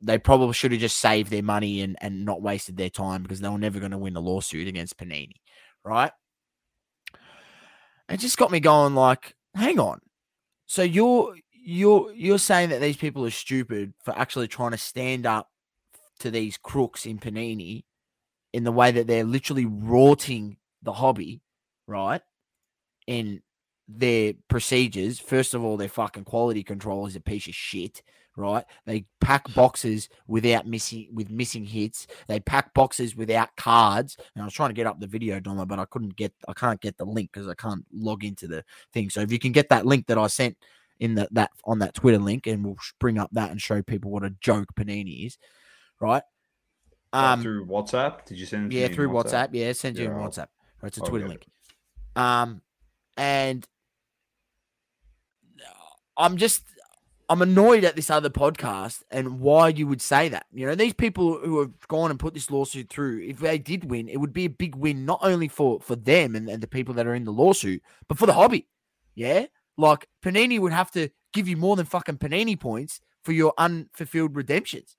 they 0.00 0.18
probably 0.18 0.52
should 0.52 0.72
have 0.72 0.80
just 0.80 0.98
saved 0.98 1.30
their 1.30 1.42
money 1.42 1.80
and 1.80 1.96
and 2.00 2.24
not 2.24 2.42
wasted 2.42 2.76
their 2.76 2.90
time 2.90 3.22
because 3.22 3.40
they 3.40 3.48
were 3.48 3.58
never 3.58 3.80
going 3.80 3.90
to 3.90 3.98
win 3.98 4.16
a 4.16 4.20
lawsuit 4.20 4.68
against 4.68 4.96
Panini, 4.98 5.40
right? 5.84 6.12
It 8.08 8.20
just 8.20 8.38
got 8.38 8.52
me 8.52 8.60
going 8.60 8.94
like, 8.94 9.34
hang 9.54 9.80
on. 9.80 10.00
So 10.66 10.82
you're 10.82 11.34
you're 11.52 12.12
you're 12.12 12.38
saying 12.38 12.68
that 12.68 12.80
these 12.80 12.96
people 12.96 13.24
are 13.26 13.30
stupid 13.30 13.94
for 14.04 14.16
actually 14.16 14.48
trying 14.48 14.70
to 14.70 14.78
stand 14.78 15.26
up 15.26 15.48
to 16.20 16.30
these 16.30 16.56
crooks 16.56 17.06
in 17.06 17.18
Panini 17.18 17.84
in 18.52 18.64
the 18.64 18.72
way 18.72 18.90
that 18.90 19.06
they're 19.06 19.24
literally 19.24 19.66
rorting 19.66 20.56
the 20.82 20.92
hobby, 20.92 21.40
right? 21.86 22.22
In 23.06 23.42
their 23.88 24.34
procedures. 24.48 25.18
First 25.18 25.54
of 25.54 25.62
all, 25.64 25.76
their 25.76 25.88
fucking 25.88 26.24
quality 26.24 26.62
control 26.62 27.06
is 27.06 27.16
a 27.16 27.20
piece 27.20 27.46
of 27.46 27.54
shit, 27.54 28.02
right? 28.36 28.64
They 28.84 29.06
pack 29.20 29.52
boxes 29.54 30.08
without 30.26 30.66
missing 30.66 31.08
with 31.12 31.30
missing 31.30 31.64
hits. 31.64 32.06
They 32.28 32.40
pack 32.40 32.74
boxes 32.74 33.16
without 33.16 33.54
cards. 33.56 34.16
And 34.34 34.42
I 34.42 34.44
was 34.44 34.54
trying 34.54 34.70
to 34.70 34.74
get 34.74 34.86
up 34.86 35.00
the 35.00 35.06
video, 35.06 35.40
Donna, 35.40 35.66
but 35.66 35.78
I 35.78 35.84
couldn't 35.86 36.16
get 36.16 36.32
I 36.48 36.52
can't 36.52 36.80
get 36.80 36.96
the 36.96 37.04
link 37.04 37.30
because 37.32 37.48
I 37.48 37.54
can't 37.54 37.84
log 37.92 38.24
into 38.24 38.46
the 38.48 38.64
thing. 38.92 39.10
So 39.10 39.20
if 39.20 39.32
you 39.32 39.38
can 39.38 39.52
get 39.52 39.68
that 39.68 39.86
link 39.86 40.06
that 40.06 40.18
I 40.18 40.26
sent 40.26 40.56
in 40.98 41.14
that 41.16 41.32
that 41.34 41.50
on 41.64 41.78
that 41.80 41.94
Twitter 41.94 42.18
link, 42.18 42.46
and 42.46 42.64
we'll 42.64 42.76
bring 42.98 43.18
up 43.18 43.30
that 43.32 43.50
and 43.50 43.60
show 43.60 43.82
people 43.82 44.10
what 44.10 44.24
a 44.24 44.30
joke 44.40 44.68
Panini 44.74 45.26
is, 45.26 45.38
right? 46.00 46.22
Um, 47.16 47.42
through 47.42 47.66
WhatsApp? 47.66 48.24
Did 48.26 48.38
you 48.38 48.46
send 48.46 48.66
it? 48.66 48.74
to 48.76 48.80
yeah, 48.80 48.88
through 48.94 49.08
WhatsApp. 49.10 49.48
Yeah, 49.52 49.72
send 49.72 49.96
you 49.98 50.04
Yeah, 50.04 50.10
in 50.10 50.16
I'll- 50.16 50.28
WhatsApp. 50.28 50.48
Or 50.82 50.88
it's 50.88 50.98
a 50.98 51.02
I'll 51.02 51.08
Twitter 51.08 51.24
get 51.24 51.30
link. 51.30 51.46
Um, 52.16 52.62
and 53.16 53.66
I'm 56.16 56.36
just 56.36 56.62
I'm 57.28 57.42
annoyed 57.42 57.82
at 57.84 57.96
this 57.96 58.08
other 58.08 58.30
podcast 58.30 59.02
and 59.10 59.40
why 59.40 59.68
you 59.68 59.86
would 59.88 60.00
say 60.00 60.28
that. 60.28 60.46
You 60.52 60.64
know, 60.66 60.74
these 60.76 60.94
people 60.94 61.38
who 61.38 61.58
have 61.60 61.72
gone 61.88 62.10
and 62.10 62.20
put 62.20 62.34
this 62.34 62.50
lawsuit 62.52 62.88
through, 62.88 63.22
if 63.22 63.40
they 63.40 63.58
did 63.58 63.90
win, 63.90 64.08
it 64.08 64.18
would 64.18 64.32
be 64.32 64.44
a 64.44 64.50
big 64.50 64.76
win 64.76 65.04
not 65.04 65.18
only 65.22 65.48
for 65.48 65.80
for 65.80 65.96
them 65.96 66.36
and, 66.36 66.48
and 66.48 66.62
the 66.62 66.68
people 66.68 66.94
that 66.94 67.06
are 67.06 67.14
in 67.14 67.24
the 67.24 67.32
lawsuit, 67.32 67.82
but 68.08 68.18
for 68.18 68.26
the 68.26 68.32
hobby. 68.34 68.68
Yeah, 69.14 69.46
like 69.76 70.06
Panini 70.24 70.58
would 70.60 70.72
have 70.72 70.90
to 70.92 71.08
give 71.32 71.48
you 71.48 71.56
more 71.56 71.74
than 71.76 71.86
fucking 71.86 72.18
Panini 72.18 72.58
points 72.58 73.00
for 73.24 73.32
your 73.32 73.52
unfulfilled 73.58 74.36
redemptions. 74.36 74.96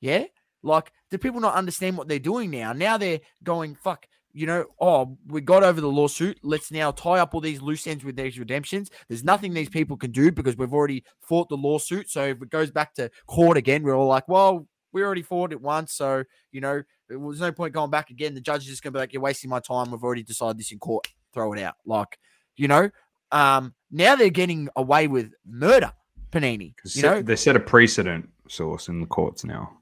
Yeah, 0.00 0.24
like 0.62 0.92
do 1.10 1.18
people 1.18 1.40
not 1.40 1.54
understand 1.54 1.96
what 1.96 2.08
they're 2.08 2.18
doing 2.18 2.50
now? 2.50 2.72
Now 2.72 2.98
they're 2.98 3.20
going 3.42 3.74
fuck. 3.74 4.06
You 4.32 4.46
know, 4.46 4.66
oh, 4.80 5.16
we 5.26 5.40
got 5.40 5.64
over 5.64 5.80
the 5.80 5.88
lawsuit. 5.88 6.38
Let's 6.42 6.70
now 6.70 6.90
tie 6.90 7.18
up 7.18 7.34
all 7.34 7.40
these 7.40 7.62
loose 7.62 7.86
ends 7.86 8.04
with 8.04 8.14
these 8.14 8.38
redemptions. 8.38 8.90
There's 9.08 9.24
nothing 9.24 9.52
these 9.52 9.70
people 9.70 9.96
can 9.96 10.12
do 10.12 10.30
because 10.30 10.56
we've 10.56 10.72
already 10.72 11.04
fought 11.20 11.48
the 11.48 11.56
lawsuit. 11.56 12.10
So 12.10 12.24
if 12.24 12.42
it 12.42 12.50
goes 12.50 12.70
back 12.70 12.94
to 12.94 13.10
court 13.26 13.56
again, 13.56 13.82
we're 13.82 13.96
all 13.96 14.06
like, 14.06 14.28
well, 14.28 14.68
we 14.92 15.02
already 15.02 15.22
fought 15.22 15.52
it 15.52 15.60
once. 15.60 15.94
So, 15.94 16.24
you 16.52 16.60
know, 16.60 16.82
there's 17.08 17.40
no 17.40 17.52
point 17.52 17.72
going 17.72 17.90
back 17.90 18.10
again. 18.10 18.34
The 18.34 18.40
judge 18.40 18.62
is 18.62 18.68
just 18.68 18.82
going 18.82 18.92
to 18.92 18.98
be 18.98 19.00
like, 19.00 19.12
you're 19.12 19.22
wasting 19.22 19.50
my 19.50 19.60
time. 19.60 19.90
We've 19.90 20.02
already 20.02 20.22
decided 20.22 20.58
this 20.58 20.72
in 20.72 20.78
court. 20.78 21.08
Throw 21.32 21.52
it 21.54 21.60
out. 21.60 21.74
Like, 21.86 22.18
you 22.56 22.68
know, 22.68 22.90
um, 23.32 23.74
now 23.90 24.16
they're 24.16 24.30
getting 24.30 24.68
away 24.76 25.08
with 25.08 25.32
murder, 25.46 25.92
Panini. 26.30 26.74
You 26.92 27.02
know, 27.02 27.22
they 27.22 27.36
set 27.36 27.56
a 27.56 27.60
precedent 27.60 28.28
source 28.48 28.88
in 28.88 29.00
the 29.00 29.06
courts 29.06 29.44
now. 29.44 29.78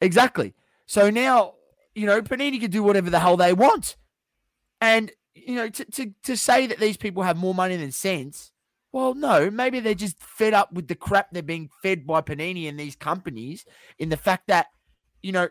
Exactly. 0.00 0.54
So 0.86 1.10
now, 1.10 1.54
you 1.94 2.06
know, 2.06 2.22
Panini 2.22 2.60
can 2.60 2.70
do 2.70 2.82
whatever 2.82 3.10
the 3.10 3.20
hell 3.20 3.36
they 3.36 3.52
want. 3.52 3.96
And, 4.80 5.10
you 5.34 5.56
know, 5.56 5.68
to, 5.68 5.84
to, 5.84 6.14
to 6.24 6.36
say 6.36 6.66
that 6.66 6.78
these 6.78 6.96
people 6.96 7.22
have 7.22 7.36
more 7.36 7.54
money 7.54 7.76
than 7.76 7.92
sense, 7.92 8.52
well, 8.92 9.14
no, 9.14 9.50
maybe 9.50 9.80
they're 9.80 9.94
just 9.94 10.20
fed 10.22 10.54
up 10.54 10.72
with 10.72 10.88
the 10.88 10.94
crap 10.94 11.28
they're 11.30 11.42
being 11.42 11.68
fed 11.82 12.06
by 12.06 12.22
Panini 12.22 12.68
and 12.68 12.78
these 12.78 12.96
companies 12.96 13.64
in 13.98 14.08
the 14.08 14.16
fact 14.16 14.46
that, 14.46 14.68
you 15.22 15.32
know, 15.32 15.48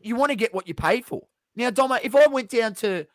you 0.00 0.16
want 0.16 0.30
to 0.30 0.36
get 0.36 0.52
what 0.52 0.68
you 0.68 0.74
pay 0.74 1.00
for. 1.00 1.26
Now, 1.56 1.70
Doma, 1.70 2.00
if 2.02 2.14
I 2.14 2.26
went 2.26 2.50
down 2.50 2.74
to 2.76 3.06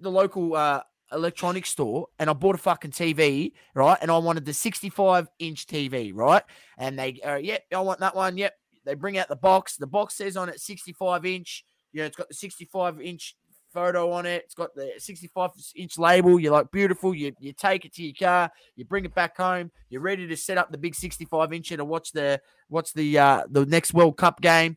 the 0.00 0.10
local 0.10 0.54
uh, 0.54 0.82
electronics 1.12 1.70
store 1.70 2.08
and 2.18 2.30
I 2.30 2.32
bought 2.32 2.54
a 2.54 2.58
fucking 2.58 2.92
TV, 2.92 3.52
right? 3.74 3.98
And 4.00 4.10
I 4.10 4.18
wanted 4.18 4.44
the 4.44 4.54
65 4.54 5.28
inch 5.38 5.66
TV, 5.66 6.12
right? 6.14 6.42
And 6.78 6.98
they, 6.98 7.20
uh, 7.24 7.36
yep, 7.36 7.64
I 7.74 7.80
want 7.80 8.00
that 8.00 8.14
one. 8.14 8.36
Yep. 8.36 8.54
They 8.86 8.94
bring 8.94 9.18
out 9.18 9.28
the 9.28 9.36
box. 9.36 9.76
The 9.76 9.86
box 9.86 10.14
says 10.14 10.36
on 10.36 10.48
it 10.48 10.60
65 10.60 11.26
inch. 11.26 11.64
You 11.92 12.00
know, 12.00 12.06
it's 12.06 12.16
got 12.16 12.28
the 12.28 12.34
65 12.34 13.00
inch 13.00 13.36
photo 13.72 14.12
on 14.12 14.24
it. 14.24 14.44
It's 14.44 14.54
got 14.54 14.74
the 14.74 14.92
65 14.96 15.50
inch 15.74 15.98
label. 15.98 16.40
You're 16.40 16.52
like, 16.52 16.70
beautiful. 16.70 17.14
You, 17.14 17.32
you 17.40 17.52
take 17.52 17.84
it 17.84 17.92
to 17.94 18.02
your 18.02 18.14
car. 18.18 18.50
You 18.76 18.84
bring 18.84 19.04
it 19.04 19.14
back 19.14 19.36
home. 19.36 19.70
You're 19.90 20.00
ready 20.00 20.26
to 20.26 20.36
set 20.36 20.56
up 20.56 20.72
the 20.72 20.78
big 20.78 20.94
65 20.94 21.50
incher 21.50 21.76
to 21.76 21.84
watch 21.84 22.12
the 22.12 22.40
watch 22.70 22.92
the 22.94 23.18
uh, 23.18 23.42
the 23.50 23.66
next 23.66 23.92
World 23.92 24.16
Cup 24.16 24.40
game. 24.40 24.76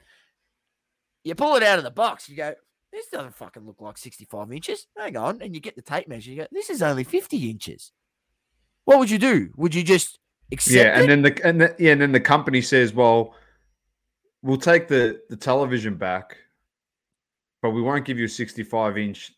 You 1.23 1.35
pull 1.35 1.55
it 1.55 1.63
out 1.63 1.77
of 1.77 1.83
the 1.83 1.91
box. 1.91 2.27
You 2.27 2.35
go, 2.35 2.53
this 2.91 3.07
doesn't 3.07 3.35
fucking 3.35 3.65
look 3.65 3.79
like 3.79 3.97
65 3.97 4.51
inches. 4.51 4.87
Hang 4.97 5.15
on. 5.15 5.41
And 5.41 5.53
you 5.53 5.61
get 5.61 5.75
the 5.75 5.81
tape 5.81 6.07
measure. 6.07 6.31
You 6.31 6.37
go, 6.37 6.47
this 6.51 6.69
is 6.69 6.81
only 6.81 7.03
50 7.03 7.49
inches. 7.49 7.91
What 8.85 8.99
would 8.99 9.11
you 9.11 9.19
do? 9.19 9.49
Would 9.55 9.75
you 9.75 9.83
just 9.83 10.17
accept 10.51 10.75
yeah, 10.75 10.97
it? 10.97 11.01
and 11.01 11.09
then 11.09 11.21
the 11.21 11.45
and 11.45 11.61
the, 11.61 11.75
yeah, 11.77 11.91
and 11.91 12.01
then 12.01 12.11
the 12.11 12.19
company 12.19 12.61
says, 12.61 12.93
"Well, 12.93 13.35
we'll 14.41 14.57
take 14.57 14.87
the 14.87 15.21
the 15.29 15.35
television 15.35 15.95
back, 15.95 16.37
but 17.61 17.71
we 17.71 17.81
won't 17.81 18.05
give 18.05 18.17
you 18.17 18.25
a 18.25 18.29
65 18.29 18.97
inch 18.97 19.31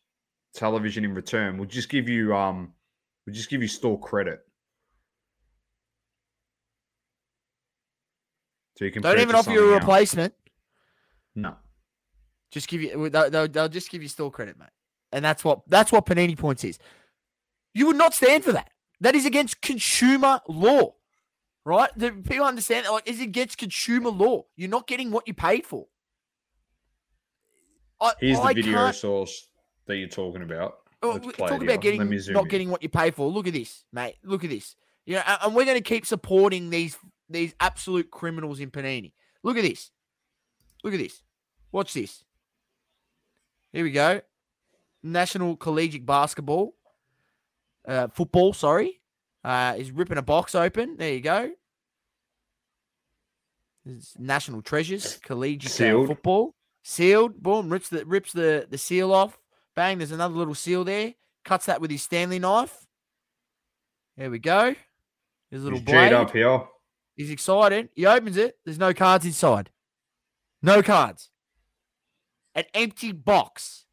television 0.53 1.05
in 1.05 1.13
return. 1.13 1.57
We'll 1.57 1.67
just 1.67 1.89
give 1.89 2.09
you 2.09 2.35
um, 2.35 2.73
we'll 3.25 3.35
just 3.35 3.49
give 3.49 3.61
you 3.61 3.67
store 3.67 3.99
credit." 3.99 4.41
So 8.77 8.85
you 8.85 8.91
can 8.91 9.03
Don't 9.03 9.19
even 9.19 9.35
offer 9.35 9.51
you 9.51 9.69
a 9.69 9.73
replacement. 9.75 10.33
No, 11.35 11.55
Just 12.49 12.67
give 12.67 12.81
you 12.81 13.09
they'll, 13.09 13.29
they'll, 13.29 13.47
they'll 13.47 13.69
just 13.69 13.89
give 13.89 14.01
you 14.01 14.09
store 14.09 14.31
credit, 14.31 14.57
mate. 14.57 14.69
And 15.11 15.23
that's 15.23 15.43
what 15.43 15.61
that's 15.67 15.91
what 15.91 16.05
Panini 16.05 16.37
points 16.37 16.63
is. 16.63 16.79
You 17.73 17.87
would 17.87 17.95
not 17.95 18.13
stand 18.13 18.43
for 18.43 18.51
that. 18.51 18.71
That 18.99 19.15
is 19.15 19.25
against 19.25 19.61
consumer 19.61 20.41
law. 20.47 20.95
Right? 21.63 21.89
The 21.95 22.11
people 22.11 22.45
understand 22.45 22.85
that 22.85 22.91
like 22.91 23.07
is 23.07 23.19
it 23.19 23.23
against 23.25 23.57
consumer 23.57 24.09
law. 24.09 24.45
You're 24.55 24.69
not 24.69 24.87
getting 24.87 25.11
what 25.11 25.27
you 25.27 25.33
paid 25.33 25.65
for. 25.65 25.87
I, 27.99 28.13
here's 28.19 28.39
the 28.39 28.47
video 28.47 28.73
can't- 28.73 28.95
source 28.95 29.47
that 29.85 29.97
you're 29.97 30.07
talking 30.09 30.41
about. 30.41 30.77
Oh, 31.03 31.19
Let's 31.23 31.35
talk 31.37 31.63
about 31.63 31.81
getting 31.81 31.99
not 32.09 32.43
in. 32.43 32.47
getting 32.47 32.69
what 32.69 32.83
you 32.83 32.89
pay 32.89 33.09
for. 33.09 33.27
Look 33.27 33.47
at 33.47 33.53
this, 33.53 33.85
mate. 33.91 34.17
Look 34.23 34.43
at 34.43 34.51
this. 34.51 34.75
You 35.05 35.15
know, 35.15 35.23
and, 35.25 35.37
and 35.43 35.55
we're 35.55 35.65
going 35.65 35.77
to 35.77 35.83
keep 35.83 36.05
supporting 36.05 36.69
these 36.69 36.97
these 37.29 37.55
absolute 37.59 38.11
criminals 38.11 38.59
in 38.59 38.69
Panini. 38.69 39.13
Look 39.43 39.57
at 39.57 39.63
this. 39.63 39.89
Look 40.83 40.93
at 40.93 40.99
this. 40.99 41.23
Watch 41.71 41.93
this. 41.93 42.23
Here 43.73 43.83
we 43.83 43.91
go. 43.91 44.21
National 45.01 45.55
Collegiate 45.55 46.05
Basketball, 46.05 46.75
uh, 47.87 48.07
football. 48.09 48.53
Sorry, 48.53 49.00
uh, 49.43 49.75
is 49.77 49.91
ripping 49.91 50.17
a 50.17 50.21
box 50.21 50.55
open. 50.55 50.97
There 50.97 51.13
you 51.13 51.21
go. 51.21 51.51
Is 53.85 54.13
National 54.19 54.61
Treasures 54.61 55.17
Collegiate 55.17 55.71
Sealed. 55.71 56.07
football 56.07 56.53
sealed. 56.83 57.41
Boom, 57.41 57.69
rips 57.69 57.89
the 57.89 58.05
rips 58.05 58.33
the 58.33 58.67
the 58.69 58.77
seal 58.77 59.13
off. 59.13 59.37
Bang, 59.75 59.97
there's 59.97 60.11
another 60.11 60.35
little 60.35 60.55
seal 60.55 60.83
there. 60.83 61.13
Cuts 61.45 61.65
that 61.65 61.81
with 61.81 61.89
his 61.89 62.03
Stanley 62.03 62.39
knife. 62.39 62.85
There 64.17 64.29
we 64.29 64.39
go. 64.39 64.75
His 65.49 65.63
little 65.63 65.79
He's 65.79 65.85
blade. 65.85 66.13
Up 66.13 66.31
here. 66.31 66.61
He's 67.15 67.31
excited. 67.31 67.89
He 67.95 68.05
opens 68.05 68.37
it. 68.37 68.57
There's 68.65 68.77
no 68.77 68.93
cards 68.93 69.25
inside. 69.25 69.69
No 70.61 70.83
cards. 70.83 71.29
An 72.53 72.65
empty 72.73 73.11
box. 73.11 73.85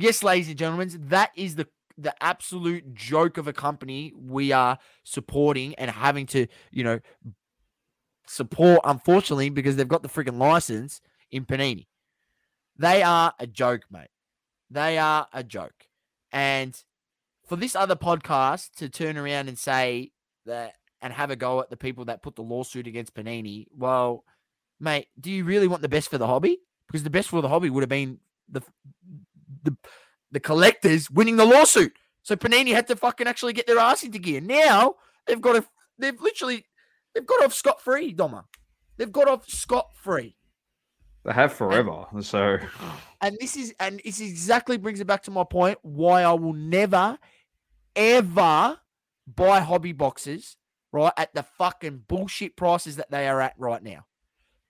Yes, 0.00 0.22
ladies 0.22 0.48
and 0.48 0.56
gentlemen, 0.56 0.90
that 1.08 1.30
is 1.36 1.56
the 1.56 1.68
the 1.98 2.14
absolute 2.22 2.94
joke 2.94 3.36
of 3.36 3.46
a 3.46 3.52
company 3.52 4.14
we 4.16 4.50
are 4.50 4.78
supporting 5.04 5.74
and 5.74 5.90
having 5.90 6.24
to, 6.24 6.46
you 6.70 6.82
know, 6.82 6.98
support, 8.26 8.80
unfortunately, 8.84 9.50
because 9.50 9.76
they've 9.76 9.86
got 9.86 10.02
the 10.02 10.08
freaking 10.08 10.38
license 10.38 11.02
in 11.30 11.44
Panini. 11.44 11.86
They 12.78 13.02
are 13.02 13.34
a 13.38 13.46
joke, 13.46 13.82
mate. 13.90 14.08
They 14.70 14.96
are 14.96 15.28
a 15.34 15.44
joke. 15.44 15.84
And 16.32 16.74
for 17.46 17.56
this 17.56 17.76
other 17.76 17.96
podcast 17.96 18.70
to 18.76 18.88
turn 18.88 19.18
around 19.18 19.48
and 19.48 19.58
say 19.58 20.12
that 20.46 20.76
and 21.02 21.12
have 21.12 21.30
a 21.30 21.36
go 21.36 21.60
at 21.60 21.68
the 21.68 21.76
people 21.76 22.06
that 22.06 22.22
put 22.22 22.36
the 22.36 22.42
lawsuit 22.42 22.86
against 22.86 23.14
Panini, 23.14 23.66
well, 23.76 24.24
mate, 24.78 25.08
do 25.20 25.30
you 25.30 25.44
really 25.44 25.68
want 25.68 25.82
the 25.82 25.90
best 25.90 26.08
for 26.08 26.16
the 26.16 26.26
hobby? 26.26 26.56
Because 26.86 27.02
the 27.02 27.10
best 27.10 27.28
for 27.28 27.42
the 27.42 27.48
hobby 27.48 27.68
would 27.68 27.82
have 27.82 27.90
been 27.90 28.18
the 28.48 28.62
the 29.62 29.76
the 30.30 30.40
collectors 30.40 31.10
winning 31.10 31.36
the 31.36 31.44
lawsuit. 31.44 31.92
So 32.22 32.36
Panini 32.36 32.72
had 32.72 32.86
to 32.88 32.96
fucking 32.96 33.26
actually 33.26 33.52
get 33.52 33.66
their 33.66 33.78
ass 33.78 34.02
into 34.02 34.18
gear. 34.18 34.40
Now 34.40 34.96
they've 35.26 35.40
got 35.40 35.54
to 35.54 35.64
they've 35.98 36.20
literally 36.20 36.66
they've 37.14 37.26
got 37.26 37.44
off 37.44 37.54
scot 37.54 37.80
free, 37.80 38.14
Doma. 38.14 38.44
They've 38.96 39.10
got 39.10 39.28
off 39.28 39.48
scot 39.48 39.88
free. 39.94 40.36
They 41.24 41.32
have 41.32 41.52
forever. 41.52 42.06
And, 42.12 42.24
So 42.24 42.58
And 43.20 43.36
this 43.40 43.56
is 43.56 43.74
and 43.80 44.00
this 44.04 44.20
exactly 44.20 44.78
brings 44.78 45.00
it 45.00 45.06
back 45.06 45.22
to 45.24 45.30
my 45.30 45.44
point 45.44 45.78
why 45.82 46.22
I 46.22 46.32
will 46.32 46.54
never 46.54 47.18
ever 47.96 48.78
buy 49.26 49.60
hobby 49.60 49.92
boxes 49.92 50.56
right 50.92 51.12
at 51.16 51.34
the 51.34 51.42
fucking 51.42 52.04
bullshit 52.08 52.56
prices 52.56 52.96
that 52.96 53.10
they 53.10 53.28
are 53.28 53.40
at 53.40 53.54
right 53.58 53.82
now. 53.82 54.06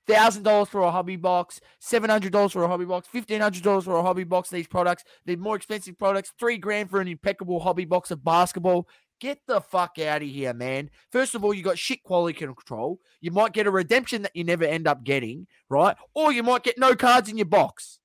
Thousand 0.06 0.42
dollars 0.42 0.68
for 0.68 0.82
a 0.82 0.90
hobby 0.90 1.16
box, 1.16 1.60
seven 1.78 2.10
hundred 2.10 2.32
dollars 2.32 2.52
for 2.52 2.64
a 2.64 2.68
hobby 2.68 2.84
box, 2.84 3.06
fifteen 3.06 3.40
hundred 3.40 3.62
dollars 3.62 3.84
for 3.84 3.96
a 3.96 4.02
hobby 4.02 4.24
box. 4.24 4.50
These 4.50 4.66
products, 4.66 5.04
they're 5.24 5.36
more 5.36 5.56
expensive 5.56 5.98
products. 5.98 6.32
Three 6.38 6.58
grand 6.58 6.90
for 6.90 7.00
an 7.00 7.08
impeccable 7.08 7.60
hobby 7.60 7.84
box 7.84 8.10
of 8.10 8.24
basketball. 8.24 8.88
Get 9.20 9.40
the 9.46 9.60
fuck 9.60 9.98
out 9.98 10.22
of 10.22 10.28
here, 10.28 10.54
man. 10.54 10.88
First 11.12 11.34
of 11.34 11.44
all, 11.44 11.52
you 11.52 11.62
got 11.62 11.78
shit 11.78 12.02
quality 12.02 12.38
control. 12.38 12.98
You 13.20 13.30
might 13.30 13.52
get 13.52 13.66
a 13.66 13.70
redemption 13.70 14.22
that 14.22 14.34
you 14.34 14.44
never 14.44 14.64
end 14.64 14.88
up 14.88 15.04
getting, 15.04 15.46
right? 15.68 15.94
Or 16.14 16.32
you 16.32 16.42
might 16.42 16.62
get 16.62 16.78
no 16.78 16.96
cards 16.96 17.28
in 17.28 17.36
your 17.36 17.44
box. 17.46 17.98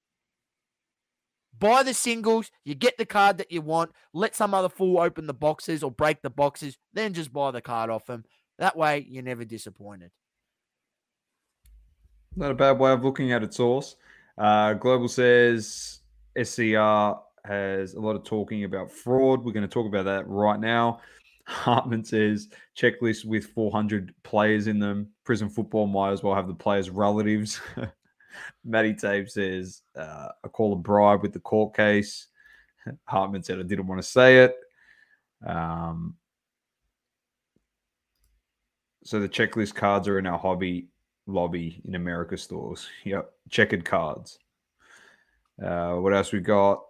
Buy 1.58 1.84
the 1.84 1.94
singles, 1.94 2.52
you 2.66 2.76
get 2.76 2.98
the 2.98 3.06
card 3.06 3.38
that 3.38 3.50
you 3.50 3.62
want. 3.62 3.92
Let 4.14 4.36
some 4.36 4.54
other 4.54 4.68
fool 4.68 5.00
open 5.00 5.26
the 5.26 5.34
boxes 5.34 5.84
or 5.84 5.90
break 5.90 6.22
the 6.22 6.30
boxes, 6.30 6.78
then 6.94 7.14
just 7.14 7.32
buy 7.32 7.52
the 7.52 7.62
card 7.62 7.90
off 7.90 8.08
them. 8.08 8.26
That 8.60 8.76
way, 8.76 9.06
you're 9.10 9.24
never 9.24 9.46
disappointed. 9.46 10.12
Not 12.36 12.52
a 12.52 12.56
bad 12.56 12.80
way 12.80 12.92
of 12.92 13.04
looking 13.04 13.32
at 13.32 13.44
it, 13.44 13.54
source. 13.54 13.96
Uh, 14.38 14.74
Global 14.74 15.08
says 15.08 16.00
SCR 16.42 17.16
has 17.46 17.94
a 17.94 18.00
lot 18.00 18.16
of 18.16 18.24
talking 18.24 18.66
about 18.66 18.92
fraud. 18.92 19.44
We're 19.44 19.54
going 19.54 19.68
to 19.68 19.74
talk 19.74 19.88
about 19.88 20.06
that 20.06 20.28
right 20.28 20.60
now. 20.60 21.00
Hartman 21.48 22.04
says 22.04 22.50
checklist 22.78 23.24
with 23.24 23.46
400 23.46 24.14
players 24.24 24.68
in 24.68 24.80
them. 24.80 25.10
Prizm 25.26 25.52
football 25.52 25.88
might 25.88 26.12
as 26.12 26.24
well 26.24 26.36
have 26.36 26.48
the 26.48 26.54
players' 26.54 26.90
relatives. 26.90 27.62
Matty 28.66 28.94
Tape 28.94 29.30
says 29.30 29.84
uh, 29.96 30.30
I 30.44 30.48
call 30.50 30.74
a 30.74 30.76
bribe 30.76 31.22
with 31.22 31.32
the 31.32 31.40
court 31.40 31.76
case. 31.76 32.28
Hartman 33.06 33.44
said 33.44 33.60
I 33.60 33.64
didn't 33.64 33.88
want 33.88 34.02
to 34.02 34.08
say 34.08 34.44
it. 34.44 34.56
Um, 35.46 36.16
so 39.06 39.20
the 39.20 39.30
checklist 39.30 39.76
cards 39.76 40.08
are 40.08 40.20
in 40.20 40.28
our 40.28 40.40
hobby 40.40 40.88
lobby 41.28 41.82
in 41.86 41.96
America 41.96 42.38
stores. 42.38 42.88
Yep, 43.04 43.32
checkered 43.50 43.86
cards. 43.86 44.40
Uh, 45.64 45.96
what 45.96 46.14
else 46.14 46.32
we 46.32 46.40
got? 46.40 46.84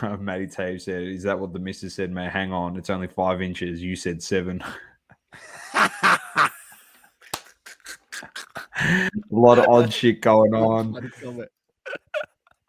Matty 0.20 0.46
Tave 0.46 0.80
said, 0.80 1.02
"Is 1.02 1.22
that 1.24 1.38
what 1.38 1.52
the 1.52 1.58
missus 1.58 1.94
said?" 1.94 2.12
May 2.12 2.28
hang 2.28 2.52
on, 2.52 2.76
it's 2.76 2.90
only 2.90 3.08
five 3.08 3.42
inches. 3.42 3.82
You 3.82 3.96
said 3.96 4.22
seven. 4.22 4.62
A 8.78 9.10
lot 9.30 9.58
of 9.58 9.66
odd 9.68 9.92
shit 9.92 10.20
going 10.20 10.54
on. 10.54 11.10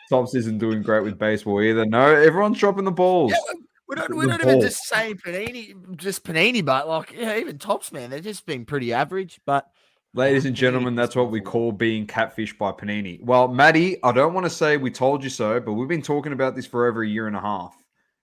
Topps 0.10 0.36
isn't 0.36 0.58
doing 0.58 0.82
great 0.82 1.04
with 1.04 1.18
baseball 1.18 1.62
either. 1.62 1.86
No, 1.86 2.16
everyone's 2.16 2.58
dropping 2.58 2.86
the 2.86 2.92
balls. 2.92 3.32
Yeah, 3.32 3.60
we 3.88 3.96
don't, 3.96 4.16
we 4.16 4.28
don't 4.28 4.42
even 4.42 4.62
just 4.62 4.84
say 4.86 5.14
Panini, 5.14 5.96
just 5.96 6.24
Panini, 6.24 6.64
but 6.64 6.88
like, 6.88 7.14
yeah, 7.18 7.38
even 7.38 7.58
Topps, 7.58 7.92
man, 7.92 8.10
they've 8.10 8.24
just 8.24 8.46
been 8.46 8.66
pretty 8.66 8.94
average. 8.94 9.40
But 9.46 9.68
Ladies 10.14 10.46
and 10.46 10.56
gentlemen, 10.56 10.96
that's 10.96 11.16
what 11.16 11.30
we 11.30 11.42
call 11.42 11.72
being 11.72 12.08
catfished 12.08 12.58
by 12.58 12.72
Panini. 12.72 13.24
Well, 13.24 13.48
Maddie, 13.48 14.04
I 14.04 14.12
don't 14.12 14.34
want 14.34 14.46
to 14.46 14.50
say 14.50 14.76
we 14.78 14.90
told 14.90 15.24
you 15.24 15.30
so, 15.30 15.60
but 15.60 15.74
we've 15.74 15.88
been 15.88 16.02
talking 16.02 16.34
about 16.34 16.56
this 16.56 16.66
for 16.66 16.88
over 16.88 17.04
a 17.04 17.08
year 17.08 17.28
and 17.28 17.36
a 17.36 17.42
half. 17.42 17.76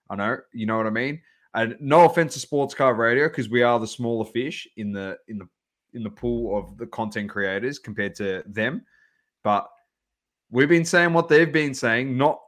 I 0.09 0.15
know, 0.15 0.37
you 0.53 0.65
know 0.65 0.77
what 0.77 0.87
I 0.87 0.91
mean. 0.91 1.21
And 1.53 1.77
no 1.79 2.03
offense 2.03 2.33
to 2.33 2.39
Sports 2.39 2.73
Car 2.73 2.93
Radio, 2.95 3.29
because 3.29 3.49
we 3.49 3.63
are 3.63 3.79
the 3.79 3.87
smaller 3.87 4.25
fish 4.25 4.67
in 4.75 4.91
the 4.91 5.17
in 5.29 5.37
the 5.37 5.47
in 5.93 6.03
the 6.03 6.09
pool 6.09 6.57
of 6.57 6.77
the 6.77 6.85
content 6.85 7.29
creators 7.29 7.79
compared 7.79 8.13
to 8.15 8.43
them. 8.45 8.85
But 9.41 9.69
we've 10.51 10.67
been 10.67 10.83
saying 10.83 11.13
what 11.13 11.29
they've 11.29 11.51
been 11.51 11.73
saying, 11.73 12.17
not 12.17 12.41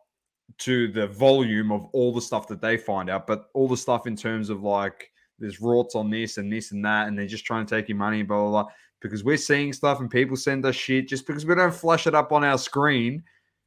to 0.59 0.91
the 0.91 1.07
volume 1.07 1.71
of 1.71 1.85
all 1.93 2.13
the 2.13 2.21
stuff 2.21 2.47
that 2.47 2.61
they 2.61 2.77
find 2.77 3.09
out, 3.09 3.27
but 3.27 3.49
all 3.53 3.67
the 3.67 3.77
stuff 3.77 4.07
in 4.07 4.15
terms 4.15 4.49
of 4.49 4.63
like 4.63 5.11
there's 5.39 5.59
rorts 5.59 5.95
on 5.95 6.09
this 6.09 6.37
and 6.37 6.51
this 6.51 6.71
and 6.71 6.83
that, 6.83 7.07
and 7.07 7.17
they're 7.17 7.27
just 7.27 7.45
trying 7.45 7.65
to 7.65 7.75
take 7.75 7.89
your 7.89 7.97
money, 7.97 8.23
blah 8.23 8.41
blah 8.41 8.63
blah. 8.63 8.71
Because 8.99 9.23
we're 9.23 9.37
seeing 9.37 9.73
stuff 9.73 9.99
and 9.99 10.09
people 10.09 10.35
send 10.35 10.65
us 10.65 10.75
shit 10.75 11.07
just 11.07 11.27
because 11.27 11.45
we 11.45 11.53
don't 11.53 11.73
flash 11.73 12.07
it 12.07 12.15
up 12.15 12.31
on 12.31 12.43
our 12.43 12.57
screen 12.57 13.23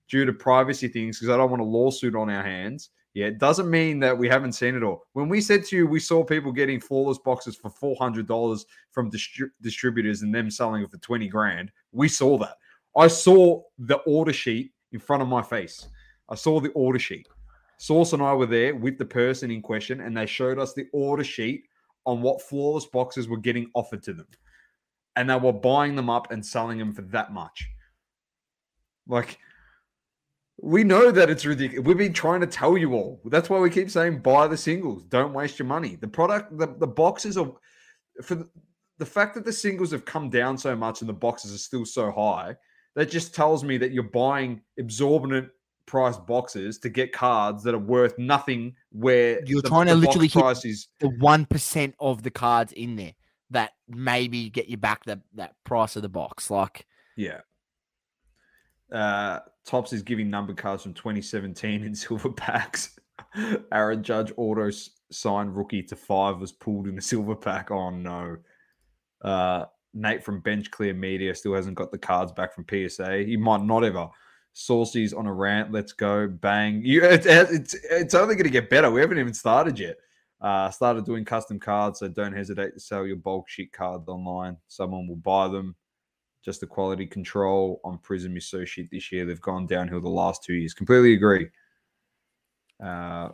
due 0.09 0.25
to 0.25 0.33
privacy 0.33 0.89
things, 0.89 1.19
because 1.19 1.33
I 1.33 1.37
don't 1.37 1.51
want 1.51 1.63
a 1.63 1.65
lawsuit 1.65 2.17
on 2.17 2.29
our 2.29 2.43
hands. 2.43 2.91
Yeah, 3.15 3.27
it 3.27 3.39
doesn't 3.39 3.71
mean 3.71 4.01
that 4.01 4.17
we 4.17 4.29
haven't 4.29 4.53
seen 4.53 4.75
it 4.75 4.83
all. 4.83 5.05
When 5.13 5.29
we 5.29 5.41
said 5.41 5.65
to 5.67 5.77
you, 5.77 5.87
we 5.87 6.01
saw 6.01 6.25
people 6.25 6.53
getting 6.53 6.81
flawless 6.81 7.19
boxes 7.19 7.57
for 7.57 7.71
four 7.71 7.97
hundred 8.01 8.27
dollars 8.27 8.67
from 8.91 9.11
distri- 9.11 9.51
distributors 9.61 10.23
and 10.23 10.35
them 10.35 10.51
selling 10.51 10.83
it 10.83 10.91
for 10.91 10.99
twenty 10.99 11.29
grand. 11.29 11.71
We 11.93 12.09
saw 12.09 12.39
that. 12.39 12.57
I 12.97 13.07
saw 13.07 13.63
the 13.79 13.99
order 13.99 14.33
sheet 14.33 14.73
in 14.93 14.99
front 14.99 15.23
of 15.23 15.29
my 15.29 15.43
face. 15.43 15.87
I 16.31 16.35
saw 16.35 16.61
the 16.61 16.71
order 16.71 16.99
sheet. 16.99 17.29
Source 17.79 18.13
and 18.13 18.23
I 18.23 18.35
were 18.35 18.47
there 18.47 18.75
with 18.75 18.99
the 18.99 19.05
person 19.05 19.51
in 19.51 19.63
question, 19.63 20.01
and 20.01 20.17
they 20.17 20.27
showed 20.27 20.59
us 20.59 20.75
the 20.75 20.87
order 20.93 21.25
sheet 21.25 21.65
on 22.07 22.23
what 22.23 22.43
flawless 22.43 22.87
boxes 22.87 23.29
were 23.29 23.39
getting 23.39 23.71
offered 23.75 24.03
to 24.05 24.13
them. 24.13 24.27
And 25.17 25.29
they 25.29 25.37
were 25.37 25.53
buying 25.53 25.97
them 25.97 26.11
up 26.11 26.31
and 26.31 26.45
selling 26.45 26.79
them 26.79 26.93
for 26.93 27.03
that 27.03 27.33
much. 27.33 27.69
Like, 29.07 29.39
we 30.63 30.85
know 30.85 31.11
that 31.11 31.31
it's 31.31 31.47
ridiculous. 31.47 31.87
We've 31.87 31.97
been 31.97 32.13
trying 32.13 32.41
to 32.41 32.47
tell 32.47 32.77
you 32.77 32.93
all. 32.93 33.21
That's 33.25 33.49
why 33.49 33.59
we 33.59 33.71
keep 33.71 33.91
saying 33.91 34.21
buy 34.21 34.47
the 34.47 34.57
singles. 34.57 35.03
Don't 35.05 35.33
waste 35.33 35.59
your 35.59 35.67
money. 35.67 35.97
The 35.97 36.09
product, 36.09 36.57
the, 36.59 36.75
the 36.79 36.87
boxes 36.87 37.39
are 37.39 37.53
for 38.23 38.35
the, 38.35 38.49
the 38.99 39.07
fact 39.07 39.35
that 39.35 39.47
the 39.47 39.53
singles 39.53 39.91
have 39.93 40.05
come 40.05 40.29
down 40.29 40.59
so 40.59 40.77
much 40.77 41.01
and 41.01 41.09
the 41.09 41.15
boxes 41.15 41.55
are 41.55 41.59
still 41.59 41.87
so 41.87 42.11
high, 42.11 42.55
that 42.95 43.11
just 43.11 43.35
tells 43.35 43.65
me 43.65 43.79
that 43.79 43.93
you're 43.93 44.03
buying 44.03 44.61
exorbitant 44.77 45.49
priced 45.91 46.25
boxes 46.25 46.79
to 46.79 46.89
get 46.89 47.13
cards 47.13 47.65
that 47.65 47.75
are 47.75 47.79
worth 47.79 48.17
nothing 48.17 48.73
where 48.93 49.45
You're 49.45 49.61
the- 49.61 49.69
trying 49.69 49.89
to 49.89 49.95
literally 49.97 50.29
hit- 50.29 50.41
price 50.41 50.65
is 50.65 50.87
the 51.01 51.09
one 51.09 51.45
percent 51.47 51.97
of 51.99 52.23
the 52.23 52.31
cards 52.31 52.73
in 52.73 52.95
there 52.95 53.15
that 53.51 53.73
maybe 53.89 54.49
get 54.51 54.69
you 54.69 54.77
back 54.77 55.05
the 55.05 55.21
that 55.35 55.57
price 55.65 55.97
of 55.97 56.03
the 56.03 56.09
box. 56.09 56.49
Like, 56.49 56.87
Yeah. 57.17 57.41
Uh, 58.93 59.41
Topps 59.67 59.93
is 59.93 60.03
giving 60.03 60.31
number 60.31 60.55
cards 60.55 60.83
from 60.85 60.95
2017 60.95 61.83
in 61.85 61.95
silver 62.07 62.31
packs. 62.31 62.99
Aaron 63.73 64.03
Judge 64.05 64.33
auto 64.37 64.71
signed 65.11 65.57
rookie 65.57 65.83
to 65.83 65.97
five 65.97 66.39
was 66.39 66.53
pulled 66.53 66.87
in 66.87 66.95
the 66.95 67.03
silver 67.03 67.35
pack. 67.37 67.71
Oh 67.73 67.91
no. 67.91 68.37
Uh, 69.23 69.65
Nate 69.93 70.23
from 70.25 70.41
Bench 70.41 70.71
Clear 70.71 70.95
Media 70.95 71.35
still 71.35 71.55
hasn't 71.55 71.75
got 71.75 71.91
the 71.91 71.99
cards 71.99 72.31
back 72.31 72.55
from 72.55 72.65
PSA. 72.71 73.25
He 73.25 73.37
might 73.37 73.63
not 73.63 73.83
ever. 73.85 74.09
Saucy's 74.53 75.13
on 75.13 75.27
a 75.27 75.33
rant. 75.33 75.73
Let's 75.73 75.93
go. 75.93 76.29
Bang. 76.29 76.83
You 76.85 77.05
it's 77.05 77.27
it's, 77.27 77.75
it's 77.91 78.15
only 78.15 78.35
gonna 78.35 78.51
get 78.51 78.71
better. 78.71 78.91
We 78.91 79.01
haven't 79.01 79.19
even 79.19 79.35
started 79.35 79.79
yet. 79.79 79.97
Uh, 80.41 80.71
started 80.71 81.05
doing 81.05 81.25
custom 81.25 81.59
cards, 81.61 81.99
so 81.99 82.09
don't 82.09 82.33
hesitate 82.33 82.73
to 82.73 82.81
sell 82.81 83.07
your 83.07 83.17
bulk 83.17 83.49
shit 83.49 83.73
cards 83.73 84.09
online. 84.09 84.57
Someone 84.69 85.07
will 85.07 85.17
buy 85.17 85.49
them 85.49 85.77
just 86.43 86.61
the 86.61 86.67
quality 86.67 87.07
control 87.07 87.81
on 87.85 87.99
Prizm 87.99 88.37
is 88.37 88.49
so 88.49 88.65
shit 88.65 88.91
this 88.91 89.13
year. 89.13 89.27
They've 89.27 89.41
gone 89.41 89.67
downhill 89.67 90.01
the 90.01 90.09
last 90.09 90.43
two 90.43 90.55
years. 90.55 90.73
Completely 90.73 91.13
agree. 91.13 91.49
Uh, 92.83 93.31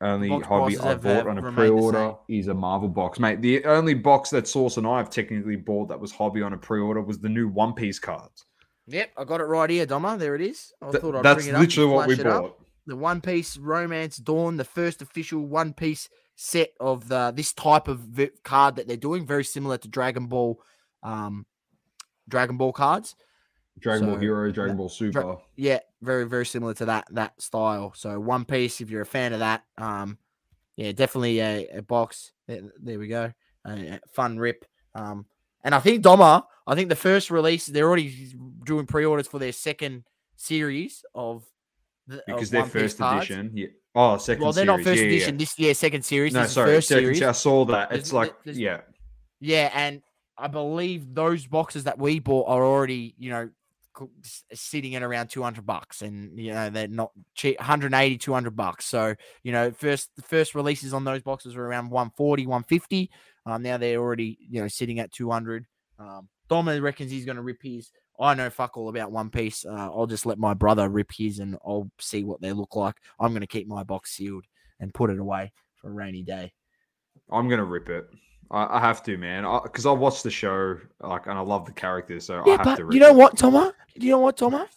only 0.00 0.28
box 0.28 0.46
hobby 0.48 0.78
I 0.78 0.94
bought 0.96 1.28
on 1.28 1.38
a 1.38 1.52
pre-order 1.52 2.14
is 2.28 2.48
a 2.48 2.54
Marvel 2.54 2.88
box, 2.88 3.20
mate. 3.20 3.40
The 3.40 3.64
only 3.64 3.94
box 3.94 4.30
that 4.30 4.48
Source 4.48 4.76
and 4.76 4.86
I 4.86 4.98
have 4.98 5.10
technically 5.10 5.54
bought 5.54 5.88
that 5.88 6.00
was 6.00 6.10
hobby 6.10 6.42
on 6.42 6.52
a 6.52 6.58
pre-order 6.58 7.00
was 7.00 7.20
the 7.20 7.28
new 7.28 7.46
One 7.46 7.72
Piece 7.72 8.00
cards. 8.00 8.46
Yep, 8.92 9.10
I 9.16 9.24
got 9.24 9.40
it 9.40 9.44
right 9.44 9.68
here, 9.70 9.86
Doma. 9.86 10.18
There 10.18 10.34
it 10.34 10.40
is. 10.42 10.72
I 10.80 10.90
Th- 10.90 11.00
thought 11.02 11.16
I'd 11.16 11.22
that's 11.24 11.44
bring 11.44 11.48
it 11.48 11.54
up 11.54 11.60
literally 11.60 11.90
what 11.92 12.08
we 12.08 12.16
bought. 12.16 12.58
The 12.86 12.96
One 12.96 13.20
Piece 13.20 13.56
Romance 13.56 14.16
Dawn, 14.16 14.56
the 14.56 14.64
first 14.64 15.02
official 15.02 15.40
One 15.46 15.72
Piece 15.72 16.08
set 16.36 16.70
of 16.80 17.08
the 17.08 17.32
this 17.34 17.52
type 17.52 17.88
of 17.88 18.00
vi- 18.00 18.30
card 18.44 18.76
that 18.76 18.88
they're 18.88 18.96
doing, 18.96 19.26
very 19.26 19.44
similar 19.44 19.78
to 19.78 19.88
Dragon 19.88 20.26
Ball, 20.26 20.60
um, 21.02 21.46
Dragon 22.28 22.56
Ball 22.56 22.72
cards. 22.72 23.14
Dragon 23.78 24.06
Ball 24.06 24.16
So, 24.16 24.20
Hero, 24.20 24.50
Dragon 24.50 24.76
that- 24.76 24.78
Ball 24.78 24.88
Super. 24.88 25.36
Yeah, 25.56 25.78
very 26.02 26.24
very 26.26 26.44
similar 26.46 26.74
to 26.74 26.84
that 26.86 27.06
that 27.12 27.40
style. 27.40 27.92
So 27.96 28.18
One 28.20 28.44
Piece, 28.44 28.80
if 28.80 28.90
you're 28.90 29.02
a 29.02 29.06
fan 29.06 29.32
of 29.32 29.38
that, 29.38 29.64
um, 29.78 30.18
yeah, 30.76 30.92
definitely 30.92 31.40
a, 31.40 31.68
a 31.78 31.82
box. 31.82 32.32
There, 32.48 32.62
there 32.80 32.98
we 32.98 33.06
go, 33.08 33.32
a, 33.64 33.70
a 33.70 34.00
fun 34.12 34.38
rip. 34.38 34.64
Um, 34.94 35.26
and 35.64 35.74
I 35.74 35.80
think 35.80 36.02
Doma, 36.04 36.42
I 36.66 36.74
think 36.74 36.88
the 36.88 36.96
first 36.96 37.30
release, 37.30 37.66
they're 37.66 37.86
already 37.86 38.34
doing 38.64 38.86
pre-orders 38.86 39.26
for 39.26 39.38
their 39.38 39.52
second 39.52 40.04
series 40.36 41.04
of 41.14 41.44
the, 42.06 42.22
because 42.26 42.50
they're 42.50 42.62
One 42.62 42.70
Piece 42.70 42.94
first 42.94 43.00
edition. 43.00 43.50
Yeah. 43.54 43.66
Oh, 43.94 44.16
second 44.16 44.42
Well, 44.42 44.52
they're 44.52 44.64
not 44.64 44.80
first 44.80 45.00
Yeah, 45.02 45.08
yeah, 45.08 45.16
edition. 45.16 45.36
This 45.36 45.58
year, 45.58 45.74
second 45.74 46.04
series. 46.04 46.32
No, 46.32 46.46
sorry. 46.46 46.76
first 46.76 46.88
Second 46.88 47.04
series. 47.04 47.22
I 47.22 47.32
saw 47.32 47.64
that. 47.66 47.90
There's- 47.90 48.04
It's 48.04 48.12
like, 48.12 48.34
there's- 48.44 48.58
yeah. 48.58 48.80
Yeah, 49.40 49.70
and 49.74 50.02
I 50.38 50.48
believe 50.48 51.14
those 51.14 51.46
boxes 51.46 51.84
that 51.84 51.98
we 51.98 52.18
bought 52.20 52.48
are 52.48 52.64
already, 52.64 53.14
you 53.18 53.30
know, 53.30 53.50
sitting 54.54 54.94
at 54.94 55.02
around 55.02 55.28
200 55.28 55.66
bucks 55.66 56.00
and 56.00 56.38
you 56.38 56.50
know 56.50 56.70
they're 56.70 56.88
not 56.88 57.12
cheap 57.34 57.58
180 57.58 58.16
200 58.16 58.56
bucks 58.56 58.86
so 58.86 59.14
you 59.42 59.52
know 59.52 59.70
first 59.70 60.08
the 60.16 60.22
first 60.22 60.54
releases 60.54 60.94
on 60.94 61.04
those 61.04 61.20
boxes 61.22 61.54
were 61.54 61.66
around 61.66 61.90
140 61.90 62.46
150 62.46 63.10
um 63.46 63.62
now 63.62 63.76
they're 63.76 63.98
already 63.98 64.38
you 64.48 64.60
know 64.60 64.68
sitting 64.68 64.98
at 64.98 65.12
200 65.12 65.66
um 65.98 66.28
reckons 66.50 67.10
he's 67.10 67.24
going 67.24 67.36
to 67.36 67.42
rip 67.42 67.62
his 67.62 67.90
I 68.20 68.34
know 68.34 68.50
fuck 68.50 68.76
all 68.76 68.90
about 68.90 69.10
One 69.10 69.30
Piece. 69.30 69.64
Uh, 69.64 69.72
I'll 69.72 70.06
just 70.06 70.26
let 70.26 70.38
my 70.38 70.54
brother 70.54 70.88
rip 70.88 71.10
his 71.12 71.38
and 71.38 71.56
I'll 71.66 71.90
see 71.98 72.24
what 72.24 72.40
they 72.42 72.52
look 72.52 72.76
like. 72.76 72.94
I'm 73.18 73.30
going 73.30 73.40
to 73.40 73.46
keep 73.46 73.66
my 73.66 73.82
box 73.84 74.12
sealed 74.12 74.44
and 74.78 74.92
put 74.92 75.10
it 75.10 75.18
away 75.18 75.50
for 75.76 75.90
a 75.90 75.92
rainy 75.94 76.22
day. 76.22 76.52
I'm 77.30 77.48
gonna 77.48 77.64
rip 77.64 77.88
it. 77.88 78.08
I, 78.50 78.76
I 78.76 78.80
have 78.80 79.02
to, 79.04 79.16
man, 79.16 79.44
because 79.62 79.86
I, 79.86 79.92
watched 79.92 80.22
the 80.22 80.30
show, 80.30 80.76
like, 81.00 81.26
and 81.26 81.38
I 81.38 81.40
love 81.40 81.64
the 81.64 81.72
characters, 81.72 82.26
so 82.26 82.42
I 82.42 82.50
Yeah, 82.50 82.56
have 82.58 82.64
but 82.64 82.76
to. 82.76 82.84
Rip 82.84 82.94
you 82.94 83.00
know 83.00 83.10
it. 83.10 83.16
what, 83.16 83.36
Doma? 83.36 83.72
You 83.94 84.10
know 84.10 84.18
what, 84.18 84.36
Doma? 84.36 84.68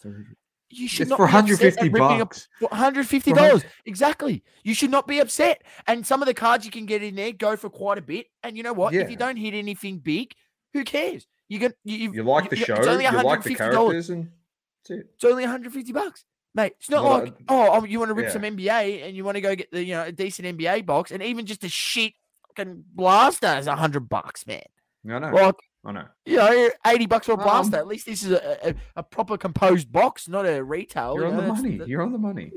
You 0.68 0.88
should 0.88 1.02
It's 1.02 1.10
not 1.10 1.16
for 1.18 1.26
be 1.26 1.32
upset 1.52 1.76
150 1.76 1.80
at 1.80 1.92
ripping 1.92 2.20
a- 2.20 2.24
bucks. 2.24 2.48
for 2.58 2.68
150 2.68 3.32
dollars. 3.32 3.64
Exactly. 3.84 4.42
You 4.64 4.74
should 4.74 4.90
not 4.90 5.06
be 5.06 5.20
upset. 5.20 5.62
And 5.86 6.04
some 6.06 6.22
of 6.22 6.26
the 6.26 6.34
cards 6.34 6.64
you 6.64 6.70
can 6.72 6.86
get 6.86 7.02
in 7.02 7.14
there 7.14 7.32
go 7.32 7.56
for 7.56 7.70
quite 7.70 7.98
a 7.98 8.02
bit. 8.02 8.26
And 8.42 8.56
you 8.56 8.62
know 8.62 8.72
what? 8.72 8.92
If 8.94 9.10
you 9.10 9.16
don't 9.16 9.36
hit 9.36 9.54
anything 9.54 9.98
big, 9.98 10.32
who 10.72 10.82
cares? 10.84 11.26
You 11.48 11.60
can 11.60 11.72
you, 11.84 11.96
you've- 11.96 12.20
like 12.22 12.50
the 12.50 12.58
you- 12.58 12.64
show, 12.64 12.74
It's 12.74 12.86
only 12.88 13.04
you 13.04 13.10
like 13.22 13.42
the 13.44 13.50
$150. 13.54 13.56
characters, 13.56 14.10
and 14.10 14.28
it. 14.90 15.06
It's 15.14 15.24
only 15.24 15.44
150 15.44 15.92
bucks. 15.92 16.24
Mate, 16.54 16.72
it's 16.80 16.88
not 16.90 17.04
Well, 17.04 17.18
like 17.20 17.34
oh, 17.48 17.68
oh, 17.80 17.84
you 17.84 17.98
want 18.00 18.08
to 18.08 18.14
rip 18.14 18.26
yeah. 18.26 18.32
some 18.32 18.42
NBA 18.42 19.06
and 19.06 19.14
you 19.16 19.24
want 19.24 19.34
to 19.36 19.40
go 19.42 19.54
get 19.54 19.70
the 19.70 19.84
you 19.84 19.94
know 19.94 20.04
a 20.04 20.12
decent 20.12 20.58
NBA 20.58 20.84
box 20.86 21.10
and 21.12 21.22
even 21.22 21.44
just 21.46 21.62
a 21.64 21.68
shit 21.68 22.14
fucking 22.48 22.82
blaster 22.94 23.56
is 23.58 23.66
100 23.66 24.08
bucks, 24.08 24.46
man. 24.46 24.62
I 25.08 25.18
know. 25.20 25.30
Like 25.30 25.54
I 25.86 25.92
know. 25.92 26.04
you 26.24 26.36
know, 26.36 26.70
80 26.84 27.06
bucks 27.06 27.26
for 27.26 27.32
a 27.32 27.36
Um, 27.38 27.42
blaster. 27.44 27.76
At 27.76 27.86
least 27.86 28.06
this 28.06 28.24
is 28.24 28.32
a, 28.32 28.70
a, 28.70 28.74
a 28.96 29.02
proper 29.04 29.38
composed 29.38 29.90
box, 29.92 30.28
not 30.28 30.44
a 30.44 30.62
retail. 30.62 31.14
You're 31.14 31.26
you 31.26 31.30
on 31.30 31.36
know, 31.36 31.42
the 31.42 31.52
money. 31.52 31.78
that- 31.78 31.88
You're 31.88 32.02
on 32.02 32.12
the 32.12 32.18
money. 32.18 32.52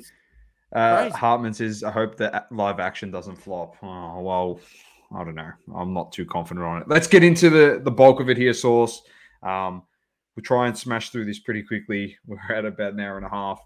Uh, 0.74 1.10
Hartman 1.12 1.54
says, 1.54 1.84
I 1.84 1.92
hope 1.92 2.18
that 2.18 2.52
live 2.52 2.80
action 2.80 3.12
doesn't 3.12 3.36
flop. 3.38 3.76
Oh, 3.84 4.20
well, 4.22 4.60
I 5.16 5.24
don't 5.24 5.36
know. 5.36 5.52
I'm 5.76 5.94
not 5.94 6.12
too 6.12 6.26
confident 6.26 6.66
on 6.66 6.82
it. 6.82 6.88
Let's 6.88 7.08
get 7.08 7.24
into 7.24 7.50
the, 7.50 7.80
the 7.84 7.92
bulk 7.92 8.20
of 8.20 8.30
it 8.30 8.38
here, 8.38 8.54
Source. 8.54 9.02
Um, 9.44 9.84
we'll 10.36 10.44
try 10.44 10.68
and 10.68 10.78
smash 10.78 11.10
through 11.12 11.26
this 11.26 11.40
pretty 11.40 11.64
quickly. 11.64 12.18
We're 12.28 12.40
at 12.56 12.66
about 12.66 12.94
an 12.94 13.00
hour 13.00 13.18
and 13.18 13.26
a 13.26 13.30
half. 13.30 13.60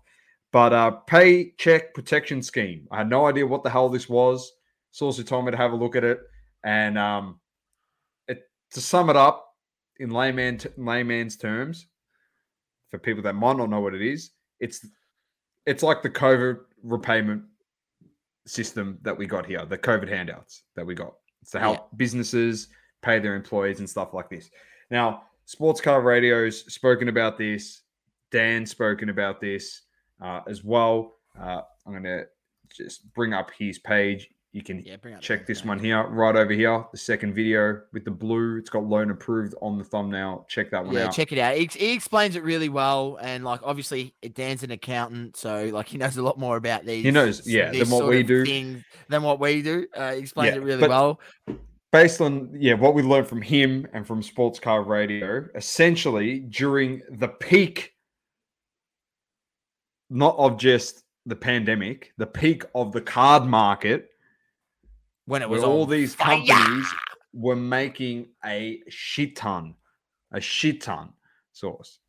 But 0.51 0.71
uh, 0.73 0.91
paycheck 0.91 1.93
protection 1.93 2.41
scheme. 2.41 2.87
I 2.91 2.97
had 2.99 3.09
no 3.09 3.25
idea 3.27 3.47
what 3.47 3.63
the 3.63 3.69
hell 3.69 3.89
this 3.89 4.07
was. 4.07 4.51
Source 4.91 5.17
who 5.17 5.23
told 5.23 5.45
me 5.45 5.51
to 5.51 5.57
have 5.57 5.71
a 5.71 5.75
look 5.75 5.95
at 5.95 6.03
it. 6.03 6.19
And 6.63 6.97
um, 6.97 7.39
it, 8.27 8.43
to 8.71 8.79
sum 8.81 9.09
it 9.09 9.15
up 9.17 9.52
in 9.99 10.09
layman 10.09 10.59
layman's 10.77 11.37
terms, 11.37 11.87
for 12.89 12.97
people 12.99 13.23
that 13.23 13.33
might 13.33 13.57
not 13.57 13.69
know 13.69 13.81
what 13.81 13.93
it 13.93 14.01
is, 14.01 14.31
it's 14.59 14.85
it's 15.65 15.83
like 15.83 16.01
the 16.01 16.09
COVID 16.09 16.59
repayment 16.83 17.43
system 18.45 18.99
that 19.03 19.17
we 19.17 19.25
got 19.25 19.45
here, 19.45 19.65
the 19.65 19.77
COVID 19.77 20.09
handouts 20.09 20.63
that 20.75 20.85
we 20.85 20.93
got. 20.93 21.13
It's 21.41 21.51
to 21.51 21.59
help 21.59 21.95
businesses 21.97 22.67
pay 23.01 23.19
their 23.19 23.35
employees 23.35 23.79
and 23.79 23.89
stuff 23.89 24.13
like 24.13 24.29
this. 24.29 24.49
Now, 24.89 25.23
Sports 25.45 25.81
Car 25.81 26.01
Radio's 26.01 26.71
spoken 26.73 27.09
about 27.09 27.37
this. 27.37 27.81
Dan's 28.31 28.71
spoken 28.71 29.09
about 29.09 29.41
this 29.41 29.81
uh, 30.21 30.41
as 30.47 30.63
well. 30.63 31.15
Uh, 31.39 31.61
I'm 31.85 31.91
going 31.91 32.03
to 32.03 32.25
just 32.75 33.13
bring 33.13 33.33
up 33.33 33.51
his 33.57 33.79
page. 33.79 34.29
You 34.53 34.61
can 34.61 34.83
Yeah, 34.85 34.97
check 35.19 35.47
this 35.47 35.65
one 35.65 35.79
here, 35.79 36.03
right 36.03 36.35
over 36.35 36.53
here. 36.53 36.85
The 36.91 36.97
second 36.97 37.33
video 37.33 37.81
with 37.91 38.05
the 38.05 38.11
blue. 38.11 38.57
It's 38.57 38.69
got 38.69 38.83
loan 38.83 39.09
approved 39.09 39.55
on 39.63 39.79
the 39.79 39.83
thumbnail. 39.83 40.45
Check 40.47 40.69
that 40.69 40.85
one 40.85 40.93
Yeah, 40.93 41.07
out. 41.07 41.13
check 41.15 41.31
it 41.31 41.39
out. 41.39 41.57
He, 41.57 41.65
he 41.65 41.91
explains 41.93 42.35
it 42.35 42.43
really 42.43 42.69
well, 42.69 43.17
and 43.19 43.43
like 43.43 43.61
obviously 43.63 44.13
Dan's 44.35 44.61
an 44.61 44.69
accountant, 44.69 45.37
so 45.37 45.71
like 45.73 45.87
he 45.87 45.97
knows 45.97 46.17
a 46.17 46.21
lot 46.21 46.37
more 46.37 46.55
about 46.55 46.85
these. 46.85 47.03
He 47.03 47.09
knows, 47.09 47.47
yeah, 47.47 47.71
than 47.71 47.89
what 47.89 48.05
we 48.07 48.21
do. 48.21 48.45
things 48.45 48.83
than 49.09 49.23
what 49.23 49.39
we 49.39 49.63
do. 49.63 49.87
Uh, 49.95 50.13
he 50.13 50.19
explains 50.19 50.53
Yeah, 50.53 50.61
it 50.61 50.63
really 50.63 50.87
well. 50.87 51.19
based 51.91 52.21
on 52.21 52.51
yeah 52.53 52.75
what 52.75 52.93
we 52.93 53.01
learned 53.01 53.27
from 53.27 53.41
him 53.41 53.87
and 53.93 54.05
from 54.05 54.21
sports 54.21 54.59
car 54.59 54.83
radio 54.83 55.47
essentially 55.55 56.39
during 56.41 57.01
the 57.09 57.27
peak 57.27 57.93
not 60.11 60.35
of 60.37 60.57
just 60.57 61.03
the 61.27 61.35
pandemic 61.35 62.11
the 62.17 62.25
peak 62.25 62.63
of 62.75 62.91
the 62.91 63.01
card 63.01 63.45
market 63.45 64.09
When 65.25 65.41
it 65.41 65.49
where 65.49 65.59
was 65.59 65.67
all 65.67 65.85
these 65.85 66.15
fire. 66.15 66.43
companies 66.45 66.87
were 67.33 67.55
making 67.55 68.27
a 68.45 68.81
shit 68.89 69.35
ton 69.35 69.75
a 70.31 70.41
shit 70.41 70.81
ton 70.81 71.09
source 71.51 71.99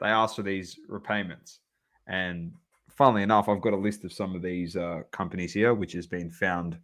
they 0.00 0.06
asked 0.06 0.36
for 0.36 0.42
these 0.42 0.78
repayments 0.88 1.60
and 2.06 2.52
funnily 2.90 3.22
enough 3.22 3.48
i've 3.48 3.62
got 3.62 3.72
a 3.72 3.76
list 3.76 4.04
of 4.04 4.12
some 4.12 4.34
of 4.34 4.42
these 4.42 4.76
uh, 4.76 5.00
companies 5.12 5.54
here 5.54 5.72
which 5.72 5.92
has 5.92 6.06
been 6.06 6.30
found 6.30 6.78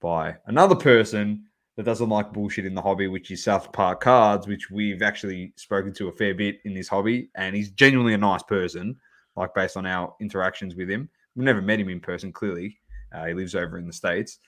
by 0.00 0.36
another 0.46 0.76
person 0.76 1.44
that 1.76 1.84
doesn't 1.84 2.08
like 2.08 2.32
bullshit 2.32 2.64
in 2.64 2.74
the 2.74 2.82
hobby, 2.82 3.06
which 3.06 3.30
is 3.30 3.44
South 3.44 3.70
Park 3.72 4.00
Cards, 4.00 4.46
which 4.46 4.70
we've 4.70 5.02
actually 5.02 5.52
spoken 5.56 5.92
to 5.94 6.08
a 6.08 6.12
fair 6.12 6.34
bit 6.34 6.58
in 6.64 6.74
this 6.74 6.88
hobby. 6.88 7.28
And 7.34 7.54
he's 7.54 7.70
genuinely 7.70 8.14
a 8.14 8.18
nice 8.18 8.42
person, 8.42 8.96
like 9.36 9.54
based 9.54 9.76
on 9.76 9.84
our 9.84 10.14
interactions 10.20 10.74
with 10.74 10.88
him. 10.88 11.08
We've 11.34 11.44
never 11.44 11.60
met 11.60 11.78
him 11.78 11.90
in 11.90 12.00
person, 12.00 12.32
clearly. 12.32 12.78
Uh, 13.12 13.26
he 13.26 13.34
lives 13.34 13.54
over 13.54 13.76
in 13.78 13.86
the 13.86 13.92
States. 13.92 14.38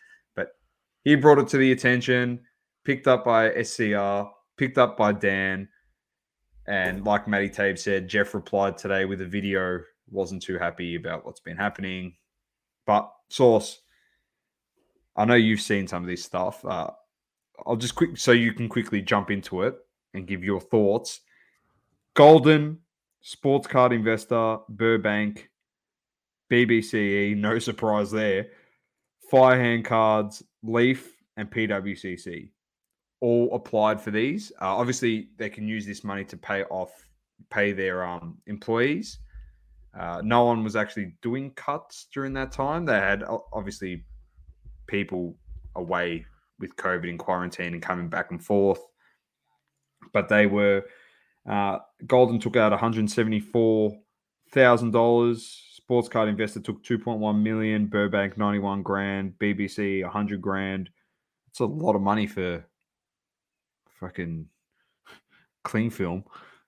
He 1.08 1.14
brought 1.14 1.38
it 1.38 1.48
to 1.48 1.56
the 1.56 1.72
attention, 1.72 2.40
picked 2.84 3.08
up 3.08 3.24
by 3.24 3.62
SCR, 3.62 4.24
picked 4.58 4.76
up 4.76 4.98
by 4.98 5.12
Dan. 5.12 5.66
And 6.66 7.02
like 7.02 7.26
Matty 7.26 7.48
Tabe 7.48 7.78
said, 7.78 8.08
Jeff 8.08 8.34
replied 8.34 8.76
today 8.76 9.06
with 9.06 9.22
a 9.22 9.24
video, 9.24 9.80
wasn't 10.10 10.42
too 10.42 10.58
happy 10.58 10.96
about 10.96 11.24
what's 11.24 11.40
been 11.40 11.56
happening. 11.56 12.16
But, 12.86 13.10
Source, 13.30 13.80
I 15.16 15.24
know 15.24 15.32
you've 15.32 15.62
seen 15.62 15.88
some 15.88 16.02
of 16.02 16.10
this 16.10 16.22
stuff. 16.22 16.62
Uh, 16.62 16.90
I'll 17.66 17.76
just 17.76 17.94
quick 17.94 18.18
so 18.18 18.32
you 18.32 18.52
can 18.52 18.68
quickly 18.68 19.00
jump 19.00 19.30
into 19.30 19.62
it 19.62 19.76
and 20.12 20.26
give 20.26 20.44
your 20.44 20.60
thoughts. 20.60 21.20
Goldin, 22.14 22.80
sports 23.22 23.66
card 23.66 23.94
investor, 23.94 24.58
Burbank, 24.68 25.48
BBCE, 26.52 27.34
no 27.34 27.58
surprise 27.58 28.10
there. 28.10 28.48
Firehand 29.30 29.86
cards, 29.86 30.42
Leaf, 30.62 31.14
and 31.38 31.50
PWCC 31.50 32.50
all 33.20 33.54
applied 33.54 33.98
for 34.00 34.10
these. 34.10 34.50
Uh, 34.60 34.76
obviously, 34.76 35.28
they 35.38 35.48
can 35.48 35.66
use 35.66 35.86
this 35.86 36.04
money 36.04 36.24
to 36.24 36.36
pay 36.36 36.64
off, 36.64 36.90
pay 37.50 37.72
their 37.72 38.04
um, 38.04 38.36
employees. 38.46 39.20
Uh, 39.98 40.20
no 40.22 40.44
one 40.44 40.62
was 40.62 40.76
actually 40.76 41.14
doing 41.22 41.50
cuts 41.52 42.08
during 42.12 42.34
that 42.34 42.52
time. 42.52 42.84
They 42.84 42.98
had 42.98 43.24
obviously 43.52 44.04
people 44.86 45.34
away 45.74 46.26
with 46.58 46.76
COVID 46.76 47.08
in 47.08 47.16
quarantine 47.18 47.72
and 47.72 47.82
coming 47.82 48.08
back 48.08 48.30
and 48.30 48.44
forth. 48.44 48.80
But 50.12 50.28
they 50.28 50.46
were, 50.46 50.84
uh, 51.48 51.78
Goldin 52.04 52.40
took 52.40 52.56
out 52.56 52.72
$174,000 52.72 55.60
Sports 55.88 56.10
card 56.10 56.28
investor 56.28 56.60
took 56.60 56.82
two 56.82 56.98
point 56.98 57.18
one 57.18 57.42
million. 57.42 57.86
Burbank 57.86 58.36
ninety 58.36 58.58
one 58.58 58.82
grand. 58.82 59.32
BBC 59.38 60.04
hundred 60.04 60.42
grand. 60.42 60.90
It's 61.48 61.60
a 61.60 61.64
lot 61.64 61.96
of 61.96 62.02
money 62.02 62.26
for 62.26 62.62
fucking 63.98 64.44
clean 65.64 65.88
film. 65.88 66.24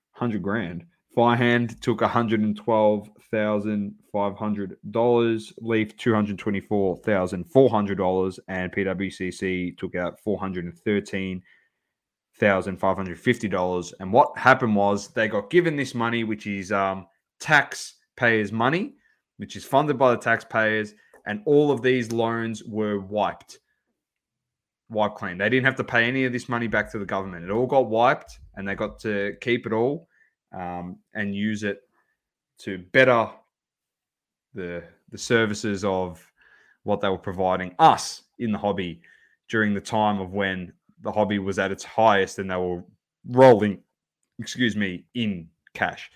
Hundred 0.09 0.41
grand. 0.41 0.85
Firehand 1.13 1.79
took 1.83 2.01
one 2.01 2.09
hundred 2.09 2.39
and 2.39 2.57
twelve 2.57 3.11
thousand 3.29 3.93
five 4.11 4.35
hundred 4.35 4.75
dollars. 4.89 5.53
Leaf 5.59 5.95
two 5.97 6.15
hundred 6.15 6.39
twenty 6.39 6.59
four 6.59 6.97
thousand 6.97 7.43
four 7.43 7.69
hundred 7.69 7.99
dollars, 7.99 8.39
and 8.47 8.71
PWCC 8.71 9.77
took 9.77 9.93
out 9.93 10.19
four 10.19 10.39
hundred 10.39 10.65
and 10.65 10.75
thirteen 10.79 11.43
thousand 12.39 12.77
five 12.79 12.97
hundred 12.97 13.19
fifty 13.19 13.47
dollars. 13.47 13.93
And 13.99 14.11
what 14.11 14.35
happened 14.35 14.75
was 14.75 15.09
they 15.09 15.27
got 15.27 15.51
given 15.51 15.75
this 15.75 15.93
money, 15.93 16.23
which 16.23 16.47
is 16.47 16.71
um, 16.71 17.05
taxpayers' 17.39 18.51
money, 18.51 18.95
which 19.41 19.55
is 19.55 19.65
funded 19.65 19.97
by 19.97 20.11
the 20.11 20.17
taxpayers, 20.17 20.93
and 21.25 21.41
all 21.47 21.71
of 21.71 21.81
these 21.81 22.11
loans 22.11 22.63
were 22.63 22.99
wiped. 22.99 23.57
wiped 24.87 25.15
clean. 25.15 25.39
They 25.39 25.49
didn't 25.49 25.65
have 25.65 25.77
to 25.77 25.83
pay 25.83 26.03
any 26.03 26.25
of 26.25 26.31
this 26.31 26.47
money 26.47 26.67
back 26.67 26.91
to 26.91 26.99
the 26.99 27.07
government. 27.07 27.45
It 27.45 27.49
all 27.49 27.65
got 27.65 27.89
wiped, 27.89 28.37
and 28.55 28.67
they 28.67 28.75
got 28.75 28.99
to 28.99 29.33
keep 29.41 29.65
it 29.65 29.73
all 29.73 30.07
um, 30.55 30.97
and 31.15 31.35
use 31.35 31.63
it 31.63 31.79
to 32.59 32.77
better 32.91 33.31
the 34.53 34.83
the 35.09 35.17
services 35.17 35.83
of 35.83 36.23
what 36.83 37.01
they 37.01 37.09
were 37.09 37.17
providing 37.17 37.73
us 37.79 38.21
in 38.37 38.51
the 38.51 38.59
hobby 38.59 39.01
during 39.49 39.73
the 39.73 39.81
time 39.81 40.19
of 40.19 40.33
when 40.33 40.71
the 41.01 41.11
hobby 41.11 41.39
was 41.39 41.57
at 41.57 41.71
its 41.71 41.83
highest 41.83 42.37
and 42.37 42.51
they 42.51 42.55
were 42.55 42.83
rolling, 43.27 43.79
excuse 44.37 44.75
me, 44.75 45.03
in 45.15 45.47
cash. 45.73 46.11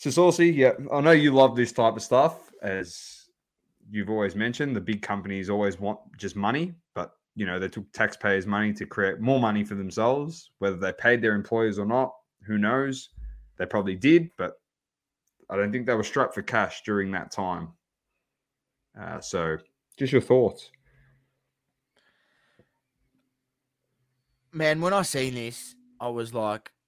So 0.00 0.08
Saucy, 0.08 0.48
yeah, 0.48 0.72
I 0.90 1.02
know 1.02 1.10
you 1.10 1.30
love 1.30 1.54
this 1.54 1.72
type 1.72 1.94
of 1.94 2.02
stuff, 2.02 2.50
as 2.62 3.28
you've 3.90 4.08
always 4.08 4.34
mentioned. 4.34 4.74
The 4.74 4.80
big 4.80 5.02
companies 5.02 5.50
always 5.50 5.78
want 5.78 6.00
just 6.16 6.36
money, 6.36 6.72
but 6.94 7.12
you 7.36 7.44
know 7.44 7.58
they 7.58 7.68
took 7.68 7.92
taxpayers' 7.92 8.46
money 8.46 8.72
to 8.72 8.86
create 8.86 9.20
more 9.20 9.38
money 9.38 9.62
for 9.62 9.74
themselves. 9.74 10.52
Whether 10.58 10.78
they 10.78 10.94
paid 10.94 11.20
their 11.20 11.34
employees 11.34 11.78
or 11.78 11.84
not, 11.84 12.14
who 12.46 12.56
knows? 12.56 13.10
They 13.58 13.66
probably 13.66 13.94
did, 13.94 14.30
but 14.38 14.54
I 15.50 15.56
don't 15.56 15.70
think 15.70 15.84
they 15.84 15.92
were 15.92 16.02
strapped 16.02 16.32
for 16.32 16.40
cash 16.40 16.80
during 16.86 17.10
that 17.10 17.30
time. 17.30 17.68
Uh, 18.98 19.20
so, 19.20 19.58
just 19.98 20.14
your 20.14 20.22
thoughts. 20.22 20.70
Man, 24.50 24.80
when 24.80 24.94
I 24.94 25.02
seen 25.02 25.34
this, 25.34 25.74
I 26.00 26.08
was 26.08 26.32
like, 26.32 26.70
"W- 26.70 26.70
w- 26.70 26.79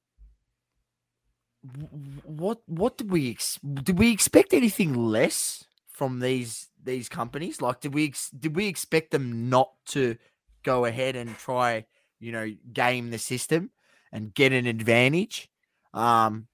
"What? 2.24 2.62
What 2.66 2.98
did 2.98 3.10
we? 3.10 3.30
Ex- 3.30 3.58
did 3.62 3.98
we 3.98 4.10
expect 4.10 4.52
anything 4.52 4.94
less 4.94 5.64
from 5.88 6.20
these 6.20 6.68
these 6.82 7.08
companies? 7.08 7.60
Like, 7.60 7.80
did 7.80 7.94
we 7.94 8.06
ex- 8.06 8.30
did 8.30 8.56
we 8.56 8.66
expect 8.66 9.10
them 9.10 9.48
not 9.48 9.70
to 9.86 10.16
go 10.64 10.84
ahead 10.84 11.16
and 11.16 11.36
try, 11.36 11.86
you 12.20 12.32
know, 12.32 12.50
game 12.72 13.10
the 13.10 13.18
system 13.18 13.70
and 14.10 14.34
get 14.34 14.52
an 14.52 14.66
advantage? 14.66 15.48
Um, 15.94 16.48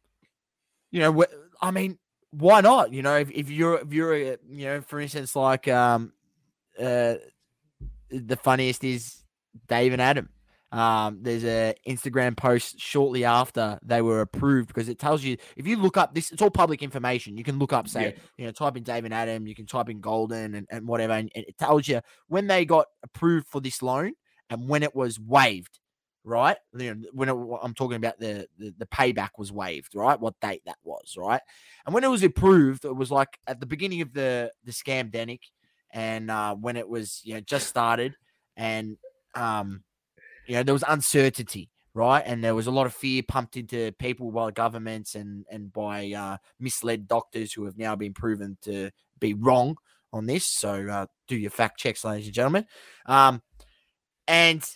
you 0.90 1.00
know, 1.00 1.12
wh- 1.12 1.64
I 1.64 1.70
mean, 1.70 1.98
why 2.30 2.60
not? 2.60 2.92
You 2.92 3.02
know, 3.02 3.16
if, 3.16 3.30
if 3.30 3.50
you're 3.50 3.78
if 3.78 3.92
you're 3.92 4.14
a, 4.14 4.36
you 4.48 4.66
know, 4.66 4.80
for 4.82 5.00
instance, 5.00 5.34
like 5.34 5.68
um, 5.68 6.12
uh, 6.78 7.14
the 8.10 8.36
funniest 8.36 8.84
is 8.84 9.22
Dave 9.68 9.92
and 9.92 10.02
Adam. 10.02 10.28
Um, 10.70 11.20
there's 11.22 11.44
a 11.44 11.74
Instagram 11.88 12.36
post 12.36 12.78
shortly 12.78 13.24
after 13.24 13.78
they 13.82 14.02
were 14.02 14.20
approved 14.20 14.68
because 14.68 14.88
it 14.90 14.98
tells 14.98 15.24
you 15.24 15.38
if 15.56 15.66
you 15.66 15.76
look 15.76 15.96
up 15.96 16.14
this, 16.14 16.30
it's 16.30 16.42
all 16.42 16.50
public 16.50 16.82
information. 16.82 17.38
You 17.38 17.44
can 17.44 17.58
look 17.58 17.72
up, 17.72 17.88
say, 17.88 18.02
Yeah. 18.04 18.20
you 18.36 18.44
know, 18.44 18.52
type 18.52 18.76
in 18.76 18.82
David 18.82 19.12
Adam, 19.12 19.46
you 19.46 19.54
can 19.54 19.64
type 19.66 19.88
in 19.88 20.02
Goldin 20.02 20.56
and, 20.56 20.66
and 20.70 20.86
whatever, 20.86 21.14
and, 21.14 21.32
and 21.34 21.44
it 21.48 21.56
tells 21.56 21.88
you 21.88 22.00
when 22.26 22.46
they 22.48 22.66
got 22.66 22.86
approved 23.02 23.46
for 23.48 23.60
this 23.62 23.80
loan 23.82 24.12
and 24.50 24.68
when 24.68 24.82
it 24.82 24.94
was 24.94 25.18
waived, 25.18 25.78
right? 26.22 26.58
You 26.76 26.94
know, 26.94 27.06
when 27.12 27.28
it, 27.30 27.58
I'm 27.62 27.72
talking 27.74 27.96
about 27.96 28.18
the, 28.18 28.46
the 28.58 28.74
the 28.76 28.86
payback 28.86 29.30
was 29.38 29.50
waived, 29.50 29.94
right? 29.94 30.20
What 30.20 30.34
date 30.42 30.62
that 30.66 30.76
was, 30.84 31.14
right? 31.16 31.40
And 31.86 31.94
when 31.94 32.04
it 32.04 32.08
was 32.10 32.22
approved, 32.22 32.84
it 32.84 32.94
was 32.94 33.10
like 33.10 33.38
at 33.46 33.58
the 33.58 33.66
beginning 33.66 34.02
of 34.02 34.12
the 34.12 34.52
the 34.64 34.72
scam 34.72 35.10
denic, 35.10 35.40
and 35.92 36.30
uh, 36.30 36.54
when 36.54 36.76
it 36.76 36.86
was 36.88 37.22
you 37.24 37.32
know 37.34 37.40
just 37.40 37.68
started, 37.68 38.14
and 38.56 38.98
um, 39.34 39.82
you 40.48 40.54
know 40.54 40.62
there 40.62 40.74
was 40.74 40.84
uncertainty, 40.88 41.70
right? 41.94 42.22
And 42.24 42.42
there 42.42 42.54
was 42.54 42.66
a 42.66 42.72
lot 42.72 42.86
of 42.86 42.94
fear 42.94 43.22
pumped 43.22 43.56
into 43.56 43.92
people 43.92 44.32
by 44.32 44.50
governments 44.50 45.14
and 45.14 45.44
and 45.50 45.72
by 45.72 46.12
uh, 46.12 46.38
misled 46.58 47.06
doctors 47.06 47.52
who 47.52 47.64
have 47.66 47.78
now 47.78 47.94
been 47.94 48.14
proven 48.14 48.56
to 48.62 48.90
be 49.20 49.34
wrong 49.34 49.76
on 50.12 50.26
this. 50.26 50.46
So 50.46 50.88
uh, 50.88 51.06
do 51.28 51.36
your 51.36 51.50
fact 51.50 51.78
checks, 51.78 52.04
ladies 52.04 52.26
and 52.26 52.34
gentlemen. 52.34 52.66
Um, 53.06 53.42
and 54.26 54.68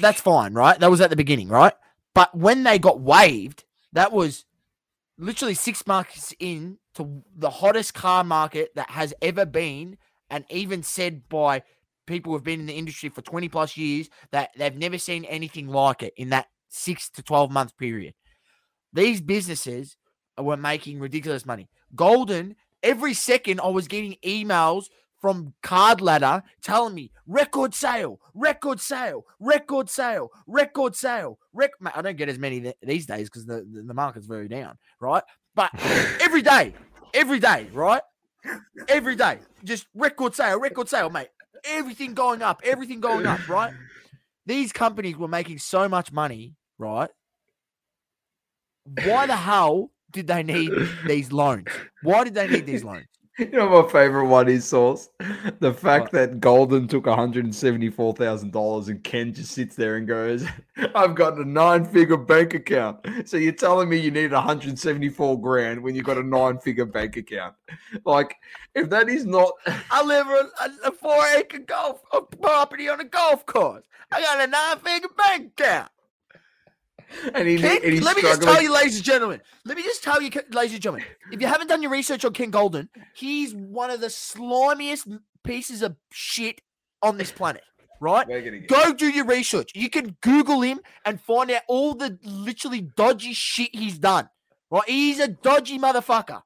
that's 0.00 0.20
fine, 0.20 0.54
right? 0.54 0.78
That 0.78 0.90
was 0.90 1.00
at 1.00 1.10
the 1.10 1.16
beginning, 1.16 1.48
right? 1.48 1.74
But 2.14 2.36
when 2.36 2.62
they 2.62 2.78
got 2.78 3.00
waived, 3.00 3.64
that 3.92 4.12
was 4.12 4.44
literally 5.18 5.54
six 5.54 5.86
months 5.86 6.34
in 6.38 6.78
to 6.94 7.22
the 7.36 7.50
hottest 7.50 7.94
car 7.94 8.24
market 8.24 8.72
that 8.76 8.90
has 8.90 9.14
ever 9.22 9.44
been, 9.46 9.98
and 10.30 10.44
even 10.50 10.82
said 10.82 11.28
by 11.28 11.62
people 12.08 12.32
who've 12.32 12.42
been 12.42 12.60
in 12.60 12.66
the 12.66 12.72
industry 12.72 13.08
for 13.08 13.22
20 13.22 13.48
plus 13.48 13.76
years 13.76 14.08
that 14.32 14.50
they've 14.56 14.76
never 14.76 14.98
seen 14.98 15.24
anything 15.26 15.68
like 15.68 16.02
it 16.02 16.14
in 16.16 16.30
that 16.30 16.46
six 16.68 17.08
to 17.10 17.22
12 17.22 17.50
month 17.50 17.76
period. 17.76 18.14
These 18.92 19.20
businesses 19.20 19.96
were 20.38 20.56
making 20.56 20.98
ridiculous 20.98 21.46
money. 21.46 21.68
Goldin, 21.94 22.54
every 22.82 23.14
second 23.14 23.60
I 23.60 23.68
was 23.68 23.86
getting 23.86 24.16
emails 24.24 24.86
from 25.20 25.54
Card 25.62 26.00
Ladder 26.00 26.42
telling 26.62 26.94
me 26.94 27.10
record 27.26 27.74
sale, 27.74 28.20
record 28.34 28.80
sale, 28.80 29.24
record 29.40 29.90
sale, 29.90 30.30
record 30.46 30.94
sale. 30.94 31.38
Rec- 31.52 31.72
I 31.94 32.02
don't 32.02 32.16
get 32.16 32.28
as 32.28 32.38
many 32.38 32.60
th- 32.60 32.76
these 32.82 33.06
days 33.06 33.28
because 33.28 33.46
the, 33.46 33.66
the, 33.70 33.82
the 33.82 33.94
market's 33.94 34.26
very 34.26 34.48
down, 34.48 34.78
right? 35.00 35.24
But 35.54 35.70
every 36.20 36.42
day, 36.42 36.72
every 37.14 37.40
day, 37.40 37.68
right? 37.72 38.02
Every 38.86 39.16
day, 39.16 39.40
just 39.64 39.86
record 39.94 40.34
sale, 40.34 40.60
record 40.60 40.88
sale, 40.88 41.10
mate. 41.10 41.28
Everything 41.64 42.14
going 42.14 42.42
up, 42.42 42.60
everything 42.64 43.00
going 43.00 43.26
up, 43.26 43.48
right? 43.48 43.72
These 44.46 44.72
companies 44.72 45.16
were 45.16 45.28
making 45.28 45.58
so 45.58 45.88
much 45.88 46.12
money, 46.12 46.54
right? 46.78 47.10
Why 49.04 49.26
the 49.26 49.36
hell 49.36 49.90
did 50.10 50.26
they 50.26 50.42
need 50.42 50.72
these 51.06 51.32
loans? 51.32 51.66
Why 52.02 52.24
did 52.24 52.34
they 52.34 52.48
need 52.48 52.66
these 52.66 52.84
loans? 52.84 53.06
You 53.48 53.50
know 53.50 53.82
my 53.82 53.88
favorite 53.88 54.26
one 54.26 54.48
is 54.48 54.64
Sauce? 54.64 55.10
The 55.60 55.72
fact 55.72 56.12
What? 56.12 56.12
that 56.12 56.40
Goldin 56.40 56.88
took 56.88 57.04
$174,000 57.04 58.88
and 58.88 59.04
Ken 59.04 59.32
just 59.32 59.52
sits 59.52 59.76
there 59.76 59.94
and 59.94 60.08
goes, 60.08 60.44
I've 60.96 61.14
got 61.14 61.38
a 61.38 61.44
nine 61.44 61.84
figure 61.84 62.16
bank 62.16 62.54
account. 62.54 62.98
So 63.26 63.36
you're 63.36 63.52
telling 63.52 63.88
me 63.88 63.96
you 63.98 64.10
need 64.10 64.32
174 64.32 65.40
grand 65.40 65.80
when 65.80 65.94
you've 65.94 66.04
got 66.04 66.18
a 66.18 66.22
nine 66.22 66.58
figure 66.58 66.84
bank 66.84 67.16
account. 67.16 67.54
Like, 68.04 68.34
if 68.74 68.90
that 68.90 69.08
is 69.08 69.24
not, 69.24 69.52
I 69.90 70.02
live 70.02 70.26
on 70.26 70.50
a, 70.60 70.88
a 70.88 70.90
four 70.90 71.24
acre 71.36 71.60
golf 71.60 72.00
a 72.12 72.20
property 72.22 72.88
on 72.88 73.00
a 73.00 73.04
golf 73.04 73.46
course. 73.46 73.84
I 74.10 74.20
got 74.20 74.40
a 74.40 74.46
nine 74.48 74.78
figure 74.78 75.10
bank 75.16 75.52
account. 75.56 75.92
And, 77.34 77.48
he, 77.48 77.58
Ken, 77.58 77.78
and 77.84 78.02
let 78.02 78.16
me 78.16 78.22
just 78.22 78.42
tell 78.42 78.62
you, 78.62 78.72
ladies 78.72 78.96
and 78.96 79.04
gentlemen. 79.04 79.40
Let 79.64 79.76
me 79.76 79.82
just 79.82 80.02
tell 80.02 80.20
you, 80.20 80.30
ladies 80.52 80.74
and 80.74 80.82
gentlemen. 80.82 81.06
If 81.32 81.40
you 81.40 81.46
haven't 81.46 81.68
done 81.68 81.82
your 81.82 81.90
research 81.90 82.24
on 82.24 82.32
Ken 82.32 82.52
Goldin, 82.52 82.88
he's 83.14 83.54
one 83.54 83.90
of 83.90 84.00
the 84.00 84.08
slimiest 84.08 85.18
pieces 85.44 85.82
of 85.82 85.96
shit 86.12 86.60
on 87.02 87.16
this 87.18 87.32
planet. 87.32 87.62
Right? 88.00 88.28
We're 88.28 88.42
gonna 88.42 88.58
get- 88.60 88.68
Go 88.68 88.92
do 88.92 89.08
your 89.08 89.24
research. 89.24 89.72
You 89.74 89.90
can 89.90 90.16
Google 90.20 90.60
him 90.60 90.80
and 91.04 91.20
find 91.20 91.50
out 91.50 91.62
all 91.66 91.94
the 91.94 92.18
literally 92.22 92.80
dodgy 92.80 93.32
shit 93.32 93.70
he's 93.74 93.98
done. 93.98 94.28
Right? 94.70 94.88
He's 94.88 95.18
a 95.18 95.28
dodgy 95.28 95.78
motherfucker. 95.78 96.42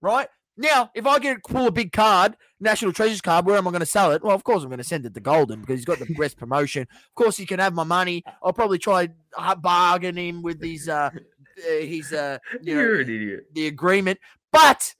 Right? 0.00 0.28
Now, 0.60 0.90
if 0.92 1.06
I 1.06 1.20
get 1.20 1.42
pull 1.44 1.68
a 1.68 1.70
big 1.70 1.92
card, 1.92 2.36
National 2.58 2.92
Treasures 2.92 3.20
card, 3.20 3.46
where 3.46 3.56
am 3.56 3.68
I 3.68 3.70
going 3.70 3.80
to 3.80 3.86
sell 3.86 4.10
it? 4.10 4.24
Well, 4.24 4.34
of 4.34 4.42
course, 4.42 4.64
I'm 4.64 4.68
going 4.68 4.78
to 4.78 4.84
send 4.84 5.06
it 5.06 5.14
to 5.14 5.20
Goldin 5.20 5.60
because 5.60 5.76
he's 5.76 5.84
got 5.84 6.00
the 6.00 6.12
best 6.18 6.36
promotion. 6.36 6.82
Of 6.82 7.14
course, 7.14 7.36
he 7.36 7.46
can 7.46 7.60
have 7.60 7.74
my 7.74 7.84
money. 7.84 8.24
I'll 8.42 8.52
probably 8.52 8.78
try 8.78 9.08
uh, 9.36 9.54
bargain 9.54 10.16
him 10.16 10.42
with 10.42 10.58
these, 10.60 10.88
uh, 10.88 11.10
uh, 11.12 11.80
his, 11.80 12.12
uh, 12.12 12.38
you 12.60 12.74
You're 12.78 13.00
an 13.00 13.08
idiot. 13.08 13.44
the 13.54 13.68
agreement. 13.68 14.18
But 14.50 14.94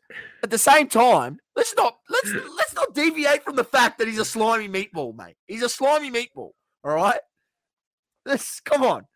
at 0.45 0.51
the 0.51 0.59
same 0.59 0.89
time, 0.89 1.39
let's 1.57 1.75
not 1.75 1.97
let's 2.11 2.31
let's 2.33 2.75
not 2.75 2.95
deviate 2.95 3.43
from 3.43 3.57
the 3.57 3.65
fact 3.65 3.99
that 3.99 4.07
he's 4.07 4.19
a 4.19 4.25
slimy 4.25 4.69
meatball, 4.69 5.17
mate. 5.17 5.37
He's 5.47 5.63
a 5.63 5.71
slimy 5.71 6.11
meatball. 6.11 6.51
All 6.85 6.95
right. 6.95 7.19
Let's 8.27 8.61
come 8.61 8.83
on. 8.83 9.07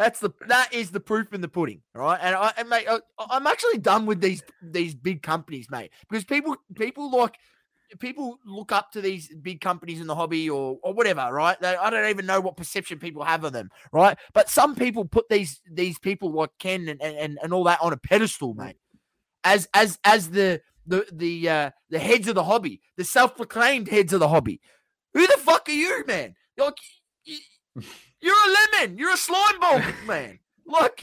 That's 0.00 0.18
the 0.18 0.30
that 0.48 0.72
is 0.72 0.90
the 0.90 0.98
proof 0.98 1.34
in 1.34 1.42
the 1.42 1.48
pudding, 1.48 1.82
right? 1.94 2.18
And 2.22 2.34
I 2.34 2.54
and 2.56 2.70
mate, 2.70 2.86
I, 2.88 3.00
I'm 3.18 3.46
actually 3.46 3.76
done 3.76 4.06
with 4.06 4.22
these 4.22 4.42
these 4.62 4.94
big 4.94 5.22
companies, 5.22 5.66
mate, 5.70 5.90
because 6.08 6.24
people 6.24 6.56
people 6.74 7.10
like 7.10 7.36
people 7.98 8.38
look 8.46 8.72
up 8.72 8.92
to 8.92 9.02
these 9.02 9.28
big 9.42 9.60
companies 9.60 10.00
in 10.00 10.06
the 10.06 10.14
hobby 10.14 10.48
or 10.48 10.78
or 10.82 10.94
whatever, 10.94 11.28
right? 11.30 11.60
They, 11.60 11.76
I 11.76 11.90
don't 11.90 12.08
even 12.08 12.24
know 12.24 12.40
what 12.40 12.56
perception 12.56 12.98
people 12.98 13.22
have 13.24 13.44
of 13.44 13.52
them, 13.52 13.68
right? 13.92 14.16
But 14.32 14.48
some 14.48 14.74
people 14.74 15.04
put 15.04 15.28
these 15.28 15.60
these 15.70 15.98
people 15.98 16.32
like 16.32 16.52
Ken 16.58 16.88
and 16.88 17.02
and, 17.02 17.38
and 17.42 17.52
all 17.52 17.64
that 17.64 17.82
on 17.82 17.92
a 17.92 17.98
pedestal, 17.98 18.54
mate, 18.54 18.78
as 19.44 19.68
as 19.74 19.98
as 20.04 20.30
the 20.30 20.62
the 20.86 21.04
the 21.12 21.46
uh, 21.46 21.70
the 21.90 21.98
heads 21.98 22.26
of 22.26 22.36
the 22.36 22.44
hobby, 22.44 22.80
the 22.96 23.04
self-proclaimed 23.04 23.86
heads 23.86 24.14
of 24.14 24.20
the 24.20 24.28
hobby. 24.28 24.62
Who 25.12 25.26
the 25.26 25.36
fuck 25.36 25.68
are 25.68 25.72
you, 25.72 26.04
man? 26.06 26.36
Like, 26.56 26.78
you're 28.20 28.34
a 28.34 28.78
lemon. 28.78 28.98
You're 28.98 29.14
a 29.14 29.16
slime 29.16 29.60
ball, 29.60 29.80
man. 30.06 30.38
Like, 30.66 31.02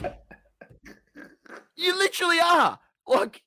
you 1.76 1.96
literally 1.96 2.38
are. 2.44 2.78
Like, 3.06 3.42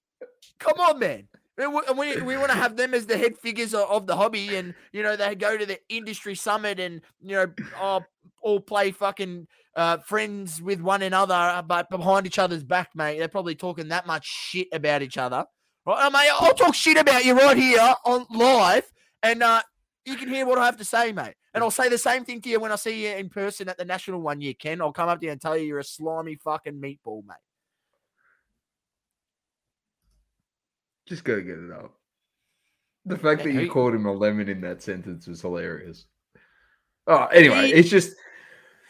come 0.60 0.80
on, 0.80 1.00
man. 1.00 1.28
And 1.58 1.98
we, 1.98 2.20
we, 2.22 2.38
want 2.38 2.50
to 2.50 2.58
have 2.58 2.76
them 2.76 2.94
as 2.94 3.06
the 3.06 3.18
head 3.18 3.38
figures 3.38 3.74
of, 3.74 3.90
of 3.90 4.08
the 4.08 4.16
hobby, 4.16 4.56
and 4.56 4.74
you 4.94 5.04
know 5.04 5.16
they 5.16 5.36
go 5.36 5.58
to 5.58 5.66
the 5.66 5.78
industry 5.90 6.34
summit, 6.34 6.80
and 6.80 7.02
you 7.22 7.36
know 7.36 7.48
all, 7.80 8.04
all 8.42 8.60
play 8.60 8.90
fucking 8.92 9.48
uh, 9.76 9.98
friends 9.98 10.62
with 10.62 10.82
one 10.82 11.04
another, 11.04 11.36
uh, 11.36 11.62
but 11.62 11.90
behind 11.90 12.26
each 12.26 12.40
other's 12.40 12.64
back, 12.64 12.90
mate. 12.96 13.20
They're 13.20 13.28
probably 13.28 13.54
talking 13.56 13.90
that 13.90 14.08
much 14.08 14.26
shit 14.26 14.70
about 14.72 15.04
each 15.04 15.18
other. 15.18 15.46
Right, 15.86 16.06
uh, 16.06 16.10
mate, 16.10 16.30
I'll 16.40 16.54
talk 16.54 16.74
shit 16.74 16.98
about 16.98 17.26
you 17.26 17.38
right 17.38 17.58
here 17.58 17.94
on 18.06 18.26
live, 18.32 18.92
and 19.22 19.44
uh, 19.44 19.62
you 20.06 20.16
can 20.16 20.30
hear 20.30 20.46
what 20.46 20.58
I 20.58 20.66
have 20.66 20.78
to 20.78 20.86
say, 20.86 21.12
mate. 21.12 21.36
And 21.54 21.64
I'll 21.64 21.72
say 21.72 21.90
the 21.90 21.98
same 21.98 22.24
thing 22.24 22.42
to 22.42 22.50
you 22.50 22.60
when 22.60 22.72
I 22.72 22.76
see 22.76 23.08
you 23.08 23.16
in 23.16 23.30
person 23.30 23.68
at 23.68 23.78
the 23.78 23.86
national 23.86 24.22
one 24.22 24.40
year, 24.40 24.54
Ken. 24.54 24.82
I'll 24.82 24.94
come 24.94 25.10
up 25.10 25.20
to 25.20 25.26
you 25.26 25.32
and 25.32 25.42
tell 25.42 25.58
you 25.58 25.66
you're 25.66 25.80
a 25.80 25.84
slimy 25.84 26.36
fucking 26.36 26.80
meatball, 26.80 27.26
mate. 27.26 27.36
Just 31.08 31.24
go 31.24 31.42
get 31.42 31.58
it 31.58 31.72
up. 31.72 31.94
The 33.06 33.18
fact 33.18 33.44
that 33.44 33.52
you 33.52 33.70
called 33.70 33.94
him 33.94 34.06
a 34.06 34.12
lemon 34.14 34.48
in 34.48 34.62
that 34.62 34.82
sentence 34.82 35.28
was 35.28 35.42
hilarious. 35.42 36.06
Oh, 37.08 37.26
anyway, 37.26 37.72
it's 37.72 37.90
just 37.90 38.16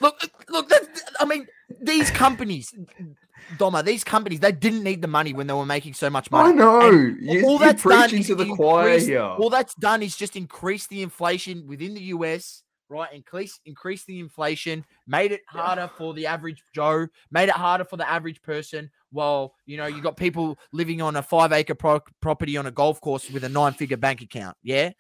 Look, 0.02 0.20
look. 0.50 0.68
That's, 0.68 1.04
I 1.20 1.26
mean, 1.26 1.48
these 1.80 2.10
companies, 2.10 2.74
Doma, 3.58 3.84
these 3.84 4.04
companies, 4.04 4.40
they 4.40 4.52
didn't 4.52 4.84
need 4.84 5.02
the 5.02 5.08
money 5.08 5.34
when 5.34 5.48
they 5.48 5.54
were 5.54 5.66
making 5.66 5.94
so 5.94 6.10
much 6.10 6.32
money. 6.32 6.50
I 6.50 6.54
know 6.54 6.80
And 6.82 7.18
you, 7.22 7.46
all 7.46 7.58
that's 7.58 7.84
done 7.84 8.14
is 8.14 8.28
the 8.28 8.54
choir 8.56 8.98
here. 8.98 9.22
All 9.22 9.50
that's 9.50 9.76
done 9.76 10.02
is 10.02 10.16
just 10.16 10.36
increase 10.36 10.88
the 10.88 11.02
inflation 11.02 11.68
within 11.68 11.94
the 11.94 12.02
US, 12.16 12.64
right? 12.90 13.12
Increase 13.14 13.60
increase 13.66 14.06
the 14.06 14.20
inflation, 14.20 14.86
made 15.08 15.32
it 15.32 15.42
harder 15.48 15.90
for 15.98 16.14
the 16.14 16.28
average 16.28 16.64
Joe, 16.74 17.08
made 17.32 17.50
it 17.50 17.56
harder 17.56 17.86
for 17.86 17.98
the 17.98 18.10
average 18.10 18.42
person. 18.42 18.90
While 19.12 19.54
you 19.66 19.78
know 19.78 19.88
you 19.88 20.02
got 20.02 20.16
people 20.18 20.58
living 20.72 21.02
on 21.02 21.16
a 21.16 21.24
five 21.24 21.52
acre 21.52 21.76
pro- 21.76 22.02
property 22.22 22.58
on 22.58 22.66
a 22.66 22.72
golf 22.72 23.02
course 23.02 23.30
with 23.30 23.44
a 23.44 23.50
nine 23.50 23.74
figure 23.74 23.98
bank 23.98 24.22
account, 24.22 24.56
yeah, 24.64 24.92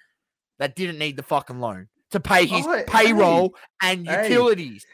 that 0.59 0.75
didn't 0.75 0.99
need 0.99 1.15
the 1.15 1.23
fucking 1.23 1.59
loan 1.59 1.87
to 2.11 2.19
pay 2.19 2.45
his 2.45 2.65
Oh, 2.67 2.73
hey, 2.73 2.83
payroll 2.87 3.55
and 3.81 4.05
hey. 4.05 4.29
utilities. 4.29 4.85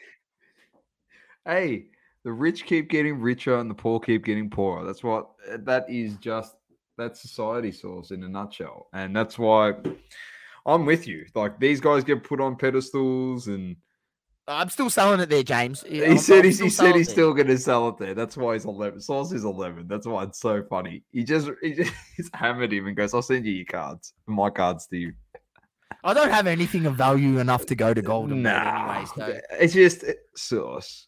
hey, 1.44 1.86
the 2.28 2.32
rich 2.34 2.66
keep 2.66 2.90
getting 2.90 3.18
richer 3.18 3.56
and 3.58 3.70
the 3.70 3.74
poor 3.74 3.98
keep 3.98 4.22
getting 4.22 4.50
poorer. 4.50 4.84
That's 4.84 5.02
what 5.02 5.30
that 5.60 5.88
is. 5.88 6.16
Just 6.16 6.56
that's 6.98 7.22
society 7.22 7.72
source 7.72 8.10
in 8.10 8.22
a 8.22 8.28
nutshell, 8.28 8.88
and 8.92 9.16
that's 9.16 9.38
why 9.38 9.72
I'm 10.66 10.84
with 10.84 11.06
you. 11.08 11.24
Like 11.34 11.58
these 11.58 11.80
guys 11.80 12.04
get 12.04 12.22
put 12.22 12.38
on 12.38 12.56
pedestals, 12.56 13.46
and 13.48 13.76
I'm 14.46 14.68
still 14.68 14.90
selling 14.90 15.20
it 15.20 15.30
there, 15.30 15.42
James. 15.42 15.82
he 15.88 16.04
I'm- 16.04 16.18
said 16.18 16.40
I'm 16.40 16.44
he's, 16.44 16.58
he 16.58 16.68
said 16.68 16.96
he's 16.96 17.08
it. 17.08 17.12
still 17.12 17.32
going 17.32 17.46
to 17.46 17.56
sell 17.56 17.88
it 17.88 17.96
there. 17.96 18.12
That's 18.12 18.36
why 18.36 18.52
he's 18.52 18.66
eleven. 18.66 19.00
Sauce 19.00 19.32
is 19.32 19.44
eleven. 19.44 19.88
That's 19.88 20.06
why 20.06 20.24
it's 20.24 20.38
so 20.38 20.62
funny. 20.68 21.04
He 21.10 21.24
just 21.24 21.48
he 21.62 21.72
just 21.72 21.94
he's 22.18 22.28
hammered 22.34 22.74
him 22.74 22.88
and 22.88 22.94
goes, 22.96 23.14
"I'll 23.14 23.22
send 23.22 23.46
you 23.46 23.52
your 23.54 23.64
cards, 23.64 24.12
my 24.26 24.50
cards 24.50 24.86
to 24.88 24.98
you." 24.98 25.14
I 26.04 26.12
don't 26.14 26.30
have 26.30 26.46
anything 26.46 26.84
of 26.86 26.94
value 26.94 27.38
enough 27.38 27.64
to 27.66 27.74
go 27.74 27.92
to 27.94 28.02
Goldin 28.02 28.42
Mate 28.42 28.52
Nah, 28.52 28.92
anyway. 28.92 29.06
So, 29.16 29.40
it's 29.58 29.72
just 29.72 30.04
uh, 30.04 30.12
sauce. 30.36 31.07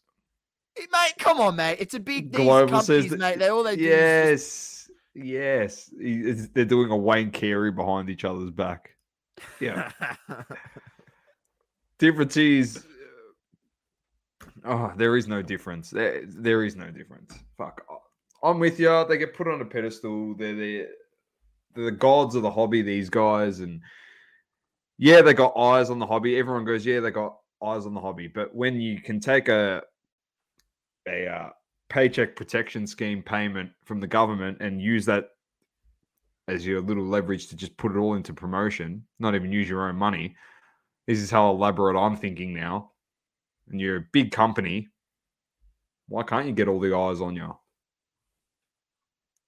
Mate, 0.91 1.15
come 1.19 1.41
on, 1.41 1.57
mate. 1.57 1.77
It's 1.81 1.95
a 1.95 2.01
big 2.01 2.33
these 2.33 2.45
Global 2.45 2.81
says 2.81 3.05
companies, 3.05 3.11
that- 3.11 3.19
mate. 3.19 3.39
They 3.39 3.49
all 3.49 3.63
they 3.63 3.77
do 3.77 3.87
just- 3.87 4.91
Yes, 5.15 5.91
yes. 5.91 5.91
He- 6.01 6.33
They're 6.55 6.65
doing 6.65 6.91
a 6.91 6.97
Wayne 6.97 7.31
Carey 7.31 7.71
behind 7.73 8.09
each 8.11 8.25
other's 8.25 8.51
back. 8.51 8.91
Yeah. 9.61 9.91
Difference 11.99 12.37
is 12.37 12.85
Oh, 14.65 14.93
there 14.97 15.17
is 15.17 15.27
no 15.27 15.41
difference. 15.43 15.91
There, 15.91 16.23
there 16.27 16.65
is 16.65 16.77
no 16.77 16.91
difference. 16.91 17.33
Fuck. 17.57 17.83
I'm 18.43 18.59
with 18.59 18.79
you. 18.79 19.05
They 19.09 19.17
get 19.19 19.35
put 19.35 19.49
on 19.49 19.61
a 19.61 19.65
pedestal. 19.65 20.35
They're 20.35 20.55
the 20.55 20.87
they're 21.75 21.85
the 21.87 21.91
gods 21.93 22.35
of 22.35 22.43
the 22.43 22.51
hobby. 22.51 22.83
These 22.83 23.09
guys, 23.11 23.61
and 23.61 23.81
yeah, 24.99 25.23
they 25.23 25.33
got 25.35 25.57
eyes 25.57 25.89
on 25.89 25.99
the 25.99 26.07
hobby. 26.07 26.37
Everyone 26.39 26.65
goes, 26.65 26.85
yeah, 26.85 27.01
they 27.01 27.11
got 27.11 27.37
eyes 27.63 27.87
on 27.87 27.95
the 27.95 28.01
hobby. 28.01 28.29
But 28.29 28.55
when 28.55 28.81
you 28.81 29.01
can 29.01 29.19
take 29.21 29.49
a 29.49 29.83
a 31.11 31.27
uh, 31.27 31.51
paycheck 31.89 32.37
protection 32.37 32.87
scheme 32.87 33.23
payment 33.23 33.71
from 33.85 34.01
the 34.01 34.07
government 34.07 34.59
and 34.61 34.81
use 34.81 35.05
that 35.07 35.31
as 36.49 36.67
your 36.67 36.81
little 36.81 37.05
leverage 37.05 37.49
to 37.49 37.57
just 37.57 37.77
put 37.77 37.93
it 37.93 37.99
all 37.99 38.15
into 38.15 38.33
promotion, 38.33 39.05
not 39.19 39.35
even 39.35 39.53
use 39.53 39.69
your 39.69 39.89
own 39.89 39.97
money. 39.97 40.35
This 41.07 41.19
is 41.19 41.31
how 41.31 41.51
elaborate 41.51 41.99
I'm 41.99 42.17
thinking 42.17 42.55
now. 42.55 42.93
And 43.69 43.81
you're 43.81 43.97
a 43.97 44.07
big 44.13 44.33
company. 44.33 44.89
Why 46.09 46.23
can't 46.25 46.47
you 46.47 46.53
get 46.53 46.69
all 46.69 46.81
the 46.81 46.97
eyes 46.97 47.21
on 47.21 47.37
you? 47.37 47.57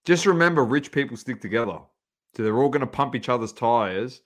Just 0.05 0.27
remember, 0.27 0.65
rich 0.65 0.93
people 0.93 1.17
stick 1.17 1.41
together. 1.41 1.79
So 2.37 2.43
they're 2.43 2.59
all 2.59 2.69
going 2.69 2.81
to 2.81 2.87
pump 2.87 3.15
each 3.15 3.29
other's 3.29 3.53
tires 3.53 4.23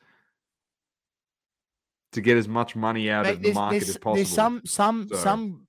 to 2.12 2.20
get 2.20 2.36
as 2.36 2.48
much 2.48 2.76
money 2.76 3.10
out 3.10 3.24
Mate, 3.24 3.36
of 3.36 3.42
the 3.42 3.52
market 3.52 3.82
as 3.82 3.96
possible. 3.96 4.14
There's 4.14 4.28
some 4.28 4.62
some 4.64 5.08
So- 5.08 5.16
some 5.16 5.65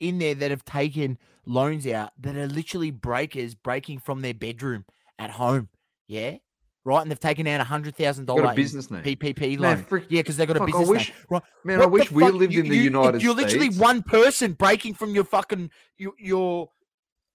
in 0.00 0.18
there 0.18 0.34
that 0.34 0.50
have 0.50 0.64
taken 0.64 1.18
loans 1.46 1.86
out 1.86 2.12
that 2.20 2.36
are 2.36 2.46
literally 2.46 2.90
breakers 2.90 3.54
breaking 3.54 3.98
from 3.98 4.20
their 4.22 4.34
bedroom 4.34 4.84
at 5.18 5.30
home. 5.30 5.68
Yeah. 6.06 6.36
Right. 6.84 7.02
And 7.02 7.10
they've 7.10 7.20
taken 7.20 7.46
out 7.46 7.60
a 7.60 7.64
hundred 7.64 7.96
thousand 7.96 8.24
dollars 8.26 8.54
business 8.56 8.90
name. 8.90 9.02
PPP 9.02 9.58
Man, 9.58 9.76
loan. 9.76 9.84
frick- 9.84 10.06
yeah, 10.08 10.20
because 10.20 10.36
they've 10.38 10.48
got 10.48 10.56
a 10.56 10.60
fuck, 10.60 10.68
I 10.68 10.78
business 10.78 10.88
wish- 10.88 11.08
name. 11.10 11.18
Right. 11.30 11.42
Man, 11.64 11.76
I 11.76 11.78
What 11.80 11.86
the 11.86 11.92
wish 11.92 12.10
we 12.12 12.22
fuck? 12.22 12.32
lived 12.34 12.52
You- 12.54 12.62
in 12.62 12.68
the 12.70 12.76
you- 12.76 12.82
United 12.82 13.22
You're 13.22 13.34
literally 13.34 13.68
one 13.70 14.02
person 14.02 14.52
breaking 14.52 14.94
from 14.94 15.14
your 15.14 15.24
fucking 15.24 15.70
your 15.98 16.12
your, 16.18 16.70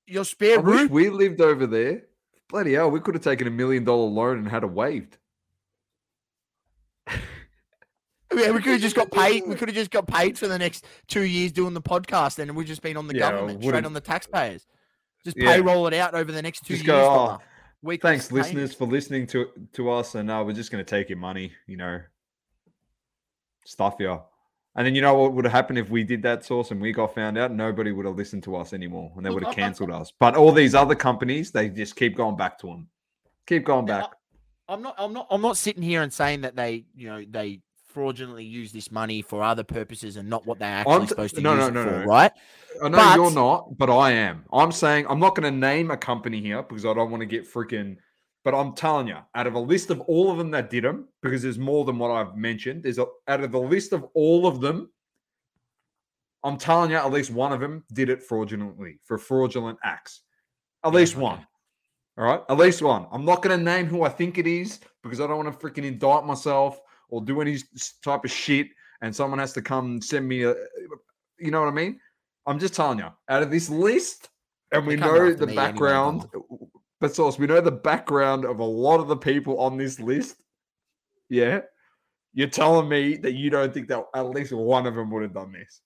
your 0.08 0.26
spare 0.26 0.58
I 0.58 0.62
wish 0.62 0.80
room. 0.82 0.90
we 0.90 1.10
lived 1.10 1.40
over 1.42 1.68
there. 1.68 2.04
Bloody 2.50 2.74
hell, 2.74 2.90
we 2.90 3.00
could 3.00 3.14
have 3.16 3.24
taken 3.24 3.46
a 3.48 3.52
million 3.52 3.84
dollar 3.84 4.10
loan 4.10 4.40
and 4.40 4.48
had 4.50 4.64
it 4.64 4.72
waived. 4.72 5.18
Yeah, 8.38 8.52
we 8.52 8.62
could 8.62 8.74
have 8.74 8.82
just 8.82 8.96
got 8.96 9.12
paid. 9.12 9.44
We 9.48 9.56
could 9.56 9.70
have 9.70 9.76
just 9.76 9.92
got 9.92 10.08
paid 10.08 10.38
for 10.38 10.48
the 10.48 10.58
next 10.58 10.86
two 11.08 11.24
years 11.24 11.52
doing 11.52 11.74
the 11.74 11.82
podcast, 11.82 12.40
and 12.40 12.56
we've 12.56 12.68
just 12.68 12.82
been 12.82 12.98
on 12.98 13.08
the 13.08 13.16
Yeah, 13.16 13.32
government, 13.32 13.64
straight 13.64 13.86
on 13.86 13.94
the 13.94 14.02
taxpayers. 14.02 14.66
Just 15.24 15.38
Yeah. 15.38 15.54
payroll 15.54 15.88
it 15.88 15.94
out 15.94 16.16
over 16.16 16.32
the 16.32 16.42
next 16.42 16.66
two 16.66 16.74
Just 16.76 16.86
years. 16.86 17.08
go, 17.08 17.40
oh. 17.86 17.98
Thanks, 18.02 18.32
listeners, 18.32 18.74
for 18.74 18.88
listening 18.88 19.28
to 19.28 19.50
to 19.74 19.90
us, 19.92 20.16
and 20.16 20.32
uh, 20.32 20.42
we're 20.46 20.54
just 20.54 20.72
going 20.72 20.84
to 20.84 20.90
take 20.90 21.10
your 21.10 21.18
money, 21.18 21.52
you 21.68 21.76
know, 21.76 22.02
stuff 23.66 23.96
you. 24.00 24.22
And 24.76 24.88
then 24.88 24.96
you 24.96 25.02
know 25.02 25.14
what 25.14 25.34
would 25.34 25.46
have 25.46 25.52
happened 25.52 25.78
if 25.78 25.90
we 25.90 26.04
did 26.04 26.24
that 26.24 26.44
Sauce 26.44 26.72
and 26.72 26.82
we 26.82 26.92
got 26.94 27.14
found 27.14 27.38
out? 27.38 27.52
Nobody 27.52 27.92
would 27.92 28.06
have 28.06 28.16
listened 28.16 28.42
to 28.44 28.56
us 28.56 28.74
anymore, 28.74 29.12
and 29.16 29.26
they 29.26 29.30
would 29.30 29.44
have 29.44 29.56
cancelled 29.56 29.92
us. 29.92 30.12
But 30.18 30.36
all 30.36 30.52
these 30.52 30.74
other 30.74 30.96
companies, 30.96 31.52
they 31.52 31.70
just 31.70 31.96
keep 31.96 32.16
going 32.16 32.38
back 32.38 32.58
to 32.60 32.68
them, 32.68 32.88
keep 33.46 33.66
going 33.66 33.86
back. 33.86 34.06
I'm 34.68 34.82
not. 34.82 34.96
I'm 34.98 35.14
not. 35.14 35.28
I'm 35.30 35.42
not 35.42 35.58
sitting 35.58 35.84
here 35.84 36.02
and 36.02 36.12
saying 36.12 36.42
that 36.42 36.56
they, 36.56 36.86
you 36.96 37.08
know, 37.08 37.24
they 37.30 37.60
fraudulently 37.94 38.44
use 38.44 38.72
this 38.72 38.92
money 38.92 39.22
for 39.22 39.44
other 39.44 39.64
purposes 39.64 40.18
and 40.18 40.30
not 40.30 40.46
what 40.46 40.60
they're 40.60 40.68
actually 40.68 41.02
t- 41.02 41.08
supposed 41.08 41.36
to 41.36 41.42
no, 41.42 41.54
use 41.56 41.72
no, 41.74 41.82
it 41.82 41.84
for, 41.86 42.00
no. 42.00 42.06
right? 42.06 42.32
I 42.84 42.90
know 42.90 43.14
you're 43.16 43.32
not, 43.32 43.78
but 43.78 43.90
I 43.90 44.12
am. 44.12 44.46
I'm 44.52 44.72
saying 44.72 45.06
I'm 45.08 45.20
not 45.20 45.36
going 45.36 45.52
to 45.52 45.58
name 45.58 45.92
a 45.92 45.98
company 45.98 46.42
here 46.42 46.64
because 46.64 46.86
I 46.86 46.94
don't 46.94 47.12
want 47.12 47.22
to 47.22 47.28
get 47.28 47.52
freaking. 47.52 47.98
But 48.44 48.54
I'm 48.54 48.74
telling 48.74 49.08
you, 49.08 49.18
out 49.36 49.48
of 49.48 49.54
a 49.54 49.60
list 49.60 49.90
of 49.90 50.02
all 50.02 50.30
of 50.30 50.38
them 50.38 50.52
that 50.52 50.70
did 50.70 50.84
them, 50.84 51.08
because 51.22 51.44
there's 51.44 51.60
more 51.60 51.86
than 51.86 51.98
what 51.98 52.12
I've 52.12 52.36
mentioned. 52.36 52.84
There's 52.84 52.98
a, 52.98 53.06
out 53.30 53.42
of 53.42 53.54
the 53.54 53.60
list 53.60 53.94
of 53.94 54.06
all 54.14 54.46
of 54.46 54.60
them, 54.60 54.90
I'm 56.44 56.58
telling 56.58 56.92
you, 56.92 56.98
at 56.98 57.10
least 57.10 57.32
one 57.32 57.54
of 57.54 57.62
them 57.62 57.86
did 57.94 58.10
it 58.10 58.22
fraudulently 58.22 59.00
for 59.04 59.18
fraudulent 59.18 59.80
acts. 59.82 60.24
At 60.84 60.92
Yeah, 60.92 61.00
least 61.00 61.14
okay. 61.14 61.22
one. 61.22 61.48
All 62.18 62.26
right, 62.26 62.42
at 62.50 62.58
least 62.58 62.82
one. 62.82 63.08
I'm 63.12 63.26
not 63.26 63.42
going 63.42 63.58
to 63.58 63.64
name 63.64 63.86
who 63.86 64.04
I 64.04 64.10
think 64.10 64.38
it 64.38 64.46
is 64.46 64.80
because 65.04 65.22
I 65.22 65.26
don't 65.26 65.44
want 65.44 65.60
to 65.60 65.66
freaking 65.66 65.86
indict 65.86 66.26
myself 66.26 66.82
or 67.14 67.22
do 67.22 67.42
any 67.42 67.58
type 68.04 68.26
of 68.26 68.32
shit, 68.32 68.68
and 69.02 69.16
someone 69.16 69.38
has 69.38 69.54
to 69.54 69.62
come 69.62 70.02
send 70.02 70.28
me 70.28 70.44
a. 70.44 70.56
You 71.38 71.52
know 71.52 71.62
what 71.62 71.70
I 71.70 71.76
mean? 71.76 72.00
I'm 72.48 72.58
just 72.58 72.74
telling 72.74 72.98
you, 72.98 73.08
out 73.30 73.44
of 73.44 73.52
this 73.52 73.70
list, 73.70 74.30
and 74.72 74.88
we 74.88 74.96
know 74.96 75.32
the 75.32 75.46
me 75.46 75.54
anyway, 75.54 75.56
background, 75.56 76.26
but 77.00 77.14
Sauce, 77.14 77.38
we 77.38 77.46
know 77.46 77.62
the 77.62 77.72
background 77.72 78.46
of 78.46 78.60
a 78.60 78.66
lot 78.66 79.00
of 79.00 79.08
the 79.08 79.16
people 79.16 79.60
on 79.60 79.78
this 79.78 80.00
list. 80.00 80.38
Yeah, 81.30 81.62
you're 82.34 82.50
telling 82.50 82.90
me 82.90 83.16
that 83.18 83.34
you 83.34 83.52
don't 83.52 83.72
think 83.72 83.88
that 83.90 84.06
at 84.16 84.30
least 84.32 84.52
one 84.52 84.88
of 84.88 84.96
them 84.96 85.12
would 85.12 85.22
have 85.22 85.34
done 85.36 85.52
this. 85.52 85.82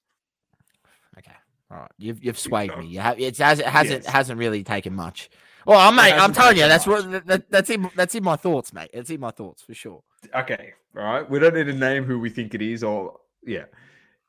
Okay. 1.17 1.35
All 1.69 1.77
right. 1.77 1.91
You've 1.97 2.23
you've 2.23 2.39
swayed 2.39 2.75
me. 2.77 2.87
You 2.87 3.01
have, 3.01 3.19
it's 3.19 3.41
as 3.41 3.59
it 3.59 3.65
hasn't 3.65 4.05
Yes. 4.05 4.13
hasn't 4.13 4.39
really 4.39 4.63
taken 4.63 4.93
much. 4.93 5.29
Well, 5.65 5.79
I'm 5.79 5.97
mate. 5.97 6.13
I'm 6.13 6.31
telling 6.31 6.55
you, 6.55 6.65
that's 6.69 6.87
much. 6.87 7.05
what 7.05 7.27
that, 7.27 7.51
that's 7.51 7.69
in 7.69 7.89
that's 7.93 8.15
in 8.15 8.23
my 8.23 8.37
thoughts, 8.37 8.71
mate. 8.71 8.89
It's 8.93 9.09
in 9.09 9.19
my 9.19 9.31
thoughts 9.31 9.61
for 9.63 9.73
sure. 9.73 10.01
Okay, 10.33 10.73
right. 11.03 11.29
We 11.29 11.39
don't 11.39 11.55
need 11.55 11.65
to 11.65 11.73
name 11.73 12.03
who 12.03 12.19
we 12.19 12.29
think 12.29 12.53
it 12.53 12.61
is, 12.61 12.83
or 12.83 13.17
yeah. 13.43 13.65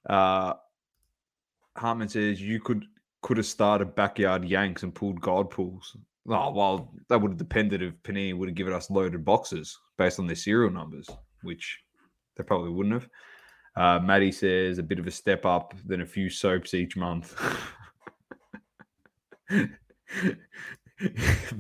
Uh 0.09 0.55
Hartman 1.77 2.09
says 2.09 2.40
you 2.40 2.61
could 2.61 2.85
could 3.23 3.36
have 3.36 3.47
started 3.47 3.95
backyard 3.95 4.45
yanks 4.45 4.82
and 4.82 4.95
pulled 4.95 5.20
god 5.20 5.51
pulls. 5.51 5.97
Oh 6.28 6.51
well, 6.53 6.93
that 7.09 7.20
would 7.20 7.32
have 7.32 7.39
depended 7.39 7.82
if 7.82 7.95
Panini 8.03 8.36
would 8.36 8.49
have 8.49 8.57
given 8.57 8.73
us 8.73 8.90
loaded 8.90 9.24
boxes 9.24 9.78
based 9.97 10.19
on 10.19 10.27
their 10.27 10.36
serial 10.36 10.70
numbers, 10.70 11.09
which 11.43 11.81
they 12.36 12.45
probably 12.45 12.70
wouldn't 12.70 12.95
have. 12.95 13.09
Uh, 13.77 14.01
Maddie 14.01 14.32
says 14.32 14.78
a 14.78 14.82
bit 14.82 14.99
of 14.99 15.07
a 15.07 15.11
step 15.11 15.47
up 15.47 15.73
than 15.86 16.01
a 16.01 16.07
few 16.07 16.28
soaps 16.28 16.74
each 16.74 16.97
month. 16.97 17.35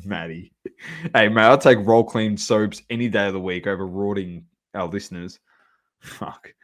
Maddie. 0.04 0.52
Hey, 1.14 1.28
mate, 1.28 1.42
I'll 1.42 1.58
take 1.58 1.78
roll 1.86 2.04
clean 2.04 2.36
soaps 2.36 2.82
any 2.90 3.08
day 3.08 3.28
of 3.28 3.32
the 3.34 3.40
week 3.40 3.66
over 3.66 3.86
rorting 3.86 4.44
our 4.78 4.86
listeners. 4.88 5.40
Fuck. 6.00 6.54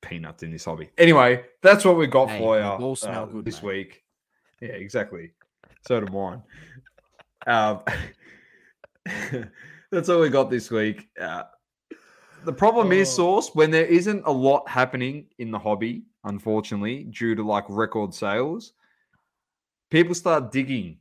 Peanuts 0.00 0.42
in 0.42 0.50
this 0.50 0.64
hobby. 0.64 0.90
Anyway, 0.98 1.44
that's 1.62 1.84
what 1.84 1.96
we 1.96 2.06
got 2.06 2.28
Hey, 2.28 2.38
for 2.38 2.58
you 2.58 2.64
all 2.64 2.96
smell 2.96 3.22
uh, 3.22 3.26
good, 3.26 3.44
this 3.44 3.62
mate. 3.62 3.68
week. 3.68 4.02
Yeah, 4.60 4.68
exactly. 4.70 5.32
So 5.86 6.00
do 6.00 6.12
mine. 6.12 6.42
Um, 7.46 7.80
that's 9.90 10.08
all 10.08 10.20
we 10.20 10.28
got 10.28 10.50
this 10.50 10.70
week. 10.70 11.08
Uh, 11.20 11.44
the 12.44 12.52
problem 12.52 12.90
is, 12.92 13.08
Oh. 13.10 13.40
Sauce, 13.40 13.54
when 13.54 13.70
there 13.70 13.86
isn't 13.86 14.22
a 14.26 14.32
lot 14.32 14.68
happening 14.68 15.26
in 15.38 15.50
the 15.50 15.58
hobby, 15.58 16.02
unfortunately, 16.24 17.04
due 17.04 17.34
to 17.36 17.42
like 17.44 17.64
record 17.68 18.12
sales, 18.12 18.72
people 19.90 20.14
start 20.14 20.50
digging 20.50 20.98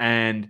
and 0.00 0.48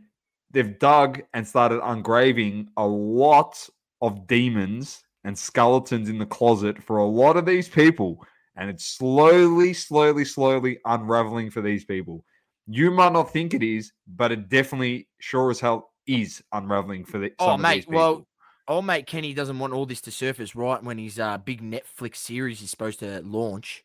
they've 0.51 0.79
dug 0.79 1.23
and 1.35 1.47
started 1.47 1.81
ungraving 1.81 2.69
a 2.77 2.87
lot 2.87 3.69
of 4.03 4.27
demons 4.27 5.03
and 5.25 5.39
skeletons 5.39 6.11
in 6.11 6.19
the 6.19 6.27
closet 6.27 6.83
for 6.83 6.99
a 6.99 7.07
lot 7.07 7.37
of 7.39 7.47
these 7.47 7.69
people. 7.69 8.23
And 8.57 8.69
it's 8.69 8.85
slowly, 8.85 9.73
slowly, 9.73 10.27
slowly 10.27 10.79
unraveling 10.85 11.51
for 11.51 11.63
these 11.63 11.85
people. 11.87 12.25
You 12.67 12.91
might 12.91 13.13
not 13.13 13.33
think 13.33 13.55
it 13.55 13.63
is, 13.63 13.93
but 14.07 14.31
it 14.31 14.49
definitely, 14.51 15.09
sure 15.21 15.51
as 15.51 15.59
hell, 15.61 15.91
is 16.07 16.43
unraveling 16.53 17.05
for 17.07 17.19
the. 17.19 17.33
Oh, 17.39 17.47
some 17.47 17.55
of 17.55 17.61
mate, 17.61 17.75
these 17.77 17.85
people. 17.87 17.99
well, 17.99 18.27
old 18.69 18.85
mate 18.87 19.07
Kenny 19.07 19.33
doesn't 19.35 19.59
want 19.59 19.73
all 19.73 19.87
this 19.87 20.01
to 20.03 20.11
surface 20.11 20.55
right 20.55 20.83
when 20.83 20.99
his 20.99 21.19
uh, 21.19 21.39
big 21.39 21.63
Netflix 21.63 22.17
series 22.17 22.61
is 22.61 22.71
supposed 22.71 22.99
to 22.99 23.21
launch. 23.23 23.85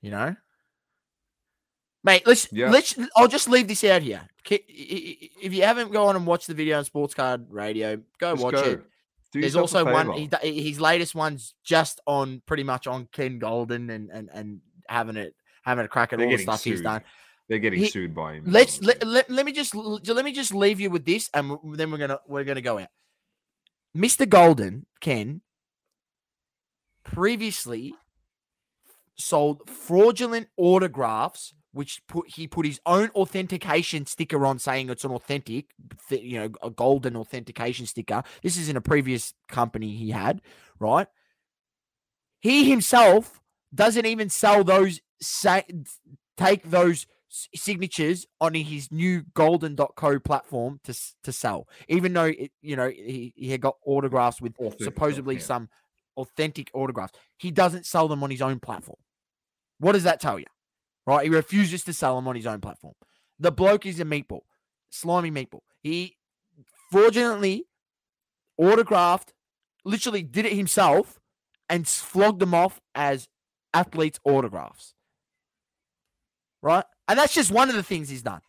You 0.00 0.10
know, 0.10 0.36
mate. 2.02 2.26
Let's 2.26 2.48
Yeah. 2.52 2.70
let's. 2.70 2.98
I'll 3.16 3.28
just 3.28 3.48
leave 3.48 3.68
this 3.68 3.84
out 3.84 4.02
here. 4.02 4.22
If 4.50 5.54
you 5.54 5.62
haven't 5.62 5.92
gone 5.92 6.16
and 6.16 6.26
watched 6.26 6.48
the 6.48 6.54
video 6.54 6.78
on 6.78 6.84
Sports 6.84 7.14
Card 7.14 7.46
Radio, 7.50 7.96
go 8.18 8.32
Just 8.32 8.42
watch 8.42 8.54
go. 8.54 8.62
it. 8.62 8.82
Do 9.32 9.40
There's 9.40 9.56
also 9.56 9.84
one. 9.84 10.12
He, 10.12 10.62
his 10.62 10.78
latest 10.78 11.14
one's 11.14 11.54
just 11.64 12.00
on 12.06 12.42
pretty 12.46 12.64
much 12.64 12.86
on 12.86 13.08
Ken 13.12 13.40
Goldin 13.40 13.90
and 13.90 14.10
and 14.10 14.28
and 14.32 14.60
having 14.88 15.16
it 15.16 15.34
having 15.64 15.84
a 15.84 15.88
crack 15.88 16.12
at 16.12 16.18
They're 16.18 16.28
all 16.28 16.36
the 16.36 16.42
stuff 16.42 16.62
he's 16.62 16.82
done. 16.82 17.02
They're 17.48 17.58
getting 17.58 17.80
He- 17.80 17.88
sued 17.88 18.14
by 18.14 18.34
him. 18.34 18.44
Let's 18.46 18.80
let, 18.82 19.06
let, 19.06 19.30
let 19.30 19.46
me 19.46 19.52
just 19.52 19.74
let 19.74 20.24
me 20.24 20.32
just 20.32 20.54
leave 20.54 20.80
you 20.80 20.90
with 20.90 21.04
this, 21.04 21.30
and 21.32 21.58
then 21.74 21.90
we're 21.90 21.98
gonna 21.98 22.20
we're 22.26 22.44
gonna 22.44 22.60
go 22.60 22.78
out. 22.78 22.88
Mr. 23.96 24.26
Goldin 24.26 24.84
Ken 25.00 25.40
previously 27.04 27.94
sold 29.16 29.68
fraudulent 29.68 30.48
autographs, 30.56 31.54
which 31.72 32.02
put 32.06 32.28
he 32.28 32.46
put 32.46 32.66
his 32.66 32.80
own 32.86 33.08
authentication 33.10 34.06
sticker 34.06 34.44
on, 34.46 34.58
saying 34.58 34.90
it's 34.90 35.04
an 35.04 35.10
authentic, 35.12 35.74
th- 36.08 36.22
you 36.22 36.38
know, 36.38 36.50
a 36.62 36.70
Goldin 36.70 37.16
authentication 37.16 37.86
sticker. 37.86 38.22
This 38.42 38.56
is 38.56 38.68
in 38.68 38.76
a 38.76 38.80
previous 38.80 39.34
company 39.48 39.94
he 39.96 40.10
had, 40.10 40.42
right? 40.78 41.06
He 42.40 42.68
himself 42.70 43.40
doesn't 43.74 44.06
even 44.06 44.28
sell 44.28 44.64
those. 44.64 45.00
Sa- 45.20 45.62
take 46.36 46.70
those 46.70 47.06
signatures 47.54 48.26
on 48.40 48.54
his 48.54 48.92
new 48.92 49.22
goldin.co 49.34 50.18
platform 50.18 50.80
to 50.84 50.94
to 51.22 51.32
sell 51.32 51.66
even 51.88 52.12
though 52.12 52.26
it, 52.26 52.52
you 52.60 52.76
know 52.76 52.88
he, 52.90 53.32
he 53.36 53.50
had 53.50 53.60
got 53.60 53.76
autographs 53.86 54.40
with 54.40 54.54
Authentic, 54.58 54.82
supposedly 54.82 55.34
yeah. 55.36 55.40
some 55.40 55.68
authentic 56.18 56.70
autographs 56.74 57.12
he 57.38 57.50
doesn't 57.50 57.86
sell 57.86 58.06
them 58.06 58.22
on 58.22 58.30
his 58.30 58.42
own 58.42 58.60
platform 58.60 58.98
What 59.78 59.92
does 59.92 60.02
that 60.02 60.20
tell 60.20 60.38
you? 60.38 60.44
Right? 61.06 61.24
He 61.24 61.30
refuses 61.30 61.82
to 61.84 61.92
sell 61.92 62.16
them 62.16 62.28
on 62.28 62.36
his 62.36 62.46
own 62.46 62.60
platform. 62.60 62.94
The 63.38 63.50
bloke 63.50 63.86
is 63.86 63.98
a 63.98 64.04
meatball, 64.04 64.42
slimy 64.90 65.30
meatball. 65.30 65.62
He 65.82 66.16
fraudulently 66.90 67.64
autographed, 68.56 69.32
literally 69.84 70.22
did 70.22 70.46
it 70.46 70.52
himself, 70.52 71.18
and 71.68 71.88
flogged 71.88 72.38
them 72.38 72.54
off 72.54 72.80
as 72.94 73.28
athletes' 73.74 74.20
autographs. 74.24 74.94
Right? 76.62 76.84
And 77.08 77.18
that's 77.18 77.34
just 77.34 77.50
one 77.50 77.68
of 77.68 77.74
the 77.74 77.82
things 77.82 78.08
he's 78.08 78.22
done. 78.22 78.42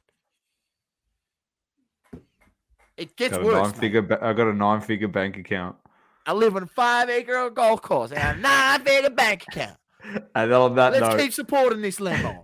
It 2.96 3.16
gets 3.16 3.36
Got 3.36 3.46
worse. 3.46 3.72
figure. 3.74 4.06
I 4.24 4.34
got 4.34 4.48
a 4.48 4.54
nine 4.54 4.82
figure 4.82 5.08
bank 5.08 5.38
account. 5.38 5.78
I 6.26 6.34
live 6.34 6.56
on 6.56 6.64
a 6.64 6.68
five 6.68 7.10
acre 7.10 7.50
golf 7.50 7.82
course 7.82 8.12
and 8.12 8.38
a 8.38 8.42
nine 8.42 8.82
figure 8.82 9.10
bank 9.10 9.44
account. 9.48 9.78
And 10.36 10.54
on 10.54 10.76
that 10.76 10.94
Let's 10.94 11.02
note, 11.02 11.20
keep 11.20 11.34
supporting 11.34 11.82
this 11.82 12.00
lemon. 12.00 12.40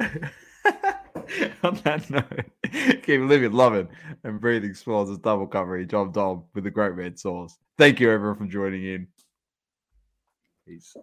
on 0.00 1.80
that 1.84 2.08
note, 2.10 3.02
keep 3.02 3.20
living, 3.20 3.52
loving, 3.52 3.88
and 4.24 4.40
breathing 4.40 4.74
smiles 4.74 5.10
as 5.10 5.18
double 5.18 5.46
coverage. 5.46 5.92
I'm 5.92 6.12
Dom 6.12 6.44
with 6.54 6.64
the 6.64 6.70
Great 6.70 6.94
Red 6.94 7.18
Sauce. 7.18 7.58
Thank 7.78 8.00
you, 8.00 8.10
everyone, 8.10 8.38
for 8.38 8.46
joining 8.46 8.84
in. 8.84 9.08
Peace. 10.66 10.94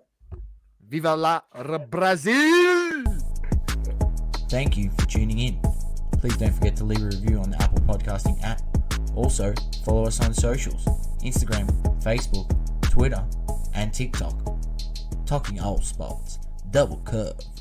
Viva 0.87 1.15
la 1.15 1.41
Brazil! 1.89 3.03
Thank 4.49 4.77
you 4.77 4.89
for 4.97 5.05
tuning 5.05 5.39
in. 5.39 5.61
Please 6.19 6.37
don't 6.37 6.53
forget 6.53 6.75
to 6.77 6.83
leave 6.83 7.01
a 7.01 7.05
review 7.05 7.39
on 7.39 7.51
the 7.51 7.61
Apple 7.61 7.81
Podcasting 7.81 8.41
app. 8.43 8.61
Also, 9.15 9.53
follow 9.85 10.05
us 10.05 10.19
on 10.21 10.33
socials 10.33 10.85
Instagram, 11.23 11.67
Facebook, 12.01 12.49
Twitter, 12.81 13.23
and 13.75 13.93
TikTok. 13.93 14.58
Talking 15.29 15.59
all 15.59 15.79
sports, 15.79 16.39
double 16.71 16.99
curve. 17.05 17.58